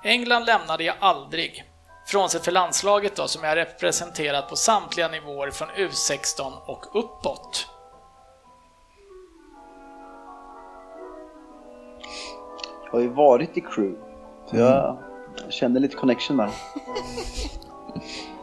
England 0.04 0.46
lämnade 0.46 0.84
jag 0.84 0.96
aldrig. 1.00 1.64
Frånsett 2.08 2.46
för 2.46 2.52
landslaget 2.52 3.16
då, 3.16 3.28
som 3.28 3.44
jag 3.44 3.56
representerat 3.56 4.50
på 4.50 4.56
samtliga 4.56 5.08
nivåer 5.08 5.52
från 5.52 5.68
U16 5.68 6.52
och 6.66 6.86
uppåt. 7.00 7.68
Jag 12.86 12.92
har 12.92 13.00
ju 13.00 13.08
varit 13.08 13.58
i 13.58 13.62
crew. 13.62 14.00
Så 14.50 14.58
jag 14.58 14.98
känner 15.50 15.80
lite 15.80 15.96
connection 15.96 16.36
med 16.38 16.50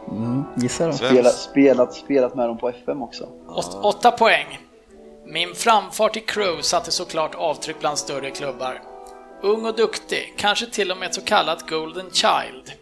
dem. 0.07 0.45
Gissa 0.55 0.87
då. 0.87 0.93
Spelat, 0.93 1.33
spelat, 1.33 1.93
spelat 1.93 2.35
med 2.35 2.49
dem 2.49 2.57
på 2.57 2.69
FM 2.69 3.01
också. 3.01 3.27
Åt, 3.47 3.75
åtta 3.83 4.11
poäng. 4.11 4.59
Min 5.25 5.55
framfart 5.55 6.17
i 6.17 6.19
Crew 6.19 6.61
satte 6.63 6.91
såklart 6.91 7.35
avtryck 7.35 7.79
bland 7.79 7.97
större 7.97 8.31
klubbar. 8.31 8.81
Ung 9.45 9.65
och 9.65 9.75
duktig, 9.75 10.33
kanske 10.37 10.65
till 10.65 10.91
och 10.91 10.97
med 10.97 11.07
ett 11.07 11.15
så 11.15 11.21
kallat 11.21 11.69
Golden 11.69 12.11
Child. 12.11 12.73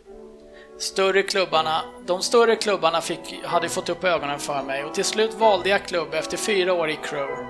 Större 0.80 1.24
klubbarna, 1.24 1.82
de 2.06 2.22
större 2.22 2.56
klubbarna 2.56 3.02
fick, 3.02 3.44
hade 3.44 3.70
fått 3.70 3.90
upp 3.90 4.04
ögonen 4.04 4.40
för 4.40 4.64
mig 4.64 4.84
och 4.84 4.94
till 4.94 5.04
slut 5.04 5.34
valde 5.34 5.70
jag 5.70 5.88
klubb 5.88 6.14
efter 6.14 6.38
fyra 6.38 6.74
år 6.74 6.90
i 6.90 6.96
Crew. 6.96 7.46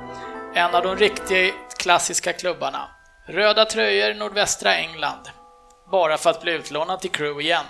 En 0.55 0.75
av 0.75 0.83
de 0.83 0.95
riktigt 0.95 1.77
klassiska 1.77 2.33
klubbarna. 2.33 2.89
Röda 3.27 3.65
tröjor, 3.65 4.13
nordvästra 4.13 4.75
England. 4.75 5.29
Bara 5.91 6.17
för 6.17 6.29
att 6.29 6.41
bli 6.41 6.51
utlånad 6.51 6.99
till 6.99 7.11
Crew 7.11 7.43
igen. 7.43 7.65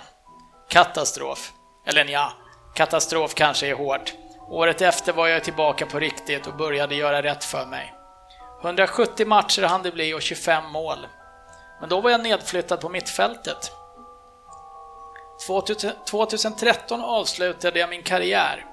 Katastrof. 0.68 1.52
Eller 1.86 2.04
ja, 2.04 2.32
katastrof 2.74 3.34
kanske 3.34 3.66
är 3.66 3.74
hårt. 3.74 4.14
Året 4.48 4.82
efter 4.82 5.12
var 5.12 5.28
jag 5.28 5.44
tillbaka 5.44 5.86
på 5.86 5.98
riktigt 5.98 6.46
och 6.46 6.56
började 6.56 6.94
göra 6.94 7.22
rätt 7.22 7.44
för 7.44 7.66
mig. 7.66 7.94
170 8.62 9.26
matcher 9.26 9.62
hann 9.62 9.82
det 9.82 9.92
bli 9.92 10.14
och 10.14 10.22
25 10.22 10.64
mål. 10.72 11.06
Men 11.84 11.88
då 11.88 12.00
var 12.00 12.10
jag 12.10 12.22
nedflyttad 12.22 12.80
på 12.80 12.88
mittfältet. 12.88 13.72
2013 16.10 17.00
avslutade 17.00 17.78
jag 17.78 17.90
min 17.90 18.02
karriär. 18.02 18.66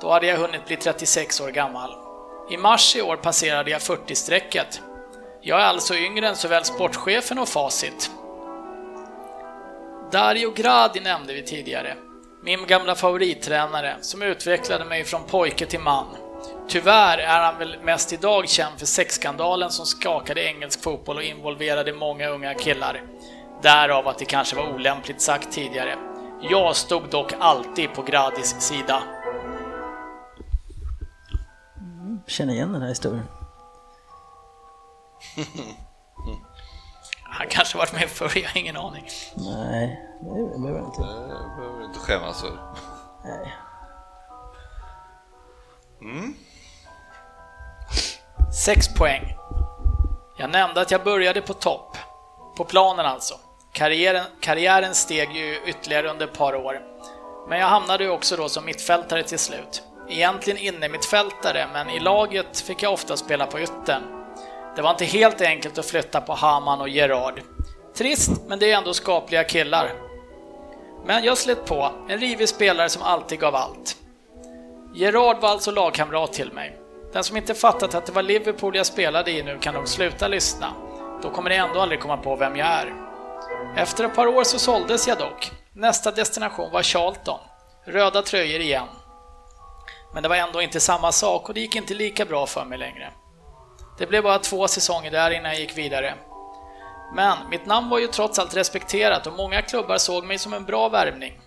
Då 0.00 0.10
hade 0.10 0.26
jag 0.26 0.36
hunnit 0.36 0.66
bli 0.66 0.76
36 0.76 1.40
år 1.40 1.48
gammal. 1.48 1.90
I 2.50 2.56
mars 2.56 2.96
i 2.96 3.02
år 3.02 3.16
passerade 3.16 3.70
jag 3.70 3.80
40-strecket. 3.80 4.80
Jag 5.42 5.60
är 5.60 5.64
alltså 5.64 5.94
yngre 5.94 6.28
än 6.28 6.36
såväl 6.36 6.64
sportchefen 6.64 7.38
och 7.38 7.48
Facit. 7.48 8.10
Dario 10.12 10.50
Gradi 10.50 11.00
nämnde 11.00 11.34
vi 11.34 11.42
tidigare. 11.42 11.96
Min 12.42 12.66
gamla 12.66 12.94
favorittränare 12.94 13.96
som 14.00 14.22
utvecklade 14.22 14.84
mig 14.84 15.04
från 15.04 15.24
pojke 15.24 15.66
till 15.66 15.80
man. 15.80 16.06
Tyvärr 16.68 17.18
är 17.18 17.40
han 17.40 17.58
väl 17.58 17.76
mest 17.82 18.12
idag 18.12 18.48
känd 18.48 18.78
för 18.78 18.86
sexskandalen 18.86 19.70
som 19.70 19.86
skakade 19.86 20.44
engelsk 20.44 20.82
fotboll 20.82 21.16
och 21.16 21.22
involverade 21.22 21.92
många 21.92 22.28
unga 22.28 22.54
killar. 22.54 23.02
Därav 23.62 24.08
att 24.08 24.18
det 24.18 24.24
kanske 24.24 24.56
var 24.56 24.74
olämpligt 24.74 25.20
sagt 25.20 25.52
tidigare. 25.52 25.98
Jag 26.42 26.76
stod 26.76 27.10
dock 27.10 27.32
alltid 27.38 27.94
på 27.94 28.02
Gradis 28.02 28.60
sida. 28.60 29.02
Känner 32.26 32.52
igen 32.52 32.72
den 32.72 32.82
här 32.82 32.88
historien. 32.88 33.26
Han 37.22 37.46
kanske 37.50 37.78
varit 37.78 37.92
med 37.92 38.08
förr, 38.08 38.32
jag 38.34 38.48
har 38.48 38.60
ingen 38.60 38.76
aning. 38.76 39.06
Nej, 39.34 40.00
det 40.20 40.58
behöver 40.60 40.78
jag 40.80 40.88
inte. 40.88 41.02
Det 41.02 41.56
behöver 41.56 41.84
inte 41.84 41.98
skämmas 41.98 42.40
för. 42.40 42.58
Nej. 43.24 43.52
Sex 48.64 48.94
poäng. 48.94 49.36
Jag 50.38 50.50
nämnde 50.50 50.80
att 50.80 50.90
jag 50.90 51.04
började 51.04 51.40
på 51.40 51.54
topp. 51.54 51.96
På 52.56 52.64
planen 52.64 53.06
alltså. 53.06 53.34
Karriären, 53.72 54.24
karriären 54.40 54.94
steg 54.94 55.32
ju 55.32 55.60
ytterligare 55.66 56.10
under 56.10 56.26
ett 56.26 56.38
par 56.38 56.54
år. 56.54 56.80
Men 57.48 57.58
jag 57.58 57.66
hamnade 57.66 58.04
ju 58.04 58.10
också 58.10 58.36
då 58.36 58.48
som 58.48 58.64
mittfältare 58.64 59.22
till 59.22 59.38
slut. 59.38 59.82
Egentligen 60.08 60.58
inne 60.58 60.88
mittfältare, 60.88 61.66
men 61.72 61.90
i 61.90 62.00
laget 62.00 62.60
fick 62.60 62.82
jag 62.82 62.92
ofta 62.92 63.16
spela 63.16 63.46
på 63.46 63.60
yttern. 63.60 64.02
Det 64.76 64.82
var 64.82 64.90
inte 64.90 65.04
helt 65.04 65.40
enkelt 65.40 65.78
att 65.78 65.86
flytta 65.86 66.20
på 66.20 66.32
Haman 66.32 66.80
och 66.80 66.88
Gerard. 66.88 67.42
Trist, 67.96 68.30
men 68.48 68.58
det 68.58 68.72
är 68.72 68.78
ändå 68.78 68.94
skapliga 68.94 69.44
killar. 69.44 69.92
Men 71.04 71.24
jag 71.24 71.38
slet 71.38 71.66
på, 71.66 71.92
en 72.08 72.18
rivig 72.18 72.48
spelare 72.48 72.88
som 72.88 73.02
alltid 73.02 73.40
gav 73.40 73.54
allt. 73.54 73.96
Gerard 74.98 75.40
var 75.40 75.48
alltså 75.48 75.70
lagkamrat 75.70 76.32
till 76.32 76.52
mig. 76.52 76.78
Den 77.12 77.24
som 77.24 77.36
inte 77.36 77.54
fattat 77.54 77.94
att 77.94 78.06
det 78.06 78.12
var 78.12 78.22
Liverpool 78.22 78.76
jag 78.76 78.86
spelade 78.86 79.30
i 79.30 79.42
nu 79.42 79.58
kan 79.58 79.74
nog 79.74 79.88
sluta 79.88 80.28
lyssna. 80.28 80.72
Då 81.22 81.30
kommer 81.30 81.50
ni 81.50 81.56
ändå 81.56 81.80
aldrig 81.80 82.00
komma 82.00 82.16
på 82.16 82.36
vem 82.36 82.56
jag 82.56 82.68
är. 82.68 82.94
Efter 83.76 84.04
ett 84.04 84.14
par 84.14 84.26
år 84.26 84.44
så 84.44 84.58
såldes 84.58 85.08
jag 85.08 85.18
dock. 85.18 85.50
Nästa 85.72 86.10
destination 86.10 86.72
var 86.72 86.82
Charlton. 86.82 87.38
Röda 87.84 88.22
tröjor 88.22 88.60
igen. 88.60 88.86
Men 90.14 90.22
det 90.22 90.28
var 90.28 90.36
ändå 90.36 90.62
inte 90.62 90.80
samma 90.80 91.12
sak 91.12 91.48
och 91.48 91.54
det 91.54 91.60
gick 91.60 91.76
inte 91.76 91.94
lika 91.94 92.24
bra 92.24 92.46
för 92.46 92.64
mig 92.64 92.78
längre. 92.78 93.10
Det 93.98 94.06
blev 94.06 94.22
bara 94.22 94.38
två 94.38 94.68
säsonger 94.68 95.10
där 95.10 95.30
innan 95.30 95.52
jag 95.52 95.60
gick 95.60 95.78
vidare. 95.78 96.14
Men 97.14 97.36
mitt 97.50 97.66
namn 97.66 97.88
var 97.88 97.98
ju 97.98 98.06
trots 98.06 98.38
allt 98.38 98.56
respekterat 98.56 99.26
och 99.26 99.32
många 99.32 99.62
klubbar 99.62 99.98
såg 99.98 100.24
mig 100.24 100.38
som 100.38 100.52
en 100.52 100.64
bra 100.64 100.88
värvning. 100.88 101.40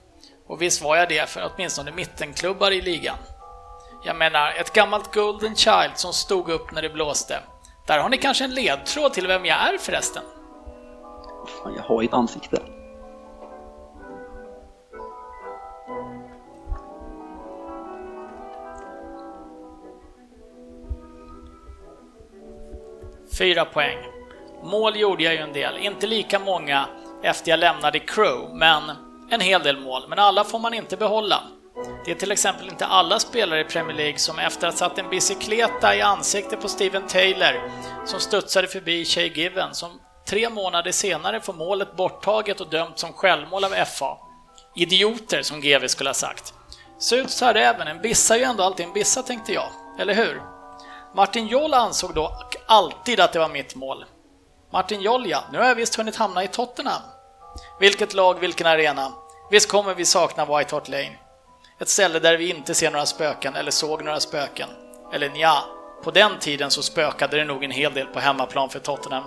Och 0.47 0.61
visst 0.61 0.81
var 0.81 0.95
jag 0.95 1.09
det 1.09 1.29
för 1.29 1.51
åtminstone 1.55 1.91
mittenklubbar 1.91 2.71
i 2.71 2.81
ligan. 2.81 3.17
Jag 4.03 4.15
menar, 4.15 4.51
ett 4.51 4.73
gammalt 4.73 5.13
Golden 5.13 5.55
Child 5.55 5.91
som 5.95 6.13
stod 6.13 6.49
upp 6.49 6.71
när 6.71 6.81
det 6.81 6.89
blåste. 6.89 7.39
Där 7.87 7.99
har 7.99 8.09
ni 8.09 8.17
kanske 8.17 8.43
en 8.43 8.53
ledtråd 8.53 9.13
till 9.13 9.27
vem 9.27 9.45
jag 9.45 9.57
är 9.57 9.77
förresten? 9.77 10.23
Fan, 11.63 11.73
jag 11.75 11.83
har 11.83 12.01
ju 12.01 12.07
ett 12.07 12.13
ansikte. 12.13 12.61
Fyra 23.37 23.65
poäng. 23.65 23.97
Mål 24.63 24.95
gjorde 24.95 25.23
jag 25.23 25.33
ju 25.33 25.39
en 25.39 25.53
del, 25.53 25.77
inte 25.77 26.07
lika 26.07 26.39
många 26.39 26.85
efter 27.23 27.51
jag 27.51 27.59
lämnade 27.59 27.99
crew, 27.99 28.53
men 28.53 28.83
en 29.31 29.41
hel 29.41 29.63
del 29.63 29.79
mål. 29.79 30.05
Men 30.09 30.19
alla 30.19 30.43
får 30.43 30.59
man 30.59 30.73
inte 30.73 30.97
behålla. 30.97 31.43
Det 32.05 32.11
är 32.11 32.15
till 32.15 32.31
exempel 32.31 32.69
inte 32.69 32.85
alla 32.85 33.19
spelare 33.19 33.61
i 33.61 33.63
Premier 33.63 33.97
League 33.97 34.17
som 34.17 34.39
efter 34.39 34.67
att 34.67 34.73
ha 34.73 34.89
satt 34.89 34.97
en 34.97 35.09
bicykleta 35.09 35.95
i 35.95 36.01
ansiktet 36.01 36.61
på 36.61 36.67
Steven 36.67 37.07
Taylor, 37.07 37.71
som 38.05 38.19
studsade 38.19 38.67
förbi 38.67 39.05
Shay 39.05 39.27
Given, 39.27 39.75
som 39.75 40.01
tre 40.27 40.49
månader 40.49 40.91
senare 40.91 41.41
får 41.41 41.53
målet 41.53 41.95
borttaget 41.95 42.61
och 42.61 42.69
dömt 42.69 42.99
som 42.99 43.13
självmål 43.13 43.63
av 43.63 43.69
FA. 43.69 44.17
Idioter, 44.75 45.41
som 45.41 45.61
GV 45.61 45.87
skulle 45.87 46.09
ha 46.09 46.13
sagt. 46.13 46.53
Surt 46.99 47.29
sa 47.29 47.53
räven, 47.53 47.87
en 47.87 48.01
bissa 48.01 48.35
är 48.35 48.39
ju 48.39 48.45
ändå 48.45 48.63
alltid 48.63 48.85
en 48.85 48.93
bissa, 48.93 49.23
tänkte 49.23 49.53
jag. 49.53 49.69
Eller 49.99 50.13
hur? 50.13 50.41
Martin 51.15 51.47
Joll 51.47 51.73
ansåg 51.73 52.13
dock 52.13 52.55
alltid 52.65 53.19
att 53.19 53.33
det 53.33 53.39
var 53.39 53.49
mitt 53.49 53.75
mål. 53.75 54.05
Martin 54.71 55.01
Joll, 55.01 55.29
ja, 55.29 55.43
nu 55.51 55.57
har 55.57 55.65
jag 55.65 55.75
visst 55.75 55.95
hunnit 55.95 56.15
hamna 56.15 56.43
i 56.43 56.47
Tottenham. 56.47 57.01
Vilket 57.79 58.13
lag, 58.13 58.39
vilken 58.39 58.67
arena. 58.67 59.11
Visst 59.51 59.71
kommer 59.71 59.95
vi 59.95 60.05
sakna 60.05 60.45
White 60.45 60.75
Hart 60.75 60.87
Lane. 60.87 61.28
Ett 61.79 61.89
ställe 61.89 62.19
där 62.19 62.37
vi 62.37 62.49
inte 62.49 62.75
ser 62.75 62.91
några 62.91 63.05
spöken 63.05 63.55
eller 63.55 63.71
såg 63.71 64.03
några 64.03 64.19
spöken. 64.19 64.69
Eller 65.13 65.31
ja, 65.35 65.63
på 66.03 66.11
den 66.11 66.39
tiden 66.39 66.71
så 66.71 66.83
spökade 66.83 67.37
det 67.37 67.45
nog 67.45 67.63
en 67.63 67.71
hel 67.71 67.93
del 67.93 68.07
på 68.07 68.19
hemmaplan 68.19 68.69
för 68.69 68.79
Tottenham. 68.79 69.23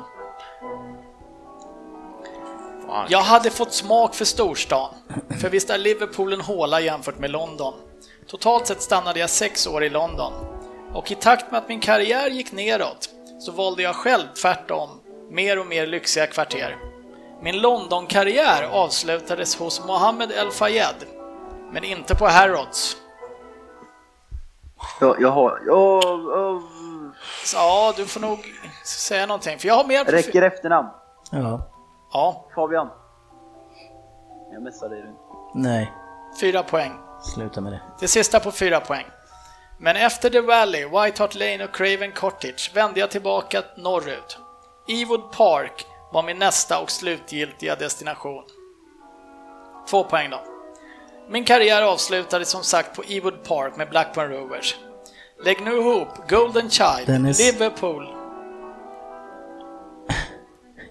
Fan. 2.87 3.07
Jag 3.11 3.23
hade 3.23 3.51
fått 3.51 3.73
smak 3.73 4.15
för 4.15 4.25
storstan. 4.25 4.95
För 5.41 5.51
visst 5.51 5.71
är 5.71 5.79
Liverpool 5.79 6.33
en 6.33 6.41
håla 6.41 6.81
jämfört 6.81 7.19
med 7.19 7.31
London. 7.31 7.75
Totalt 8.27 8.67
sett 8.67 8.83
stannade 8.83 9.21
jag 9.21 9.31
sex 9.31 9.67
år 9.67 9.85
i 9.85 9.91
London. 9.91 10.33
Och 10.93 11.11
i 11.11 11.15
takt 11.15 11.51
med 11.51 11.59
att 11.59 11.69
min 11.69 11.81
karriär 11.81 12.31
gick 12.31 12.53
neråt 12.53 13.11
så 13.39 13.53
valde 13.53 13.83
jag 13.83 13.97
själv 13.97 14.27
tvärtom 14.43 14.89
mer 15.31 15.59
och 15.59 15.67
mer 15.67 15.87
lyxiga 15.87 16.27
kvarter. 16.27 16.77
Min 17.43 17.61
London-karriär 17.61 18.63
avslutades 18.63 19.57
hos 19.57 19.85
Mohammed 19.87 20.33
El 20.33 20.51
Fayed, 20.51 20.95
men 21.73 21.85
inte 21.85 22.15
på 22.15 22.27
Harrods. 22.27 22.97
Jag, 25.01 25.21
jag 25.21 25.31
har... 25.31 25.63
Jag, 25.67 26.05
jag, 26.05 26.63
Så, 27.45 27.57
ja, 27.57 27.95
du 27.97 28.07
får 28.07 28.21
nog 28.21 28.39
säga 28.85 29.27
någonting, 29.27 29.59
för 29.59 29.69
jag 29.69 29.75
har 29.75 29.85
mer 29.85 30.05
räcker 30.05 30.43
efternamn. 30.43 30.89
Ja. 31.31 31.69
Ja, 32.13 32.47
Fabian. 32.55 32.89
Jag 34.53 34.63
messar 34.63 34.89
dig. 34.89 35.05
Nej, 35.55 35.93
fyra 36.41 36.63
poäng. 36.63 36.93
sluta 37.35 37.61
med 37.61 37.73
det. 37.73 37.81
Det 38.01 38.09
sista 38.09 38.41
på 38.41 38.53
fyra 38.53 38.81
poäng. 38.81 39.07
Men 39.79 39.97
efter 39.97 40.31
The 40.31 40.41
Valley, 40.41 40.85
White 40.85 41.23
Hart 41.23 41.35
Lane 41.35 41.65
och 41.65 41.75
Craven 41.75 42.13
Cottage 42.13 42.71
vände 42.75 43.01
jag 43.01 43.11
tillbaka 43.11 43.63
norrut. 43.77 44.39
Ewood 44.89 45.33
Park 45.33 45.87
var 46.13 46.23
min 46.23 46.39
nästa 46.39 46.79
och 46.79 46.91
slutgiltiga 46.91 47.75
destination. 47.75 48.45
Två 49.91 50.05
poäng 50.05 50.31
då. 50.31 50.52
Min 51.33 51.45
karriär 51.45 51.83
avslutades 51.83 52.49
som 52.49 52.63
sagt 52.63 52.97
på 52.97 53.03
Ewood 53.03 53.45
Park 53.45 53.77
med 53.77 53.89
Blackburn 53.89 54.31
Rovers. 54.31 54.77
Lägg 55.45 55.63
nu 55.65 55.71
ihop 55.71 56.09
Golden 56.29 56.71
Child, 56.71 57.07
Dennis. 57.07 57.39
Liverpool, 57.39 58.07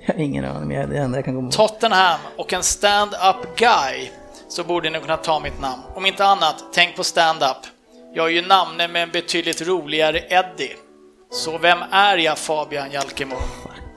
Jag 0.05 0.13
har 0.13 0.21
ingen 0.21 0.45
aning, 0.45 0.89
det 0.89 0.97
enda 0.97 1.17
jag 1.17 1.25
kan 1.25 1.35
mot. 1.35 1.53
Tottenham 1.53 2.19
och 2.37 2.53
en 2.53 2.63
stand-up 2.63 3.55
guy 3.55 4.11
så 4.47 4.63
borde 4.63 4.89
ni 4.89 4.99
kunna 4.99 5.17
ta 5.17 5.39
mitt 5.39 5.61
namn. 5.61 5.81
Om 5.95 6.05
inte 6.05 6.25
annat, 6.25 6.63
tänk 6.73 6.95
på 6.95 7.03
stand-up. 7.03 7.57
Jag 8.13 8.25
är 8.25 8.29
ju 8.29 8.47
namne 8.47 8.87
med 8.87 9.03
en 9.03 9.09
betydligt 9.09 9.67
roligare 9.67 10.19
Eddie. 10.19 10.75
Så 11.29 11.57
vem 11.57 11.79
är 11.91 12.17
jag 12.17 12.37
Fabian 12.37 12.91
Jalkemo? 12.91 13.35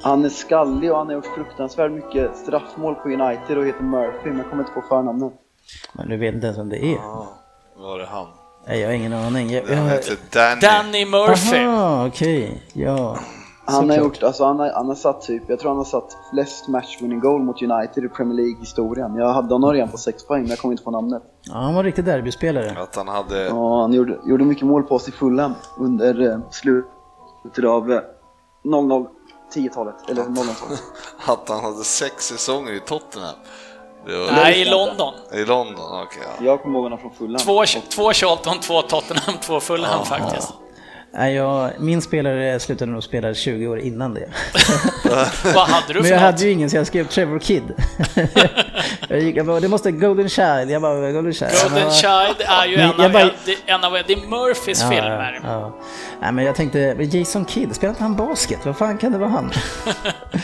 Han 0.02 0.24
är 0.24 0.28
skallig 0.28 0.92
och 0.92 0.98
han 0.98 1.06
har 1.06 1.14
gjort 1.14 1.34
fruktansvärt 1.34 1.92
mycket 1.92 2.36
straffmål 2.36 2.94
på 2.94 3.08
United 3.08 3.58
och 3.58 3.66
heter 3.66 3.82
Murphy, 3.82 4.28
men 4.28 4.38
jag 4.38 4.50
kommer 4.50 4.62
inte 4.62 4.74
på 4.74 4.82
förnamnet. 4.88 5.32
Men 5.93 6.09
du 6.09 6.16
vet 6.16 6.35
inte 6.35 6.47
ens 6.47 6.59
vem 6.59 6.69
det 6.69 6.85
är. 6.85 6.95
Ja, 6.97 7.28
var 7.77 7.99
det 7.99 8.07
han? 8.07 8.27
Nej, 8.66 8.81
jag 8.81 8.89
har 8.89 8.95
ingen 8.95 9.12
aning. 9.12 9.51
Jag, 9.51 9.62
Han 9.62 9.77
jag... 9.77 9.95
heter 9.95 10.16
Danny. 10.32 10.61
Danny 10.61 11.07
Murphy. 11.07 11.57
Aha, 11.59 12.07
okej. 12.07 12.62
Ja. 12.73 13.19
Han 13.66 13.91
har 13.91 13.97
gjort, 13.97 14.23
alltså 14.23 14.45
han 14.45 14.59
har, 14.59 14.73
han 14.73 14.89
har 14.89 14.95
satt 14.95 15.23
typ, 15.23 15.43
jag 15.49 15.59
tror 15.59 15.70
han 15.70 15.77
har 15.78 15.85
satt 15.85 16.16
flest 16.32 16.69
matchwinning 16.69 17.20
goal 17.20 17.43
mot 17.43 17.62
United 17.62 18.05
i 18.05 18.09
Premier 18.09 18.36
League-historien. 18.36 19.15
Jag 19.15 19.32
hade 19.32 19.55
honom 19.55 19.73
redan 19.73 19.89
på 19.89 19.99
6 19.99 20.27
poäng, 20.27 20.41
men 20.41 20.51
jag 20.51 20.59
kommer 20.59 20.73
inte 20.73 20.85
på 20.85 20.91
namnet. 20.91 21.23
ja, 21.43 21.55
han 21.55 21.74
var 21.74 21.85
riktig 21.85 22.05
derbyspelare. 22.05 22.77
Att 22.82 22.97
han 22.97 23.09
hade... 23.09 23.45
Ja, 23.45 23.81
han 23.81 23.93
gjorde, 23.93 24.19
gjorde 24.27 24.45
mycket 24.45 24.66
mål 24.66 24.82
på 24.82 24.95
oss 24.95 25.09
i 25.09 25.12
Fulham 25.12 25.55
under 25.78 26.31
eh, 26.31 26.39
slutet 26.51 27.65
av 27.65 27.93
eh, 27.93 28.01
00 28.65 29.07
10-talet, 29.55 29.95
eller 30.09 30.23
00-talet. 30.23 30.82
Att 31.27 31.49
han 31.49 31.65
hade 31.65 31.85
sex 31.85 32.24
säsonger 32.27 32.73
i 32.73 32.81
Tottenham. 32.81 33.35
Det 34.06 34.18
var... 34.18 34.32
Nej, 34.32 34.60
i 34.60 34.64
London. 34.64 35.14
I 35.32 35.44
London, 35.44 36.02
okej. 36.02 36.22
ja. 36.39 36.44
Jag 36.44 36.62
kommer 36.62 36.74
ihåg 36.74 36.82
honom 36.85 36.98
från 36.98 37.14
Fulham. 37.14 37.39
Två, 37.39 37.64
två 37.94 38.12
Charlton, 38.12 38.60
två 38.60 38.82
Tottenham, 38.82 39.35
två 39.40 39.60
Fulham 39.60 40.05
faktiskt. 40.06 40.52
Nej, 41.16 41.35
jag, 41.35 41.70
min 41.78 42.02
spelare 42.02 42.60
slutade 42.60 42.93
nog 42.93 43.02
spela 43.02 43.35
20 43.35 43.66
år 43.68 43.78
innan 43.78 44.14
det. 44.14 44.28
Vad 45.55 45.68
hade 45.68 45.86
du 45.93 45.94
Men 45.94 46.02
för 46.02 46.10
jag 46.10 46.16
något? 46.16 46.20
hade 46.20 46.44
ju 46.44 46.51
ingen 46.51 46.70
så 46.70 46.76
jag 46.76 46.86
skrev 46.86 47.06
Trevor 47.09 47.39
Kid. 47.39 47.62
jag, 49.09 49.20
gick, 49.20 49.36
jag 49.36 49.47
bara, 49.47 49.60
det 49.60 49.68
måste 49.68 49.90
Golden 49.90 50.28
Child. 50.28 50.70
Jag 50.70 50.82
bara, 50.82 51.12
Golden 51.12 51.32
Child. 51.32 51.51
Golden. 51.62 51.90
Child 51.90 52.36
är 52.48 52.66
ju 52.66 52.76
Men 52.76 52.90
en 52.90 53.01
av, 53.01 53.12
bara- 53.12 53.31
en 53.66 53.85
av 53.85 53.97
Eddie 53.97 54.16
Murphys 54.16 54.82
Ja, 54.82 54.89
filmer. 54.90 55.40
Ja, 55.44 55.51
ja. 55.51 55.78
Nej, 56.20 56.32
men 56.32 56.44
jag 56.44 56.55
tänkte, 56.55 56.94
men 56.98 57.10
Jason 57.10 57.47
Kidd, 57.47 57.74
spelar 57.76 57.90
inte 57.90 58.02
han 58.02 58.16
basket? 58.16 58.59
Vad 58.66 58.76
fan 58.76 58.98
kan 58.98 59.12
det 59.12 59.18
vara 59.18 59.31
han? 59.31 59.52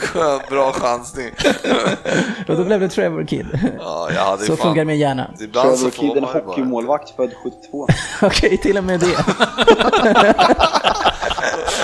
Skön, 0.00 0.40
bra 0.50 0.72
chansning. 0.72 1.30
Och 2.48 2.56
då 2.56 2.64
blev 2.64 2.80
det 2.80 2.88
Trevor 2.88 3.26
Kidd. 3.26 3.46
Ja, 3.78 4.08
jag 4.14 4.24
hade 4.24 4.42
Så 4.44 4.56
fan... 4.56 4.66
funkar 4.66 4.84
min 4.84 4.98
hjärna. 4.98 5.30
Ibland 5.40 5.78
så 5.78 5.90
Trevor 5.90 6.14
Kidd, 6.14 6.22
en 6.22 6.24
hockeymålvakt 6.24 7.10
född 7.16 7.30
72. 7.42 7.88
Okej, 8.26 8.56
till 8.58 8.78
och 8.78 8.84
med 8.84 9.00
det. 9.00 9.06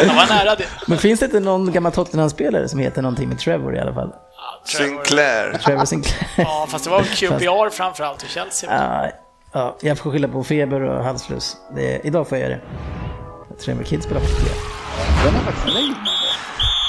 Han 0.06 0.16
var 0.16 0.26
nära 0.28 0.56
det. 0.56 0.64
Men 0.86 0.98
finns 0.98 1.20
det 1.20 1.26
inte 1.26 1.40
någon 1.40 1.72
gammal 1.72 1.92
Tottenham-spelare 1.92 2.68
som 2.68 2.78
heter 2.78 3.02
någonting 3.02 3.28
med 3.28 3.38
Trevor 3.38 3.76
i 3.76 3.78
alla 3.80 3.94
fall? 3.94 4.12
Ja, 4.12 4.62
Trevor. 4.78 4.90
Sinclair. 5.04 5.58
Trevor 5.58 5.84
Sinclair. 5.84 6.26
Ja, 6.36 6.66
fast 6.70 6.84
det 6.84 6.90
var 6.90 7.02
QPR 7.02 7.70
framförallt 7.70 8.24
i 8.24 8.26
Chelsea. 8.28 8.70
Ja, 8.72 9.10
ja, 9.52 9.76
jag 9.80 9.98
får 9.98 10.10
skylla 10.12 10.28
på 10.28 10.44
feber 10.44 10.80
och 10.80 11.04
halsfluss. 11.04 11.56
Det, 11.76 12.00
idag 12.04 12.28
får 12.28 12.38
jag 12.38 12.50
göra 12.50 12.58
det. 12.60 12.64
Trevor 13.64 13.84
Kidd 13.84 14.02
spelar 14.02 14.20
hockey. 14.20 14.50
Den 15.24 15.34
är 15.34 15.38
faktiskt 15.40 15.74
nöjd. 15.74 15.94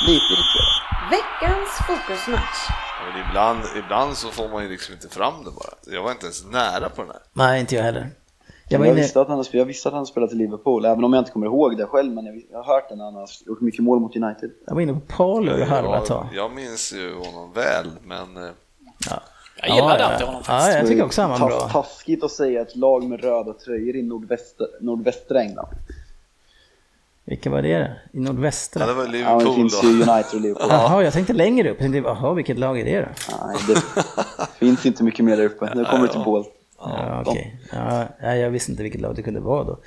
Lite 0.07 0.25
irriterad. 0.33 0.75
Veckans 1.15 1.69
fokusmatch. 1.87 2.59
Men 3.05 3.29
ibland, 3.29 3.59
ibland 3.85 4.17
så 4.17 4.27
får 4.27 4.49
man 4.49 4.63
ju 4.63 4.69
liksom 4.69 4.93
inte 4.93 5.09
fram 5.09 5.33
det 5.45 5.51
bara. 5.51 5.95
Jag 5.95 6.03
var 6.03 6.11
inte 6.11 6.25
ens 6.25 6.45
nära 6.45 6.89
på 6.89 7.01
den 7.01 7.11
här. 7.11 7.19
Nej, 7.33 7.59
inte 7.59 7.75
jag 7.75 7.83
heller. 7.83 8.01
Jag 8.01 8.09
Jag, 8.67 8.79
var 8.79 8.85
inne... 8.85 8.95
visste 8.95 9.21
att 9.21 9.27
han 9.27 9.45
jag 9.51 9.65
visste 9.65 9.87
att 9.89 9.93
han 9.93 10.05
spelat 10.05 10.31
i 10.31 10.35
Liverpool, 10.35 10.85
även 10.85 11.03
om 11.03 11.13
jag 11.13 11.21
inte 11.21 11.31
kommer 11.31 11.45
ihåg 11.45 11.77
det 11.77 11.85
själv, 11.85 12.13
men 12.13 12.25
jag, 12.25 12.41
jag 12.51 12.63
har 12.63 12.73
hört 12.73 12.89
det 12.89 12.95
när 12.95 13.05
han 13.05 13.15
har 13.15 13.27
gjort 13.45 13.61
mycket 13.61 13.83
mål 13.83 13.99
mot 13.99 14.15
United. 14.15 14.51
Jag 14.67 14.73
var 14.73 14.81
inne 14.81 14.93
på 14.93 14.99
Paolo 14.99 15.65
halva 15.65 15.95
jag, 15.95 16.05
tag. 16.05 16.27
jag 16.33 16.51
minns 16.51 16.93
ju 16.93 17.15
honom 17.15 17.51
väl, 17.53 17.87
men 18.03 18.37
eh, 18.37 18.49
Ja. 19.09 19.21
Jag 19.63 19.75
gillade 19.75 19.99
ja, 19.99 20.05
alltid 20.05 20.21
ja. 20.21 20.25
honom 20.25 20.41
Ja, 20.47 20.53
faktiskt. 20.53 20.77
jag 20.77 20.87
tycker 20.87 21.05
också 21.05 21.21
han 21.21 21.31
var 21.39 21.47
bra. 21.49 21.69
Taskigt 21.69 22.23
att 22.23 22.31
säga 22.31 22.61
ett 22.61 22.75
lag 22.75 23.03
med 23.03 23.21
röda 23.23 23.53
tröjor 23.53 23.95
i 23.95 24.01
nordvästra, 24.03 24.65
nordvästra 24.81 25.41
England. 25.41 25.67
Vilka 27.31 27.49
var 27.49 27.61
det 27.61 27.77
då? 27.79 27.83
I 27.83 27.87
ja, 27.87 27.93
nordvästra? 28.11 28.85
det 28.85 28.93
var 28.93 29.03
Ja, 29.03 29.07
det 29.11 29.17
Liverpool 29.17 29.55
finns 29.55 29.81
då. 29.81 29.87
ju 29.87 29.93
United 29.93 30.33
och 30.35 30.41
Liverpool. 30.41 30.67
Jaha, 30.69 31.03
jag 31.03 31.13
tänkte 31.13 31.33
längre 31.33 31.69
upp. 31.71 31.77
Jag 31.81 31.91
tänkte, 31.91 32.09
jaha, 32.09 32.33
vilket 32.33 32.57
lag 32.59 32.79
är 32.79 32.85
det 32.85 32.99
då? 33.01 33.07
Nej, 33.47 33.57
det 33.67 33.81
finns 34.59 34.85
inte 34.85 35.03
mycket 35.03 35.25
mer 35.25 35.37
där 35.37 35.45
uppe. 35.45 35.71
Nu 35.75 35.85
kommer 35.85 36.07
det 36.07 36.13
till 36.13 36.21
Bål. 36.25 36.43
Ja, 36.79 37.23
okej. 37.25 37.59
Ja, 37.73 38.03
nej, 38.21 38.39
jag 38.39 38.49
visste 38.49 38.71
inte 38.71 38.83
vilket 38.83 39.01
lag 39.01 39.15
det 39.15 39.21
kunde 39.21 39.39
vara 39.39 39.63
då. 39.63 39.79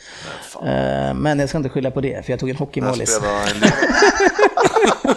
Eh, 0.67 1.15
Men 1.15 1.39
jag 1.39 1.49
ska 1.49 1.59
inte 1.59 1.71
skylla 1.71 1.91
på 1.91 2.01
det, 2.01 2.25
för 2.25 2.33
jag 2.33 2.41
tog 2.41 2.51
en 2.51 2.57
hockeymålis. 2.57 3.11
spelade 3.11 3.39
han 3.39 3.49
en 3.49 3.55
Liverpool. 3.55 5.15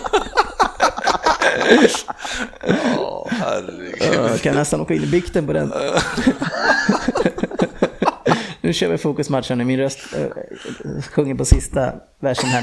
Ja, 2.98 3.28
herregud. 3.30 3.96
Ja, 4.00 4.30
Jag 4.30 4.42
kan 4.42 4.56
nästan 4.56 4.82
åka 4.82 4.94
in 4.94 5.04
i 5.04 5.08
bikten 5.08 5.48
på 5.48 5.54
den. 5.54 5.74
nu 8.68 8.74
kör 8.74 8.90
vi 8.90 8.98
fokusmatchen. 8.98 9.68
Min 9.68 9.80
röst 9.80 10.00
äh, 10.14 11.02
sjunger 11.12 11.36
på 11.36 11.46
sista 11.46 11.94
versen 12.20 12.50
här 12.50 12.62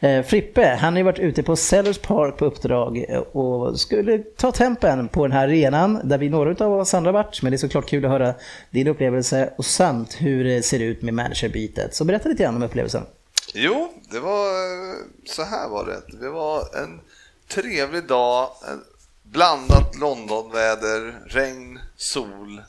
nu. 0.00 0.08
Äh, 0.08 0.24
Frippe, 0.24 0.78
han 0.80 0.92
har 0.92 0.98
ju 0.98 1.04
varit 1.04 1.18
ute 1.18 1.42
på 1.42 1.56
Sellers 1.56 1.98
Park 1.98 2.36
på 2.36 2.44
uppdrag 2.44 3.04
eh, 3.08 3.18
och 3.18 3.80
skulle 3.80 4.18
ta 4.18 4.52
tempen 4.52 5.08
på 5.08 5.22
den 5.22 5.32
här 5.32 5.48
arenan 5.48 6.00
där 6.08 6.18
vi 6.18 6.28
några 6.28 6.64
av 6.64 6.72
oss 6.72 6.94
andra 6.94 7.12
varit. 7.12 7.42
Men 7.42 7.52
det 7.52 7.56
är 7.56 7.58
såklart 7.58 7.88
kul 7.88 8.04
att 8.04 8.10
höra 8.10 8.34
din 8.70 8.88
upplevelse 8.88 9.54
och 9.58 9.64
samt 9.64 10.14
hur 10.20 10.44
det 10.44 10.62
ser 10.62 10.80
ut 10.80 11.02
med 11.02 11.14
managerbytet. 11.14 11.94
Så 11.94 12.04
berätta 12.04 12.28
lite 12.28 12.42
grann 12.42 12.56
om 12.56 12.62
upplevelsen. 12.62 13.02
Jo, 13.54 13.92
det 14.10 14.20
var 14.20 14.48
så 15.26 15.42
här 15.42 15.68
var 15.68 15.86
det. 15.86 16.18
Det 16.20 16.30
var 16.30 16.60
en 16.82 17.00
trevlig 17.48 18.06
dag, 18.06 18.48
blandat 19.22 19.96
Londonväder, 20.00 21.14
regn, 21.26 21.78
sol, 21.96 22.62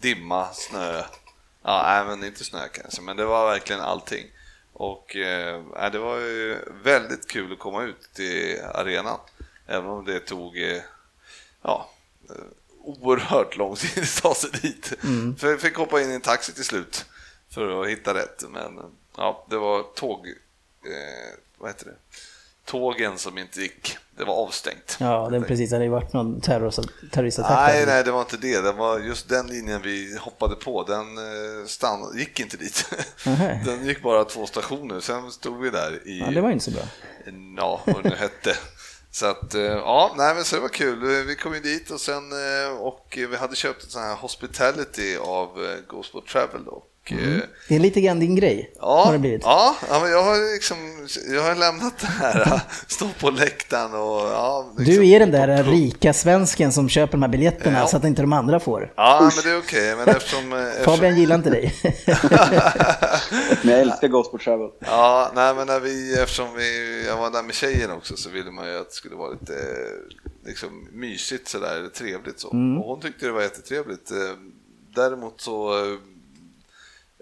dimma, 0.00 0.46
snö. 0.52 1.02
Ja, 1.62 1.82
nej, 1.82 2.04
men 2.04 2.28
inte 2.28 2.44
snö 2.44 2.68
kanske, 2.68 3.02
men 3.02 3.16
det 3.16 3.24
var 3.24 3.50
verkligen 3.50 3.80
allting. 3.80 4.26
Och 4.72 5.16
eh, 5.16 5.90
det 5.92 5.98
var 5.98 6.18
ju 6.18 6.58
väldigt 6.82 7.28
kul 7.28 7.52
att 7.52 7.58
komma 7.58 7.82
ut 7.82 8.12
till 8.12 8.60
arenan, 8.74 9.18
även 9.66 9.90
om 9.90 10.04
det 10.04 10.20
tog 10.20 10.58
eh, 10.58 10.82
ja, 11.62 11.90
eh, 12.30 12.44
oerhört 12.82 13.56
lång 13.56 13.76
tid 13.76 14.02
att 14.02 14.22
ta 14.22 14.34
sig 14.34 14.50
dit. 14.62 14.92
Mm. 15.04 15.36
För 15.36 15.48
jag 15.50 15.60
fick 15.60 15.76
hoppa 15.76 16.00
in 16.00 16.10
i 16.10 16.14
en 16.14 16.20
taxi 16.20 16.52
till 16.52 16.64
slut 16.64 17.06
för 17.50 17.82
att 17.82 17.88
hitta 17.88 18.14
rätt. 18.14 18.44
Men 18.48 18.80
ja, 19.16 19.46
det 19.50 19.56
var 19.56 19.82
tåg, 19.82 20.26
eh, 20.26 21.38
vad 21.58 21.70
heter 21.70 21.86
det? 21.86 21.96
Tågen 22.70 23.18
som 23.18 23.38
inte 23.38 23.60
gick. 23.60 23.96
Det 24.18 24.24
var 24.24 24.34
avstängt. 24.34 24.96
Ja, 25.00 25.28
det 25.30 25.40
precis. 25.40 25.70
Det 25.70 25.76
hade 25.76 25.84
ju 25.84 25.90
varit 25.90 26.12
någon 26.12 26.40
terroristattack. 26.40 27.72
Nej, 27.72 27.86
nej, 27.86 28.04
det 28.04 28.10
var 28.10 28.20
inte 28.20 28.36
det. 28.36 28.60
det 28.60 28.72
var 28.72 28.98
just 28.98 29.28
den 29.28 29.46
linjen 29.46 29.82
vi 29.82 30.18
hoppade 30.20 30.54
på, 30.54 30.82
den 30.82 31.18
eh, 31.18 31.66
stann, 31.66 32.18
gick 32.18 32.40
inte 32.40 32.56
dit. 32.56 32.92
den 33.64 33.86
gick 33.86 34.02
bara 34.02 34.24
två 34.24 34.46
stationer, 34.46 35.00
sen 35.00 35.30
stod 35.30 35.60
vi 35.60 35.70
där 35.70 36.08
i... 36.08 36.18
Ja, 36.18 36.30
det 36.30 36.40
var 36.40 36.50
inte 36.50 36.64
så 36.64 36.70
bra. 36.70 36.82
Ja, 37.56 37.80
vad 37.86 38.02
det 38.02 38.16
hette. 38.16 38.56
Så 39.10 39.26
att, 39.26 39.54
eh, 39.54 39.62
ja, 39.62 40.14
nej 40.16 40.34
men 40.34 40.44
så 40.44 40.56
det 40.56 40.62
var 40.62 40.68
kul. 40.68 41.24
Vi 41.26 41.36
kom 41.36 41.54
ju 41.54 41.60
dit 41.60 41.90
och 41.90 42.00
sen, 42.00 42.32
eh, 42.32 42.76
och 42.78 43.18
vi 43.30 43.36
hade 43.36 43.56
köpt 43.56 43.84
en 43.84 43.90
sån 43.90 44.02
här 44.02 44.14
hospitality 44.16 45.16
av 45.16 45.48
Go 45.88 46.02
Travel 46.32 46.64
då. 46.64 46.82
Mm. 47.10 47.36
Eh, 47.36 47.42
det 47.68 47.74
är 47.74 47.78
lite 47.78 48.00
grann 48.00 48.20
din 48.20 48.36
grej, 48.36 48.72
ja, 48.78 49.04
har 49.04 49.12
det 49.12 49.18
blivit. 49.18 49.42
Ja, 49.44 49.76
ja 49.90 50.00
men 50.00 50.10
jag 50.10 50.22
har, 50.22 50.54
liksom, 50.54 50.76
jag 51.34 51.42
har 51.42 51.54
lämnat 51.54 51.98
det 51.98 52.06
här, 52.06 52.60
stå 52.86 53.08
på 53.20 53.30
läktaren 53.30 53.94
och... 53.94 54.20
Ja, 54.20 54.72
liksom, 54.78 54.94
du 54.94 55.08
är 55.08 55.20
den 55.20 55.30
där 55.30 55.64
rika 55.64 56.12
svensken 56.12 56.72
som 56.72 56.88
köper 56.88 57.12
de 57.12 57.22
här 57.22 57.28
biljetterna 57.28 57.78
ja. 57.78 57.86
så 57.86 57.96
att 57.96 58.04
inte 58.04 58.22
de 58.22 58.32
andra 58.32 58.60
får. 58.60 58.92
Ja, 58.96 59.20
Usch. 59.22 59.36
men 59.36 59.44
det 59.44 59.56
är 59.56 59.62
okej, 59.62 59.92
okay, 59.92 60.04
men 60.06 60.16
eftersom... 60.16 60.52
eftersom... 60.68 60.96
Fabian 60.96 61.18
gillar 61.18 61.36
inte 61.36 61.50
dig. 61.50 61.74
men 63.62 63.72
jag 63.72 63.80
älskar 63.80 64.08
Gosport 64.08 64.44
Travel. 64.44 64.70
Ja, 64.78 65.32
nej 65.34 65.54
men 65.54 65.66
när 65.66 65.80
vi, 65.80 66.20
eftersom 66.20 66.54
vi, 66.56 67.04
jag 67.06 67.16
var 67.16 67.30
där 67.30 67.42
med 67.42 67.54
tjejen 67.54 67.90
också 67.90 68.16
så 68.16 68.30
ville 68.30 68.50
man 68.50 68.68
ju 68.68 68.78
att 68.78 68.88
det 68.88 68.94
skulle 68.94 69.16
vara 69.16 69.30
lite 69.30 69.54
liksom, 70.46 70.88
mysigt 70.92 71.48
sådär, 71.48 71.88
trevligt 71.94 72.40
så. 72.40 72.52
Mm. 72.52 72.78
Och 72.78 72.88
hon 72.88 73.00
tyckte 73.00 73.26
det 73.26 73.32
var 73.32 73.42
jättetrevligt. 73.42 74.12
Däremot 74.94 75.40
så 75.40 75.72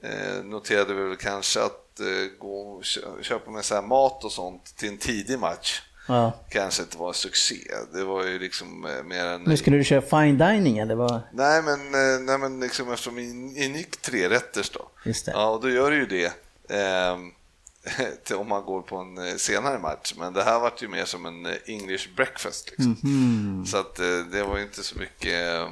eh, 0.02 0.44
noterade 0.44 0.94
vi 0.94 1.02
väl 1.02 1.16
kanske 1.16 1.62
att 1.62 2.00
eh, 2.00 2.38
gå 2.38 2.82
köpa 3.22 3.50
med 3.50 3.64
så 3.64 3.82
mat 3.82 4.24
och 4.24 4.32
sånt 4.32 4.76
till 4.76 4.88
en 4.88 4.98
tidig 4.98 5.38
match 5.38 5.82
ja. 6.08 6.32
kanske 6.48 6.82
inte 6.82 6.98
var 6.98 7.08
en 7.08 7.14
succé. 7.14 7.56
Det 7.92 8.04
var 8.04 8.24
ju 8.24 8.38
liksom 8.38 8.84
eh, 8.84 9.04
mer 9.04 9.26
en... 9.26 9.42
Nu 9.42 9.56
skulle 9.56 9.76
du 9.76 9.84
köra 9.84 10.02
fine 10.02 10.38
dining 10.38 10.78
eller 10.78 10.94
vad? 10.94 11.20
Nej 11.32 11.62
men, 11.62 11.80
eh, 11.80 12.20
nej, 12.20 12.38
men 12.38 12.60
liksom 12.60 12.92
eftersom 12.92 13.14
vi 13.14 13.22
ingick 13.64 13.96
tre 13.96 14.28
rätters 14.28 14.70
då. 14.70 14.88
Just 15.04 15.26
det. 15.26 15.32
Ja, 15.32 15.48
och 15.50 15.60
då 15.60 15.70
gör 15.70 15.90
det 15.90 15.96
ju 15.96 16.06
det. 16.06 16.32
Eh, 16.70 18.38
om 18.38 18.48
man 18.48 18.64
går 18.64 18.82
på 18.82 18.96
en 18.96 19.18
eh, 19.18 19.34
senare 19.34 19.78
match, 19.78 20.14
men 20.18 20.32
det 20.32 20.42
här 20.42 20.60
var 20.60 20.72
ju 20.80 20.88
mer 20.88 21.04
som 21.04 21.26
en 21.26 21.46
English 21.66 22.08
breakfast. 22.16 22.70
Liksom. 22.70 22.96
Mm 23.04 23.04
-hmm. 23.04 23.64
Så 23.64 23.76
att 23.76 23.96
det 24.32 24.42
var 24.42 24.58
inte 24.58 24.82
så 24.82 24.98
mycket 24.98 25.68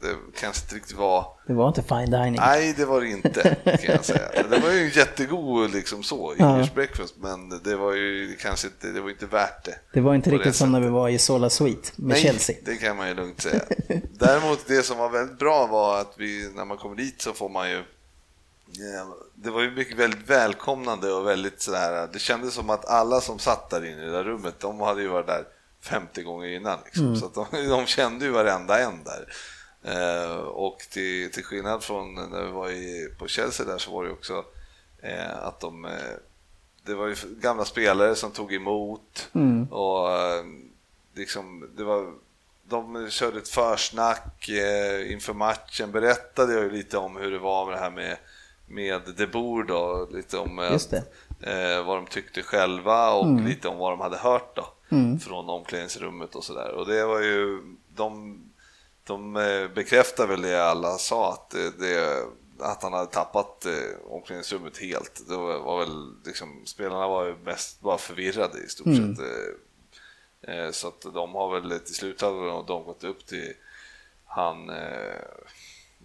det 0.00 0.16
kanske 0.40 0.64
inte 0.64 0.74
riktigt 0.74 0.96
var... 0.96 1.26
Det 1.46 1.52
var 1.52 1.68
inte 1.68 1.82
fine 1.82 2.10
dining. 2.10 2.40
Nej, 2.40 2.74
det 2.76 2.84
var 2.84 3.00
det 3.00 3.08
inte, 3.08 3.56
kan 3.64 3.94
jag 3.94 4.04
säga. 4.04 4.28
Det 4.50 4.58
var 4.58 4.70
ju 4.70 4.90
jättegod 4.94 5.70
liksom 5.70 6.02
så, 6.02 6.30
English 6.30 6.68
ja. 6.68 6.74
breakfast, 6.74 7.14
men 7.18 7.60
det 7.64 7.76
var 7.76 7.94
ju 7.94 8.36
kanske 8.40 8.66
inte, 8.66 8.86
det 8.86 9.00
var 9.00 9.10
inte 9.10 9.26
värt 9.26 9.64
det. 9.64 9.74
Det 9.92 10.00
var 10.00 10.14
inte 10.14 10.30
riktigt 10.30 10.56
som 10.56 10.72
när 10.72 10.80
vi 10.80 10.88
var 10.88 11.08
i 11.08 11.18
Sola 11.18 11.50
Suite 11.50 11.90
med 11.96 12.08
Nej, 12.08 12.22
Chelsea. 12.22 12.56
det 12.64 12.76
kan 12.76 12.96
man 12.96 13.08
ju 13.08 13.14
lugnt 13.14 13.42
säga. 13.42 13.62
Däremot 14.12 14.66
det 14.66 14.82
som 14.82 14.98
var 14.98 15.10
väldigt 15.10 15.38
bra 15.38 15.66
var 15.66 16.00
att 16.00 16.14
vi, 16.16 16.50
när 16.54 16.64
man 16.64 16.76
kommer 16.76 16.96
dit 16.96 17.22
så 17.22 17.32
får 17.32 17.48
man 17.48 17.70
ju 17.70 17.82
det 19.34 19.50
var 19.50 19.62
ju 19.62 19.70
mycket 19.70 19.98
väldigt 19.98 20.30
välkomnande 20.30 21.12
och 21.12 21.26
väldigt 21.26 21.62
sådär, 21.62 22.08
det 22.12 22.18
kändes 22.18 22.54
som 22.54 22.70
att 22.70 22.86
alla 22.86 23.20
som 23.20 23.38
satt 23.38 23.70
där 23.70 23.84
inne 23.84 24.02
i 24.02 24.06
det 24.06 24.12
där 24.12 24.24
rummet, 24.24 24.54
de 24.60 24.80
hade 24.80 25.02
ju 25.02 25.08
varit 25.08 25.26
där 25.26 25.44
50 25.82 26.22
gånger 26.22 26.48
innan. 26.48 26.78
Liksom. 26.84 27.06
Mm. 27.06 27.16
Så 27.16 27.28
de, 27.34 27.68
de 27.68 27.86
kände 27.86 28.24
ju 28.24 28.30
varenda 28.30 28.78
en 28.78 29.04
där. 29.04 29.32
Eh, 29.82 30.36
och 30.36 30.78
till, 30.78 31.32
till 31.32 31.44
skillnad 31.44 31.82
från 31.82 32.14
när 32.14 32.44
vi 32.44 32.52
var 32.52 32.70
i, 32.70 33.14
på 33.18 33.28
Chelsea 33.28 33.66
där 33.66 33.78
så 33.78 33.90
var 33.90 34.04
det 34.04 34.10
också 34.10 34.44
eh, 35.02 35.38
att 35.38 35.60
de 35.60 35.84
eh, 35.84 35.90
det 36.82 36.94
var 36.94 37.06
ju 37.06 37.14
gamla 37.40 37.64
spelare 37.64 38.14
som 38.14 38.30
tog 38.30 38.54
emot 38.54 39.28
mm. 39.32 39.64
och 39.64 40.12
eh, 40.12 40.44
liksom, 41.14 41.70
det 41.76 41.84
var, 41.84 42.12
de 42.62 43.10
körde 43.10 43.38
ett 43.38 43.48
försnack 43.48 44.48
eh, 44.48 45.12
inför 45.12 45.34
matchen, 45.34 45.92
berättade 45.92 46.54
jag 46.54 46.62
ju 46.62 46.70
lite 46.70 46.98
om 46.98 47.16
hur 47.16 47.30
det 47.30 47.38
var 47.38 47.66
med 47.66 47.74
det 47.74 47.80
här 47.80 47.90
med, 47.90 48.16
med 48.66 49.02
De 49.16 49.26
Boer 49.26 49.64
då, 49.64 50.08
lite 50.12 50.38
om 50.38 50.58
eh, 51.40 51.84
vad 51.84 51.96
de 51.96 52.06
tyckte 52.06 52.42
själva 52.42 53.12
och 53.12 53.26
mm. 53.26 53.46
lite 53.46 53.68
om 53.68 53.78
vad 53.78 53.92
de 53.92 54.00
hade 54.00 54.16
hört 54.16 54.56
då 54.56 54.66
mm. 54.90 55.20
från 55.20 55.50
omklädningsrummet 55.50 56.34
och 56.34 56.44
sådär. 56.44 56.72
Och 56.72 56.86
det 56.86 57.04
var 57.04 57.20
ju, 57.20 57.62
de 57.96 58.38
de 59.10 59.36
eh, 59.36 59.68
bekräftar 59.68 60.26
väl 60.26 60.42
det 60.42 60.64
alla 60.64 60.98
sa, 60.98 61.32
att, 61.32 61.50
det, 61.78 62.24
att 62.58 62.82
han 62.82 62.92
hade 62.92 63.10
tappat 63.10 63.66
eh, 63.66 64.12
omklädningsrummet 64.12 64.78
helt. 64.78 65.28
Det 65.28 65.36
var, 65.36 65.78
väl 65.78 66.14
liksom, 66.24 66.62
spelarna 66.66 67.08
var 67.08 67.26
ju 67.26 67.36
mest 67.36 67.80
bara 67.80 67.98
förvirrade 67.98 68.58
i 68.58 68.68
stort 68.68 68.86
mm. 68.86 69.16
sett. 69.16 69.26
Eh, 70.42 70.70
så 70.70 70.88
att 70.88 71.00
de 71.00 71.34
har 71.34 71.60
väl 71.60 71.78
till 71.80 71.94
slut 71.94 72.20
har 72.20 72.66
de 72.66 72.84
gått 72.84 73.04
upp 73.04 73.26
till 73.26 73.52
han, 74.24 74.70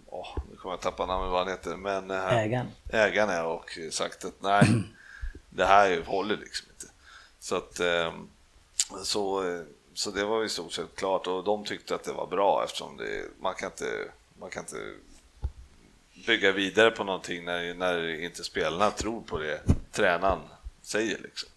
oh, 0.06 0.38
nu 0.50 0.56
kommer 0.56 0.72
jag 0.72 0.80
tappa 0.80 1.06
namnet 1.06 1.30
vad 1.30 1.38
han 1.38 1.48
heter, 1.48 1.76
men 1.76 2.10
ägaren. 2.10 2.66
ägaren 2.92 3.46
och 3.46 3.78
sagt 3.90 4.24
att 4.24 4.42
nej, 4.42 4.64
det 5.50 5.64
här 5.64 6.02
håller 6.06 6.36
liksom 6.36 6.68
inte. 6.74 6.92
Så 7.38 7.56
att 7.56 7.80
så 9.02 9.42
så 9.96 10.10
det 10.10 10.24
var 10.24 10.44
i 10.44 10.48
stort 10.48 10.72
sett 10.72 10.96
klart 10.96 11.26
och 11.26 11.44
de 11.44 11.64
tyckte 11.64 11.94
att 11.94 12.04
det 12.04 12.12
var 12.12 12.26
bra 12.26 12.64
eftersom 12.64 12.96
det, 12.96 13.24
man, 13.40 13.54
kan 13.54 13.66
inte, 13.70 14.08
man 14.38 14.50
kan 14.50 14.62
inte 14.62 14.92
bygga 16.26 16.52
vidare 16.52 16.90
på 16.90 17.04
någonting 17.04 17.44
när, 17.44 17.74
när 17.74 18.20
inte 18.20 18.44
spelarna 18.44 18.90
tror 18.90 19.20
på 19.20 19.38
det 19.38 19.60
tränaren 19.92 20.38
säger. 20.82 21.18
Liksom. 21.18 21.48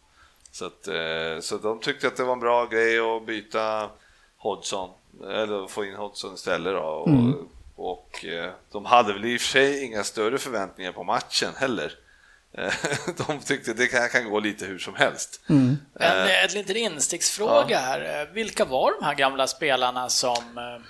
Så, 0.51 0.65
att, 0.65 0.87
eh, 0.87 1.39
så 1.41 1.57
de 1.57 1.79
tyckte 1.79 2.07
att 2.07 2.15
det 2.15 2.23
var 2.23 2.33
en 2.33 2.39
bra 2.39 2.65
grej 2.65 2.99
att 2.99 3.25
byta 3.25 3.89
Hodgson, 4.37 4.89
eller 5.23 5.67
få 5.67 5.85
in 5.85 5.95
Hodgson 5.95 6.33
istället. 6.33 6.73
Då, 6.73 6.79
och, 6.79 7.07
mm. 7.07 7.47
och 7.75 8.25
eh, 8.25 8.51
de 8.71 8.85
hade 8.85 9.13
väl 9.13 9.25
i 9.25 9.37
och 9.37 9.41
för 9.41 9.47
sig 9.47 9.85
inga 9.85 10.03
större 10.03 10.37
förväntningar 10.37 10.91
på 10.91 11.03
matchen 11.03 11.51
heller. 11.57 11.93
Eh, 12.53 12.73
de 13.27 13.39
tyckte 13.39 13.73
det 13.73 13.87
kan, 13.87 14.09
kan 14.09 14.29
gå 14.29 14.39
lite 14.39 14.65
hur 14.65 14.79
som 14.79 14.95
helst. 14.95 15.41
Mm. 15.49 15.77
En, 15.99 16.27
eh, 16.27 16.43
en 16.43 16.49
liten 16.49 16.75
insticksfråga 16.75 17.69
ja. 17.69 17.79
här. 17.79 18.29
Vilka 18.33 18.65
var 18.65 18.99
de 18.99 19.05
här 19.05 19.15
gamla 19.15 19.47
spelarna 19.47 20.09
som... 20.09 20.57
Eh, 20.57 20.85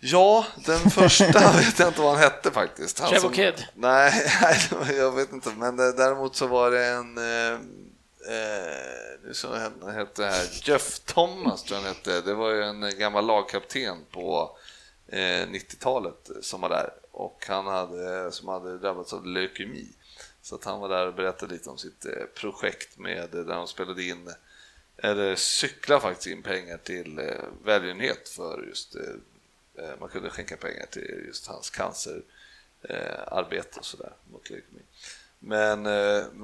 ja, 0.00 0.46
den 0.66 0.90
första 0.90 1.52
vet 1.56 1.78
jag 1.78 1.88
inte 1.88 2.00
vad 2.00 2.10
han 2.10 2.22
hette 2.22 2.50
faktiskt. 2.50 3.00
Han 3.00 3.20
som, 3.20 3.32
Kid? 3.32 3.66
Nej, 3.74 4.30
jag 4.96 5.12
vet 5.12 5.32
inte. 5.32 5.50
Men 5.56 5.76
däremot 5.76 6.36
så 6.36 6.46
var 6.46 6.70
det 6.70 6.86
en... 6.86 7.18
Eh, 7.18 7.58
nu 9.24 9.34
så 9.34 9.54
hette 9.90 10.24
här, 10.24 10.68
Jeff 10.68 10.98
Thomas 10.98 11.62
tror 11.62 11.80
jag 11.80 11.84
han 11.84 11.94
hette. 11.94 12.20
Det 12.20 12.34
var 12.34 12.50
ju 12.50 12.62
en 12.62 12.98
gammal 12.98 13.26
lagkapten 13.26 13.96
på 14.10 14.56
eh, 15.08 15.18
90-talet 15.18 16.30
som 16.42 16.60
var 16.60 16.68
där 16.68 16.90
och 17.12 17.44
han 17.48 17.66
hade, 17.66 18.32
som 18.32 18.48
hade 18.48 18.78
drabbats 18.78 19.12
av 19.12 19.26
leukemi. 19.26 19.88
Så 20.42 20.54
att 20.54 20.64
han 20.64 20.80
var 20.80 20.88
där 20.88 21.06
och 21.06 21.14
berättade 21.14 21.54
lite 21.54 21.70
om 21.70 21.78
sitt 21.78 22.04
eh, 22.04 22.24
projekt 22.34 22.98
med 22.98 23.34
eh, 23.34 23.40
där 23.40 23.54
de 23.54 23.68
spelade 23.68 24.04
in, 24.04 24.34
eller 24.96 25.36
cykla 25.36 26.00
faktiskt 26.00 26.26
in 26.26 26.42
pengar 26.42 26.76
till 26.76 27.18
eh, 27.18 27.44
välgörenhet 27.64 28.28
för 28.28 28.64
just, 28.68 28.96
man 30.00 30.08
kunde 30.08 30.30
skänka 30.30 30.56
pengar 30.56 30.86
till 30.86 31.24
just 31.26 31.46
hans 31.46 31.70
cancerarbete 31.70 33.78
och 33.78 33.84
sådär 33.84 34.12
mot 34.32 34.50
leukemi. 34.50 34.80
Men, 35.38 35.86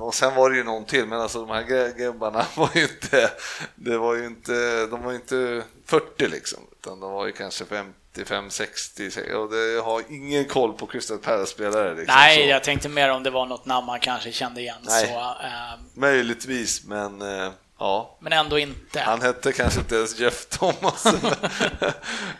och 0.00 0.14
sen 0.14 0.34
var 0.34 0.50
det 0.50 0.56
ju 0.56 0.64
någon 0.64 0.84
till, 0.84 1.06
men 1.06 1.20
alltså 1.20 1.40
de 1.40 1.50
här 1.50 1.92
gubbarna 1.92 2.46
var 2.56 2.70
ju 2.74 2.82
inte, 2.82 3.30
det 3.74 3.98
var 3.98 4.14
ju 4.14 4.26
inte, 4.26 4.86
de 4.86 5.02
var 5.02 5.10
ju 5.10 5.16
inte 5.16 5.64
40 5.84 6.28
liksom, 6.28 6.60
utan 6.88 7.00
de 7.00 7.12
var 7.12 7.26
ju 7.26 7.32
kanske 7.32 7.64
50 7.64 7.92
55-60 8.16 9.32
och 9.32 9.50
det, 9.50 9.72
jag 9.72 9.82
har 9.82 10.02
ingen 10.08 10.44
koll 10.44 10.72
på 10.72 10.86
Crystal 10.86 11.18
Palace-spelare. 11.18 11.94
Liksom, 11.94 12.14
Nej, 12.16 12.42
så. 12.42 12.48
jag 12.48 12.64
tänkte 12.64 12.88
mer 12.88 13.10
om 13.10 13.22
det 13.22 13.30
var 13.30 13.46
något 13.46 13.66
namn 13.66 13.86
man 13.86 14.00
kanske 14.00 14.32
kände 14.32 14.60
igen. 14.60 14.76
Nej, 14.82 15.06
så, 15.06 15.18
äh, 15.18 15.80
möjligtvis, 15.94 16.84
men 16.84 17.22
äh, 17.22 17.50
ja. 17.78 18.18
Men 18.20 18.32
ändå 18.32 18.58
inte. 18.58 19.00
Han 19.00 19.22
hette 19.22 19.52
kanske 19.52 19.80
inte 19.80 19.96
ens 19.96 20.20
Jeff 20.20 20.46
Thomas. 20.46 21.04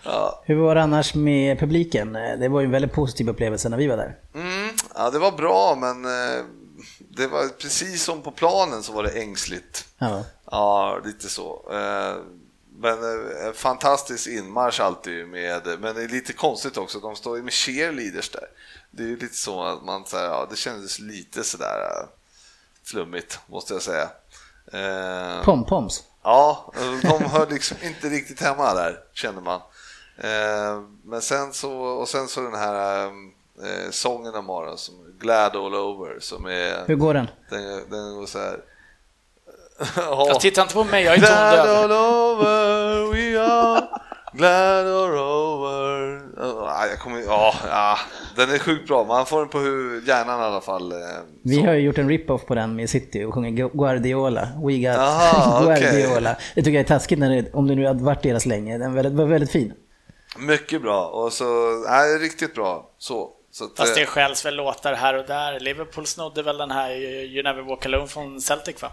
ja. 0.02 0.42
Hur 0.44 0.54
var 0.56 0.74
det 0.74 0.82
annars 0.82 1.14
med 1.14 1.58
publiken? 1.58 2.12
Det 2.12 2.48
var 2.48 2.60
ju 2.60 2.64
en 2.64 2.70
väldigt 2.70 2.92
positiv 2.92 3.28
upplevelse 3.28 3.68
när 3.68 3.76
vi 3.76 3.86
var 3.86 3.96
där. 3.96 4.16
Mm, 4.34 4.70
ja, 4.94 5.10
det 5.10 5.18
var 5.18 5.32
bra, 5.32 5.76
men 5.80 6.04
äh, 6.04 6.44
det 6.98 7.26
var 7.26 7.48
precis 7.48 8.04
som 8.04 8.22
på 8.22 8.30
planen 8.30 8.82
så 8.82 8.92
var 8.92 9.02
det 9.02 9.10
ängsligt. 9.10 9.86
Ja, 9.98 10.24
ja 10.50 11.00
lite 11.04 11.28
så. 11.28 11.64
Men 12.80 12.98
eh, 13.46 13.52
fantastisk 13.52 14.26
inmarsch 14.26 14.80
alltid 14.80 15.28
med, 15.28 15.62
men 15.80 15.94
det 15.94 16.02
är 16.02 16.08
lite 16.08 16.32
konstigt 16.32 16.76
också, 16.76 17.00
de 17.00 17.16
står 17.16 17.36
ju 17.36 17.42
med 17.42 17.52
cheerleaders 17.52 18.30
där. 18.30 18.48
Det 18.90 19.02
är 19.02 19.06
ju 19.06 19.16
lite 19.16 19.34
så 19.34 19.62
att 19.62 19.84
man, 19.84 20.04
här, 20.12 20.24
ja, 20.24 20.46
det 20.50 20.56
kändes 20.56 20.98
lite 20.98 21.44
sådär 21.44 22.06
flummigt, 22.84 23.38
måste 23.46 23.72
jag 23.72 23.82
säga. 23.82 24.10
Eh, 24.72 25.44
Pompoms. 25.44 26.04
Ja, 26.22 26.72
de 27.02 27.24
hör 27.24 27.46
liksom 27.50 27.76
inte 27.82 28.08
riktigt 28.08 28.40
hemma 28.40 28.74
där, 28.74 29.00
känner 29.12 29.40
man. 29.40 29.60
Eh, 30.16 30.82
men 31.04 31.22
sen 31.22 31.52
så, 31.52 31.72
och 31.72 32.08
sen 32.08 32.28
så 32.28 32.40
den 32.40 32.54
här 32.54 33.06
eh, 33.62 33.90
sången 33.90 34.32
de 34.32 34.48
har, 34.48 34.76
som 34.76 34.94
Glad 35.18 35.56
All 35.56 35.74
Over, 35.74 36.20
som 36.20 36.46
är... 36.46 36.86
Hur 36.86 36.96
går 36.96 37.14
den? 37.14 37.30
Den, 37.50 37.90
den 37.90 38.14
går 38.14 38.26
så 38.26 38.38
här... 38.38 38.60
Jag 40.06 40.40
tittar 40.40 40.62
inte 40.62 40.74
på 40.74 40.84
mig, 40.84 41.04
jag 41.04 41.14
är 41.14 41.18
Glad 41.18 41.56
tondöv. 41.56 41.76
all 41.76 41.92
over 41.92 43.12
we 43.12 43.40
are 43.40 43.82
Glad 44.32 44.86
all 44.86 45.18
over 45.18 46.20
Ja, 46.40 46.86
jag 46.90 46.98
kommer, 46.98 47.20
ja, 47.26 47.54
ja, 47.70 47.98
den 48.36 48.50
är 48.50 48.58
sjukt 48.58 48.88
bra. 48.88 49.04
Man 49.04 49.26
får 49.26 49.38
den 49.40 49.48
på 49.48 49.58
hur, 49.58 50.08
hjärnan 50.08 50.40
i 50.40 50.44
alla 50.44 50.60
fall. 50.60 50.92
eh, 50.92 50.98
Vi 51.44 51.54
så. 51.54 51.66
har 51.66 51.72
ju 51.72 51.80
gjort 51.80 51.98
en 51.98 52.08
rip-off 52.08 52.46
på 52.46 52.54
den 52.54 52.76
med 52.76 52.90
City 52.90 53.24
och 53.24 53.34
sjunger 53.34 53.50
Gu- 53.50 53.70
Guardiola. 53.78 54.48
We 54.64 54.72
got 54.78 54.98
Aha. 54.98 55.60
Guardiola. 55.64 56.36
Det 56.54 56.62
tycker 56.62 56.72
jag 56.78 56.80
är 56.84 56.88
taskigt 56.88 57.18
när 57.18 57.30
det, 57.30 57.52
om 57.54 57.66
det 57.66 57.74
nu 57.74 57.86
hade 57.86 58.04
varit 58.04 58.22
deras 58.22 58.46
länge. 58.46 58.78
Den 58.78 58.90
var 58.94 59.02
väldigt, 59.02 59.18
var 59.18 59.24
väldigt 59.26 59.50
fin. 59.50 59.72
Mycket 60.38 60.82
bra 60.82 61.06
och 61.06 61.32
så, 61.32 61.44
nej, 61.90 62.18
riktigt 62.18 62.54
bra. 62.54 62.90
Så 62.98 63.28
att, 63.64 63.70
Fast 63.76 63.94
det 63.94 64.00
eh, 64.00 64.06
skälls 64.06 64.44
väl 64.46 64.54
låtar 64.54 64.92
här 64.94 65.14
och 65.14 65.26
där. 65.26 65.60
Liverpool 65.60 66.06
snodde 66.06 66.42
väl 66.42 66.58
den 66.58 66.70
här 66.70 66.90
You 67.24 67.42
Never 67.42 67.62
Walk 67.62 67.86
Alone 67.86 68.06
från 68.08 68.40
Celtic 68.40 68.82
va? 68.82 68.90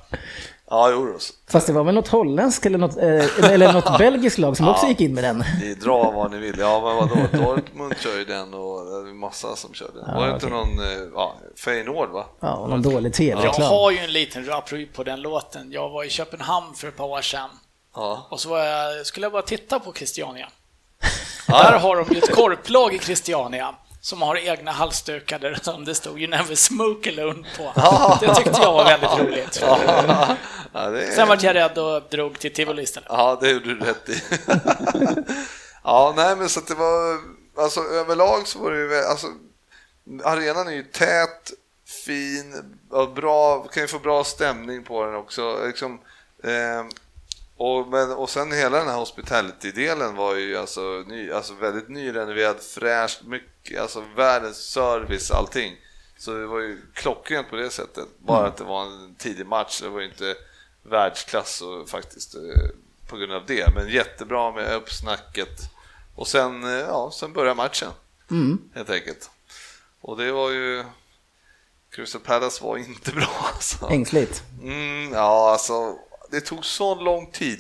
Ja, 0.70 0.90
jo. 0.92 1.18
Fast 1.50 1.68
det 1.68 1.74
var 1.74 1.84
väl 1.84 1.96
något 1.96 2.08
holländskt 2.08 2.66
eller 2.66 2.78
något, 2.78 2.98
eh, 2.98 3.52
eller 3.52 3.74
något 3.74 3.98
belgiskt 3.98 4.38
lag 4.38 4.58
som 4.58 4.68
också 4.68 4.88
gick 4.88 5.02
in 5.02 5.14
med 5.14 5.24
den. 5.24 5.44
Ni 5.62 5.74
drar 5.74 6.12
vad 6.12 6.32
ni 6.32 6.38
vill. 6.38 6.60
Ja, 6.60 6.82
men 6.82 6.96
vadå? 7.10 7.28
Dortmund 7.56 7.96
kör 8.00 8.18
ju 8.18 8.26
den 8.26 8.54
och 8.54 8.86
det 8.86 9.10
är 9.10 9.14
massa 9.14 9.56
som 9.56 9.74
kör 9.74 9.90
den. 9.94 10.16
var 10.16 10.28
det 10.28 10.34
inte 10.34 10.46
okej. 10.46 10.58
någon, 10.58 10.80
eh, 10.80 11.08
ja, 11.16 11.36
Feyenoord 11.66 12.10
va? 12.10 12.26
Ja, 12.40 12.54
och 12.54 12.70
någon 12.70 12.82
dålig 12.82 13.10
Jag 13.10 13.14
tv-reklam. 13.14 13.70
har 13.70 13.92
ju 13.92 13.98
en 13.98 14.12
liten 14.12 14.46
rapry 14.46 14.86
på 14.86 15.04
den 15.04 15.22
låten. 15.22 15.72
Jag 15.72 15.90
var 15.90 16.04
i 16.04 16.10
Köpenhamn 16.10 16.74
för 16.76 16.88
ett 16.88 16.98
par 16.98 17.06
år 17.06 17.22
sedan 17.22 17.50
Ja. 17.96 18.28
och 18.30 18.40
så 18.40 18.50
var 18.50 18.60
jag, 18.60 19.06
skulle 19.06 19.26
jag 19.26 19.32
bara 19.32 19.42
titta 19.42 19.80
på 19.80 19.94
Christiania. 19.94 20.48
Ja. 21.48 21.64
Där 21.64 21.80
har 21.80 21.96
de 21.96 22.06
ju 22.14 22.18
ett 22.18 22.36
korplag 22.36 22.94
i 22.94 23.00
Christiania 23.00 23.76
som 24.06 24.22
har 24.22 24.36
egna 24.36 24.72
halsdukar 24.72 25.60
som 25.62 25.86
det 25.86 25.96
stod 25.96 26.20
You 26.20 26.30
Never 26.30 26.56
Smoke 26.56 27.10
Alone 27.10 27.48
på. 27.58 27.74
Det 28.22 28.36
tyckte 28.36 28.62
jag 28.62 28.74
var 28.74 28.86
väldigt 28.86 29.20
roligt. 29.20 29.60
Ja, 30.74 30.90
det. 30.90 31.12
Sen 31.12 31.28
var 31.28 31.38
jag 31.42 31.56
rädd 31.56 31.78
och 31.78 32.04
drog 32.10 32.40
till 32.40 32.54
Tivoli 32.54 32.84
istället. 32.84 33.10
Ja, 33.12 33.38
det 33.42 33.50
gjorde 33.50 33.76
du 33.76 33.80
rätt 33.80 34.10
i. 34.10 34.22
ja, 35.84 36.14
nej, 36.16 36.36
men 36.36 36.50
så 36.50 36.60
att 36.60 36.68
det 36.68 36.76
var, 36.76 37.20
alltså 37.58 37.80
överlag 37.80 38.48
så 38.48 38.60
var 38.60 38.72
det 38.72 38.78
ju, 38.78 39.04
alltså 39.04 39.28
arenan 40.24 40.68
är 40.68 40.72
ju 40.72 40.84
tät, 40.84 41.52
fin, 42.06 42.78
bra, 43.16 43.64
kan 43.64 43.84
ju 43.84 43.88
få 43.88 44.00
bra 44.00 44.24
stämning 44.24 44.84
på 44.84 45.06
den 45.06 45.16
också. 45.16 45.66
Liksom, 45.66 46.00
eh, 46.44 46.86
och, 47.58 47.88
men, 47.88 48.12
och 48.12 48.30
sen 48.30 48.52
hela 48.52 48.78
den 48.78 48.88
här 48.88 48.98
hospitality-delen 48.98 50.16
var 50.16 50.36
ju 50.36 50.58
alltså, 50.58 51.04
ny, 51.08 51.32
alltså 51.32 51.54
väldigt 51.54 51.90
nyrenoverad, 51.90 52.60
fräscht, 52.62 53.22
mycket, 53.24 53.82
alltså 53.82 54.04
världens 54.16 54.58
service, 54.58 55.32
allting. 55.32 55.76
Så 56.18 56.34
det 56.34 56.46
var 56.46 56.60
ju 56.60 56.82
klockrent 56.94 57.50
på 57.50 57.56
det 57.56 57.70
sättet. 57.70 58.06
Bara 58.20 58.48
att 58.48 58.58
det 58.58 58.64
var 58.64 58.82
en 58.86 59.16
tidig 59.16 59.48
match, 59.48 59.82
det 59.82 59.90
var 59.90 60.00
ju 60.00 60.08
inte 60.08 60.36
världsklass 60.84 61.62
och, 61.62 61.90
faktiskt 61.90 62.36
eh, 62.36 62.70
på 63.10 63.18
grund 63.18 63.32
av 63.32 63.46
det. 63.46 63.74
Men 63.76 63.90
jättebra 63.90 64.52
med 64.52 64.76
uppsnacket. 64.76 65.62
Och 66.16 66.28
sen, 66.28 66.64
eh, 66.64 66.70
ja, 66.70 67.12
sen 67.14 67.34
började 67.34 67.56
matchen 67.56 67.92
helt 68.74 68.90
enkelt. 68.90 69.30
Och 70.02 70.18
det 70.18 70.32
var 70.32 70.50
ju... 70.50 70.84
Crystal 71.90 72.22
Palace 72.22 72.64
var 72.64 72.78
inte 72.78 73.12
bra 73.16 73.50
alltså. 73.54 73.88
Ängsligt. 73.90 74.44
Mm, 74.62 75.14
ja, 75.14 75.52
alltså 75.52 75.98
det 76.36 76.42
tog 76.42 76.66
så 76.66 76.96
lång 76.96 77.32
tid 77.32 77.60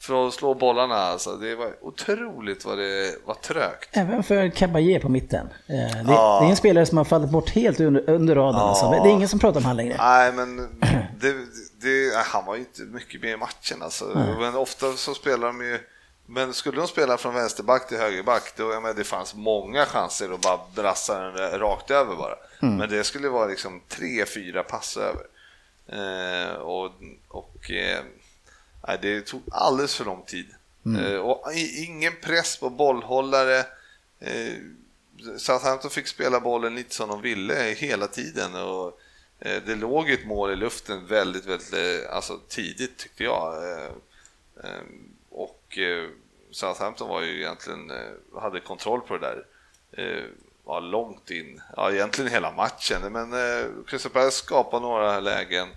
för 0.00 0.28
att 0.28 0.34
slå 0.34 0.54
bollarna. 0.54 0.94
Alltså. 0.94 1.36
Det 1.36 1.54
var 1.54 1.72
otroligt 1.82 2.64
vad 2.64 2.78
det 2.78 3.14
var 3.26 3.34
trögt. 3.34 3.88
Även 3.92 4.22
för 4.22 4.48
Caballé 4.48 5.00
på 5.00 5.08
mitten. 5.08 5.46
Eh, 5.66 5.74
Det, 5.74 6.12
Ja. 6.12 6.38
det 6.40 6.46
är 6.46 6.50
en 6.50 6.56
spelare 6.56 6.86
som 6.86 6.98
har 6.98 7.04
fallit 7.04 7.30
bort 7.30 7.50
helt 7.50 7.80
under, 7.80 8.10
under 8.10 8.34
raden. 8.34 8.60
Alltså. 8.60 8.90
Det 8.90 8.96
är 8.96 9.12
ingen 9.12 9.28
som 9.28 9.38
pratar 9.38 9.60
om 9.60 9.64
han 9.66 9.76
längre. 9.76 9.96
Nej, 9.98 10.32
men 10.32 10.56
det, 11.20 11.32
det, 11.82 12.16
han 12.16 12.44
var 12.46 12.54
ju 12.54 12.60
inte 12.60 12.82
mycket 12.82 13.22
med 13.22 13.30
i 13.30 13.36
matchen. 13.36 13.82
Alltså. 13.82 14.04
Men 14.40 14.54
ofta 14.56 14.92
så 14.92 15.14
spelar 15.14 15.46
de 15.46 15.60
ju... 15.60 15.78
Men 16.30 16.52
skulle 16.54 16.76
de 16.80 16.86
spela 16.88 17.16
från 17.16 17.34
vänsterback 17.34 17.88
till 17.88 17.98
högerback, 17.98 18.52
då, 18.56 18.72
jag 18.72 18.82
menar, 18.82 18.94
det 18.94 19.04
fanns 19.04 19.34
många 19.34 19.84
chanser 19.86 20.34
att 20.34 20.40
bara 20.40 20.58
brassa 20.74 21.18
den 21.20 21.58
rakt 21.60 21.90
över 21.90 22.16
bara. 22.16 22.34
Men 22.60 22.88
det 22.90 23.04
skulle 23.04 23.28
vara 23.28 23.46
liksom 23.46 23.80
tre, 23.88 24.24
fyra 24.26 24.62
pass 24.62 24.96
över. 24.96 25.22
Eh, 25.88 26.52
och 26.52 26.92
och 27.28 27.70
eh, 27.70 28.04
det 29.00 29.20
tog 29.20 29.42
alldeles 29.50 29.94
för 29.94 30.04
lång 30.04 30.22
tid. 30.22 30.46
Eh, 30.98 31.16
och 31.16 31.52
ingen 31.78 32.12
press 32.22 32.56
på 32.56 32.70
bollhållare. 32.70 33.66
Southampton 35.38 35.90
fick 35.90 36.06
spela 36.06 36.40
bollen 36.40 36.74
lite 36.74 36.94
som 36.94 37.08
de 37.08 37.22
ville 37.22 37.54
hela 37.54 38.06
tiden. 38.06 38.54
Och, 38.54 39.00
det 39.38 39.74
låg 39.74 40.10
ett 40.10 40.26
mål 40.26 40.50
i 40.50 40.56
luften 40.56 41.06
väldigt, 41.06 41.46
väldigt 41.46 42.06
alltså, 42.06 42.40
tidigt 42.48 42.96
tyckte 42.96 43.24
jag. 43.24 43.54
Och 45.28 45.78
Southampton 46.50 47.08
var 47.08 47.22
ju 47.22 47.40
egentligen, 47.40 47.92
hade 48.40 48.60
kontroll 48.60 49.00
på 49.00 49.18
det 49.18 49.26
där. 49.26 49.44
Eh, 50.68 50.74
var 50.74 50.80
långt 50.80 51.30
in, 51.30 51.60
ja 51.76 51.92
egentligen 51.92 52.30
hela 52.30 52.52
matchen. 52.52 53.12
Men 53.12 53.32
eh, 53.32 53.66
Crystal 53.86 54.12
Palace 54.12 54.36
skapade 54.36 54.82
några 54.82 55.20
lägen. 55.20 55.68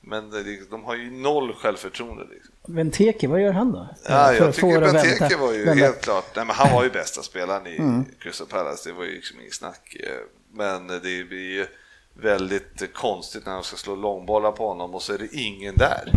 Men 0.00 0.30
det, 0.30 0.70
de 0.70 0.84
har 0.84 0.94
ju 0.94 1.10
noll 1.10 1.54
självförtroende. 1.54 2.24
Liksom. 2.30 2.54
Benteke, 2.74 3.28
vad 3.28 3.40
gör 3.40 3.52
han 3.52 3.72
då? 3.72 3.88
Ja, 4.08 4.32
Eh, 4.32 4.38
jag 4.38 4.54
få 4.54 4.60
tycker 4.60 4.80
Benteke 4.80 5.18
vända- 5.20 5.36
var 5.38 5.52
ju 5.52 5.64
vända- 5.64 5.84
helt 5.84 6.00
klart, 6.00 6.36
nej, 6.36 6.44
men 6.44 6.56
han 6.56 6.72
var 6.72 6.84
ju 6.84 6.90
bästa 6.90 7.22
spelaren 7.22 7.66
i 7.66 8.04
Crystal 8.20 8.46
Palace, 8.46 8.88
det 8.88 8.94
var 8.94 9.04
ju 9.04 9.14
liksom 9.14 9.40
inget 9.40 9.54
snack. 9.54 9.96
eh, 10.00 10.10
Men 10.52 10.86
det 10.86 11.00
blir 11.28 11.52
ju 11.54 11.66
väldigt 12.14 12.94
konstigt 12.94 13.46
när 13.46 13.54
de 13.54 13.62
ska 13.62 13.76
slå 13.76 13.96
långbollar 13.96 14.52
på 14.52 14.68
honom 14.68 14.94
och 14.94 15.02
så 15.02 15.12
är 15.14 15.18
det 15.18 15.28
ingen 15.32 15.74
där 15.76 16.12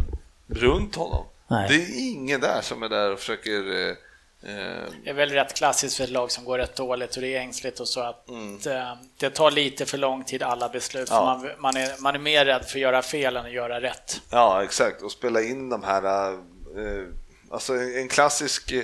runt 0.48 0.96
honom. 0.96 1.26
Nej. 1.48 1.68
Det 1.70 1.76
är 1.76 2.12
ingen 2.12 2.42
där 2.42 2.62
som 2.62 2.84
är 2.84 2.90
där 2.90 3.12
och 3.14 3.20
försöker 3.20 3.72
eh, 3.72 3.90
eh, 3.90 3.96
Det 4.42 5.10
är 5.10 5.14
väl 5.14 5.30
rätt 5.30 5.54
klassiskt 5.58 5.98
för 5.98 6.04
ett 6.04 6.10
lag 6.10 6.32
som 6.32 6.46
går 6.46 6.58
rätt 6.58 6.76
dåligt 6.76 7.16
och 7.16 7.22
det 7.22 7.36
är 7.36 7.40
ängsligt 7.40 7.80
och 7.80 7.88
så 7.88 8.02
att 8.02 8.30
Mm. 8.30 8.60
eh, 8.68 8.94
det 9.18 9.30
tar 9.30 9.52
lite 9.52 9.86
för 9.86 9.98
lång 9.98 10.24
tid 10.24 10.44
alla 10.44 10.70
beslut. 10.70 11.08
Ja. 11.12 11.26
Man, 11.26 11.52
man, 11.60 11.78
är, 11.78 12.02
man 12.02 12.16
är 12.16 12.20
mer 12.20 12.46
rädd 12.46 12.66
för 12.66 12.78
att 12.78 12.82
göra 12.82 13.02
fel 13.02 13.38
än 13.38 13.46
att 13.46 13.52
göra 13.52 13.82
rätt. 13.82 14.22
Ja, 14.30 14.64
exakt. 14.64 15.02
Och 15.02 15.12
spela 15.12 15.42
in 15.42 15.70
de 15.70 15.84
här... 15.84 16.34
Eh, 16.34 17.08
alltså 17.52 17.74
en 17.74 18.08
klassisk 18.08 18.72
eh, 18.72 18.84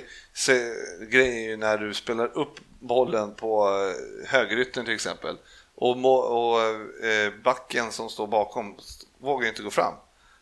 grej 1.08 1.44
är 1.44 1.48
ju 1.50 1.56
när 1.56 1.78
du 1.78 1.94
spelar 1.94 2.38
upp 2.38 2.54
bollen 2.80 3.34
på 3.34 3.68
eh, 3.68 4.28
högeryttern 4.30 4.84
till 4.84 4.94
exempel 4.94 5.36
och, 5.74 5.96
och 6.06 6.60
eh, 7.06 7.32
backen 7.44 7.92
som 7.92 8.08
står 8.08 8.26
bakom 8.26 8.78
vågar 9.20 9.48
inte 9.48 9.62
gå 9.62 9.70
fram. 9.70 9.94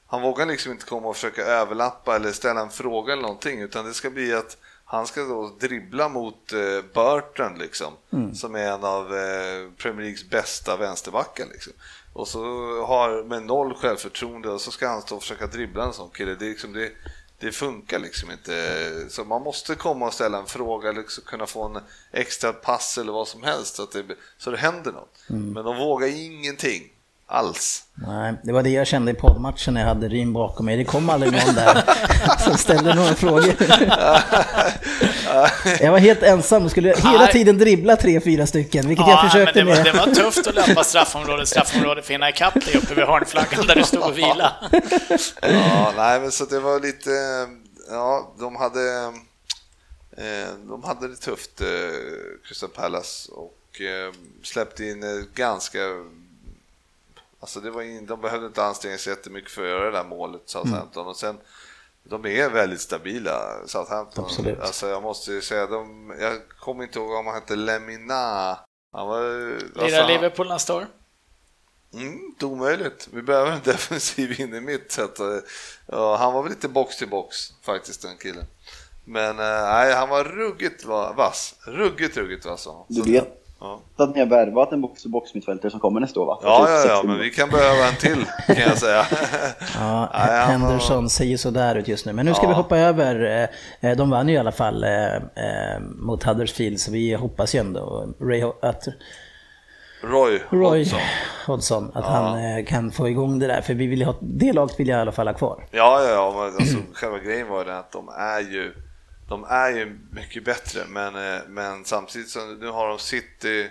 Han 0.06 0.22
vågar 0.22 0.46
liksom 0.46 0.72
inte 0.72 0.84
komma 0.86 1.08
och 1.08 1.14
försöka 1.16 1.42
överlappa 1.42 2.16
eller 2.16 2.32
ställa 2.32 2.60
en 2.60 2.70
fråga 2.70 3.12
eller 3.12 3.22
någonting 3.22 3.60
utan 3.60 3.84
det 3.86 3.94
ska 3.94 4.10
bli 4.10 4.34
att 4.34 4.56
han 4.88 5.06
ska 5.06 5.24
då 5.24 5.56
dribbla 5.60 6.08
mot 6.08 6.52
eh, 6.52 6.58
Burton 6.94 7.58
liksom, 7.58 7.92
som 8.34 8.54
är 8.54 8.72
en 8.72 8.84
av 8.84 9.16
eh, 9.16 9.70
Premier 9.76 10.02
Leagues 10.02 10.30
bästa 10.30 10.76
vänsterbackar. 10.76 11.46
Liksom. 11.52 11.72
Och 12.12 12.28
så 12.28 12.40
har 12.86 13.24
med 13.24 13.42
noll 13.42 13.74
självförtroende 13.74 14.48
och 14.48 14.60
så 14.60 14.70
ska 14.70 14.88
han 14.88 15.02
stå 15.02 15.16
och 15.16 15.22
försöka 15.22 15.46
dribbla 15.46 15.84
en 15.84 15.92
sån 15.92 16.10
kille. 16.10 16.34
Det, 16.34 16.44
liksom, 16.44 16.72
det, 16.72 16.92
det 17.38 17.52
funkar 17.52 17.98
liksom 17.98 18.30
inte. 18.30 19.06
Så 19.08 19.24
man 19.24 19.42
måste 19.42 19.74
komma 19.74 20.06
och 20.06 20.14
ställa 20.14 20.38
en 20.38 20.46
fråga, 20.46 20.92
liksom 20.92 21.24
kunna 21.24 21.46
få 21.46 21.64
en 21.64 21.78
extra 22.12 22.52
pass 22.52 22.98
eller 22.98 23.12
vad 23.12 23.28
som 23.28 23.42
helst 23.42 23.74
så 23.74 23.82
att 23.82 23.92
det, 23.92 24.04
så 24.38 24.50
det 24.50 24.56
händer 24.56 24.92
något. 24.92 25.18
Men 25.54 25.64
de 25.64 25.76
vågar 25.76 26.08
ingenting 26.08 26.92
alls. 27.28 27.82
Nej, 27.94 28.34
det 28.42 28.52
var 28.52 28.62
det 28.62 28.70
jag 28.70 28.86
kände 28.86 29.10
i 29.10 29.14
poddmatchen 29.14 29.74
när 29.74 29.80
jag 29.80 29.88
hade 29.88 30.08
Ryn 30.08 30.32
bakom 30.32 30.66
mig. 30.66 30.76
Det 30.76 30.84
kom 30.84 31.10
aldrig 31.10 31.32
någon 31.32 31.54
där 31.54 31.82
som 32.44 32.58
ställde 32.58 32.94
några 32.94 33.14
frågor. 33.14 33.54
Jag 35.80 35.92
var 35.92 35.98
helt 35.98 36.22
ensam 36.22 36.64
och 36.64 36.70
skulle 36.70 36.88
hela 36.88 37.26
tiden 37.26 37.58
dribbla 37.58 37.96
tre, 37.96 38.20
fyra 38.20 38.46
stycken, 38.46 38.88
vilket 38.88 39.06
jag 39.06 39.22
men 39.22 39.30
försökte 39.30 39.58
det, 39.58 39.64
var, 39.64 39.74
med. 39.74 39.84
det 39.84 39.92
var 39.92 40.06
tufft 40.06 40.46
att 40.46 40.54
löpa 40.54 40.84
straffområde, 40.84 41.46
straffområde 41.46 42.02
för 42.02 42.12
hinna 42.12 42.28
ikapp 42.28 42.54
dig 42.54 42.76
uppe 42.76 42.94
vid 42.94 43.04
hörnflaggan 43.04 43.66
där 43.66 43.74
du 43.74 43.82
stod 43.82 44.02
och 44.02 44.18
vila. 44.18 44.52
Ja, 45.42 45.92
nej, 45.96 46.20
men 46.20 46.32
så 46.32 46.44
det 46.44 46.60
var 46.60 46.80
lite, 46.80 47.10
ja, 47.90 48.34
de 48.38 48.56
hade, 48.56 49.04
eh, 50.16 50.48
de 50.68 50.84
hade 50.84 51.08
det 51.08 51.16
tufft, 51.16 51.60
eh, 51.60 51.66
Crystal 52.48 52.68
Palace, 52.68 53.32
och 53.32 53.80
eh, 53.80 54.12
släppte 54.42 54.84
in 54.84 55.26
ganska, 55.34 55.78
alltså 57.46 57.60
det 57.60 57.70
var 57.70 57.82
in, 57.82 58.06
de 58.06 58.20
behövde 58.20 58.46
inte 58.46 58.64
anstränga 58.64 58.98
sig 58.98 59.12
jättemycket 59.12 59.50
för 59.50 59.62
att 59.62 59.68
göra 59.68 59.84
det 59.84 59.90
där 59.96 60.04
målet, 60.04 60.42
Southampton, 60.46 61.06
och 61.06 61.16
sen 61.16 61.38
de 62.04 62.26
är 62.26 62.50
väldigt 62.50 62.80
stabila, 62.80 63.56
Southampton. 63.66 64.24
Absolut. 64.24 64.60
Alltså 64.60 64.88
jag 64.88 65.02
måste 65.02 65.32
ju 65.32 65.42
säga, 65.42 65.66
de, 65.66 66.12
jag 66.20 66.48
kommer 66.60 66.84
inte 66.84 66.98
ihåg 66.98 67.10
om 67.10 67.26
han 67.26 67.34
hette 67.34 67.56
Lemina. 67.56 68.58
Han 68.92 69.06
var, 69.08 69.52
alltså, 69.52 69.86
Lirar 69.86 70.00
han- 70.02 70.12
Liverpool 70.12 70.48
nästa 70.48 70.74
år? 70.74 70.86
Mm, 71.94 72.12
inte 72.12 72.46
omöjligt. 72.46 73.08
Vi 73.12 73.22
behöver 73.22 73.52
en 73.52 73.60
defensiv 73.64 74.40
in 74.40 74.54
i 74.54 74.60
mitt 74.60 74.92
sätt. 74.92 75.18
Ja, 75.86 76.16
han 76.16 76.32
var 76.32 76.42
väl 76.42 76.50
lite 76.52 76.68
box 76.68 76.96
till 76.96 77.08
box 77.08 77.36
faktiskt 77.62 78.02
den 78.02 78.16
killen. 78.16 78.44
Men 79.04 79.30
eh, 79.30 79.44
nej, 79.62 79.94
han 79.94 80.08
var 80.08 80.24
ruggigt 80.24 80.84
vass. 80.84 81.54
Ruggigt, 81.66 82.16
ruggigt 82.16 82.46
vass. 82.46 82.68
Du 82.88 83.02
vet 83.02 83.42
ja. 83.60 83.80
att 83.96 84.14
ni 84.14 84.20
har 84.20 84.26
värvat 84.26 84.72
en 84.72 84.80
box 84.80 85.06
box 85.06 85.34
mittfältare 85.34 85.70
som 85.70 85.80
kommer 85.80 86.00
nästa 86.00 86.20
år 86.20 86.26
va? 86.26 86.38
Ja, 86.42 86.68
ja, 86.70 86.86
ja, 86.88 87.02
men 87.04 87.18
vi 87.18 87.30
kan 87.30 87.50
behöva 87.50 87.88
en 87.88 87.96
till 87.96 88.24
kan 88.46 88.56
jag 88.56 88.78
säga. 88.78 89.06
ja, 89.74 90.08
Henderson 90.48 91.10
ser 91.10 91.24
ju 91.24 91.38
sådär 91.38 91.74
ut 91.74 91.88
just 91.88 92.06
nu. 92.06 92.12
Men 92.12 92.26
nu 92.26 92.34
ska 92.34 92.42
ja. 92.42 92.48
vi 92.48 92.54
hoppa 92.54 92.78
över. 92.78 93.48
Eh, 93.80 93.96
de 93.96 94.10
vann 94.10 94.28
ju 94.28 94.34
i 94.34 94.38
alla 94.38 94.52
fall 94.52 94.84
eh, 94.84 94.90
mot 95.80 96.22
Huddersfield 96.22 96.80
så 96.80 96.92
vi 96.92 97.14
hoppas 97.14 97.54
ju 97.54 97.58
ändå 97.58 98.08
Ray, 98.20 98.42
att 98.62 98.88
Roy, 100.02 100.40
Roy 100.50 100.78
Hodgson. 100.78 101.00
Hodgson 101.46 101.90
att 101.94 102.04
ja. 102.04 102.10
han 102.10 102.58
eh, 102.58 102.64
kan 102.64 102.90
få 102.90 103.08
igång 103.08 103.38
det 103.38 103.46
där, 103.46 103.60
för 103.60 103.74
vi 103.74 103.86
vill 103.86 104.02
ha, 104.02 104.14
det 104.20 104.52
laget 104.52 104.80
vill 104.80 104.88
jag 104.88 104.98
i 104.98 105.00
alla 105.00 105.12
fall 105.12 105.26
ha 105.26 105.34
kvar. 105.34 105.66
Ja, 105.70 106.02
ja, 106.02 106.10
ja, 106.10 106.32
men 106.36 106.44
alltså, 106.44 106.76
själva 106.92 107.18
grejen 107.18 107.48
var 107.48 107.64
det 107.64 107.78
att 107.78 107.92
de 107.92 108.08
är 108.08 108.40
ju, 108.40 108.72
de 109.28 109.44
är 109.44 109.70
ju 109.70 109.98
mycket 110.10 110.44
bättre, 110.44 110.84
men, 110.88 111.14
eh, 111.14 111.42
men 111.48 111.84
samtidigt 111.84 112.30
så 112.30 112.46
nu 112.46 112.66
har 112.66 112.88
de 112.88 112.98
City, 112.98 113.70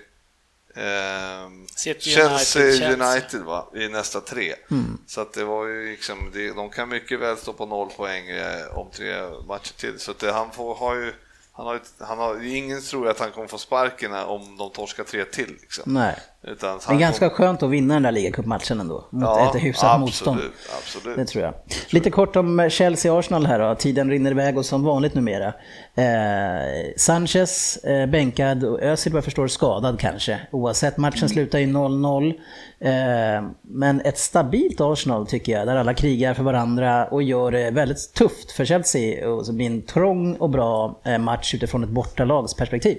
eh, 0.76 1.50
City 1.76 2.10
Chelsea 2.10 2.64
United, 2.64 3.02
United 3.02 3.42
va, 3.42 3.68
i 3.76 3.88
nästa 3.88 4.22
tre. 4.22 4.56
Mm. 4.72 4.98
Så 5.08 5.22
att 5.22 5.34
det 5.34 5.44
var 5.44 5.66
ju 5.68 5.92
liksom, 5.92 6.32
det, 6.34 6.54
de 6.54 6.70
kan 6.70 6.90
mycket 6.90 7.20
väl 7.20 7.38
stå 7.38 7.54
på 7.54 7.66
noll 7.66 7.90
poäng 7.90 8.30
eh, 8.30 8.78
om 8.78 8.92
tre 8.92 9.30
matcher 9.48 9.74
till, 9.78 10.00
så 10.00 10.12
att 10.12 10.20
det, 10.20 10.32
han 10.32 10.52
får, 10.52 10.76
har 10.76 10.96
ju 10.96 11.14
han 11.58 11.66
har, 11.66 11.82
han 12.00 12.18
har, 12.18 12.44
ingen 12.44 12.82
tror 12.82 13.10
att 13.10 13.20
han 13.20 13.32
kommer 13.32 13.48
få 13.48 13.58
sparken 13.58 14.14
om 14.14 14.58
de 14.58 14.72
torskar 14.72 15.04
tre 15.04 15.26
till. 15.26 15.58
Liksom. 15.62 15.94
Nej. 15.94 16.20
Utan 16.48 16.80
det 16.88 16.94
är 16.94 17.00
ganska 17.00 17.30
kom... 17.30 17.38
skönt 17.38 17.64
att 17.64 17.70
vinna 17.70 17.94
den 17.94 18.04
där 18.04 18.12
ligacupmatchen 18.12 18.80
ändå, 18.80 19.08
mot 19.10 19.24
ja, 19.24 19.50
ett 19.56 19.64
hyfsat 19.64 19.84
absolut, 19.84 20.02
motstånd. 20.02 20.40
Absolut. 20.78 21.18
Det 21.18 21.26
tror 21.26 21.44
jag. 21.44 21.54
Lite 21.90 22.12
kort 22.12 22.36
om 22.36 22.70
Chelsea-Arsenal 22.70 23.46
här 23.46 23.60
då, 23.60 23.76
tiden 23.76 24.10
rinner 24.10 24.32
iväg 24.32 24.58
och 24.58 24.66
som 24.66 24.84
vanligt 24.84 25.14
numera. 25.14 25.54
Eh, 25.96 26.94
Sanchez 26.98 27.78
eh, 27.78 28.06
bänkad 28.06 28.64
och 28.64 28.82
Özil 28.82 29.14
vad 29.14 29.18
jag 29.18 29.24
förstår 29.24 29.48
skadad 29.48 30.00
kanske, 30.00 30.40
oavsett. 30.52 30.98
Matchen 30.98 31.18
mm. 31.18 31.30
slutar 31.30 31.60
i 31.60 31.66
0-0. 31.66 32.34
Eh, 32.80 33.50
men 33.62 34.02
ett 34.02 34.18
stabilt 34.18 34.82
Arsenal 34.82 35.28
tycker 35.28 35.52
jag, 35.52 35.68
där 35.68 35.76
alla 35.76 35.94
krigar 35.94 36.34
för 36.34 36.44
varandra 36.44 37.06
och 37.06 37.24
gör 37.24 37.52
det 37.52 37.72
väldigt 37.72 38.14
tufft 38.14 38.52
för 38.52 38.66
Chelsea. 38.66 39.30
Och 39.30 39.46
så 39.46 39.54
blir 39.54 39.66
en 39.66 39.82
trång 39.82 40.36
och 40.36 40.50
bra 40.50 41.02
eh, 41.06 41.18
match 41.18 41.54
utifrån 41.54 41.84
ett 41.84 41.90
bortalags 41.90 42.54
perspektiv. 42.54 42.98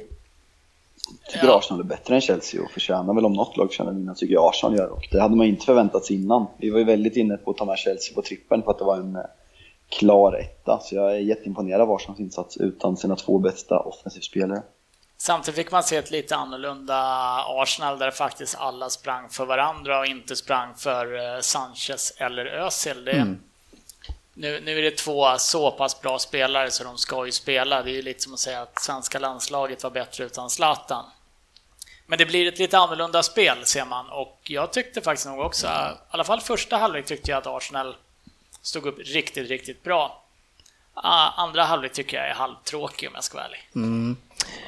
Tycker 1.29 1.47
ja. 1.47 1.59
Arsenal 1.59 1.81
är 1.81 1.85
bättre 1.85 2.15
än 2.15 2.21
Chelsea 2.21 2.63
och 2.63 2.71
förtjänar 2.71 3.15
väl 3.15 3.25
om 3.25 3.33
något 3.33 3.57
lag 3.57 3.69
förtjänar 3.69 3.93
vinna 3.93 4.15
tycker 4.15 4.35
jag 4.35 4.49
Arsenal 4.49 4.77
gör 4.77 4.89
och 4.89 5.09
det 5.11 5.21
hade 5.21 5.37
man 5.37 5.47
inte 5.47 5.67
förväntat 5.67 6.05
sig 6.05 6.17
innan. 6.17 6.47
Vi 6.59 6.71
var 6.71 6.79
ju 6.79 6.85
väldigt 6.85 7.17
inne 7.17 7.37
på 7.37 7.51
att 7.51 7.57
ta 7.57 7.65
med 7.65 7.79
Chelsea 7.79 8.15
på 8.15 8.23
trippen 8.23 8.63
för 8.63 8.71
att 8.71 8.79
det 8.79 8.85
var 8.85 8.97
en 8.97 9.17
eh, 9.17 9.23
klar 9.89 10.33
etta 10.41 10.79
så 10.83 10.95
jag 10.95 11.13
är 11.13 11.19
jätteimponerad 11.19 11.81
av 11.81 11.93
Arsenals 11.93 12.21
insats 12.21 12.57
utan 12.57 12.97
sina 12.97 13.17
två 13.17 13.39
bästa 13.39 13.79
offensivspelare. 13.79 14.63
Samtidigt 15.19 15.57
fick 15.57 15.73
man 15.73 15.83
se 15.83 15.97
ett 15.97 16.11
lite 16.11 16.37
annorlunda 16.37 16.95
Arsenal 17.49 17.99
där 17.99 18.11
faktiskt 18.11 18.57
alla 18.59 18.91
sprang 18.91 19.29
för 19.29 19.47
varandra 19.47 20.01
och 20.01 20.07
inte 20.07 20.37
sprang 20.37 20.75
för 20.75 21.35
eh, 21.35 21.41
Sanchez 21.41 22.17
eller 22.19 22.47
Özil. 22.47 23.05
Det, 23.05 23.13
mm 23.13 23.39
nu, 24.39 24.61
nu 24.61 24.79
är 24.79 24.83
det 24.83 24.91
två 24.91 25.39
så 25.39 25.71
pass 25.71 26.01
bra 26.01 26.19
spelare 26.19 26.71
så 26.71 26.85
de 26.85 26.99
ska 26.99 27.27
ju 27.27 27.33
spela. 27.33 27.83
Det 27.83 27.91
är 27.91 27.95
ju 27.95 28.03
lite 28.03 28.23
som 28.23 28.35
att 28.35 28.41
säga 28.41 28.63
att 28.63 28.83
svenska 28.83 29.19
landslaget 29.19 29.83
var 29.83 29.91
bättre 29.91 30.25
utan 30.25 30.51
Zlatan. 30.51 31.05
Men 32.07 32.19
det 32.19 32.27
blir 32.27 32.49
ett 32.49 32.59
lite 32.59 32.79
annorlunda 32.79 33.23
spel 33.23 33.67
ser 33.67 33.85
man 33.85 34.11
och 34.11 34.41
jag 34.45 34.73
tyckte 34.73 35.01
faktiskt 35.01 35.27
nog 35.27 35.41
också, 35.41 35.67
i 35.67 35.71
alla 36.11 36.25
fall 36.25 36.41
första 36.41 36.77
halvlek 36.77 37.07
tyckte 37.07 37.31
jag 37.31 37.39
att 37.39 37.47
Arsenal 37.47 37.97
stod 38.63 38.87
upp 38.87 38.99
riktigt, 38.99 39.49
riktigt 39.49 39.83
bra. 39.83 40.23
Ah, 40.95 41.31
andra 41.31 41.65
halvlek 41.65 41.93
tycker 41.93 42.17
jag 42.17 42.29
är 42.29 42.35
halvtråkig 42.35 43.09
om 43.09 43.15
jag 43.15 43.25
ska 43.25 43.37
vara 43.37 43.47
ärlig. 43.47 43.69
Mm. 43.75 44.17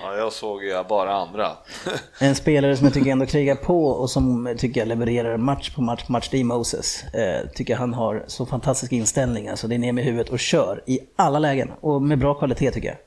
Ja, 0.03 0.17
jag 0.17 0.33
såg 0.33 0.65
ju 0.65 0.85
bara 0.85 1.15
andra. 1.15 1.57
en 2.19 2.35
spelare 2.35 2.77
som 2.77 2.87
jag 2.87 2.95
tycker 2.95 3.11
ändå 3.11 3.27
krigar 3.27 3.55
på 3.55 3.87
och 3.87 4.11
som 4.11 4.57
tycker 4.59 4.81
jag 4.81 4.89
levererar 4.89 5.37
match 5.37 5.71
på 5.75 5.83
match 5.83 6.05
på 6.07 6.13
match, 6.13 6.29
det 6.31 6.41
är 6.41 6.45
Moses. 6.45 7.05
Eh, 7.05 7.49
tycker 7.55 7.77
han 7.77 7.95
har 7.95 8.25
så 8.27 8.47
fantastisk 8.47 8.93
inställning, 8.93 9.49
alltså 9.49 9.69
det 9.69 9.75
är 9.75 9.79
ner 9.79 9.93
med 9.93 10.05
huvudet 10.05 10.29
och 10.29 10.39
kör 10.39 10.83
i 10.87 11.01
alla 11.17 11.39
lägen 11.39 11.73
och 11.81 12.03
med 12.03 12.19
bra 12.19 12.35
kvalitet 12.35 12.71
tycker 12.71 12.89
jag. 12.89 12.99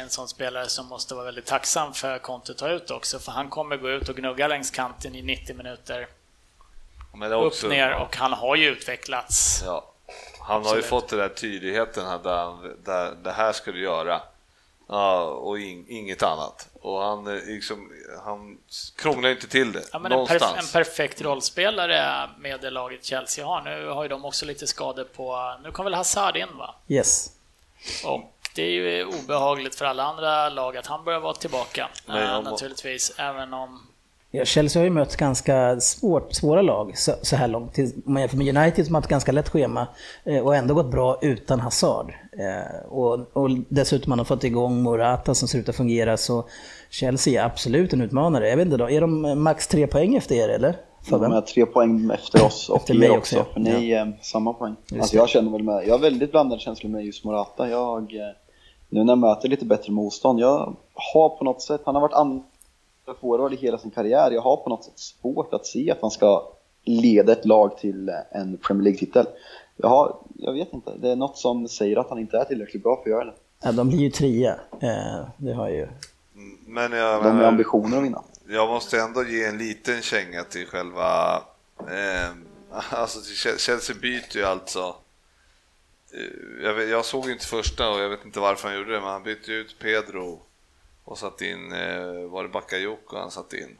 En 0.00 0.08
sån 0.08 0.28
spelare 0.28 0.68
som 0.68 0.86
måste 0.86 1.14
vara 1.14 1.24
väldigt 1.24 1.46
tacksam 1.46 1.92
för 1.92 2.18
Conte 2.18 2.54
ta 2.54 2.68
ut 2.68 2.90
också, 2.90 3.18
för 3.18 3.32
han 3.32 3.48
kommer 3.48 3.76
gå 3.76 3.90
ut 3.90 4.08
och 4.08 4.16
gnugga 4.16 4.48
längs 4.48 4.70
kanten 4.70 5.14
i 5.14 5.22
90 5.22 5.56
minuter. 5.56 6.06
Också, 7.32 7.66
upp 7.66 7.72
ner 7.72 7.94
och 7.94 8.16
han 8.16 8.32
har 8.32 8.56
ju 8.56 8.68
utvecklats. 8.68 9.62
Ja. 9.66 9.92
Han 10.40 10.56
Absolut. 10.56 10.70
har 10.70 10.76
ju 10.76 10.82
fått 10.82 11.08
den 11.08 11.18
där 11.18 11.28
tydligheten 11.28 12.06
här 12.06 12.18
där, 12.18 12.74
där 12.84 13.14
det 13.24 13.32
här 13.32 13.52
ska 13.52 13.72
du 13.72 13.82
göra. 13.82 14.20
Ja, 14.92 15.24
och 15.24 15.58
in, 15.58 15.84
inget 15.88 16.22
annat. 16.22 16.68
Och 16.80 16.98
han, 16.98 17.26
eh, 17.26 17.44
liksom, 17.46 17.92
han 18.24 18.58
krånglar 18.96 19.30
inte 19.30 19.48
till 19.48 19.72
det 19.72 19.82
ja, 19.92 19.98
men 19.98 20.12
en, 20.12 20.26
perf 20.26 20.42
en, 20.42 20.66
perfekt 20.72 21.22
rollspelare 21.22 22.30
med 22.38 22.60
det 22.60 22.70
laget 22.70 23.04
Chelsea 23.04 23.46
har. 23.46 23.62
Nu 23.62 23.88
har 23.88 24.02
ju 24.02 24.08
de 24.08 24.24
också 24.24 24.46
lite 24.46 24.66
skador 24.66 25.04
på... 25.04 25.56
Nu 25.62 25.72
kommer 25.72 25.90
väl 25.90 25.96
Hazard 25.96 26.36
in 26.36 26.56
va? 26.58 26.74
Yes. 26.88 27.30
Och 28.04 28.32
det 28.54 28.62
är 28.62 28.70
ju 28.70 29.04
obehagligt 29.04 29.74
för 29.74 29.84
alla 29.84 30.02
andra 30.02 30.48
lag 30.48 30.76
att 30.76 30.86
han 30.86 31.04
börjar 31.04 31.20
vara 31.20 31.34
tillbaka. 31.34 31.88
Nej, 32.06 32.24
äh, 32.24 32.42
naturligtvis, 32.42 33.12
även 33.18 33.54
om 33.54 33.90
Ja, 34.32 34.44
Chelsea 34.44 34.80
har 34.80 34.84
ju 34.84 34.90
mött 34.90 35.16
ganska 35.16 35.80
svårt, 35.80 36.34
svåra 36.34 36.62
lag 36.62 36.98
så, 36.98 37.14
så 37.22 37.36
här 37.36 37.48
långt. 37.48 37.78
Om 37.78 38.02
man 38.04 38.22
jämför 38.22 38.36
med 38.36 38.56
United 38.56 38.86
som 38.86 38.94
har 38.94 39.02
ett 39.02 39.08
ganska 39.08 39.32
lätt 39.32 39.48
schema 39.48 39.86
eh, 40.24 40.38
och 40.38 40.56
ändå 40.56 40.74
gått 40.74 40.90
bra 40.90 41.18
utan 41.22 41.60
Hazard. 41.60 42.12
Eh, 42.40 42.92
och, 42.92 43.26
och 43.32 43.50
dessutom 43.68 44.12
har 44.12 44.16
man 44.16 44.26
fått 44.26 44.44
igång 44.44 44.82
Morata 44.82 45.34
som 45.34 45.48
ser 45.48 45.58
ut 45.58 45.68
att 45.68 45.76
fungera 45.76 46.16
så 46.16 46.44
Chelsea 46.90 47.42
är 47.42 47.46
absolut 47.46 47.92
en 47.92 48.00
utmanare. 48.00 48.48
Jag 48.48 48.56
vet 48.56 48.66
inte 48.66 48.76
då, 48.76 48.90
är 48.90 49.00
de 49.00 49.42
max 49.42 49.66
tre 49.66 49.86
poäng 49.86 50.14
efter 50.14 50.34
er 50.34 50.48
eller? 50.48 50.76
För 51.02 51.18
de 51.18 51.32
är 51.32 51.40
tre 51.40 51.66
poäng 51.66 52.10
efter 52.14 52.46
oss 52.46 52.68
och 52.68 52.76
efter 52.76 52.94
mig 52.94 53.10
också. 53.10 53.40
också. 53.40 53.52
För 53.52 53.60
ni 53.60 53.90
ja. 53.90 54.06
samma 54.22 54.52
poäng. 54.52 54.76
alltså 55.00 55.16
jag 55.16 55.28
känner 55.28 55.52
väl 55.52 55.62
med, 55.62 55.86
jag 55.86 55.94
har 55.94 55.98
väldigt 55.98 56.30
blandade 56.30 56.60
känslor 56.60 56.90
med 56.90 57.04
just 57.04 57.24
Morata. 57.24 57.68
Jag, 57.68 58.14
eh, 58.14 58.34
nu 58.88 59.04
när 59.04 59.12
jag 59.12 59.18
möter 59.18 59.48
lite 59.48 59.64
bättre 59.64 59.92
motstånd, 59.92 60.40
jag 60.40 60.76
har 60.94 61.28
på 61.28 61.44
något 61.44 61.62
sätt, 61.62 61.80
han 61.84 61.94
har 61.94 62.02
varit 62.02 62.42
forward 63.20 63.52
i 63.52 63.56
hela 63.56 63.78
sin 63.78 63.90
karriär. 63.90 64.30
Jag 64.30 64.42
har 64.42 64.56
på 64.56 64.70
något 64.70 64.84
sätt 64.84 64.98
svårt 64.98 65.54
att 65.54 65.66
se 65.66 65.90
att 65.90 65.98
han 66.00 66.10
ska 66.10 66.42
leda 66.84 67.32
ett 67.32 67.44
lag 67.44 67.78
till 67.78 68.10
en 68.30 68.56
Premier 68.56 68.84
League-titel. 68.84 69.26
Jag, 69.76 70.16
jag 70.42 70.52
vet 70.52 70.72
inte, 70.72 70.96
det 70.96 71.10
är 71.10 71.16
något 71.16 71.38
som 71.38 71.68
säger 71.68 71.96
att 71.96 72.08
han 72.08 72.18
inte 72.18 72.38
är 72.38 72.44
tillräckligt 72.44 72.82
bra 72.82 72.96
för 72.96 73.02
att 73.02 73.16
göra 73.16 73.24
det. 73.24 73.34
Ja, 73.62 73.72
de 73.72 73.88
blir 73.88 73.98
ju 73.98 74.10
trea, 74.10 74.60
eh, 74.80 75.28
det 75.36 75.52
har 75.52 75.68
ju... 75.68 75.88
Men 76.66 76.92
jag, 76.92 77.24
de 77.24 77.36
har 77.36 77.44
ambitioner 77.44 77.98
att 77.98 78.04
vinna. 78.04 78.22
Jag 78.48 78.68
måste 78.68 79.00
ändå 79.00 79.24
ge 79.24 79.44
en 79.44 79.58
liten 79.58 80.02
känga 80.02 80.44
till 80.44 80.66
själva... 80.66 81.42
Eh, 81.78 82.30
alltså 82.90 83.20
till 83.20 83.58
Chelsea 83.58 83.96
byter 84.02 84.36
ju 84.36 84.44
alltså... 84.44 84.94
Eh, 86.14 86.64
jag, 86.64 86.74
vet, 86.74 86.88
jag 86.88 87.04
såg 87.04 87.30
inte 87.30 87.46
första 87.46 87.90
och 87.90 88.00
jag 88.00 88.08
vet 88.08 88.24
inte 88.24 88.40
varför 88.40 88.68
han 88.68 88.76
gjorde 88.76 88.92
det, 88.92 89.00
men 89.00 89.10
han 89.10 89.22
bytte 89.22 89.52
ut 89.52 89.76
Pedro 89.78 90.40
och 91.04 91.18
satt 91.18 91.40
in, 91.40 91.72
eh, 91.72 92.30
var 92.30 92.42
det 92.42 92.48
Bakayoko 92.48 93.16
han 93.16 93.30
satt 93.30 93.52
in. 93.52 93.76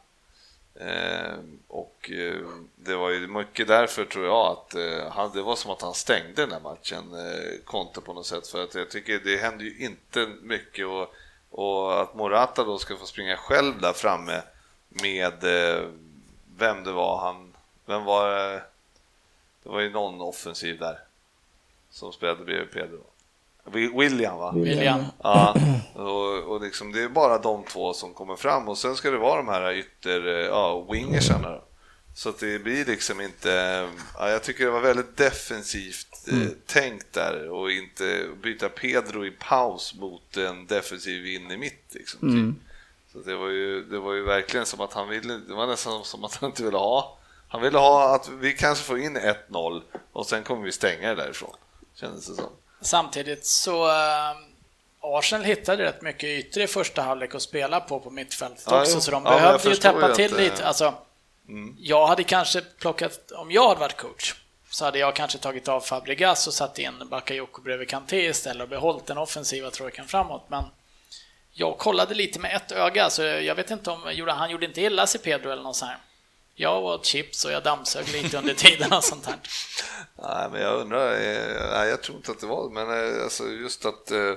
Eh, 0.74 1.38
och 1.68 2.10
eh, 2.10 2.46
det 2.76 2.96
var 2.96 3.10
ju 3.10 3.26
mycket 3.26 3.68
därför 3.68 4.04
tror 4.04 4.26
jag 4.26 4.46
att 4.46 4.74
eh, 4.74 5.10
han, 5.10 5.30
det 5.34 5.42
var 5.42 5.56
som 5.56 5.70
att 5.70 5.82
han 5.82 5.94
stängde 5.94 6.42
den 6.42 6.52
här 6.52 6.60
matchen, 6.60 7.14
eh, 7.14 7.64
Conte 7.64 8.00
på 8.00 8.12
något 8.12 8.26
sätt, 8.26 8.46
för 8.46 8.62
att 8.62 8.74
jag 8.74 8.90
tycker 8.90 9.20
det 9.24 9.36
händer 9.36 9.64
ju 9.64 9.78
inte 9.78 10.26
mycket 10.42 10.86
och, 10.86 11.14
och 11.50 12.00
att 12.00 12.14
Morata 12.14 12.64
då 12.64 12.78
ska 12.78 12.96
få 12.96 13.06
springa 13.06 13.36
själv 13.36 13.80
där 13.80 13.92
framme 13.92 14.42
med 14.88 15.44
eh, 15.44 15.88
vem 16.56 16.84
det 16.84 16.92
var 16.92 17.18
han, 17.18 17.54
vem 17.86 18.04
var 18.04 18.30
det? 18.30 18.62
Det 19.62 19.68
var 19.68 19.80
ju 19.80 19.90
någon 19.90 20.20
offensiv 20.20 20.78
där 20.78 20.98
som 21.90 22.12
spelade 22.12 22.44
bredvid 22.44 22.70
Pedro. 22.70 23.09
William 23.72 24.38
va? 24.38 24.52
William. 24.52 25.04
Ja, 25.22 25.54
och, 25.94 26.52
och 26.52 26.60
liksom, 26.60 26.92
det 26.92 27.02
är 27.02 27.08
bara 27.08 27.38
de 27.38 27.64
två 27.64 27.92
som 27.92 28.14
kommer 28.14 28.36
fram 28.36 28.68
och 28.68 28.78
sen 28.78 28.96
ska 28.96 29.10
det 29.10 29.18
vara 29.18 29.36
de 29.36 29.48
här 29.48 29.72
ytter, 29.72 30.20
ja, 30.26 30.86
wingersarna. 30.92 31.60
Så 32.14 32.28
att 32.28 32.38
det 32.38 32.58
blir 32.58 32.84
liksom 32.84 33.20
inte, 33.20 33.88
ja, 34.18 34.30
jag 34.30 34.42
tycker 34.42 34.64
det 34.64 34.70
var 34.70 34.80
väldigt 34.80 35.16
defensivt 35.16 36.28
eh, 36.28 36.34
mm. 36.34 36.54
tänkt 36.66 37.12
där 37.12 37.50
och 37.50 37.70
inte 37.70 38.28
byta 38.42 38.68
Pedro 38.68 39.26
i 39.26 39.30
paus 39.30 39.94
mot 39.94 40.36
en 40.36 40.66
defensiv 40.66 41.26
in 41.26 41.50
i 41.50 41.56
mitt. 41.56 41.94
Liksom, 41.94 42.20
typ. 42.20 42.30
mm. 42.30 42.56
Så 43.12 43.18
det 43.18 43.36
var, 43.36 43.48
ju, 43.48 43.84
det 43.84 43.98
var 43.98 44.14
ju 44.14 44.22
verkligen 44.22 44.66
som 44.66 44.80
att 44.80 44.92
han 44.92 45.08
ville, 45.08 45.36
det 45.48 45.54
var 45.54 45.66
nästan 45.66 46.04
som 46.04 46.24
att 46.24 46.34
han 46.34 46.50
inte 46.50 46.64
ville 46.64 46.76
ha, 46.76 47.18
han 47.48 47.62
ville 47.62 47.78
ha 47.78 48.14
att 48.14 48.28
vi 48.28 48.52
kanske 48.52 48.84
får 48.84 48.98
in 48.98 49.16
1-0 49.16 49.82
och 50.12 50.26
sen 50.26 50.44
kommer 50.44 50.64
vi 50.64 50.72
stänga 50.72 51.08
det 51.08 51.14
därifrån, 51.14 51.54
kändes 51.94 52.26
det 52.26 52.34
som. 52.34 52.52
Samtidigt 52.80 53.46
så 53.46 53.88
äh, 53.88 54.36
Arsenal 55.00 55.44
hittade 55.44 55.82
rätt 55.82 56.02
mycket 56.02 56.24
ytor 56.24 56.62
i 56.62 56.66
första 56.66 57.02
halvlek 57.02 57.34
att 57.34 57.42
spela 57.42 57.80
på 57.80 58.00
på 58.00 58.10
mittfältet 58.10 58.64
ja, 58.66 58.80
också, 58.80 59.00
så 59.00 59.10
de 59.10 59.24
ja, 59.24 59.30
behövde 59.30 59.68
ju 59.68 59.76
täppa 59.76 60.14
till 60.14 60.36
lite. 60.36 60.66
Alltså, 60.66 60.94
Jag 61.78 62.06
hade 62.06 62.24
kanske 62.24 62.60
plockat, 62.60 63.32
om 63.32 63.50
jag 63.50 63.68
hade 63.68 63.80
varit 63.80 63.96
coach, 63.96 64.34
så 64.70 64.84
hade 64.84 64.98
jag 64.98 65.16
kanske 65.16 65.38
tagit 65.38 65.68
av 65.68 65.80
Fabregas 65.80 66.46
och 66.46 66.54
satt 66.54 66.78
in 66.78 67.08
Bakayoko 67.10 67.62
bredvid 67.62 67.88
Kanté 67.88 68.28
istället 68.28 68.62
och 68.62 68.68
behållit 68.68 69.06
den 69.06 69.18
offensiva 69.18 69.70
trojkan 69.70 70.06
framåt. 70.08 70.44
Men 70.48 70.64
jag 71.52 71.78
kollade 71.78 72.14
lite 72.14 72.38
med 72.38 72.56
ett 72.56 72.72
öga, 72.72 73.10
så 73.10 73.22
jag 73.22 73.54
vet 73.54 73.70
inte 73.70 73.90
om 73.90 74.00
han 74.28 74.50
gjorde 74.50 74.66
inte 74.66 74.80
illa 74.80 75.06
sig 75.06 75.20
Pedro 75.20 75.50
eller 75.50 75.62
något 75.62 75.76
sånt 75.76 75.90
här. 75.90 75.98
Jag 76.60 76.84
åt 76.84 77.06
chips 77.06 77.44
och 77.44 77.52
jag 77.52 77.62
dammsög 77.62 78.08
lite 78.08 78.38
under 78.38 78.54
tiden 78.54 78.92
och 78.92 79.04
sånt 79.04 79.26
här. 79.26 79.36
Nej, 80.22 80.48
men 80.52 80.60
jag 80.60 80.80
undrar, 80.80 81.12
eh, 81.12 81.70
nej, 81.72 81.88
jag 81.88 82.02
tror 82.02 82.16
inte 82.16 82.30
att 82.30 82.40
det 82.40 82.46
var 82.46 82.70
men 82.70 83.16
eh, 83.16 83.22
alltså 83.22 83.48
just 83.48 83.86
att... 83.86 84.10
Eh, 84.10 84.34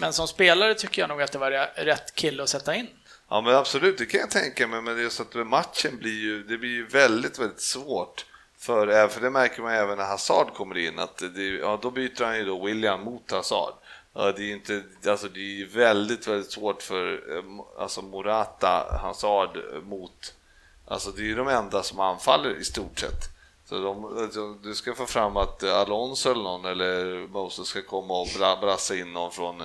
men 0.00 0.12
som 0.12 0.28
spelare 0.28 0.74
tycker 0.74 1.02
jag 1.02 1.08
nog 1.08 1.22
att 1.22 1.32
det 1.32 1.38
var 1.38 1.50
rätt 1.84 2.14
kille 2.14 2.42
att 2.42 2.48
sätta 2.48 2.74
in. 2.74 2.88
Ja, 3.28 3.40
men 3.40 3.54
absolut, 3.54 3.98
det 3.98 4.06
kan 4.06 4.20
jag 4.20 4.30
tänka 4.30 4.66
mig, 4.66 4.82
men 4.82 4.98
just 4.98 5.20
att 5.20 5.34
matchen 5.34 5.98
blir 5.98 6.20
ju, 6.20 6.42
det 6.42 6.58
blir 6.58 6.70
ju 6.70 6.86
väldigt, 6.86 7.38
väldigt 7.38 7.60
svårt. 7.60 8.24
För, 8.58 9.08
för 9.08 9.20
det 9.20 9.30
märker 9.30 9.62
man 9.62 9.72
även 9.72 9.98
när 9.98 10.04
Hazard 10.04 10.54
kommer 10.54 10.78
in, 10.78 10.98
att 10.98 11.22
det, 11.34 11.42
ja, 11.42 11.78
då 11.82 11.90
byter 11.90 12.24
han 12.24 12.38
ju 12.38 12.44
då 12.44 12.64
William 12.64 13.00
mot 13.00 13.30
Hazard. 13.30 13.74
Ja, 14.14 14.32
det 14.36 14.42
är 14.42 14.52
inte, 14.52 14.82
alltså 15.06 15.28
det 15.28 15.62
är 15.62 15.66
väldigt, 15.66 16.26
väldigt 16.26 16.52
svårt 16.52 16.82
för 16.82 17.20
alltså 17.78 18.02
Morata, 18.02 18.98
Hazard 19.02 19.58
mot, 19.82 20.32
alltså 20.86 21.10
det 21.10 21.22
är 21.22 21.26
ju 21.26 21.34
de 21.34 21.48
enda 21.48 21.82
som 21.82 22.00
anfaller 22.00 22.60
i 22.60 22.64
stort 22.64 22.98
sett. 22.98 23.36
Så 23.68 23.78
de, 23.78 24.04
alltså, 24.04 24.54
du 24.54 24.74
ska 24.74 24.94
få 24.94 25.06
fram 25.06 25.36
att 25.36 25.62
Alonso 25.62 26.30
eller 26.30 26.42
någon 26.42 26.64
eller 26.64 27.26
Moses 27.28 27.68
ska 27.68 27.82
komma 27.82 28.20
och 28.20 28.28
brassa 28.60 28.96
in 28.96 29.12
någon 29.12 29.32
från 29.32 29.62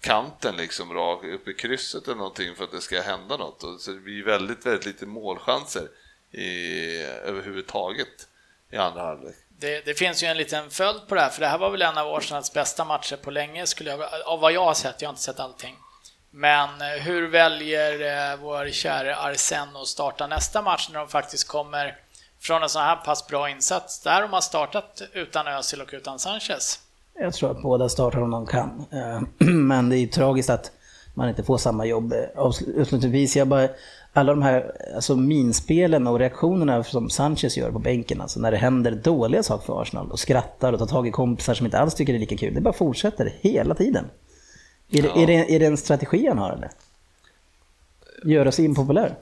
kanten 0.00 0.56
liksom 0.56 0.92
rakt 0.92 1.24
upp 1.24 1.48
i 1.48 1.54
krysset 1.54 2.06
eller 2.06 2.16
någonting 2.16 2.54
för 2.56 2.64
att 2.64 2.70
det 2.70 2.80
ska 2.80 3.00
hända 3.00 3.36
något. 3.36 3.80
Så 3.80 3.90
det 3.90 4.00
blir 4.00 4.24
väldigt, 4.24 4.66
väldigt 4.66 4.86
lite 4.86 5.06
målchanser 5.06 5.88
i, 6.32 6.96
överhuvudtaget 7.02 8.28
i 8.70 8.76
andra 8.76 9.02
halvlek. 9.02 9.36
Det, 9.48 9.84
det, 9.84 9.94
finns 9.94 10.22
ju 10.22 10.26
en 10.26 10.36
liten 10.36 10.70
följd 10.70 11.08
på 11.08 11.14
det 11.14 11.20
här, 11.20 11.30
för 11.30 11.40
det 11.40 11.46
här 11.46 11.58
var 11.58 11.70
väl 11.70 11.82
en 11.82 11.98
av 11.98 12.14
Arsenals 12.14 12.52
bästa 12.52 12.84
matcher 12.84 13.16
på 13.16 13.30
länge, 13.30 13.66
skulle 13.66 13.90
jag, 13.90 14.00
av 14.26 14.40
vad 14.40 14.52
jag 14.52 14.64
har 14.64 14.74
sett. 14.74 15.02
Jag 15.02 15.08
har 15.08 15.12
inte 15.12 15.22
sett 15.22 15.40
allting. 15.40 15.76
Men 16.30 16.68
eh, 16.68 17.02
hur 17.02 17.28
väljer 17.28 17.92
eh, 17.92 18.38
vår 18.40 18.70
käre 18.70 19.16
Arsen 19.16 19.68
att 19.82 19.86
starta 19.86 20.26
nästa 20.26 20.62
match 20.62 20.88
när 20.92 20.98
de 20.98 21.08
faktiskt 21.08 21.48
kommer 21.48 21.96
från 22.40 22.62
en 22.62 22.68
sån 22.68 22.82
här 22.82 22.96
pass 22.96 23.26
bra 23.26 23.50
insats? 23.50 24.00
Där 24.00 24.22
de 24.22 24.32
har 24.32 24.40
startat 24.40 25.02
utan 25.12 25.46
Özil 25.46 25.80
och 25.80 25.90
utan 25.92 26.18
Sanchez. 26.18 26.80
Jag 27.20 27.34
tror 27.34 27.50
att 27.50 27.62
båda 27.62 27.88
startar 27.88 28.22
om 28.22 28.30
de 28.30 28.46
kan. 28.46 28.86
Eh, 28.90 29.20
men 29.48 29.88
det 29.88 29.96
är 29.96 30.00
ju 30.00 30.06
tragiskt 30.06 30.50
att 30.50 30.70
man 31.14 31.28
inte 31.28 31.42
får 31.42 31.58
samma 31.58 31.86
jobb. 31.86 32.14
Avslutningsvis, 32.36 33.36
jag 33.36 33.48
bara, 33.48 33.68
alla 34.12 34.32
de 34.32 34.42
här 34.42 34.72
alltså 34.94 35.16
minspelen 35.16 36.06
och 36.06 36.18
reaktionerna 36.18 36.84
som 36.84 37.10
Sanchez 37.10 37.56
gör 37.56 37.70
på 37.70 37.78
bänken, 37.78 38.20
alltså 38.20 38.40
när 38.40 38.50
det 38.50 38.56
händer 38.56 38.90
dåliga 38.90 39.42
saker 39.42 39.66
för 39.66 39.82
Arsenal 39.82 40.10
och 40.10 40.18
skrattar 40.18 40.72
och 40.72 40.78
tar 40.78 40.86
tag 40.86 41.08
i 41.08 41.10
kompisar 41.10 41.54
som 41.54 41.66
inte 41.66 41.78
alls 41.78 41.94
tycker 41.94 42.12
det 42.12 42.16
är 42.16 42.20
lika 42.20 42.36
kul. 42.36 42.54
Det 42.54 42.60
bara 42.60 42.74
fortsätter 42.74 43.34
hela 43.40 43.74
tiden. 43.74 44.04
Är, 44.90 45.02
ja. 45.02 45.14
det, 45.14 45.22
är, 45.22 45.26
det, 45.26 45.54
är 45.54 45.58
det 45.58 45.66
en 45.66 45.76
strategi 45.76 46.26
han 46.28 46.38
har 46.38 46.52
eller? 46.52 46.70
Göra 48.24 48.52
sig 48.52 48.64
impopulär? 48.64 49.14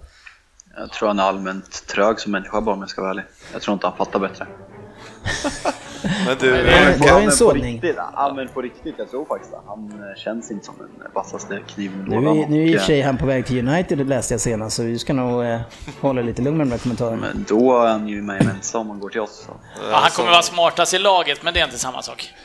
Jag 0.76 0.92
tror 0.92 1.08
han 1.08 1.18
är 1.18 1.22
allmänt 1.22 1.86
trög 1.86 2.20
som 2.20 2.32
människa 2.32 2.60
bara 2.60 2.74
om 2.74 2.80
jag 2.80 2.90
ska 2.90 3.00
vara 3.00 3.10
ärlig. 3.10 3.24
Jag 3.52 3.62
tror 3.62 3.74
inte 3.74 3.86
han 3.86 3.96
fattar 3.96 4.18
bättre. 4.18 4.46
Men 6.26 6.36
du, 6.40 6.50
det 6.50 7.12
var 7.12 7.20
en 7.20 7.32
sågning. 7.32 7.80
Ja 7.96 8.32
men 8.36 8.48
på 8.48 8.62
riktigt, 8.62 8.94
jag 8.98 9.10
tror 9.10 9.24
faktiskt 9.24 9.52
det. 9.52 9.58
Han 9.66 9.92
eh, 10.10 10.20
känns 10.20 10.50
inte 10.50 10.66
som 10.66 10.74
den 10.78 11.12
vassaste 11.12 11.58
kniven 11.66 12.04
Nu, 12.08 12.16
är, 12.16 12.48
nu 12.48 12.62
är 12.62 12.66
i 12.66 12.76
och 12.76 12.80
för 12.80 12.86
sig 12.86 13.00
han 13.00 13.18
på 13.18 13.26
väg 13.26 13.46
till 13.46 13.68
United, 13.68 13.98
det 13.98 14.04
läste 14.04 14.34
jag 14.34 14.40
senast, 14.40 14.76
så 14.76 14.82
du 14.82 14.98
ska 14.98 15.12
nog 15.12 15.44
eh, 15.44 15.60
hålla 16.00 16.22
lite 16.22 16.42
lugn 16.42 16.58
med 16.58 16.66
de 16.66 16.70
där 16.70 16.78
kommentarerna. 16.78 17.16
Men 17.16 17.44
då 17.48 17.82
är 17.82 17.86
han 17.86 18.08
ju 18.08 18.22
med 18.22 18.42
i 18.42 18.44
Mensa 18.44 18.78
om 18.78 18.90
han 18.90 19.00
går 19.00 19.08
till 19.08 19.20
oss. 19.20 19.44
Så. 19.46 19.52
Ja, 19.90 19.96
han 19.96 20.10
kommer 20.10 20.30
vara 20.30 20.42
smartast 20.42 20.94
i 20.94 20.98
laget, 20.98 21.42
men 21.42 21.54
det 21.54 21.60
är 21.60 21.64
inte 21.64 21.78
samma 21.78 22.02
sak. 22.02 22.34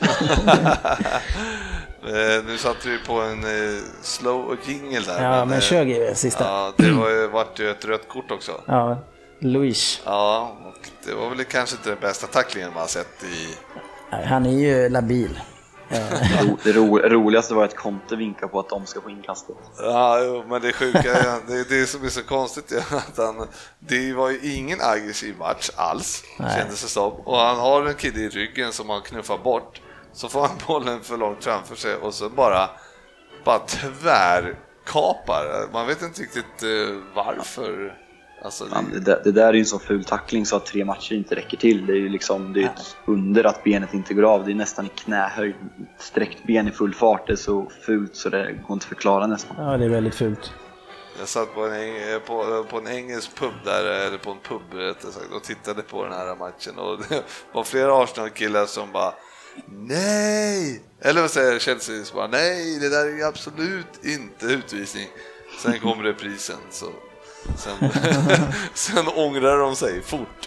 Eh, 2.06 2.44
nu 2.46 2.58
satte 2.58 2.88
vi 2.88 2.98
på 2.98 3.20
en 3.20 3.44
eh, 3.44 3.80
slow 4.02 4.56
jingle 4.66 5.00
där. 5.00 5.24
Ja, 5.24 5.30
men, 5.30 5.48
men 5.48 5.60
kör 5.60 5.84
GW, 5.84 6.14
sista. 6.14 6.44
Ja, 6.44 6.72
det 6.76 6.90
var 6.90 7.10
ju, 7.10 7.28
vart 7.28 7.60
ju 7.60 7.70
ett 7.70 7.84
rött 7.84 8.08
kort 8.08 8.30
också. 8.30 8.52
Ja, 8.66 8.98
Luis. 9.42 10.02
Ja, 10.04 10.56
och 10.64 10.88
det 11.04 11.14
var 11.14 11.30
väl 11.30 11.44
kanske 11.44 11.76
inte 11.76 11.90
den 11.90 12.00
bästa 12.00 12.26
tacklingen 12.26 12.74
man 12.74 12.88
sett 12.88 13.24
i... 13.24 13.54
Han 14.10 14.46
är 14.46 14.50
ju 14.50 14.88
labil. 14.88 15.40
det 16.64 16.72
ro, 16.72 16.98
roligaste 16.98 17.54
var 17.54 17.64
att 17.64 17.76
Conte 17.76 18.16
vinkar 18.16 18.46
på 18.46 18.60
att 18.60 18.68
de 18.68 18.86
ska 18.86 19.00
få 19.00 19.10
inkastet. 19.10 19.56
Ja, 19.78 20.44
men 20.48 20.62
det 20.62 20.72
sjuka 20.72 21.14
är 21.14 21.46
det, 21.46 21.68
det 21.68 21.86
som 21.86 22.04
är 22.04 22.08
så 22.08 22.22
konstigt 22.22 22.72
är 22.72 22.96
att 22.96 23.16
han, 23.16 23.48
det 23.78 24.12
var 24.12 24.30
ju 24.30 24.54
ingen 24.54 24.78
aggressiv 24.80 25.36
match 25.38 25.70
alls, 25.76 26.24
Nej. 26.38 26.58
kändes 26.58 26.82
det 26.82 26.88
som. 26.88 27.12
Och 27.12 27.38
han 27.38 27.58
har 27.58 27.86
en 27.86 27.94
kille 27.94 28.20
i 28.20 28.28
ryggen 28.28 28.72
som 28.72 28.90
han 28.90 29.02
knuffar 29.02 29.38
bort, 29.38 29.80
så 30.12 30.28
får 30.28 30.40
han 30.40 30.56
bollen 30.66 31.00
för 31.00 31.16
långt 31.16 31.44
framför 31.44 31.76
sig 31.76 31.94
och 31.94 32.14
så 32.14 32.28
bara, 32.28 32.70
bara 33.44 33.58
tvärkapar. 33.58 35.44
Man 35.72 35.86
vet 35.86 36.02
inte 36.02 36.22
riktigt 36.22 36.62
eh, 36.62 36.96
varför. 37.14 37.98
Alltså, 38.44 38.64
det... 38.64 38.98
det, 38.98 39.00
där, 39.00 39.20
det 39.24 39.32
där 39.32 39.48
är 39.48 39.52
ju 39.52 39.58
en 39.58 39.66
så 39.66 39.78
ful 39.78 40.04
tackling 40.04 40.46
så 40.46 40.56
att 40.56 40.66
tre 40.66 40.84
matcher 40.84 41.12
inte 41.14 41.34
räcker 41.34 41.56
till. 41.56 41.86
Det 41.86 41.92
är 41.92 41.96
ju 41.96 42.08
liksom, 42.08 42.52
det 42.52 42.62
är 42.62 42.66
ett 42.66 42.96
under 43.04 43.44
att 43.44 43.64
benet 43.64 43.94
inte 43.94 44.14
går 44.14 44.22
av. 44.22 44.44
Det 44.44 44.52
är 44.52 44.54
nästan 44.54 44.86
i 44.86 44.88
knähöjd. 44.88 45.54
Sträckt 45.98 46.46
ben 46.46 46.68
i 46.68 46.70
full 46.70 46.94
fart. 46.94 47.26
Det 47.26 47.32
är 47.32 47.36
så 47.36 47.70
fult 47.86 48.16
så 48.16 48.28
det 48.28 48.38
går 48.38 48.52
inte 48.52 48.72
att 48.72 48.84
förklara 48.84 49.26
nästan. 49.26 49.56
Ja, 49.58 49.76
det 49.76 49.84
är 49.84 49.88
väldigt 49.88 50.14
fult. 50.14 50.52
Jag 51.18 51.28
satt 51.28 51.54
på 51.54 51.66
en, 51.66 52.20
på, 52.26 52.64
på 52.70 52.78
en 52.78 52.88
engelsk 52.88 53.34
pub 53.34 53.52
där, 53.64 53.84
eller 53.84 54.18
på 54.18 54.30
en 54.30 54.38
pub 54.48 54.62
rättare 54.72 55.12
sagt, 55.12 55.32
och 55.32 55.42
tittade 55.42 55.82
på 55.82 56.04
den 56.04 56.12
här 56.12 56.36
matchen 56.36 56.78
och 56.78 56.98
det 57.08 57.22
var 57.52 57.64
flera 57.64 58.02
Arsenal-killar 58.02 58.66
som 58.66 58.92
bara 58.92 59.14
Nej! 59.66 60.82
Eller 61.00 61.20
vad 61.20 61.30
säger 61.30 61.58
Chelsea? 61.58 62.04
Bara, 62.14 62.26
Nej, 62.26 62.78
det 62.78 62.88
där 62.88 63.20
är 63.20 63.28
absolut 63.28 64.04
inte 64.04 64.46
utvisning. 64.46 65.08
Sen 65.62 65.80
kom 65.80 66.02
reprisen 66.02 66.56
så 66.70 66.86
Sen, 67.56 67.90
sen 68.74 69.08
ångrar 69.16 69.58
de 69.58 69.76
sig 69.76 70.02
fort. 70.02 70.46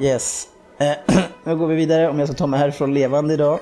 yes. 0.00 0.48
Eh, 0.78 0.92
nu 1.44 1.56
går 1.56 1.66
vi 1.66 1.74
vidare, 1.74 2.08
om 2.10 2.18
jag 2.18 2.28
ska 2.28 2.36
ta 2.36 2.46
mig 2.46 2.60
härifrån 2.60 2.94
levande 2.94 3.34
idag. 3.34 3.58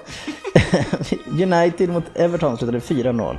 United 1.43 1.89
mot 1.89 2.05
Everton 2.15 2.59
slutade 2.59 2.79
4-0. 2.79 3.37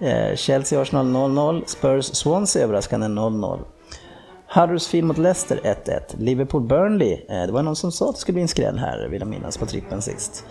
Eh, 0.00 0.36
Chelsea-Arsenal 0.36 1.06
0-0, 1.06 1.64
Spurs-Swansea 1.66 2.62
överraskande 2.62 3.06
0-0. 3.06 3.60
Huddersfield 4.54 5.06
mot 5.06 5.18
Leicester 5.18 5.60
1-1. 5.64 6.00
Liverpool-Burnley, 6.18 7.12
eh, 7.28 7.46
det 7.46 7.52
var 7.52 7.62
någon 7.62 7.76
som 7.76 7.92
sa 7.92 8.08
att 8.08 8.14
det 8.14 8.20
skulle 8.20 8.34
bli 8.34 8.42
en 8.42 8.48
skräll 8.48 8.78
här, 8.78 9.08
vill 9.08 9.20
jag 9.20 9.28
minnas, 9.28 9.58
på 9.58 9.66
trippen 9.66 10.02
sist. 10.02 10.44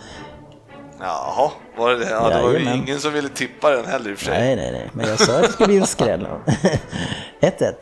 Jaha, 1.02 1.50
var 1.76 1.90
det 1.90 1.98
det? 1.98 2.10
Ja, 2.10 2.28
det 2.28 2.42
var 2.42 2.52
ju 2.52 2.74
ingen 2.74 3.00
som 3.00 3.12
ville 3.12 3.28
tippa 3.28 3.70
den 3.70 3.84
heller 3.84 4.10
i 4.10 4.14
och 4.14 4.18
för 4.18 4.24
sig. 4.24 4.38
Nej, 4.38 4.56
nej, 4.56 4.72
nej, 4.72 4.90
men 4.92 5.08
jag 5.08 5.20
sa 5.20 5.36
att 5.36 5.42
det 5.42 5.52
skulle 5.52 5.66
bli 5.66 5.76
en 5.76 5.86
skräll. 5.86 6.26
1-1. 7.40 7.72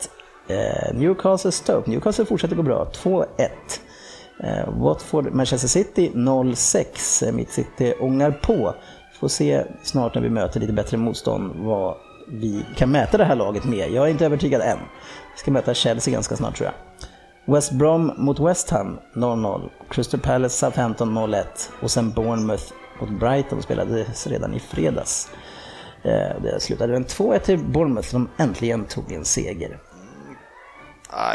Eh, 0.49 0.95
Newcastle 0.95 1.53
Stoke. 1.53 1.91
Newcastle 1.91 2.25
fortsätter 2.25 2.57
gå 2.57 2.63
bra. 2.63 2.91
2-1. 3.03 3.27
Eh, 4.45 4.69
Watford 4.69 5.35
Manchester 5.35 5.69
City 5.69 6.11
0-6. 6.15 7.27
Eh, 7.27 7.33
Mitt 7.33 7.51
City 7.51 7.95
ångar 8.01 8.31
på. 8.31 8.75
Får 9.21 9.29
se 9.29 9.65
snart 9.83 10.15
när 10.15 10.23
vi 10.23 10.31
möter 10.31 10.61
lite 10.61 10.73
bättre 10.73 10.97
motstånd 10.97 11.53
vad 11.57 11.97
vi 12.29 12.65
kan 12.77 12.91
mäta 12.91 13.19
det 13.19 13.25
här 13.25 13.37
laget 13.37 13.65
med. 13.65 13.91
Jag 13.91 14.07
är 14.07 14.11
inte 14.11 14.27
övertygad 14.27 14.61
än. 14.61 14.79
Vi 15.35 15.39
ska 15.39 15.51
möta 15.51 15.75
Chelsea 15.75 16.13
ganska 16.13 16.37
snart 16.37 16.57
tror 16.57 16.67
jag. 16.67 16.75
West 17.55 17.73
Brom 17.73 18.13
mot 18.17 18.41
West 18.41 18.71
Ham 18.71 18.99
0-0. 19.15 19.71
Crystal 19.91 20.21
Palace 20.21 20.57
Southampton 20.57 21.19
0-1. 21.19 21.45
Och 21.83 21.91
sen 21.91 22.11
Bournemouth 22.11 22.65
mot 23.01 23.11
Brighton 23.11 23.63
spelades 23.63 24.27
redan 24.27 24.55
i 24.55 24.61
fredags. 24.61 25.31
Eh, 26.03 26.43
det 26.43 26.61
slutade 26.61 26.93
med 26.93 27.07
2-1 27.07 27.39
till 27.39 27.59
Bournemouth 27.59 28.09
som 28.09 28.29
äntligen 28.37 28.85
tog 28.85 29.13
en 29.13 29.25
seger. 29.25 29.79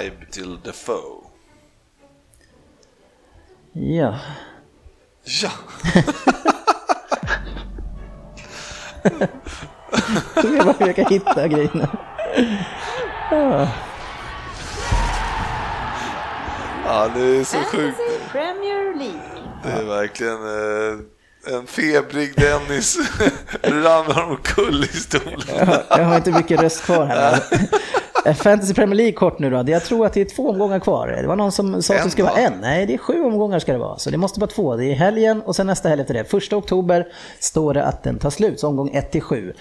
I 0.03 0.11
till 0.31 0.59
Defoe. 0.61 1.21
Ja. 3.73 4.19
Ja. 5.41 5.51
Vi 10.43 10.57
bara 10.57 10.73
försöka 10.73 11.03
hitta 11.03 11.47
grejerna. 11.47 11.97
Ja. 13.31 13.69
ja, 16.85 17.07
det 17.15 17.21
är 17.21 17.43
så 17.43 17.57
sjukt. 17.57 17.97
Premier 18.31 18.95
League. 18.95 19.21
Det 19.63 19.69
är 19.69 19.85
verkligen... 19.85 20.43
Eh 20.43 21.14
en 21.53 21.67
febrig 21.67 22.33
Dennis 22.35 22.97
ramlar 23.63 24.23
omkull 24.23 24.83
i 24.83 24.97
stolen. 24.97 25.41
Jag, 25.47 25.83
jag 25.89 26.03
har 26.03 26.15
inte 26.15 26.31
mycket 26.31 26.61
röst 26.61 26.81
kvar 26.83 27.05
här. 27.05 27.43
Fantasy 28.33 28.73
Premier 28.73 28.95
League 28.95 29.13
kort 29.13 29.39
nu 29.39 29.49
då. 29.49 29.63
Jag 29.67 29.83
tror 29.83 30.05
att 30.05 30.13
det 30.13 30.21
är 30.21 30.35
två 30.35 30.49
omgångar 30.49 30.79
kvar. 30.79 31.07
Det 31.07 31.27
var 31.27 31.35
någon 31.35 31.51
som 31.51 31.83
sa 31.83 31.95
att 31.95 32.03
det 32.03 32.09
skulle 32.09 32.27
vara 32.27 32.39
en. 32.39 32.53
Nej, 32.61 32.85
det 32.85 32.93
är 32.93 32.97
sju 32.97 33.23
omgångar 33.23 33.59
ska 33.59 33.71
det 33.71 33.77
vara. 33.77 33.97
Så 33.97 34.09
det 34.09 34.17
måste 34.17 34.39
vara 34.39 34.51
två. 34.51 34.75
Det 34.75 34.85
är 34.85 34.95
helgen 34.95 35.41
och 35.41 35.55
sen 35.55 35.67
nästa 35.67 35.89
helg 35.89 36.01
efter 36.01 36.13
det. 36.13 36.23
Första 36.23 36.57
oktober 36.57 37.07
står 37.39 37.73
det 37.73 37.83
att 37.83 38.03
den 38.03 38.19
tar 38.19 38.29
slut, 38.29 38.59
så 38.59 38.67
omgång 38.67 38.89
1 38.93 39.11
till 39.11 39.21
7. 39.21 39.53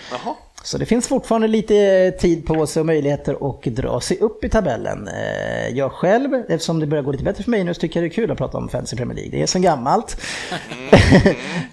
Så 0.64 0.78
det 0.78 0.86
finns 0.86 1.08
fortfarande 1.08 1.48
lite 1.48 2.10
tid 2.20 2.46
på 2.46 2.66
sig 2.66 2.80
och 2.80 2.86
möjligheter 2.86 3.50
att 3.50 3.62
dra 3.62 4.00
sig 4.00 4.18
upp 4.18 4.44
i 4.44 4.48
tabellen. 4.48 5.08
Eh, 5.08 5.68
jag 5.68 5.92
själv, 5.92 6.34
eftersom 6.48 6.80
det 6.80 6.86
börjar 6.86 7.04
gå 7.04 7.12
lite 7.12 7.24
bättre 7.24 7.44
för 7.44 7.50
mig 7.50 7.64
nu, 7.64 7.74
så 7.74 7.80
tycker 7.80 8.00
jag 8.00 8.10
det 8.10 8.12
är 8.12 8.14
kul 8.14 8.30
att 8.30 8.38
prata 8.38 8.58
om 8.58 8.68
Fantasy 8.68 8.96
Premier 8.96 9.16
League. 9.16 9.30
Det 9.30 9.42
är 9.42 9.46
så 9.46 9.58
gammalt. 9.58 10.20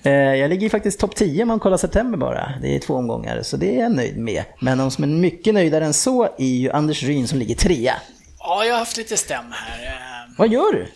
Eh, 0.04 0.12
jag 0.14 0.50
ligger 0.50 0.70
faktiskt 0.70 1.00
topp 1.00 1.16
10 1.16 1.42
om 1.42 1.48
man 1.48 1.60
kollar 1.60 1.78
september 1.78 2.18
bara. 2.18 2.54
Det 2.62 2.76
är 2.76 2.80
två 2.80 2.94
omgångar, 2.96 3.42
så 3.42 3.58
det 3.58 3.76
är 3.76 3.80
jag 3.84 3.92
nöjd 3.92 4.18
med. 4.18 4.44
Men 4.60 4.78
de 4.78 4.92
som 4.92 5.04
är 5.04 5.08
mycket 5.08 5.54
nöjdare 5.54 5.86
än 5.86 5.94
så 5.94 6.24
är 6.24 6.46
ju 6.46 6.72
Anders 6.72 7.04
Ryn 7.04 7.28
som 7.28 7.40
ligger 7.40 7.56
trea. 7.56 7.94
Ja, 8.40 8.66
jag 8.66 8.74
har 8.74 8.80
haft 8.80 8.98
lite 8.98 9.18
stäm 9.18 9.46
här. 9.52 9.86
Eh, 9.86 10.34
Vad 10.38 10.50
gör 10.52 10.74
du? 10.74 10.88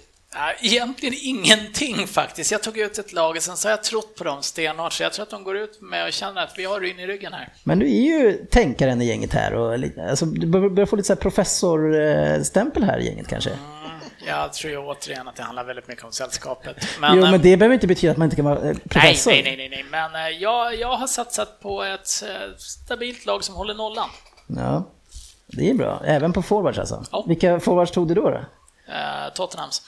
Egentligen 0.61 1.15
ingenting 1.21 2.07
faktiskt. 2.07 2.51
Jag 2.51 2.63
tog 2.63 2.77
ut 2.77 2.97
ett 2.97 3.13
lag 3.13 3.35
och 3.35 3.43
sen 3.43 3.57
så 3.57 3.67
har 3.67 3.71
jag 3.71 3.83
trott 3.83 4.15
på 4.15 4.23
dem 4.23 4.43
stenhårt, 4.43 4.93
så 4.93 5.03
jag 5.03 5.13
tror 5.13 5.23
att 5.23 5.29
de 5.29 5.43
går 5.43 5.57
ut 5.57 5.81
med 5.81 6.07
och 6.07 6.13
känner 6.13 6.43
att 6.43 6.53
vi 6.57 6.65
har 6.65 6.79
Ryn 6.79 6.99
i 6.99 7.07
ryggen 7.07 7.33
här. 7.33 7.53
Men 7.63 7.79
du 7.79 7.85
är 7.85 8.01
ju 8.01 8.45
tänkaren 8.45 9.01
i 9.01 9.05
gänget 9.05 9.33
här 9.33 9.53
och 9.53 9.73
alltså, 10.09 10.25
du 10.25 10.47
börjar 10.47 10.85
få 10.85 10.95
lite 10.95 11.07
så 11.07 11.13
här 11.13 11.21
professorstämpel 11.21 12.83
här 12.83 12.99
i 12.99 13.05
gänget 13.05 13.27
kanske? 13.27 13.49
Mm. 13.49 13.85
Jag 14.27 14.53
tror 14.53 14.71
ju 14.71 14.77
återigen 14.77 15.27
att 15.27 15.35
det 15.35 15.43
handlar 15.43 15.63
väldigt 15.63 15.87
mycket 15.87 16.05
om 16.05 16.11
sällskapet. 16.11 16.87
Men, 16.99 17.17
jo, 17.17 17.21
men 17.21 17.41
det 17.41 17.57
behöver 17.57 17.73
inte 17.73 17.87
betyda 17.87 18.11
att 18.11 18.17
man 18.17 18.25
inte 18.25 18.35
kan 18.35 18.45
vara 18.45 18.73
professor. 18.89 19.31
Nej, 19.31 19.43
nej, 19.43 19.57
nej, 19.57 19.69
nej, 19.69 19.85
men 19.91 20.15
eh, 20.15 20.41
jag, 20.41 20.75
jag 20.75 20.97
har 20.97 21.07
satsat 21.07 21.59
på 21.61 21.83
ett 21.83 22.23
eh, 22.23 22.57
stabilt 22.57 23.25
lag 23.25 23.43
som 23.43 23.55
håller 23.55 23.73
nollan. 23.73 24.09
Ja, 24.47 24.83
det 25.47 25.69
är 25.69 25.73
bra. 25.73 26.01
Även 26.05 26.33
på 26.33 26.41
forwards 26.41 26.79
alltså. 26.79 27.03
Ja. 27.11 27.25
Vilka 27.27 27.59
forwards 27.59 27.91
tog 27.91 28.07
du 28.07 28.13
då? 28.13 28.29
då? 28.29 28.41
Uh, 28.89 29.33
Tottenhams. 29.33 29.81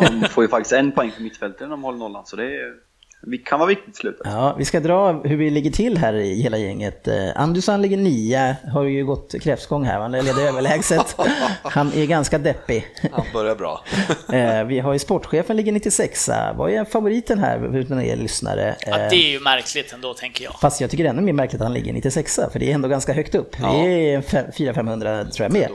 Man 0.00 0.28
får 0.30 0.44
ju 0.44 0.48
faktiskt 0.48 0.72
en 0.72 0.92
poäng 0.92 1.10
för 1.10 1.22
mittfältet 1.22 1.60
när 1.60 1.68
de 1.68 1.82
håller 1.82 1.98
nollan, 1.98 2.26
så 2.26 2.36
det 2.36 2.44
är 2.44 2.88
det 3.22 3.38
kan 3.38 3.58
vara 3.58 3.68
viktigt 3.68 3.94
i 3.94 3.96
slutet. 3.96 4.20
Ja, 4.24 4.54
vi 4.58 4.64
ska 4.64 4.80
dra 4.80 5.12
hur 5.12 5.36
vi 5.36 5.50
ligger 5.50 5.70
till 5.70 5.98
här 5.98 6.14
i 6.14 6.42
hela 6.42 6.58
gänget. 6.58 7.08
Eh, 7.08 7.30
Andersson 7.34 7.82
ligger 7.82 7.96
nia, 7.96 8.56
har 8.72 8.82
ju 8.82 9.04
gått 9.04 9.34
kräftgång 9.42 9.84
här, 9.84 10.00
han 10.00 10.12
leder 10.12 10.48
överlägset. 10.48 11.16
Han 11.62 11.92
är 11.92 12.06
ganska 12.06 12.38
deppig. 12.38 12.86
Han 13.12 13.24
börjar 13.32 13.54
bra. 13.54 13.84
Eh, 14.32 14.64
vi 14.64 14.78
har 14.78 14.92
ju 14.92 14.98
sportchefen 14.98 15.56
ligger 15.56 15.72
96 15.72 16.28
Vad 16.54 16.70
är 16.70 16.84
favoriten 16.84 17.38
här 17.38 17.76
utan 17.76 18.02
er 18.02 18.16
lyssnare? 18.16 18.76
Ja, 18.86 18.96
det 18.96 19.16
är 19.16 19.30
ju 19.30 19.40
märkligt 19.40 19.92
ändå, 19.92 20.14
tänker 20.14 20.44
jag. 20.44 20.60
Fast 20.60 20.80
jag 20.80 20.90
tycker 20.90 21.04
det 21.04 21.08
är 21.08 21.12
ännu 21.12 21.22
mer 21.22 21.32
märkligt 21.32 21.60
att 21.60 21.66
han 21.66 21.74
ligger 21.74 21.92
96 21.92 22.40
för 22.52 22.58
det 22.58 22.70
är 22.70 22.74
ändå 22.74 22.88
ganska 22.88 23.12
högt 23.12 23.34
upp. 23.34 23.56
Ja. 23.62 23.72
Vi 23.72 24.14
är 24.14 24.20
400-500 24.20 25.30
tror 25.30 25.44
jag 25.44 25.52
med. 25.52 25.68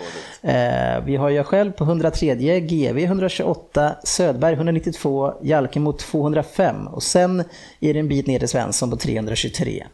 Eh, 0.44 1.04
vi 1.06 1.16
har 1.16 1.30
jag 1.30 1.46
själv 1.46 1.72
på 1.72 1.84
103, 1.84 2.36
GV 2.60 2.98
128, 2.98 3.96
Södberg 4.04 4.54
192, 4.54 5.34
Jalkemo 5.42 5.94
205 5.94 6.88
och 6.88 7.04
sen 7.04 7.44
är 7.80 7.94
det 7.94 8.00
en 8.00 8.08
bit 8.08 8.28
ner 8.28 8.40
till 8.40 8.50
Svensson 8.50 8.90
på 8.90 8.98
323. 8.98 9.86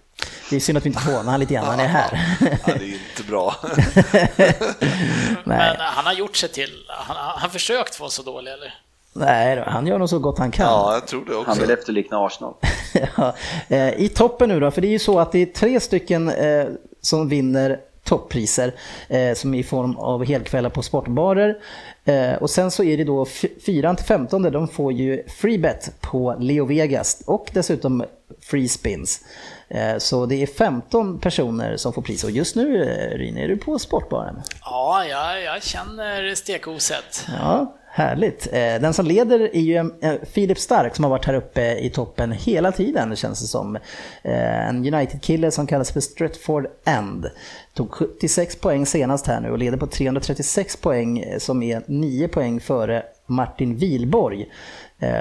Det 0.49 0.55
är 0.55 0.59
synd 0.59 0.77
att 0.77 0.85
vi 0.85 0.89
inte 0.89 1.01
får 1.01 1.11
honom 1.11 1.39
lite 1.39 1.53
grann 1.53 1.63
när 1.65 1.71
han 1.71 1.79
är 1.79 1.87
här. 1.87 2.37
Ja, 2.67 2.73
det 2.79 2.85
är 2.85 2.93
inte 2.93 3.23
bra. 3.29 3.55
Men 5.43 5.75
han 5.79 6.05
har 6.05 6.13
gjort 6.13 6.35
sig 6.35 6.49
till, 6.49 6.71
han 6.87 7.41
har 7.41 7.49
försökt 7.49 7.99
vara 7.99 8.09
så 8.09 8.23
dålig 8.23 8.51
eller? 8.51 8.73
Nej, 9.13 9.63
han 9.67 9.87
gör 9.87 9.97
nog 9.97 10.09
så 10.09 10.19
gott 10.19 10.39
han 10.39 10.51
kan. 10.51 10.65
Ja, 10.65 10.93
jag 10.93 11.07
tror 11.07 11.25
det 11.25 11.35
också. 11.35 11.49
Han 11.49 11.59
vill 11.59 11.71
efterlikna 11.71 12.25
Arsenal. 12.25 12.53
ja, 13.17 13.35
eh, 13.67 14.01
I 14.01 14.09
toppen 14.09 14.49
nu 14.49 14.59
då, 14.59 14.71
för 14.71 14.81
det 14.81 14.87
är 14.87 14.91
ju 14.91 14.99
så 14.99 15.19
att 15.19 15.31
det 15.31 15.39
är 15.39 15.45
tre 15.45 15.79
stycken 15.79 16.29
eh, 16.29 16.65
som 17.01 17.29
vinner 17.29 17.79
toppriser 18.09 18.73
eh, 19.07 19.33
som 19.33 19.53
i 19.53 19.63
form 19.63 19.97
av 19.97 20.25
helkvällar 20.25 20.69
på 20.69 20.81
sportbarer. 20.81 21.57
Eh, 22.05 22.33
och 22.33 22.49
sen 22.49 22.71
så 22.71 22.83
är 22.83 22.97
det 22.97 23.03
då 23.03 23.25
4 23.65 23.95
till 23.95 24.05
15 24.05 24.41
de 24.41 24.67
får 24.67 24.93
ju 24.93 25.23
free 25.27 25.57
bet 25.57 25.91
på 26.01 26.35
Leo 26.39 26.65
Vegas 26.65 27.21
och 27.25 27.49
dessutom 27.53 28.03
free 28.41 28.69
spins. 28.69 29.21
Eh, 29.67 29.97
så 29.97 30.25
det 30.25 30.35
är 30.35 30.47
15 30.47 31.19
personer 31.19 31.77
som 31.77 31.93
får 31.93 32.01
pris 32.01 32.23
och 32.23 32.31
just 32.31 32.55
nu 32.55 32.83
eh, 32.83 33.17
Ryn, 33.17 33.37
är 33.37 33.47
du 33.47 33.57
på 33.57 33.79
sportbaren? 33.79 34.41
Ja, 34.61 35.05
jag, 35.05 35.43
jag 35.43 35.63
känner 35.63 36.35
stekoset. 36.35 37.27
Ja, 37.39 37.75
Härligt. 37.99 38.47
Eh, 38.47 38.81
den 38.81 38.93
som 38.93 39.05
leder 39.05 39.39
är 39.39 39.59
ju 39.59 39.91
Filip 40.25 40.59
Stark 40.59 40.95
som 40.95 41.03
har 41.03 41.09
varit 41.09 41.25
här 41.25 41.33
uppe 41.33 41.77
i 41.79 41.89
toppen 41.89 42.31
hela 42.31 42.71
tiden 42.71 43.15
känns 43.15 43.41
det 43.41 43.47
som. 43.47 43.75
Eh, 44.23 44.67
en 44.69 44.93
United-kille 44.93 45.51
som 45.51 45.67
kallas 45.67 45.91
för 45.91 45.99
Stretford 45.99 46.67
End. 46.85 47.29
Tog 47.73 47.91
76 47.91 48.55
poäng 48.55 48.85
senast 48.85 49.27
här 49.27 49.41
nu 49.41 49.51
och 49.51 49.57
leder 49.57 49.77
på 49.77 49.87
336 49.87 50.75
poäng 50.75 51.19
eh, 51.19 51.39
som 51.39 51.63
är 51.63 51.83
9 51.87 52.27
poäng 52.27 52.59
före 52.59 53.03
Martin 53.25 53.75
Wilborg 53.75 54.45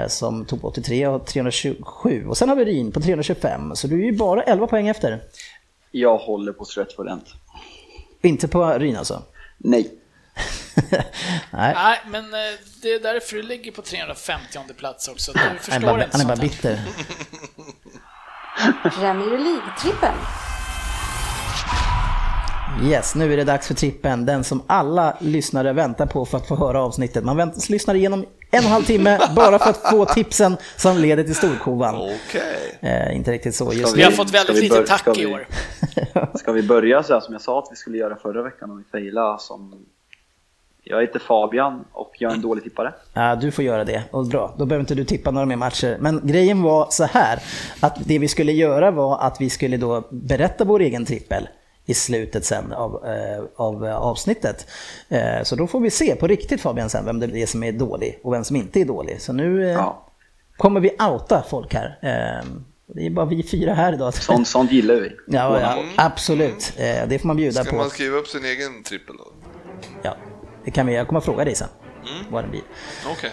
som 0.07 0.45
tog 0.45 0.65
83 0.65 1.07
och 1.07 1.25
327. 1.25 2.25
Och 2.27 2.37
sen 2.37 2.49
har 2.49 2.55
vi 2.55 2.65
Ryn 2.65 2.91
på 2.91 3.01
325 3.01 3.75
så 3.75 3.87
du 3.87 4.01
är 4.01 4.05
ju 4.05 4.17
bara 4.17 4.43
11 4.43 4.67
poäng 4.67 4.87
efter. 4.87 5.23
Jag 5.91 6.17
håller 6.17 6.53
på 6.53 6.65
Stretford 6.65 7.07
End. 7.07 7.21
Inte 8.21 8.47
på 8.47 8.73
Ryn 8.73 8.95
alltså? 8.95 9.21
Nej. 9.57 9.98
Nej. 11.51 11.73
Nej, 11.75 11.99
men 12.07 12.33
eh, 12.33 12.39
det 12.81 12.93
är 12.93 12.99
därför 12.99 13.35
du 13.35 13.41
ligger 13.41 13.71
på 13.71 13.81
350 13.81 14.73
plats 14.77 15.07
också. 15.07 15.31
Du 15.31 15.39
förstår 15.39 15.73
han 15.73 15.83
är 15.83 15.87
bara, 15.87 16.03
inte 16.03 16.17
Han 16.17 16.21
är 16.21 16.35
bara 16.35 16.41
bitter. 16.41 16.79
Premier 18.99 19.37
League-trippen. 19.37 20.15
Yes, 22.83 23.15
nu 23.15 23.33
är 23.33 23.37
det 23.37 23.43
dags 23.43 23.67
för 23.67 23.73
trippen, 23.73 24.25
den 24.25 24.43
som 24.43 24.63
alla 24.67 25.17
lyssnare 25.19 25.73
väntar 25.73 26.05
på 26.05 26.25
för 26.25 26.37
att 26.37 26.47
få 26.47 26.55
höra 26.55 26.81
avsnittet. 26.81 27.23
Man 27.23 27.37
väntar, 27.37 27.71
lyssnar 27.71 27.95
igenom 27.95 28.19
en 28.51 28.59
och 28.59 28.65
en 28.65 28.71
halv 28.71 28.83
timme 28.83 29.19
bara 29.35 29.59
för 29.59 29.69
att 29.69 29.89
få 29.89 30.05
tipsen 30.05 30.57
som 30.77 30.97
leder 30.97 31.23
till 31.23 31.35
storkovan. 31.35 31.95
Okej. 31.95 32.79
Eh, 32.81 33.15
inte 33.15 33.31
riktigt 33.31 33.55
så 33.55 33.73
just 33.73 33.93
vi, 33.93 33.97
vi 33.97 34.03
har 34.03 34.11
fått 34.11 34.31
väldigt 34.31 34.63
lite 34.63 34.83
tack 34.83 35.17
i 35.17 35.25
år. 35.25 35.47
Ska 36.37 36.51
vi 36.51 36.63
börja 36.63 37.03
så 37.03 37.13
här 37.13 37.19
som 37.19 37.33
jag 37.33 37.41
sa 37.41 37.59
att 37.59 37.67
vi 37.71 37.75
skulle 37.75 37.97
göra 37.97 38.15
förra 38.15 38.43
veckan 38.43 38.71
om 38.71 38.77
vi 38.77 38.83
failade 38.83 39.39
som 39.39 39.85
jag 40.89 41.01
heter 41.01 41.19
Fabian 41.19 41.85
och 41.91 42.11
jag 42.19 42.31
är 42.31 42.35
en 42.35 42.41
dålig 42.41 42.63
tippare. 42.63 42.93
Ja, 43.13 43.35
du 43.35 43.51
får 43.51 43.63
göra 43.63 43.83
det. 43.83 44.03
Och 44.11 44.27
bra, 44.27 44.55
då 44.57 44.65
behöver 44.65 44.83
inte 44.83 44.95
du 44.95 45.03
tippa 45.03 45.31
några 45.31 45.45
mer 45.45 45.55
matcher. 45.55 45.97
Men 45.99 46.21
grejen 46.23 46.61
var 46.61 46.87
så 46.89 47.03
här, 47.03 47.39
att 47.79 47.97
det 48.05 48.19
vi 48.19 48.27
skulle 48.27 48.51
göra 48.51 48.91
var 48.91 49.19
att 49.19 49.41
vi 49.41 49.49
skulle 49.49 49.77
då 49.77 50.03
berätta 50.09 50.63
vår 50.63 50.79
egen 50.79 51.05
trippel 51.05 51.47
i 51.85 51.93
slutet 51.93 52.45
sen 52.45 52.73
av, 52.73 53.05
eh, 53.05 53.43
av 53.55 53.83
avsnittet. 53.85 54.67
Eh, 55.09 55.43
så 55.43 55.55
då 55.55 55.67
får 55.67 55.79
vi 55.79 55.89
se 55.89 56.15
på 56.15 56.27
riktigt 56.27 56.61
Fabian 56.61 56.89
sen 56.89 57.05
vem 57.05 57.19
det 57.19 57.41
är 57.41 57.45
som 57.45 57.63
är 57.63 57.71
dålig 57.71 58.19
och 58.23 58.33
vem 58.33 58.43
som 58.43 58.55
inte 58.55 58.81
är 58.81 58.85
dålig. 58.85 59.21
Så 59.21 59.33
nu 59.33 59.63
eh, 59.63 59.71
ja. 59.71 60.09
kommer 60.57 60.79
vi 60.79 60.89
outa 60.89 61.43
folk 61.49 61.73
här. 61.73 61.99
Eh, 62.01 62.45
det 62.95 63.05
är 63.05 63.09
bara 63.09 63.25
vi 63.25 63.43
fyra 63.43 63.73
här 63.73 63.93
idag. 63.93 64.13
Sånt, 64.13 64.47
sånt 64.47 64.71
gillar 64.71 64.95
vi. 64.95 65.11
Ja, 65.27 65.61
ja 65.61 65.83
absolut. 65.95 66.73
Eh, 66.77 67.07
det 67.07 67.19
får 67.19 67.27
man 67.27 67.37
bjuda 67.37 67.51
Ska 67.51 67.63
på. 67.63 67.67
Ska 67.67 67.75
man 67.77 67.89
skriva 67.89 68.17
upp 68.17 68.27
sin 68.27 68.45
egen 68.45 68.83
trippel 68.83 69.15
då? 69.17 69.38
Det 70.69 70.73
kan 70.73 70.87
vi, 70.87 70.95
jag 70.95 71.07
kommer 71.07 71.19
att 71.19 71.25
fråga 71.25 71.45
dig 71.45 71.55
sen. 71.55 71.67
Mm. 72.01 72.31
Vad 72.31 72.43
den 72.43 72.51
blir. 72.51 72.61
Okay. 73.11 73.29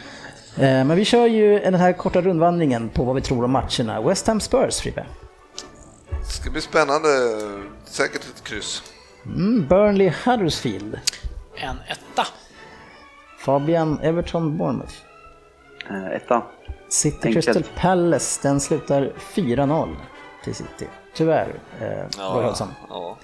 Eh, 0.57 0.85
men 0.85 0.97
vi 0.97 1.05
kör 1.05 1.27
ju 1.27 1.59
den 1.59 1.75
här 1.75 1.93
korta 1.93 2.21
rundvandringen 2.21 2.89
på 2.89 3.05
vad 3.05 3.15
vi 3.15 3.21
tror 3.21 3.45
om 3.45 3.51
matcherna. 3.51 4.01
West 4.01 4.27
Ham 4.27 4.41
Spurs, 4.41 4.81
Frippe. 4.81 5.07
Det 6.11 6.27
ska 6.27 6.51
bli 6.51 6.61
spännande. 6.61 7.09
Säkert 7.85 8.21
ett 8.21 8.45
kryss. 8.45 8.83
Mm, 9.25 9.67
Burnley 9.67 10.13
Huddersfield. 10.25 11.01
En 11.57 11.77
etta. 11.89 12.27
Fabian 13.39 13.99
Everton 14.03 14.59
Bournemouth. 14.59 14.95
Uh, 15.91 16.07
etta. 16.07 16.43
City 16.89 17.17
Enkelt. 17.23 17.45
Crystal 17.45 17.65
Palace, 17.77 18.41
den 18.43 18.61
slutar 18.61 19.13
4-0 19.35 19.97
till 20.45 20.55
City. 20.55 20.87
Tyvärr, 21.15 21.55
eh, 21.81 21.89
ja, 22.19 22.55
ja. 22.89 23.19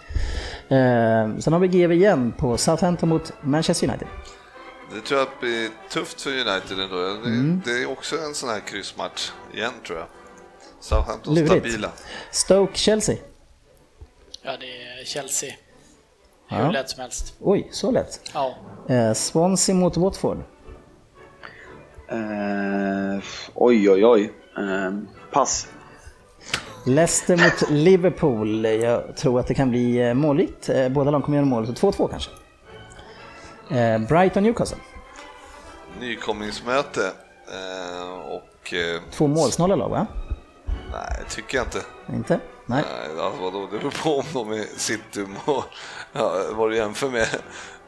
Eh, 0.73 1.39
sen 1.39 1.53
har 1.53 1.61
vi 1.61 1.69
GV 1.69 1.93
igen 1.93 2.33
på 2.39 2.57
Southampton 2.57 3.09
mot 3.09 3.33
Manchester 3.41 3.89
United. 3.89 4.09
Det 4.95 5.01
tror 5.01 5.21
jag 5.21 5.29
blir 5.41 5.71
tufft 5.91 6.21
för 6.21 6.31
United 6.31 6.81
ändå. 6.81 6.97
Det, 6.97 7.29
mm. 7.29 7.63
det 7.65 7.71
är 7.71 7.91
också 7.91 8.17
en 8.17 8.35
sån 8.35 8.49
här 8.49 8.61
kryssmatch 8.61 9.31
igen 9.53 9.73
tror 9.87 9.99
jag. 9.99 10.09
Southampton 10.81 11.35
Lurigt. 11.35 11.53
stabila. 11.53 11.91
Stoke-Chelsea. 12.31 13.17
Ja, 14.43 14.57
det 14.61 14.83
är 14.83 15.05
Chelsea. 15.05 15.55
Hur 16.49 16.59
ja. 16.59 16.71
lätt 16.71 16.91
som 16.91 17.01
helst. 17.01 17.35
Oj, 17.41 17.69
så 17.71 17.91
lätt? 17.91 18.21
Ja. 18.35 18.55
Eh, 18.89 19.13
Swansea 19.13 19.75
mot 19.75 19.97
Watford. 19.97 20.39
Eh, 22.09 23.23
oj, 23.55 23.91
oj, 23.91 24.05
oj. 24.07 24.33
Eh, 24.59 24.93
pass. 25.33 25.69
Leicester 26.85 27.37
mot 27.37 27.71
Liverpool. 27.71 28.65
Jag 28.65 29.17
tror 29.17 29.41
att 29.41 29.47
det 29.47 29.55
kan 29.55 29.71
bli 29.71 30.09
eh, 30.09 30.15
målrikt. 30.15 30.69
Eh, 30.69 30.89
båda 30.89 31.11
lag 31.11 31.25
kommer 31.25 31.39
göra 31.39 31.47
mål, 31.47 31.67
så 31.67 31.73
2-2 31.73 32.09
kanske. 32.11 32.31
Eh, 33.71 33.99
Brighton 33.99 34.43
Newcastle. 34.43 34.79
Nykomlingsmöte 36.01 37.11
och... 38.31 38.75
Två 39.11 39.27
målsnåla 39.27 39.77
lag 39.77 39.89
va? 39.89 40.07
Nej, 40.67 41.25
tycker 41.31 41.59
jag 41.59 41.67
inte. 41.67 41.81
Inte? 42.15 42.41
Nej. 42.67 42.85
Nej 42.93 43.25
alltså, 43.25 43.43
vadå, 43.43 43.69
det 43.73 43.79
beror 43.79 44.03
på 44.03 44.19
om 44.19 44.49
de 44.49 44.53
är 44.53 44.65
City 44.77 45.27
och 45.45 45.65
ja, 46.13 46.35
vad 46.53 46.71
du 46.71 46.77
jämför 46.77 47.11
med. 47.11 47.29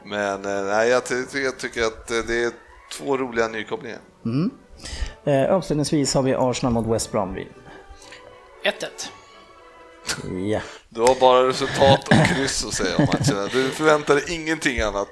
Men 0.03 0.41
nej, 0.41 0.89
jag, 0.89 1.05
tycker, 1.05 1.39
jag 1.39 1.59
tycker 1.59 1.83
att 1.83 2.07
det 2.07 2.43
är 2.43 2.51
två 2.97 3.17
roliga 3.17 3.47
nykopplingar. 3.47 3.99
Mm. 4.25 4.51
Eh, 5.23 5.55
avslutningsvis 5.55 6.13
har 6.13 6.21
vi 6.21 6.35
Arsenal 6.35 6.73
mot 6.73 6.87
West 6.87 7.11
Bromwich. 7.11 7.47
1-1. 8.65 9.09
Ja. 10.51 10.61
Du 10.89 11.01
har 11.01 11.19
bara 11.19 11.47
resultat 11.47 12.07
och 12.07 12.35
kryss 12.35 12.65
att 12.65 12.73
säga 12.73 12.97
om 12.97 13.05
matcherna. 13.05 13.49
Du 13.53 13.69
förväntar 13.69 14.15
dig 14.15 14.23
ingenting 14.29 14.79
annat. 14.79 15.07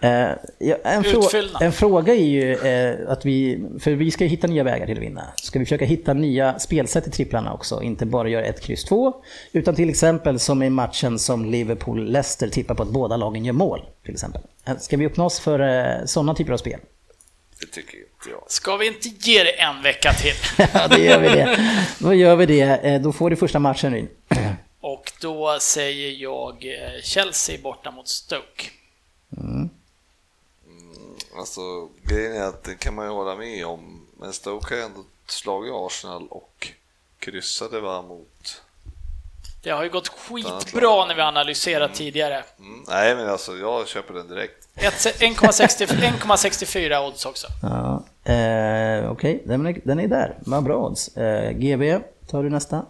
Eh, 0.00 0.30
ja, 0.58 0.76
en, 0.84 1.04
frå 1.04 1.22
en 1.60 1.72
fråga 1.72 2.14
är 2.14 2.24
ju 2.24 2.52
eh, 2.54 3.10
att 3.10 3.24
vi, 3.24 3.64
för 3.80 3.90
vi 3.90 4.10
ska 4.10 4.24
hitta 4.24 4.46
nya 4.46 4.62
vägar 4.62 4.86
till 4.86 4.96
att 4.96 5.02
vinna. 5.02 5.24
Ska 5.36 5.58
vi 5.58 5.64
försöka 5.64 5.84
hitta 5.84 6.14
nya 6.14 6.58
spelsätt 6.58 7.06
i 7.06 7.10
tripplarna 7.10 7.52
också, 7.52 7.82
inte 7.82 8.06
bara 8.06 8.28
göra 8.28 8.44
ett 8.44 8.60
kryss 8.60 8.84
två, 8.84 9.12
utan 9.52 9.74
till 9.74 9.88
exempel 9.88 10.38
som 10.38 10.62
i 10.62 10.70
matchen 10.70 11.18
som 11.18 11.44
Liverpool-Leicester 11.46 12.48
tippar 12.48 12.74
på 12.74 12.82
att 12.82 12.88
båda 12.88 13.16
lagen 13.16 13.44
gör 13.44 13.52
mål, 13.52 13.80
till 14.04 14.12
exempel. 14.12 14.42
Eh, 14.66 14.76
Ska 14.76 14.96
vi 14.96 15.06
öppna 15.06 15.24
oss 15.24 15.40
för 15.40 15.60
eh, 15.60 16.04
sådana 16.04 16.34
typer 16.34 16.52
av 16.52 16.56
spel? 16.56 16.80
Det 17.60 17.66
tycker 17.66 17.98
inte 17.98 18.30
jag. 18.30 18.44
Ska 18.48 18.76
vi 18.76 18.86
inte 18.86 19.08
ge 19.08 19.42
det 19.44 19.50
en 19.60 19.82
vecka 19.82 20.12
till? 20.12 20.34
Ja, 20.74 20.88
det 20.88 20.98
gör 21.00 21.18
vi 21.20 21.28
det. 21.28 21.86
Då 21.98 22.14
gör 22.14 22.36
vi 22.36 22.46
det. 22.46 22.60
Eh, 22.62 23.00
Då 23.00 23.12
får 23.12 23.30
du 23.30 23.36
första 23.36 23.58
matchen 23.58 23.94
in. 23.96 24.08
Och 24.80 25.12
då 25.20 25.58
säger 25.60 26.10
jag 26.22 26.64
eh, 26.64 27.02
Chelsea 27.02 27.58
borta 27.62 27.90
mot 27.90 28.08
Stoke. 28.08 28.70
Alltså, 31.38 31.88
grejen 32.02 32.32
är 32.36 32.42
att 32.42 32.64
det 32.64 32.74
kan 32.74 32.94
man 32.94 33.06
ju 33.06 33.12
hålla 33.12 33.36
med 33.36 33.66
om, 33.66 34.06
men 34.20 34.32
Stoke 34.32 34.74
har 34.74 34.82
ändå 34.82 35.04
slagit 35.26 35.72
Arsenal 35.74 36.26
och 36.28 36.68
kryssade 37.18 37.80
va 37.80 38.02
mot... 38.02 38.62
Det 39.62 39.70
har 39.70 39.82
ju 39.84 39.90
gått 39.90 40.08
skitbra 40.08 41.04
när 41.06 41.14
vi 41.14 41.20
analyserat 41.22 41.94
tidigare. 41.94 42.34
Mm, 42.58 42.84
nej, 42.88 43.14
men 43.16 43.28
alltså 43.28 43.52
jag 43.56 43.88
köper 43.88 44.14
den 44.14 44.28
direkt. 44.28 44.68
Ett- 44.76 45.20
1,60 45.20 45.86
1,64 45.86 47.06
odds 47.08 47.26
också. 47.26 47.46
Ja, 47.62 48.04
eh, 48.32 49.10
Okej, 49.10 49.42
den, 49.46 49.66
är- 49.66 49.80
den 49.84 50.00
är 50.00 50.08
där. 50.08 50.34
Vad 50.40 50.64
bra 50.64 50.76
odds. 50.76 51.16
Eh, 51.16 51.50
GB, 51.52 51.98
tar 52.30 52.42
du 52.42 52.50
nästa? 52.50 52.82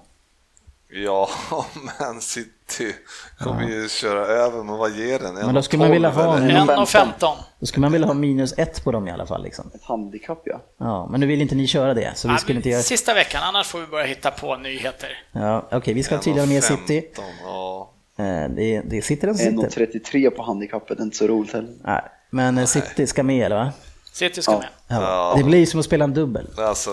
Ja, 0.90 1.28
Man 2.00 2.20
City 2.20 2.92
kommer 3.38 3.68
ju 3.68 3.88
köra 3.88 4.26
över, 4.26 4.62
men 4.62 4.76
vad 4.78 4.90
ger 4.96 5.18
den? 5.18 5.34
Men 5.34 5.54
då 5.54 5.62
skulle 5.62 5.82
man 5.82 5.90
vilja 5.90 6.08
ha 6.10 6.36
en- 6.38 6.50
1,15. 6.50 7.36
Då 7.60 7.66
skulle 7.66 7.80
man 7.80 7.92
vilja 7.92 8.06
ha 8.06 8.14
minus 8.14 8.54
ett 8.58 8.84
på 8.84 8.92
dem 8.92 9.08
i 9.08 9.10
alla 9.10 9.26
fall. 9.26 9.42
Liksom. 9.42 9.70
Ett 9.74 9.84
handikapp 9.84 10.42
ja. 10.44 10.60
Ja, 10.78 11.08
men 11.10 11.20
nu 11.20 11.26
vill 11.26 11.42
inte 11.42 11.54
ni 11.54 11.66
köra 11.66 11.94
det, 11.94 12.12
så 12.16 12.28
vi 12.28 12.34
Ja, 12.34 12.38
skulle 12.38 12.54
men 12.54 12.58
inte 12.58 12.68
göra... 12.68 12.82
Sista 12.82 13.14
veckan, 13.14 13.42
annars 13.44 13.66
får 13.66 13.80
vi 13.80 13.86
börja 13.86 14.06
hitta 14.06 14.30
på 14.30 14.56
nyheter. 14.56 15.08
Ja, 15.32 15.68
Okej, 15.72 15.94
vi 15.94 16.02
ska 16.02 16.18
tydligen 16.18 16.48
med 16.48 16.64
City. 16.64 17.04
Ja, 17.44 17.94
Eh, 18.20 18.24
det, 18.56 18.80
det 18.84 19.02
sitter 19.02 19.26
den 19.26 19.38
som 19.38 19.68
sitter. 19.68 19.86
1,33 19.86 20.30
på 20.30 20.42
handikappet, 20.42 20.98
inte 21.00 21.16
så 21.16 21.26
roligt 21.26 21.52
heller. 21.52 21.70
Nej, 21.84 22.02
men 22.30 22.58
eh, 22.58 22.64
City 22.64 23.06
ska 23.06 23.22
med, 23.22 23.46
eller 23.46 23.56
va? 23.56 23.72
City 24.12 24.42
ska 24.42 24.52
Ja. 24.52 24.58
med. 24.58 24.68
Ja. 24.88 25.02
Ja. 25.02 25.34
Det 25.38 25.44
blir 25.44 25.66
som 25.66 25.80
att 25.80 25.86
spela 25.86 26.04
en 26.04 26.14
dubbel. 26.14 26.46
alltså 26.58 26.90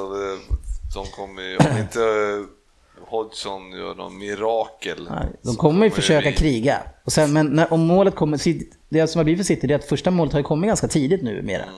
de 0.95 1.05
kommer 1.15 1.41
ju, 1.41 1.57
om 1.57 1.77
inte 1.77 1.99
Hodgson 3.07 3.71
gör 3.71 3.95
någon 3.95 4.17
mirakel. 4.17 5.07
Nej, 5.11 5.27
de 5.41 5.55
kommer 5.55 5.83
ju 5.85 5.89
det 5.89 5.95
försöka 5.95 6.29
bli- 6.29 6.37
kriga. 6.37 6.83
Och 7.03 7.11
sen, 7.13 7.33
men 7.33 7.47
när, 7.47 7.73
om 7.73 7.81
målet 7.87 8.15
kommer... 8.15 8.39
Det 8.89 9.07
som 9.07 9.19
har 9.19 9.23
blivit 9.23 9.39
för 9.39 9.53
City 9.55 9.67
det 9.67 9.73
är 9.73 9.79
att 9.79 9.85
första 9.85 10.11
målet 10.11 10.33
har 10.33 10.41
kommit 10.41 10.67
ganska 10.67 10.87
tidigt 10.87 11.23
nu 11.23 11.41
mera. 11.41 11.63
Mm. 11.63 11.75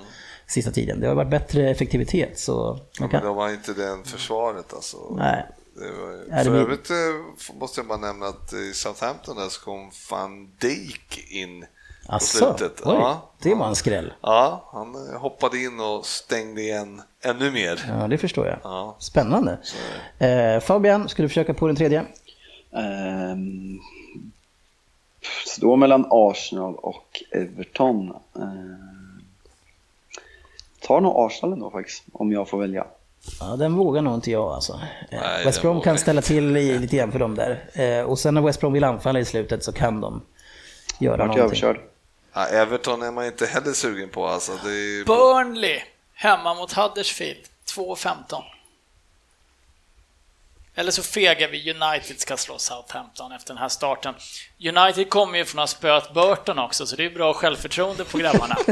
Sista 0.48 0.72
tiden. 0.72 1.00
Det 1.00 1.08
har 1.08 1.16
varit 1.16 1.30
bättre 1.30 1.70
effektivitet 1.70 2.40
så... 2.40 2.80
Men 3.00 3.10
kan, 3.10 3.24
de 3.24 3.38
har 3.38 3.50
inte 3.50 3.74
den 3.74 4.04
försvaret 4.04 4.74
alltså. 4.74 4.98
nej. 5.18 5.46
Det 5.80 5.92
var, 5.92 6.12
Ja, 6.30 6.38
det 6.38 6.44
för 6.44 6.56
övrigt 6.56 6.90
eh, 6.90 7.56
måste 7.60 7.80
jag 7.80 7.88
bara 7.88 7.98
nämna 7.98 8.26
att 8.26 8.54
i 8.54 8.74
Southampton 8.74 9.36
där 9.36 9.50
så 9.50 9.62
kom 9.62 9.92
van 10.12 10.52
Dijk 10.62 11.26
in 11.30 11.66
på 12.10 12.16
Asså, 12.16 12.38
slutet. 12.58 12.82
oj, 12.86 12.96
Ja, 13.00 13.22
det 13.42 13.56
var 13.56 13.68
en 13.68 13.76
skräll. 13.76 14.14
Ja, 14.22 14.70
han 14.74 15.10
eh, 15.14 15.20
hoppade 15.20 15.58
in 15.58 15.80
och 15.80 16.06
stängde 16.06 16.62
igen 16.62 17.02
ännu 17.22 17.52
mer. 17.52 17.86
Ja, 17.88 18.08
det 18.08 18.18
förstår 18.18 18.48
jag. 18.48 18.58
Ja. 18.64 18.96
Spännande. 19.00 19.58
Eh, 20.20 20.60
Fabian, 20.60 21.10
ska 21.10 21.22
du 21.22 21.28
försöka 21.30 21.54
på 21.54 21.68
den 21.68 21.76
tredje? 21.76 22.06
Ehm, 22.72 23.80
står 25.48 25.78
mellan 25.78 26.06
Arsenal 26.10 26.76
och 26.76 27.24
Everton. 27.32 28.14
Ehm, 28.36 29.22
tar 30.82 31.02
nog 31.02 31.14
Arsenal 31.16 31.54
ändå 31.54 31.70
faktiskt, 31.72 32.04
om 32.14 32.32
jag 32.32 32.50
får 32.50 32.60
välja. 32.60 32.86
Ja, 33.40 33.46
den 33.56 33.74
vågar 33.76 34.02
nog 34.02 34.14
inte 34.16 34.32
jag 34.32 34.52
alltså. 34.52 34.74
Eh, 35.10 35.20
Nej, 35.22 35.46
West 35.46 35.62
den 35.62 35.72
Brom 35.72 35.82
kan 35.82 35.98
ställa 35.98 36.22
till 36.22 36.58
i, 36.58 36.80
lite 36.80 36.98
grann 36.98 37.12
för 37.12 37.20
dem 37.20 37.36
där. 37.36 37.70
Eh, 37.74 38.04
och 38.06 38.20
sen 38.20 38.34
när 38.34 38.42
West 38.42 38.60
Brom 38.60 38.74
vill 38.74 38.84
anfalla 38.84 39.20
i 39.20 39.26
slutet 39.26 39.64
så 39.64 39.72
kan 39.72 40.02
de 40.02 40.22
göra 41.00 41.18
Vart 41.18 41.20
jag 41.20 41.38
någonting. 41.38 41.64
överkörd. 41.64 41.88
Ja, 42.34 42.48
Everton 42.48 43.02
är 43.02 43.12
man 43.12 43.26
inte 43.26 43.46
heller 43.46 43.74
sugen 43.74 44.10
på 44.10 44.28
alltså. 44.28 44.52
Det 44.64 44.70
är, 44.70 45.06
Burnley 45.06 45.82
hemma 46.14 46.54
mot 46.54 46.74
Huddersfield 46.74 47.44
2,15. 47.76 48.44
Eller 50.76 50.92
så 50.92 51.04
fegar 51.04 51.48
vi 51.48 51.74
United 51.74 52.20
ska 52.20 52.38
slå 52.38 52.58
Southampton 52.58 53.32
efter 53.32 53.54
den 53.54 53.62
här 53.62 53.70
starten. 53.70 54.16
United 54.60 55.10
kommer 55.10 55.38
ju 55.38 55.46
från 55.46 55.60
att 55.60 55.70
ha 55.70 55.78
spöat 55.78 56.14
Burton 56.14 56.60
också, 56.60 56.86
så 56.86 56.96
det 56.96 57.06
är 57.06 57.10
bra 57.10 57.34
självförtroende 57.34 58.04
på 58.06 58.18
grabbarna. 58.18 58.56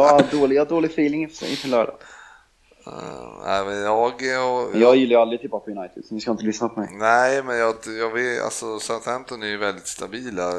Har 0.00 0.30
dålig, 0.30 0.56
jag 0.56 0.60
har 0.60 0.66
dålig 0.66 0.90
feeling 0.90 1.22
inför 1.22 1.68
lördag. 1.68 1.94
Nej, 3.44 3.64
men 3.64 3.82
jag, 3.82 4.12
jag, 4.22 4.74
Jag 4.74 4.96
gillar 4.96 5.10
ju 5.10 5.16
aldrig 5.16 5.40
tippa 5.40 5.58
på 5.58 5.70
United, 5.70 6.04
så 6.04 6.14
ni 6.14 6.20
ska 6.20 6.30
inte 6.30 6.44
lyssna 6.44 6.68
på 6.68 6.80
mig. 6.80 6.88
Nej, 6.92 7.42
men 7.42 7.58
jag, 7.58 7.74
jag 8.00 8.10
vet, 8.10 8.44
alltså 8.44 8.78
Southampton 8.78 9.42
är 9.42 9.46
ju 9.46 9.56
väldigt 9.56 9.86
stabila. 9.86 10.52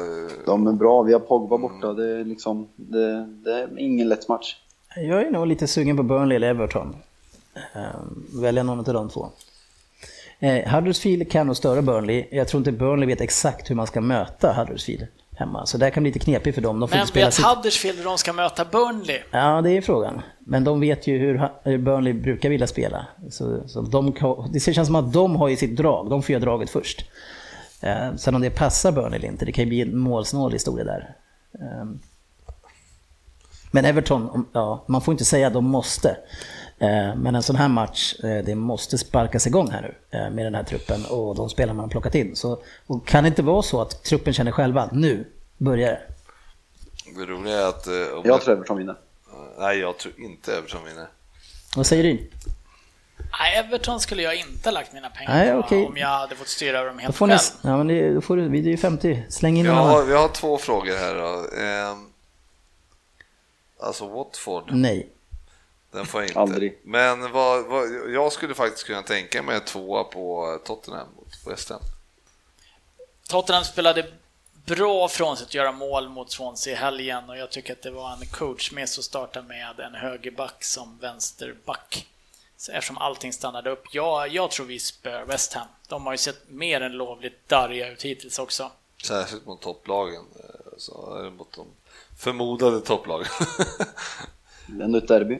De 0.46 0.66
är 0.66 0.72
bra, 0.72 1.02
vi 1.02 1.12
har 1.12 1.20
Pogba 1.20 1.58
borta. 1.58 1.92
Det 1.92 2.20
är 2.20 2.24
liksom, 2.24 2.68
det, 2.76 3.26
det 3.26 3.52
är 3.52 3.78
ingen 3.78 4.08
lätt 4.08 4.28
match. 4.28 4.56
Jag 4.96 5.22
är 5.22 5.30
nog 5.30 5.46
lite 5.46 5.66
sugen 5.66 5.96
på 5.96 6.02
Burnley 6.02 6.36
eller 6.36 6.48
Everton. 6.50 6.96
Eh, 7.74 7.82
välja 8.40 8.62
någon 8.62 8.78
av 8.78 8.84
de 8.84 9.08
två. 9.08 9.28
Eh, 10.38 10.74
Huddersfield 10.74 11.30
kan 11.30 11.46
nog 11.46 11.56
störa 11.56 11.82
Burnley. 11.82 12.26
Jag 12.30 12.48
tror 12.48 12.58
inte 12.58 12.72
Burnley 12.72 13.06
vet 13.06 13.20
exakt 13.20 13.70
hur 13.70 13.74
man 13.74 13.86
ska 13.86 14.00
möta 14.00 14.52
Huddersfield 14.52 15.06
hemma. 15.36 15.66
Så 15.66 15.78
det 15.78 15.90
kan 15.90 16.02
bli 16.02 16.12
lite 16.12 16.24
knepigt 16.24 16.54
för 16.54 16.62
dem. 16.62 16.80
De 16.80 16.88
får 16.88 16.96
Men 16.96 17.06
vet 17.14 17.34
sitt... 17.34 17.44
Huddersfield 17.44 17.98
hur 17.98 18.04
de 18.04 18.18
ska 18.18 18.32
möta 18.32 18.64
Burnley? 18.64 19.20
Ja, 19.30 19.60
det 19.62 19.70
är 19.70 19.80
frågan. 19.80 20.22
Men 20.48 20.64
de 20.64 20.80
vet 20.80 21.06
ju 21.06 21.18
hur 21.18 21.78
Burnley 21.78 22.12
brukar 22.12 22.48
vilja 22.48 22.66
spela. 22.66 23.06
Så, 23.30 23.68
så 23.68 23.80
de, 23.80 24.14
det 24.52 24.60
känns 24.60 24.86
som 24.86 24.96
att 24.96 25.12
de 25.12 25.36
har 25.36 25.48
ju 25.48 25.56
sitt 25.56 25.76
drag. 25.76 26.10
De 26.10 26.22
får 26.22 26.32
göra 26.32 26.44
draget 26.44 26.70
först. 26.70 27.04
Eh, 27.80 28.14
sen 28.16 28.34
om 28.34 28.40
det 28.40 28.50
passar 28.50 28.92
Burnley 28.92 29.18
eller 29.18 29.28
inte, 29.28 29.44
det 29.44 29.52
kan 29.52 29.64
ju 29.64 29.68
bli 29.68 29.80
en 29.80 29.98
målsnål 29.98 30.52
historia 30.52 30.84
där. 30.84 31.16
Eh, 31.60 31.84
men 33.70 33.84
Everton, 33.84 34.46
ja, 34.52 34.84
man 34.88 35.00
får 35.00 35.12
inte 35.12 35.24
säga 35.24 35.46
att 35.46 35.52
de 35.52 35.64
måste. 35.64 36.16
Eh, 36.78 37.14
Men 37.16 37.34
en 37.34 37.42
sån 37.42 37.56
här 37.56 37.68
match, 37.68 38.14
eh, 38.24 38.44
det 38.44 38.54
måste 38.54 38.98
sparkas 38.98 39.46
igång 39.46 39.70
här 39.70 39.82
nu 39.82 40.18
eh, 40.18 40.30
med 40.30 40.46
den 40.46 40.54
här 40.54 40.62
truppen 40.62 41.04
och 41.10 41.34
de 41.36 41.48
spelar 41.48 41.74
man 41.74 41.84
har 41.84 41.90
plockat 41.90 42.14
in. 42.14 42.36
Så, 42.36 42.58
och 42.86 43.06
kan 43.06 43.24
det 43.24 43.28
inte 43.28 43.42
vara 43.42 43.62
så 43.62 43.80
att 43.80 44.04
truppen 44.04 44.32
känner 44.32 44.52
själva 44.52 44.82
att 44.82 44.92
nu 44.92 45.26
börjar 45.58 45.88
det? 45.88 46.00
Det 47.16 47.26
roliga 47.32 47.54
är 47.60 47.68
att... 47.68 47.86
eh, 47.86 48.18
Om 48.18 48.22
Jag 48.24 48.40
tror 48.42 48.54
Everton 48.54 48.78
vinner. 48.78 48.96
Nej, 49.58 49.78
jag 49.78 49.98
tror 49.98 50.14
inte 50.20 50.56
Everton 50.56 50.84
vinner. 50.84 51.08
Vad 51.76 51.86
säger 51.86 52.02
du? 52.02 52.30
Nej, 53.40 53.56
Everton 53.56 54.00
skulle 54.00 54.22
jag 54.22 54.36
inte 54.36 54.70
lagt 54.70 54.92
mina 54.92 55.10
pengar 55.10 55.34
Nej, 55.34 55.52
på 55.52 55.58
okej. 55.58 55.86
om 55.86 55.96
jag 55.96 56.08
hade 56.08 56.36
fått 56.36 56.48
styra 56.48 56.78
över 56.78 56.88
dem 56.88 56.96
Då 56.96 57.02
helt 57.02 57.16
själv. 57.18 57.30
ni, 57.30 57.70
ja, 57.70 57.76
men 57.76 57.86
det, 57.86 58.14
då 58.14 58.20
får 58.20 58.36
du, 58.36 58.48
vi 58.48 58.58
är 58.58 58.62
ju 58.64 58.76
50, 58.76 59.24
släng 59.28 59.58
in 59.58 59.66
annan. 59.66 59.86
har, 59.86 60.02
vi 60.04 60.14
har 60.14 60.28
två 60.28 60.58
frågor 60.58 60.96
här 60.96 61.14
då. 61.14 61.56
Ehm, 61.62 62.08
alltså 63.80 64.08
Watford, 64.08 64.64
Nej. 64.72 65.08
den 65.92 66.06
får 66.06 66.20
jag 66.20 66.30
inte. 66.30 66.40
Aldrig. 66.40 66.78
Men 66.84 67.32
vad, 67.32 67.64
vad, 67.66 67.88
jag 68.14 68.32
skulle 68.32 68.54
faktiskt 68.54 68.86
kunna 68.86 69.02
tänka 69.02 69.42
mig 69.42 69.60
tvåa 69.60 70.04
på 70.04 70.58
Tottenham 70.64 71.06
mot 71.16 71.52
West 71.52 71.70
Ham. 71.70 71.80
Tottenham 73.28 73.64
spelade 73.64 74.06
bra 74.66 75.08
från 75.08 75.36
sig 75.36 75.44
att 75.44 75.54
göra 75.54 75.72
mål 75.72 76.08
mot 76.08 76.32
Swansea 76.32 76.72
i 76.72 76.76
helgen 76.76 77.30
och 77.30 77.36
jag 77.38 77.50
tycker 77.50 77.72
att 77.72 77.82
det 77.82 77.90
var 77.90 78.12
en 78.12 78.26
coach 78.26 78.72
med 78.72 78.82
att 78.84 78.88
starta 78.90 79.42
med 79.42 79.80
en 79.80 79.94
högerback 79.94 80.64
som 80.64 80.98
vänsterback. 80.98 82.06
Så 82.56 82.72
eftersom 82.72 82.98
allting 82.98 83.32
stannade 83.32 83.70
upp. 83.70 83.84
Jag, 83.92 84.28
jag 84.28 84.50
tror 84.50 84.66
vi 84.66 84.78
spöar 84.78 85.24
West 85.24 85.52
Ham. 85.52 85.66
De 85.88 86.06
har 86.06 86.12
ju 86.12 86.18
sett 86.18 86.48
mer 86.50 86.80
än 86.80 86.92
lovligt 86.92 87.48
darriga 87.48 87.88
ut 87.92 88.02
hittills 88.02 88.38
också. 88.38 88.70
Särskilt 89.04 89.46
mot 89.46 89.60
topplagen. 89.62 90.22
eh, 90.38 90.70
Så 90.78 91.16
är 91.16 91.24
det 91.24 91.30
mot 91.30 91.52
de 91.56 91.66
förmodade 92.18 92.80
topplagen. 92.80 93.26
Det 94.66 94.80
är 94.82 94.84
ändå 94.84 94.98
ett 94.98 95.08
derby. 95.08 95.38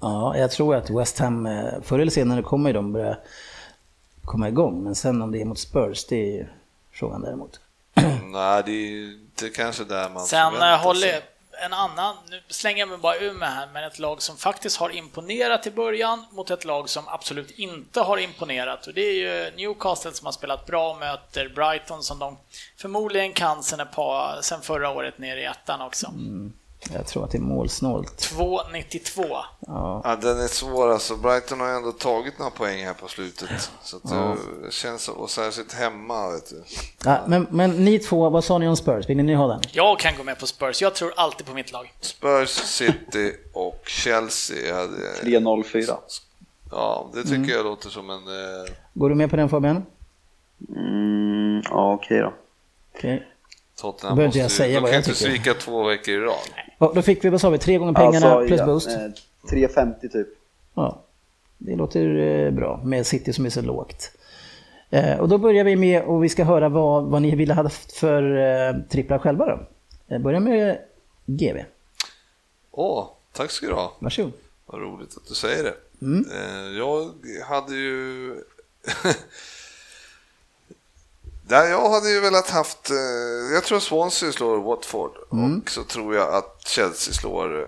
Ja, 0.00 0.36
jag 0.36 0.50
tror 0.50 0.74
att 0.74 0.90
West 0.90 1.18
Ham, 1.18 1.46
eh, 1.46 1.80
förr 1.82 1.98
eller 1.98 2.10
senare 2.12 2.42
kommer 2.42 2.72
de 2.72 2.92
börja 2.92 3.16
komma 4.24 4.48
igång. 4.48 4.84
Men 4.84 4.94
sen 4.94 5.22
om 5.22 5.32
det 5.32 5.40
är 5.40 5.44
mot 5.44 5.58
Spurs, 5.58 6.04
det 6.06 6.16
är 6.16 6.32
ju 6.36 6.46
frågan 6.92 7.22
däremot. 7.22 7.60
Nej, 8.24 8.62
det 8.66 8.72
är 8.72 9.12
inte 9.12 9.48
kanske 9.48 9.84
där 9.84 10.08
man 10.08 10.26
Sen 10.26 10.62
eh, 10.62 10.78
håller 10.78 11.22
en 11.62 11.72
annan, 11.72 12.16
nu 12.30 12.42
slänger 12.48 12.78
jag 12.78 12.88
mig 12.88 12.98
bara 12.98 13.16
ur 13.16 13.32
med 13.32 13.52
här, 13.52 13.68
men 13.72 13.84
ett 13.84 13.98
lag 13.98 14.22
som 14.22 14.36
faktiskt 14.36 14.76
har 14.76 14.90
imponerat 14.90 15.66
i 15.66 15.70
början 15.70 16.24
mot 16.30 16.50
ett 16.50 16.64
lag 16.64 16.88
som 16.88 17.08
absolut 17.08 17.50
inte 17.50 18.00
har 18.00 18.18
imponerat. 18.18 18.86
Och 18.86 18.94
det 18.94 19.00
är 19.00 19.12
ju 19.12 19.56
Newcastle 19.56 20.12
som 20.12 20.24
har 20.24 20.32
spelat 20.32 20.66
bra 20.66 20.92
och 20.92 20.98
möter 20.98 21.48
Brighton 21.48 22.02
som 22.02 22.18
de 22.18 22.38
förmodligen 22.76 23.32
kan 23.32 23.62
sen, 23.62 23.80
ett 23.80 23.92
par, 23.92 24.38
sen 24.42 24.60
förra 24.60 24.90
året 24.90 25.18
ner 25.18 25.36
i 25.36 25.44
ettan 25.44 25.80
också. 25.80 26.12
Jag 26.94 27.06
tror 27.06 27.24
att 27.24 27.30
det 27.30 27.38
är 27.38 27.42
målsnålt. 27.42 28.16
2,92. 28.36 29.24
Ja. 29.60 30.00
Ja, 30.04 30.16
den 30.16 30.40
är 30.40 30.46
svår 30.48 30.92
alltså. 30.92 31.16
Brighton 31.16 31.60
har 31.60 31.68
ju 31.68 31.74
ändå 31.74 31.92
tagit 31.92 32.38
några 32.38 32.50
poäng 32.50 32.84
här 32.84 32.94
på 32.94 33.08
slutet. 33.08 33.70
Så 33.82 33.96
att 33.96 34.02
det 34.64 34.72
känns, 34.72 35.08
och 35.08 35.30
särskilt 35.30 35.72
hemma 35.72 36.30
vet 36.30 36.50
du. 36.50 36.62
Ja, 37.04 37.18
men, 37.26 37.46
men 37.50 37.70
ni 37.84 37.98
två, 37.98 38.30
vad 38.30 38.44
sa 38.44 38.58
ni 38.58 38.68
om 38.68 38.76
Spurs? 38.76 39.08
Vill 39.08 39.16
ni 39.16 39.34
ha 39.34 39.46
den? 39.46 39.60
Jag 39.72 39.98
kan 39.98 40.16
gå 40.16 40.22
med 40.22 40.38
på 40.38 40.46
Spurs. 40.46 40.82
Jag 40.82 40.94
tror 40.94 41.12
alltid 41.16 41.46
på 41.46 41.52
mitt 41.54 41.72
lag. 41.72 41.92
Spurs, 42.00 42.48
City 42.50 43.32
och 43.52 43.82
Chelsea 43.86 44.74
hade... 44.76 44.96
3-0-4. 45.22 45.94
Ja, 46.70 47.10
det 47.14 47.22
tycker 47.24 47.52
jag 47.52 47.64
låter 47.64 47.88
som 47.90 48.10
en... 48.10 48.16
Eh, 48.16 48.72
Går 48.94 49.08
du 49.08 49.14
med 49.14 49.30
på 49.30 49.36
den 49.36 49.48
Fabian? 49.48 49.86
Mm, 50.76 51.62
ja, 51.70 51.92
okej 51.92 52.18
då. 52.18 52.32
Okej. 52.96 53.26
Tottenham 53.80 54.16
Behöver 54.16 54.26
inte 54.28 54.38
jag 54.38 54.44
måste 54.44 54.56
säga 54.56 54.74
de 54.74 54.80
vad 54.80 54.90
kan 54.90 54.94
jag 54.94 55.00
inte 55.08 55.14
tycker. 55.18 55.30
svika 55.30 55.54
två 55.54 55.82
veckor 55.84 56.14
i 56.14 56.18
rad. 56.18 56.34
Ja, 56.80 56.92
Då 56.94 57.02
fick 57.02 57.24
vi, 57.24 57.28
vad 57.28 57.40
sa 57.40 57.50
vi, 57.50 57.58
tre 57.58 57.78
gånger 57.78 57.92
pengarna 57.92 58.26
Alltså, 58.30 58.46
plus 58.48 58.60
ja, 58.60 58.66
boost? 58.66 58.88
eh, 58.88 58.92
3,50 59.52 60.08
typ. 60.08 60.28
Ja, 60.74 61.02
det 61.58 61.76
låter 61.76 62.16
eh, 62.16 62.50
bra 62.50 62.80
med 62.84 63.06
City 63.06 63.32
som 63.32 63.46
är 63.46 63.50
så 63.50 63.62
lågt. 63.62 64.10
Eh, 64.90 65.18
och 65.20 65.28
då 65.28 65.38
börjar 65.38 65.64
vi 65.64 65.76
med 65.76 66.02
och 66.02 66.24
vi 66.24 66.28
ska 66.28 66.44
höra 66.44 66.68
vad, 66.68 67.04
vad 67.04 67.22
ni 67.22 67.36
ville 67.36 67.54
ha 67.54 67.68
för 67.68 68.36
eh, 68.36 68.76
tripplar 68.88 69.18
själva 69.18 69.46
då. 69.46 69.60
Eh, 70.14 70.20
börja 70.20 70.40
med 70.40 70.78
GV. 71.26 71.56
Åh, 72.70 73.06
tack 73.32 73.50
ska 73.50 73.66
du 73.66 73.72
ha. 73.72 73.92
Varsågod. 73.98 74.32
Vad 74.66 74.80
roligt 74.80 75.16
att 75.16 75.28
du 75.28 75.34
säger 75.34 75.64
det. 75.64 75.74
Mm. 76.02 76.24
Eh, 76.34 76.78
Jag 76.78 77.10
hade 77.48 77.74
ju... 77.74 78.34
Där 81.50 81.70
jag 81.70 81.90
hade 81.90 82.10
ju 82.10 82.20
velat 82.20 82.50
haft... 82.50 82.90
eh, 82.90 82.96
Jag 83.54 83.64
tror 83.64 83.80
Swansea 83.80 84.32
slår 84.32 84.58
Watford 84.60 85.10
Mm. 85.32 85.60
och 85.60 85.70
så 85.70 85.84
tror 85.84 86.14
jag 86.14 86.34
att 86.34 86.68
Chelsea 86.68 87.14
slår 87.14 87.62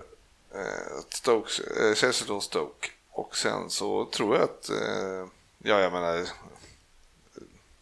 eh, 0.55 0.61
Stoke, 1.09 1.49
eh, 1.63 1.95
Chelsea 1.95 2.25
slår 2.25 2.39
Stoke. 2.39 2.87
Och 3.11 3.37
sen 3.37 3.69
så 3.69 4.05
tror 4.05 4.35
jag 4.35 4.43
att... 4.43 4.69
Ja, 5.63 5.79
jag 5.79 5.91
menar... 5.93 6.27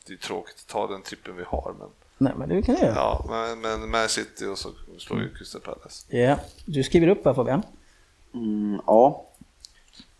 Det 0.08 0.14
är 0.14 0.18
tråkigt 0.18 0.56
att 0.60 0.68
ta 0.68 0.88
den 0.88 1.02
trippen 1.02 1.36
vi 1.38 1.44
har, 1.44 1.74
men... 1.80 1.90
Nej, 2.18 2.34
men 2.38 2.50
det 2.50 2.62
kan 2.62 2.76
du 2.76 2.82
göra. 2.82 2.96
Ja, 2.96 3.26
men, 3.30 3.62
men 3.62 3.90
Man 3.92 4.10
City 4.10 4.46
och 4.46 4.58
så 4.60 4.72
slår 5.00 5.20
ju 5.22 5.34
Crystal 5.36 5.62
Palace. 5.62 6.18
Ja. 6.18 6.38
Du 6.66 6.84
skriver 6.84 7.08
upp 7.08 7.26
va 7.26 7.34
Fabian? 7.34 7.64
Mm, 8.34 8.82
ja, 8.88 9.26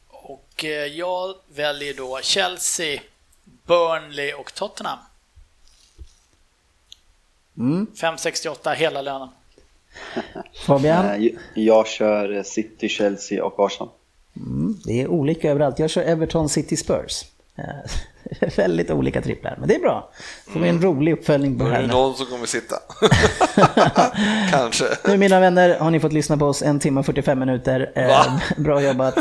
Och 0.10 0.64
jag 0.92 1.36
väljer 1.54 1.94
då 1.94 2.20
Chelsea, 2.22 3.02
Burnley 3.44 4.34
och 4.34 4.54
Tottenham. 4.54 5.00
Mm. 7.58 7.88
5,68 7.96 8.74
hela 8.76 9.02
lönen. 9.02 9.30
Fabian? 10.66 11.06
eh, 11.06 11.32
jag 11.56 11.88
kör 11.88 12.38
eh, 12.38 12.44
City, 12.44 12.90
Chelsea 12.90 13.46
och 13.46 13.66
Arsenal. 13.66 13.90
Mm. 14.36 14.76
Det 14.86 15.02
är 15.02 15.08
olika 15.08 15.52
överallt. 15.52 15.80
Jag 15.80 15.90
kör 15.90 16.04
Everton 16.04 16.50
City 16.50 16.78
Spurs. 16.78 17.24
Eh, 17.56 17.66
Väldigt 18.58 18.92
olika 18.92 19.22
tripplar, 19.22 19.56
men 19.60 19.68
det 19.68 19.76
är 19.76 19.80
bra. 19.80 20.10
Får 20.48 20.60
vi 20.60 20.70
en 20.70 20.82
rolig 20.82 21.14
uppföljning 21.14 21.58
på 21.60 21.64
det 21.64 21.70
är 21.70 21.74
det 21.74 21.88
här. 21.88 21.94
någon 21.94 22.16
som 22.16 22.26
kommer 22.26 22.46
sitta. 22.46 22.76
Kanske. 24.52 24.86
Nu 25.06 25.18
mina 25.18 25.40
vänner 25.40 25.80
har 25.80 25.92
ni 25.92 26.00
fått 26.00 26.14
lyssna 26.14 26.38
på 26.38 26.46
oss 26.46 26.62
en 26.62 26.80
timme 26.80 27.00
och 27.00 27.06
45 27.06 27.40
minuter. 27.40 27.92
Va? 27.96 28.42
bra 28.58 28.82
jobbat. 28.82 29.16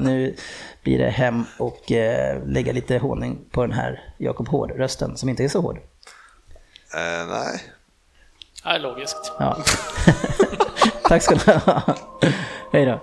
Nu 0.00 0.34
blir 0.82 0.98
det 0.98 1.10
hem 1.10 1.44
och 1.58 1.82
lägga 2.46 2.72
lite 2.72 2.98
honung 2.98 3.38
på 3.50 3.62
den 3.62 3.72
här 3.72 4.14
Jakob 4.18 4.48
Hård-rösten 4.48 5.16
som 5.16 5.28
inte 5.28 5.44
är 5.44 5.48
så 5.48 5.60
hård. 5.60 5.78
Eh, 6.96 7.26
nej. 7.28 7.62
Ja, 8.64 8.78
logiskt. 8.78 9.32
Ja. 9.38 9.56
Tack 11.08 11.22
ska 11.22 11.34
ni 11.34 11.52
ha. 11.52 11.82
Hej 12.72 12.86
då. 12.86 13.00